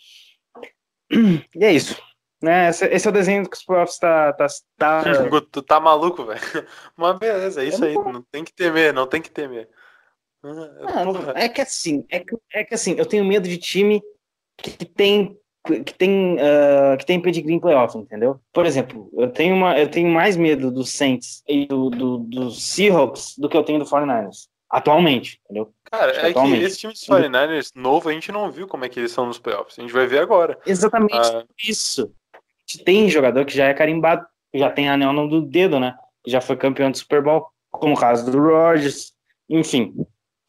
E 1.54 1.64
é 1.64 1.72
isso. 1.72 1.96
Né? 2.40 2.68
Esse, 2.68 2.86
esse 2.86 3.06
é 3.06 3.10
o 3.10 3.12
desenho 3.12 3.48
que 3.48 3.56
os 3.56 3.64
playoffs 3.64 3.98
tá. 3.98 4.32
tá, 4.32 4.46
tá... 4.76 5.02
tu 5.50 5.62
tá 5.62 5.80
maluco, 5.80 6.24
velho. 6.24 6.40
Mas 6.96 7.18
beleza, 7.18 7.62
é 7.62 7.66
isso 7.66 7.84
aí. 7.84 7.94
Não 7.94 8.22
tem 8.30 8.44
que 8.44 8.52
temer, 8.52 8.92
não 8.92 9.06
tem 9.06 9.20
que 9.20 9.30
temer. 9.30 9.68
Ah, 10.44 11.32
é 11.34 11.48
que 11.48 11.60
assim, 11.60 12.06
é 12.08 12.20
que, 12.20 12.36
é 12.52 12.62
que 12.62 12.74
assim, 12.74 12.94
eu 12.96 13.04
tenho 13.04 13.24
medo 13.24 13.48
de 13.48 13.58
time 13.58 14.00
que 14.56 14.84
tem 14.84 15.36
que 15.64 15.94
tem, 15.94 16.36
uh, 16.36 16.96
que 16.98 17.04
tem 17.04 17.20
pedigree 17.20 17.54
em 17.54 17.60
playoff, 17.60 17.96
entendeu? 17.96 18.40
Por 18.52 18.64
exemplo, 18.64 19.10
eu 19.12 19.28
tenho, 19.28 19.54
uma, 19.54 19.78
eu 19.78 19.90
tenho 19.90 20.08
mais 20.08 20.36
medo 20.36 20.70
do 20.70 20.84
Saints 20.84 21.42
e 21.46 21.66
do, 21.66 21.90
do, 21.90 22.18
do 22.18 22.50
Seahawks 22.50 23.34
do 23.36 23.48
que 23.48 23.56
eu 23.56 23.62
tenho 23.62 23.78
do 23.78 23.84
49ers. 23.84 24.48
Atualmente, 24.70 25.40
entendeu? 25.44 25.72
Cara, 25.90 26.12
é 26.12 26.30
atualmente. 26.30 26.60
que 26.60 26.64
esse 26.66 26.78
time 26.78 26.92
dos 26.92 27.06
49ers 27.06 27.70
novo, 27.74 28.08
a 28.08 28.12
gente 28.12 28.30
não 28.30 28.50
viu 28.50 28.68
como 28.68 28.84
é 28.84 28.88
que 28.88 29.00
eles 29.00 29.12
são 29.12 29.26
nos 29.26 29.38
playoffs. 29.38 29.78
A 29.78 29.82
gente 29.82 29.92
vai 29.92 30.06
ver 30.06 30.18
agora. 30.18 30.58
Exatamente 30.66 31.16
ah. 31.16 31.44
isso. 31.58 32.14
Tem 32.84 33.08
jogador 33.08 33.44
que 33.44 33.56
já 33.56 33.66
é 33.66 33.74
carimbado, 33.74 34.26
já 34.54 34.70
tem 34.70 34.88
anel 34.88 35.12
no 35.12 35.40
dedo, 35.42 35.80
né? 35.80 35.96
Que 36.22 36.30
já 36.30 36.40
foi 36.40 36.56
campeão 36.56 36.90
do 36.90 36.98
Super 36.98 37.22
Bowl, 37.22 37.46
como 37.70 37.94
o 37.94 37.98
caso 37.98 38.30
do 38.30 38.38
Rodgers. 38.38 39.12
Enfim, 39.48 39.94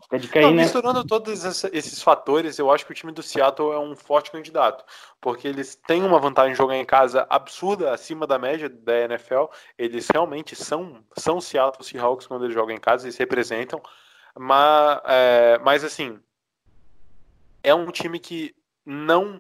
Fica 0.09 0.20
de 0.20 0.28
cair, 0.28 0.43
Não, 0.43 0.53
né? 0.55 0.63
Misturando 0.63 1.05
todos 1.05 1.45
esses 1.65 2.01
fatores, 2.01 2.57
eu 2.57 2.72
acho 2.72 2.84
que 2.84 2.91
o 2.91 2.95
time 2.95 3.11
do 3.11 3.22
Seattle 3.22 3.72
é 3.72 3.78
um 3.78 3.95
forte 3.95 4.32
candidato, 4.32 4.84
porque 5.22 5.47
eles 5.47 5.76
têm 5.76 6.01
uma 6.03 6.20
vantagem 6.20 6.53
de 6.53 6.57
jogar 6.57 6.76
em 6.76 6.86
casa 6.86 7.28
absurda, 7.30 7.93
acima 7.93 8.26
da 8.26 8.39
média 8.39 8.67
da 8.67 9.01
NFL. 9.01 9.45
Eles 9.78 10.07
realmente 10.11 10.55
são, 10.55 11.03
são 11.15 11.39
Seattle 11.39 11.84
Seahawks 11.84 12.26
quando 12.26 12.45
eles 12.45 12.55
jogam 12.55 12.76
em 12.76 12.80
casa, 12.80 13.05
eles 13.05 13.17
representam. 13.17 13.80
Mas, 14.36 14.99
é, 15.05 15.59
mas 15.63 15.84
assim, 15.84 16.20
é 17.61 17.76
um 17.76 17.91
time 17.91 18.20
que 18.20 18.55
não, 18.84 19.39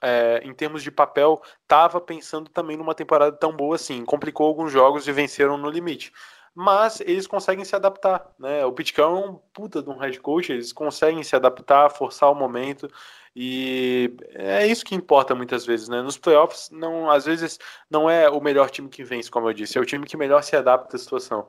é, 0.00 0.40
em 0.44 0.54
termos 0.54 0.82
de 0.82 0.90
papel, 0.90 1.40
estava 1.62 2.00
pensando 2.00 2.48
também 2.50 2.76
numa 2.76 2.94
temporada 2.94 3.36
tão 3.36 3.52
boa 3.54 3.76
assim. 3.76 4.04
Complicou 4.04 4.46
alguns 4.46 4.72
jogos 4.72 5.06
e 5.06 5.12
venceram 5.12 5.56
no 5.56 5.70
limite. 5.70 6.12
Mas 6.54 7.00
eles 7.00 7.26
conseguem 7.26 7.64
se 7.64 7.76
adaptar, 7.76 8.28
né? 8.38 8.64
O 8.64 8.72
Pete 8.72 8.92
Carroll 8.92 9.24
é 9.24 9.28
um 9.28 9.34
puta 9.52 9.80
de 9.82 9.88
um 9.88 9.96
head 9.98 10.18
coach, 10.20 10.52
eles 10.52 10.72
conseguem 10.72 11.22
se 11.22 11.36
adaptar, 11.36 11.90
forçar 11.90 12.30
o 12.30 12.34
momento. 12.34 12.90
E 13.34 14.16
é 14.34 14.66
isso 14.66 14.84
que 14.84 14.94
importa 14.94 15.34
muitas 15.34 15.64
vezes, 15.64 15.88
né? 15.88 16.02
Nos 16.02 16.18
playoffs, 16.18 16.68
não, 16.72 17.08
às 17.08 17.24
vezes 17.24 17.58
não 17.88 18.10
é 18.10 18.28
o 18.28 18.40
melhor 18.40 18.68
time 18.68 18.88
que 18.88 19.04
vence, 19.04 19.30
como 19.30 19.48
eu 19.48 19.52
disse, 19.52 19.78
é 19.78 19.80
o 19.80 19.86
time 19.86 20.06
que 20.06 20.16
melhor 20.16 20.42
se 20.42 20.56
adapta 20.56 20.96
à 20.96 20.98
situação. 20.98 21.46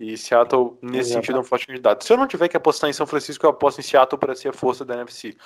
E 0.00 0.16
Seattle, 0.16 0.78
nesse 0.80 1.12
sentido, 1.12 1.38
é 1.38 1.40
um 1.40 1.44
forte 1.44 1.66
candidato. 1.66 2.04
Se 2.04 2.12
eu 2.12 2.16
não 2.16 2.26
tiver 2.26 2.48
que 2.48 2.56
apostar 2.56 2.88
em 2.88 2.92
São 2.92 3.06
Francisco, 3.06 3.44
eu 3.44 3.50
aposto 3.50 3.80
em 3.80 3.82
Seattle 3.82 4.18
para 4.18 4.34
ser 4.34 4.48
a 4.48 4.52
força 4.52 4.84
da 4.84 4.94
NFC, 4.94 5.36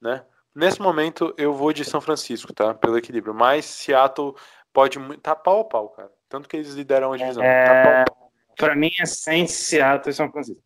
né? 0.00 0.24
Nesse 0.56 0.80
momento, 0.80 1.34
eu 1.36 1.52
vou 1.52 1.70
de 1.70 1.84
São 1.84 2.00
Francisco, 2.00 2.50
tá? 2.54 2.72
Pelo 2.72 2.96
equilíbrio. 2.96 3.34
Mas 3.34 3.66
Seattle 3.66 4.34
pode. 4.72 4.98
Tá 5.18 5.36
pau 5.36 5.60
a 5.60 5.64
pau, 5.64 5.90
cara. 5.90 6.10
Tanto 6.30 6.48
que 6.48 6.56
eles 6.56 6.72
lideram 6.72 7.12
a 7.12 7.16
divisão. 7.18 7.42
É... 7.42 7.64
Tá 7.66 7.82
pau 7.82 7.92
a 7.92 8.04
pau. 8.06 8.32
Para 8.56 8.74
mim 8.74 8.90
é 8.98 9.04
Saints, 9.04 9.52
Seattle 9.52 10.10
e 10.10 10.14
São 10.14 10.32
Francisco. 10.32 10.62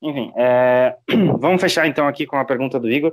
Enfim, 0.00 0.32
é... 0.38 0.96
vamos 1.38 1.60
fechar 1.60 1.86
então 1.86 2.08
aqui 2.08 2.24
com 2.24 2.38
a 2.38 2.46
pergunta 2.46 2.80
do 2.80 2.90
Igor. 2.90 3.12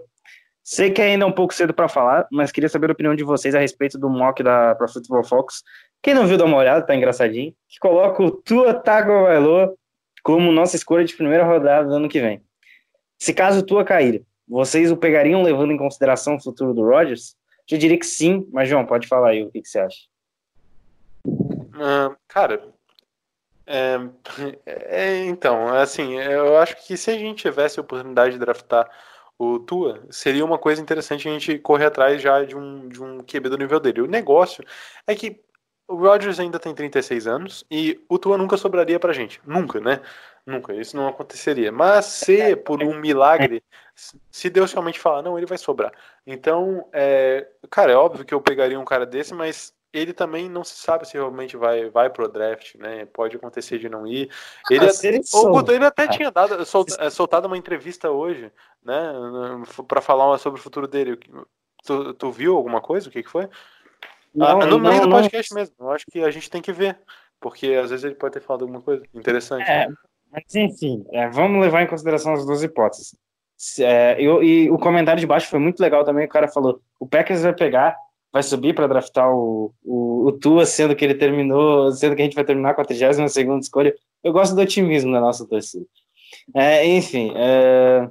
Sei 0.63 0.91
que 0.91 1.01
ainda 1.01 1.25
é 1.25 1.27
um 1.27 1.31
pouco 1.31 1.53
cedo 1.53 1.73
para 1.73 1.89
falar, 1.89 2.25
mas 2.31 2.53
queria 2.53 2.69
saber 2.69 2.89
a 2.89 2.93
opinião 2.93 3.13
de 3.13 3.23
vocês 3.25 3.53
a 3.53 3.59
respeito 3.59 3.99
do 3.99 4.09
mock 4.09 4.41
da 4.41 4.75
Pro 4.75 4.87
Football 4.87 5.25
Focus. 5.25 5.61
Quem 6.01 6.13
não 6.13 6.25
viu, 6.25 6.37
dá 6.37 6.45
uma 6.45 6.55
olhada, 6.55 6.85
tá 6.85 6.95
engraçadinho. 6.95 7.53
Que 7.67 7.77
coloca 7.79 8.23
o 8.23 8.31
Tua 8.31 8.73
Tagovailoa 8.73 9.75
como 10.23 10.53
nossa 10.53 10.77
escolha 10.77 11.03
de 11.03 11.17
primeira 11.17 11.43
rodada 11.43 11.89
do 11.89 11.95
ano 11.95 12.07
que 12.07 12.21
vem. 12.21 12.41
Se 13.19 13.33
caso 13.33 13.59
o 13.59 13.65
Tua 13.65 13.83
cair, 13.83 14.25
vocês 14.47 14.91
o 14.91 14.97
pegariam 14.97 15.41
levando 15.41 15.71
em 15.71 15.77
consideração 15.77 16.35
o 16.35 16.41
futuro 16.41 16.73
do 16.73 16.83
Rodgers? 16.83 17.35
Eu 17.69 17.77
diria 17.77 17.97
que 17.97 18.05
sim, 18.05 18.47
mas 18.51 18.69
João, 18.69 18.85
pode 18.85 19.07
falar 19.07 19.29
aí 19.29 19.43
o 19.43 19.51
que, 19.51 19.61
que 19.61 19.69
você 19.69 19.79
acha. 19.79 20.05
Uh, 21.25 22.15
cara, 22.27 22.61
é, 23.65 23.97
é, 24.65 25.25
então, 25.25 25.67
assim, 25.69 26.15
eu 26.19 26.57
acho 26.57 26.75
que 26.85 26.97
se 26.97 27.09
a 27.09 27.17
gente 27.17 27.41
tivesse 27.41 27.79
a 27.79 27.83
oportunidade 27.83 28.33
de 28.33 28.39
draftar 28.39 28.89
o 29.39 29.59
Tua, 29.59 30.05
seria 30.11 30.45
uma 30.45 30.57
coisa 30.57 30.81
interessante 30.81 31.27
a 31.27 31.31
gente 31.31 31.57
correr 31.59 31.85
atrás 31.85 32.21
já 32.21 32.43
de 32.43 32.55
um, 32.55 32.87
de 32.87 33.01
um 33.01 33.19
QB 33.19 33.49
do 33.49 33.57
nível 33.57 33.79
dele. 33.79 34.01
O 34.01 34.07
negócio 34.07 34.63
é 35.07 35.15
que 35.15 35.41
o 35.93 35.97
Rodgers 35.97 36.39
ainda 36.39 36.59
tem 36.59 36.73
36 36.73 37.27
anos 37.27 37.65
e 37.69 38.03
o 38.09 38.17
Tua 38.17 38.37
nunca 38.37 38.57
sobraria 38.57 38.99
pra 38.99 39.13
gente. 39.13 39.39
Nunca, 39.45 39.79
né? 39.79 40.01
Nunca, 40.45 40.73
isso 40.73 40.97
não 40.97 41.07
aconteceria. 41.07 41.71
Mas 41.71 42.05
se 42.05 42.55
por 42.55 42.83
um 42.83 42.99
milagre, 42.99 43.63
se 44.29 44.49
Deus 44.49 44.73
realmente 44.73 44.99
falar, 44.99 45.21
não, 45.21 45.37
ele 45.37 45.45
vai 45.45 45.57
sobrar. 45.57 45.93
Então, 46.25 46.87
é, 46.91 47.47
cara, 47.69 47.91
é 47.91 47.95
óbvio 47.95 48.25
que 48.25 48.33
eu 48.33 48.41
pegaria 48.41 48.79
um 48.79 48.85
cara 48.85 49.05
desse, 49.05 49.33
mas 49.33 49.73
ele 49.93 50.11
também 50.11 50.49
não 50.49 50.63
se 50.63 50.75
sabe 50.75 51.07
se 51.07 51.13
realmente 51.13 51.55
vai, 51.55 51.89
vai 51.89 52.09
pro 52.09 52.27
draft, 52.27 52.75
né? 52.75 53.05
Pode 53.05 53.37
acontecer 53.37 53.77
de 53.77 53.87
não 53.87 54.07
ir. 54.07 54.29
Ele, 54.69 54.85
ah, 54.85 54.91
ele, 55.03 55.21
o, 55.31 55.71
ele 55.71 55.85
até 55.85 56.07
tinha 56.07 56.31
dado, 56.31 56.55
é, 56.99 57.09
soltado 57.11 57.45
uma 57.45 57.57
entrevista 57.57 58.09
hoje, 58.09 58.51
né? 58.83 59.13
para 59.87 60.01
falar 60.01 60.37
sobre 60.39 60.59
o 60.59 60.63
futuro 60.63 60.87
dele. 60.87 61.19
Tu, 61.85 62.13
tu, 62.15 62.31
viu 62.31 62.55
alguma 62.55 62.81
coisa? 62.81 63.07
O 63.07 63.11
que, 63.11 63.21
que 63.21 63.29
foi? 63.29 63.47
Não, 64.33 64.61
ah, 64.61 64.65
no 64.65 64.79
meio 64.79 65.01
do 65.01 65.09
podcast 65.09 65.53
mesmo. 65.53 65.75
Eu 65.79 65.91
acho 65.91 66.05
que 66.11 66.19
a 66.23 66.31
gente 66.31 66.49
tem 66.49 66.61
que 66.61 66.71
ver. 66.71 66.97
Porque 67.39 67.67
às 67.67 67.89
vezes 67.89 68.05
ele 68.05 68.15
pode 68.15 68.33
ter 68.33 68.41
falado 68.41 68.61
alguma 68.61 68.81
coisa 68.81 69.03
interessante. 69.13 69.69
É, 69.69 69.87
mas 70.31 70.55
enfim, 70.55 71.05
é, 71.11 71.27
vamos 71.29 71.61
levar 71.61 71.83
em 71.83 71.87
consideração 71.87 72.33
as 72.33 72.45
duas 72.45 72.63
hipóteses. 72.63 73.15
É, 73.79 74.15
eu, 74.19 74.41
e 74.41 74.69
o 74.71 74.77
comentário 74.77 75.19
de 75.19 75.27
baixo 75.27 75.49
foi 75.49 75.59
muito 75.59 75.79
legal 75.79 76.05
também. 76.05 76.25
O 76.25 76.29
cara 76.29 76.47
falou: 76.47 76.81
o 76.99 77.07
Packers 77.07 77.41
vai 77.41 77.53
pegar 77.53 77.97
vai 78.33 78.41
subir 78.41 78.73
para 78.73 78.87
draftar 78.87 79.31
o, 79.31 79.71
o, 79.83 80.27
o, 80.27 80.31
Tua, 80.31 80.65
sendo 80.65 80.95
que 80.95 81.05
ele 81.05 81.13
terminou, 81.13 81.91
sendo 81.91 82.15
que 82.15 82.21
a 82.23 82.25
gente 82.25 82.33
vai 82.33 82.43
terminar 82.43 82.73
com 82.73 82.81
a 82.81 82.85
32 82.85 83.31
escolha. 83.61 83.93
Eu 84.23 84.33
gosto 84.33 84.55
do 84.55 84.61
otimismo 84.61 85.13
da 85.13 85.21
nossa 85.21 85.47
torcida. 85.47 85.85
É, 86.55 86.83
enfim, 86.83 87.31
é, 87.35 88.09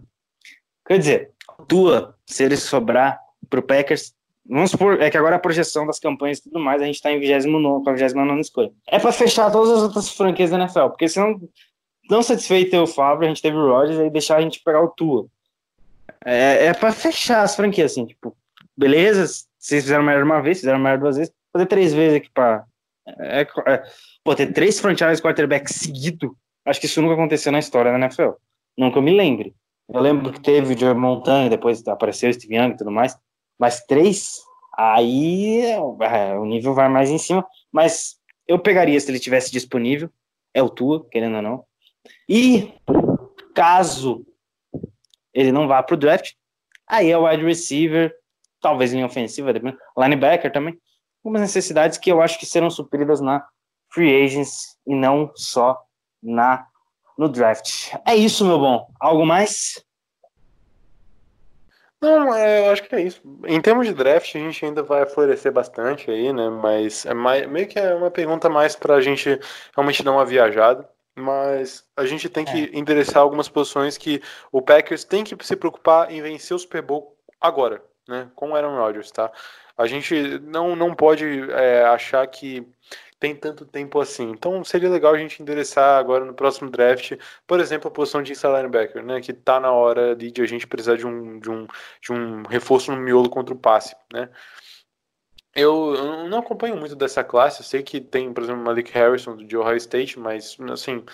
quer 0.86 0.98
dizer, 0.98 1.30
Tua, 1.66 2.16
se 2.24 2.44
ele 2.44 2.56
sobrar 2.56 3.18
para 3.50 3.58
o 3.58 3.62
Packers, 3.64 4.14
vamos 4.46 4.70
supor, 4.70 5.00
é 5.00 5.10
que 5.10 5.16
agora 5.16 5.36
a 5.36 5.40
projeção 5.40 5.86
das 5.86 5.98
campanhas 5.98 6.38
e 6.38 6.44
tudo 6.44 6.58
mais, 6.58 6.82
a 6.82 6.84
gente 6.84 6.96
está 6.96 7.10
em 7.12 7.20
29, 7.20 7.84
com 7.84 7.90
a 7.90 7.92
29 7.92 8.40
escolha. 8.40 8.72
É 8.86 8.98
para 8.98 9.12
fechar 9.12 9.50
todas 9.50 9.70
as 9.70 9.82
outras 9.82 10.10
franquias 10.10 10.50
da 10.50 10.58
NFL, 10.58 10.88
porque 10.88 11.08
senão, 11.08 11.40
não 12.10 12.22
satisfeito 12.22 12.76
o 12.76 12.86
Fábio, 12.86 13.26
a 13.26 13.28
gente 13.28 13.42
teve 13.42 13.56
o 13.56 13.68
Rodgers, 13.68 14.00
aí 14.00 14.10
deixar 14.10 14.36
a 14.36 14.42
gente 14.42 14.62
pegar 14.62 14.82
o 14.82 14.88
Tua. 14.88 15.26
É, 16.24 16.66
é 16.66 16.74
para 16.74 16.92
fechar 16.92 17.42
as 17.42 17.56
franquias, 17.56 17.92
assim, 17.92 18.06
tipo, 18.06 18.36
beleza, 18.76 19.26
vocês 19.58 19.84
fizeram 19.84 20.02
melhor 20.02 20.22
uma 20.22 20.40
vez, 20.40 20.60
fizeram 20.60 20.78
melhor 20.78 20.98
duas 20.98 21.16
vezes, 21.16 21.32
fazer 21.52 21.66
três 21.66 21.92
vezes 21.92 22.16
aqui 22.16 22.30
para 22.32 22.64
é, 23.06 23.42
é, 23.66 23.82
pô, 24.24 24.34
ter 24.34 24.52
três 24.52 24.80
franchise 24.80 25.20
quarterbacks 25.20 25.74
seguido, 25.74 26.36
acho 26.64 26.80
que 26.80 26.86
isso 26.86 27.02
nunca 27.02 27.14
aconteceu 27.14 27.50
na 27.50 27.58
história 27.58 27.90
da 27.90 27.98
NFL. 27.98 28.30
Nunca 28.76 29.00
me 29.00 29.14
lembre. 29.14 29.54
Eu 29.92 30.00
lembro 30.00 30.32
que 30.32 30.40
teve 30.40 30.74
o 30.74 30.78
Joe 30.78 30.94
Montana, 30.94 31.50
depois 31.50 31.86
apareceu 31.86 32.30
o 32.30 32.32
Steve 32.32 32.56
Young 32.56 32.70
e 32.70 32.76
tudo 32.76 32.90
mais, 32.90 33.16
mas 33.62 33.80
três, 33.84 34.42
aí 34.76 35.60
é, 35.60 35.78
o 36.36 36.44
nível 36.44 36.74
vai 36.74 36.88
mais 36.88 37.10
em 37.10 37.16
cima. 37.16 37.46
Mas 37.70 38.16
eu 38.44 38.58
pegaria 38.58 38.98
se 38.98 39.08
ele 39.08 39.20
tivesse 39.20 39.52
disponível, 39.52 40.10
é 40.52 40.60
o 40.60 40.68
Tua, 40.68 41.08
querendo 41.08 41.36
ou 41.36 41.42
não. 41.42 41.64
E 42.28 42.74
caso 43.54 44.26
ele 45.32 45.52
não 45.52 45.68
vá 45.68 45.80
para 45.80 45.94
o 45.94 45.96
draft, 45.96 46.32
aí 46.88 47.08
é 47.08 47.16
o 47.16 47.24
wide 47.24 47.44
receiver, 47.44 48.12
talvez 48.60 48.92
linha 48.92 49.06
ofensiva, 49.06 49.52
linebacker 49.96 50.52
também, 50.52 50.76
algumas 51.24 51.42
necessidades 51.42 51.98
que 51.98 52.10
eu 52.10 52.20
acho 52.20 52.40
que 52.40 52.46
serão 52.46 52.68
supridas 52.68 53.20
na 53.20 53.46
free 53.94 54.24
agents 54.24 54.76
e 54.84 54.92
não 54.92 55.30
só 55.36 55.80
na 56.20 56.66
no 57.16 57.28
draft. 57.28 57.94
É 58.04 58.16
isso, 58.16 58.44
meu 58.44 58.58
bom. 58.58 58.88
Algo 58.98 59.24
mais? 59.24 59.80
Não, 62.02 62.34
é, 62.34 62.66
eu 62.66 62.72
acho 62.72 62.82
que 62.82 62.94
é 62.94 63.00
isso. 63.00 63.22
Em 63.46 63.60
termos 63.60 63.86
de 63.86 63.94
draft, 63.94 64.34
a 64.34 64.38
gente 64.38 64.64
ainda 64.64 64.82
vai 64.82 65.06
florescer 65.06 65.52
bastante 65.52 66.10
aí, 66.10 66.32
né? 66.32 66.50
Mas 66.50 67.06
é 67.06 67.14
mais, 67.14 67.46
meio 67.46 67.68
que 67.68 67.78
é 67.78 67.94
uma 67.94 68.10
pergunta 68.10 68.50
mais 68.50 68.74
para 68.74 68.96
a 68.96 69.00
gente 69.00 69.38
realmente 69.74 70.02
dar 70.02 70.10
uma 70.10 70.24
viajada. 70.26 70.88
Mas 71.14 71.86
a 71.96 72.04
gente 72.04 72.28
tem 72.28 72.44
que 72.44 72.70
é. 72.72 72.78
endereçar 72.78 73.22
algumas 73.22 73.48
posições 73.48 73.96
que 73.96 74.20
o 74.50 74.60
Packers 74.60 75.04
tem 75.04 75.22
que 75.22 75.36
se 75.46 75.54
preocupar 75.54 76.10
em 76.10 76.20
vencer 76.20 76.56
o 76.56 76.58
Super 76.58 76.82
Bowl 76.82 77.16
agora 77.40 77.82
né, 78.08 78.28
com 78.34 78.50
o 78.50 78.56
Aaron 78.56 78.76
Rodgers, 78.76 79.10
tá? 79.10 79.30
A 79.76 79.86
gente 79.86 80.38
não, 80.40 80.76
não 80.76 80.94
pode 80.94 81.24
é, 81.50 81.84
achar 81.84 82.26
que 82.26 82.66
tem 83.22 83.36
tanto 83.36 83.64
tempo 83.64 84.00
assim. 84.00 84.30
Então 84.30 84.64
seria 84.64 84.90
legal 84.90 85.14
a 85.14 85.18
gente 85.18 85.40
endereçar 85.40 85.96
agora 85.96 86.24
no 86.24 86.34
próximo 86.34 86.68
draft, 86.68 87.12
por 87.46 87.60
exemplo, 87.60 87.86
a 87.86 87.90
posição 87.90 88.20
de 88.20 88.32
inside 88.32 88.52
linebacker, 88.52 89.00
né, 89.04 89.20
que 89.20 89.32
tá 89.32 89.60
na 89.60 89.70
hora 89.70 90.16
de, 90.16 90.32
de 90.32 90.42
a 90.42 90.46
gente 90.46 90.66
precisar 90.66 90.96
de 90.96 91.06
um, 91.06 91.38
de, 91.38 91.48
um, 91.48 91.66
de 92.00 92.12
um 92.12 92.42
reforço 92.42 92.90
no 92.90 92.98
miolo 92.98 93.30
contra 93.30 93.54
o 93.54 93.58
passe, 93.58 93.94
né? 94.12 94.28
Eu, 95.54 96.28
não 96.28 96.38
acompanho 96.38 96.76
muito 96.76 96.96
dessa 96.96 97.22
classe, 97.22 97.60
eu 97.60 97.64
sei 97.64 97.82
que 97.82 98.00
tem, 98.00 98.32
por 98.32 98.42
exemplo, 98.42 98.64
Malik 98.64 98.90
Harrison 98.92 99.36
do 99.36 99.60
Ohio 99.60 99.76
State, 99.76 100.18
mas 100.18 100.56
assim, 100.70 101.04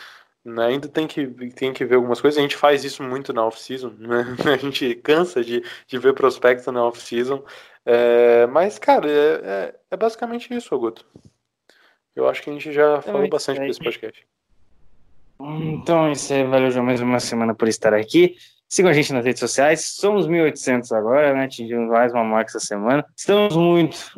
né, 0.45 0.67
ainda 0.67 0.89
tem 0.89 1.07
que, 1.07 1.27
tem 1.53 1.73
que 1.75 1.85
ver 1.85 1.97
algumas 1.97 2.21
coisas. 2.21 2.39
A 2.39 2.43
gente 2.43 2.57
faz 2.57 2.85
isso 2.85 3.03
muito 3.03 3.33
na 3.35 3.45
off-season, 3.45 3.91
né? 3.99 4.25
A 4.55 4.57
gente 4.57 4.95
cansa 4.97 5.45
de, 5.45 5.63
de 5.87 5.99
ver 5.99 6.15
prospecto 6.15 6.73
na 6.73 6.85
off-season. 6.85 7.45
É, 7.85 8.47
mas, 8.47 8.79
cara, 8.79 9.11
é, 9.11 9.41
é, 9.45 9.75
é, 9.91 9.97
basicamente 9.97 10.55
isso, 10.55 10.75
Augusto. 10.75 11.05
Eu 12.19 12.29
acho 12.29 12.43
que 12.43 12.51
a 12.51 12.53
gente 12.53 12.73
já 12.73 13.01
falou 13.01 13.29
bastante 13.29 13.61
desse 13.61 13.79
podcast. 13.79 14.27
Então, 15.41 16.11
isso 16.11 16.35
aí, 16.35 16.43
valeu, 16.43 16.69
João, 16.69 16.85
mais 16.85 17.01
uma 17.01 17.21
semana 17.21 17.55
por 17.55 17.69
estar 17.69 17.95
aqui. 17.95 18.35
Sigam 18.69 18.91
a 18.91 18.93
gente 18.93 19.13
nas 19.13 19.25
redes 19.25 19.39
sociais. 19.39 19.85
Somos 19.85 20.27
1.800 20.27 20.91
agora, 20.97 21.33
né? 21.33 21.45
Atingimos 21.45 21.89
mais 21.89 22.13
uma 22.13 22.25
marca 22.25 22.51
essa 22.51 22.59
semana. 22.59 23.07
Estamos 23.17 23.55
muito 23.55 24.13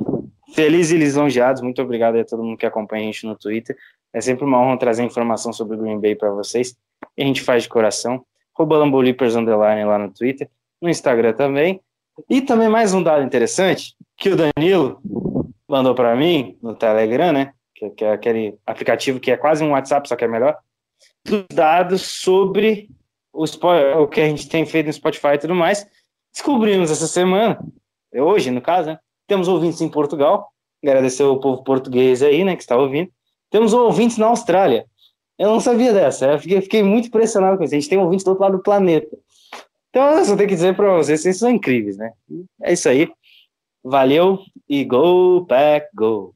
felizes 0.54 0.92
e 0.92 0.96
lisonjeados. 0.96 1.60
Muito 1.60 1.82
obrigado 1.82 2.16
a 2.16 2.24
todo 2.24 2.42
mundo 2.42 2.56
que 2.56 2.64
acompanha 2.64 3.02
a 3.02 3.06
gente 3.12 3.26
no 3.26 3.36
Twitter. 3.36 3.76
É 4.14 4.20
sempre 4.22 4.46
uma 4.46 4.58
honra 4.58 4.78
trazer 4.78 5.02
informação 5.02 5.52
sobre 5.52 5.76
o 5.76 5.80
Green 5.80 6.00
Bay 6.00 6.14
para 6.14 6.30
vocês. 6.30 6.74
E 7.18 7.22
a 7.22 7.26
gente 7.26 7.42
faz 7.42 7.64
de 7.64 7.68
coração. 7.68 8.24
Robalambolippers 8.54 9.36
Underline 9.36 9.84
lá 9.84 9.98
no 9.98 10.10
Twitter, 10.10 10.48
no 10.80 10.88
Instagram 10.88 11.34
também. 11.34 11.82
E 12.30 12.40
também 12.40 12.70
mais 12.70 12.94
um 12.94 13.02
dado 13.02 13.22
interessante 13.22 13.94
que 14.16 14.30
o 14.30 14.36
Danilo 14.36 15.02
mandou 15.68 15.94
para 15.94 16.16
mim 16.16 16.56
no 16.62 16.74
Telegram, 16.74 17.30
né? 17.30 17.52
Que, 17.96 18.04
é 18.04 18.12
aquele 18.12 18.58
aplicativo 18.66 19.18
que 19.18 19.30
é 19.30 19.36
quase 19.36 19.64
um 19.64 19.70
WhatsApp, 19.70 20.08
só 20.08 20.16
que 20.16 20.24
é 20.24 20.28
melhor. 20.28 20.58
Dos 21.24 21.44
dados 21.52 22.02
sobre 22.02 22.88
o, 23.32 23.44
o 23.44 24.08
que 24.08 24.20
a 24.20 24.28
gente 24.28 24.48
tem 24.48 24.66
feito 24.66 24.86
no 24.86 24.92
Spotify 24.92 25.34
e 25.34 25.38
tudo 25.38 25.54
mais. 25.54 25.86
Descobrimos 26.32 26.90
essa 26.90 27.06
semana, 27.06 27.58
hoje 28.14 28.50
no 28.50 28.60
caso, 28.60 28.90
né? 28.90 28.98
Temos 29.26 29.48
ouvintes 29.48 29.80
em 29.80 29.88
Portugal. 29.88 30.52
Agradecer 30.82 31.22
ao 31.22 31.40
povo 31.40 31.62
português 31.62 32.22
aí, 32.22 32.42
né, 32.42 32.56
que 32.56 32.62
está 32.62 32.76
ouvindo. 32.76 33.10
Temos 33.50 33.72
ouvintes 33.72 34.16
na 34.16 34.26
Austrália. 34.26 34.86
Eu 35.38 35.50
não 35.50 35.60
sabia 35.60 35.92
dessa. 35.92 36.26
Eu 36.26 36.38
fiquei, 36.38 36.60
fiquei 36.60 36.82
muito 36.82 37.08
impressionado 37.08 37.56
com 37.56 37.64
isso. 37.64 37.74
A 37.74 37.78
gente 37.78 37.88
tem 37.88 37.98
ouvintes 37.98 38.24
do 38.24 38.28
outro 38.28 38.44
lado 38.44 38.56
do 38.56 38.62
planeta. 38.62 39.16
Então, 39.90 40.18
eu 40.18 40.24
só 40.24 40.36
tenho 40.36 40.48
que 40.48 40.54
dizer 40.54 40.76
para 40.76 40.96
vocês, 40.96 41.20
vocês 41.20 41.38
são 41.38 41.50
incríveis, 41.50 41.96
né? 41.96 42.12
É 42.62 42.72
isso 42.72 42.88
aí. 42.88 43.10
Valeu 43.82 44.38
e 44.68 44.84
go, 44.84 45.44
pack, 45.46 45.88
go. 45.94 46.34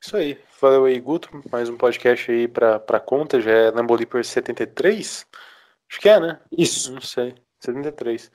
Isso 0.00 0.16
aí. 0.16 0.38
Valeu 0.60 0.84
aí, 0.84 0.98
Guto. 1.00 1.28
Mais 1.50 1.68
um 1.68 1.76
podcast 1.76 2.30
aí 2.30 2.46
pra, 2.48 2.78
pra 2.78 3.00
conta. 3.00 3.40
Já 3.40 3.50
é 3.50 3.70
Lambolipers 3.70 4.28
73? 4.28 5.26
Acho 5.90 6.00
que 6.00 6.08
é, 6.08 6.20
né? 6.20 6.40
Isso. 6.56 6.92
Não 6.92 7.00
sei. 7.00 7.34
73. 7.60 8.30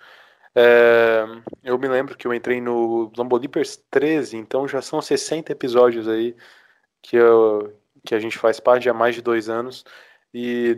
É, 0.55 1.23
eu 1.63 1.77
me 1.79 1.87
lembro 1.87 2.15
que 2.17 2.27
eu 2.27 2.33
entrei 2.33 2.61
no 2.61 3.11
Lambolipers 3.17 3.77
13, 3.89 4.37
então 4.37 4.67
já 4.67 4.81
são 4.81 5.01
60 5.01 5.51
episódios 5.51 6.07
aí 6.07 6.35
que, 7.01 7.15
eu, 7.17 7.75
que 8.05 8.13
a 8.15 8.19
gente 8.19 8.37
faz 8.37 8.59
parte 8.59 8.89
há 8.89 8.93
mais 8.93 9.15
de 9.15 9.21
dois 9.21 9.49
anos. 9.49 9.85
E 10.33 10.77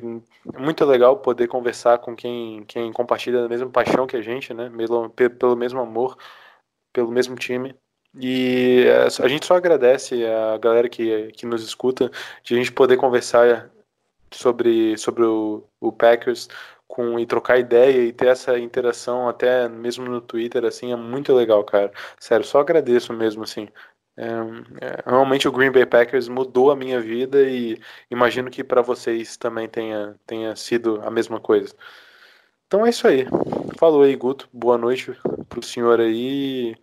é 0.54 0.60
muito 0.60 0.86
legal 0.86 1.18
poder 1.20 1.48
conversar 1.48 2.00
com 2.00 2.16
quem, 2.16 2.64
quem 2.66 2.92
compartilha 2.94 3.46
a 3.46 3.50
mesma 3.50 3.70
paixão 3.70 4.08
que 4.08 4.18
a 4.18 4.22
gente, 4.22 4.54
né? 4.54 4.70
Pelo, 4.70 5.10
pelo 5.10 5.56
mesmo 5.56 5.80
amor, 5.80 6.18
pelo 6.94 7.12
mesmo 7.12 7.36
time. 7.36 7.76
E 8.18 8.86
é, 8.88 9.08
a 9.24 9.28
gente 9.28 9.46
só 9.46 9.56
agradece 9.56 10.26
a 10.26 10.58
galera 10.58 10.88
que, 10.90 11.32
que 11.34 11.46
nos 11.46 11.64
escuta 11.64 12.10
de 12.44 12.54
a 12.54 12.58
gente 12.58 12.72
poder 12.72 12.98
conversar 12.98 13.70
sobre, 14.32 14.98
sobre 14.98 15.24
o, 15.24 15.64
o 15.80 15.92
Packers 15.92 16.48
com, 16.88 17.20
e 17.20 17.26
trocar 17.26 17.60
ideia 17.60 18.04
e 18.04 18.14
ter 18.14 18.28
essa 18.28 18.58
interação 18.60 19.28
até 19.28 19.68
mesmo 19.68 20.06
no 20.06 20.22
Twitter, 20.22 20.64
assim, 20.66 20.92
é 20.92 20.96
muito 20.96 21.34
legal, 21.34 21.64
cara. 21.64 21.92
Sério, 22.20 22.46
só 22.46 22.60
agradeço 22.60 23.14
mesmo, 23.14 23.44
assim. 23.44 23.68
É, 24.18 24.26
é, 24.82 25.04
realmente 25.06 25.48
o 25.48 25.52
Green 25.52 25.72
Bay 25.72 25.86
Packers 25.86 26.30
mudou 26.30 26.72
a 26.72 26.76
minha 26.76 27.02
vida 27.02 27.42
e 27.42 27.78
imagino 28.10 28.50
que 28.50 28.64
para 28.64 28.82
vocês 28.82 29.36
também 29.36 29.68
tenha, 29.68 30.16
tenha 30.26 30.56
sido 30.56 31.02
a 31.04 31.12
mesma 31.12 31.40
coisa. 31.40 31.76
Então 32.68 32.86
é 32.86 32.90
isso 32.90 33.08
aí. 33.08 33.26
Falou 33.78 34.04
aí, 34.04 34.16
Guto. 34.16 34.48
Boa 34.54 34.78
noite 34.78 35.12
pro 35.50 35.62
senhor 35.62 36.00
aí. 36.00 36.76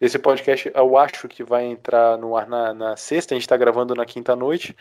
Esse 0.00 0.18
podcast 0.18 0.72
eu 0.74 0.96
acho 0.96 1.28
que 1.28 1.44
vai 1.44 1.64
entrar 1.64 2.16
no 2.16 2.34
ar 2.36 2.48
na, 2.48 2.72
na 2.72 2.96
sexta, 2.96 3.34
a 3.34 3.38
gente 3.38 3.48
tá 3.48 3.56
gravando 3.56 3.94
na 3.94 4.06
quinta 4.06 4.34
noite. 4.34 4.74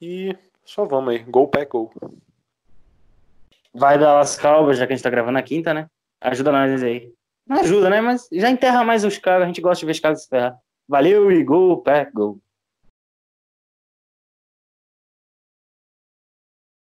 E 0.00 0.36
só 0.64 0.84
vamos 0.84 1.14
aí. 1.14 1.18
Go 1.20 1.46
Pack 1.46 1.70
Go. 1.70 1.92
Vai 3.72 3.98
dar 3.98 4.14
las 4.14 4.36
calvas, 4.36 4.78
já 4.78 4.86
que 4.86 4.92
a 4.92 4.96
gente 4.96 5.04
tá 5.04 5.10
gravando 5.10 5.34
na 5.34 5.42
quinta, 5.42 5.72
né? 5.72 5.88
Ajuda 6.20 6.50
nós 6.50 6.82
aí. 6.82 7.12
Não 7.46 7.60
ajuda, 7.60 7.88
né? 7.88 8.00
Mas 8.00 8.28
já 8.32 8.50
enterra 8.50 8.82
mais 8.82 9.04
os 9.04 9.18
caras, 9.18 9.44
a 9.44 9.46
gente 9.46 9.60
gosta 9.60 9.80
de 9.80 9.86
ver 9.86 9.92
os 9.92 10.00
caras 10.00 10.22
se 10.22 10.28
ferrar. 10.28 10.58
Valeu 10.88 11.30
e 11.30 11.44
go, 11.44 11.76
pack, 11.82 12.10
go. 12.12 12.40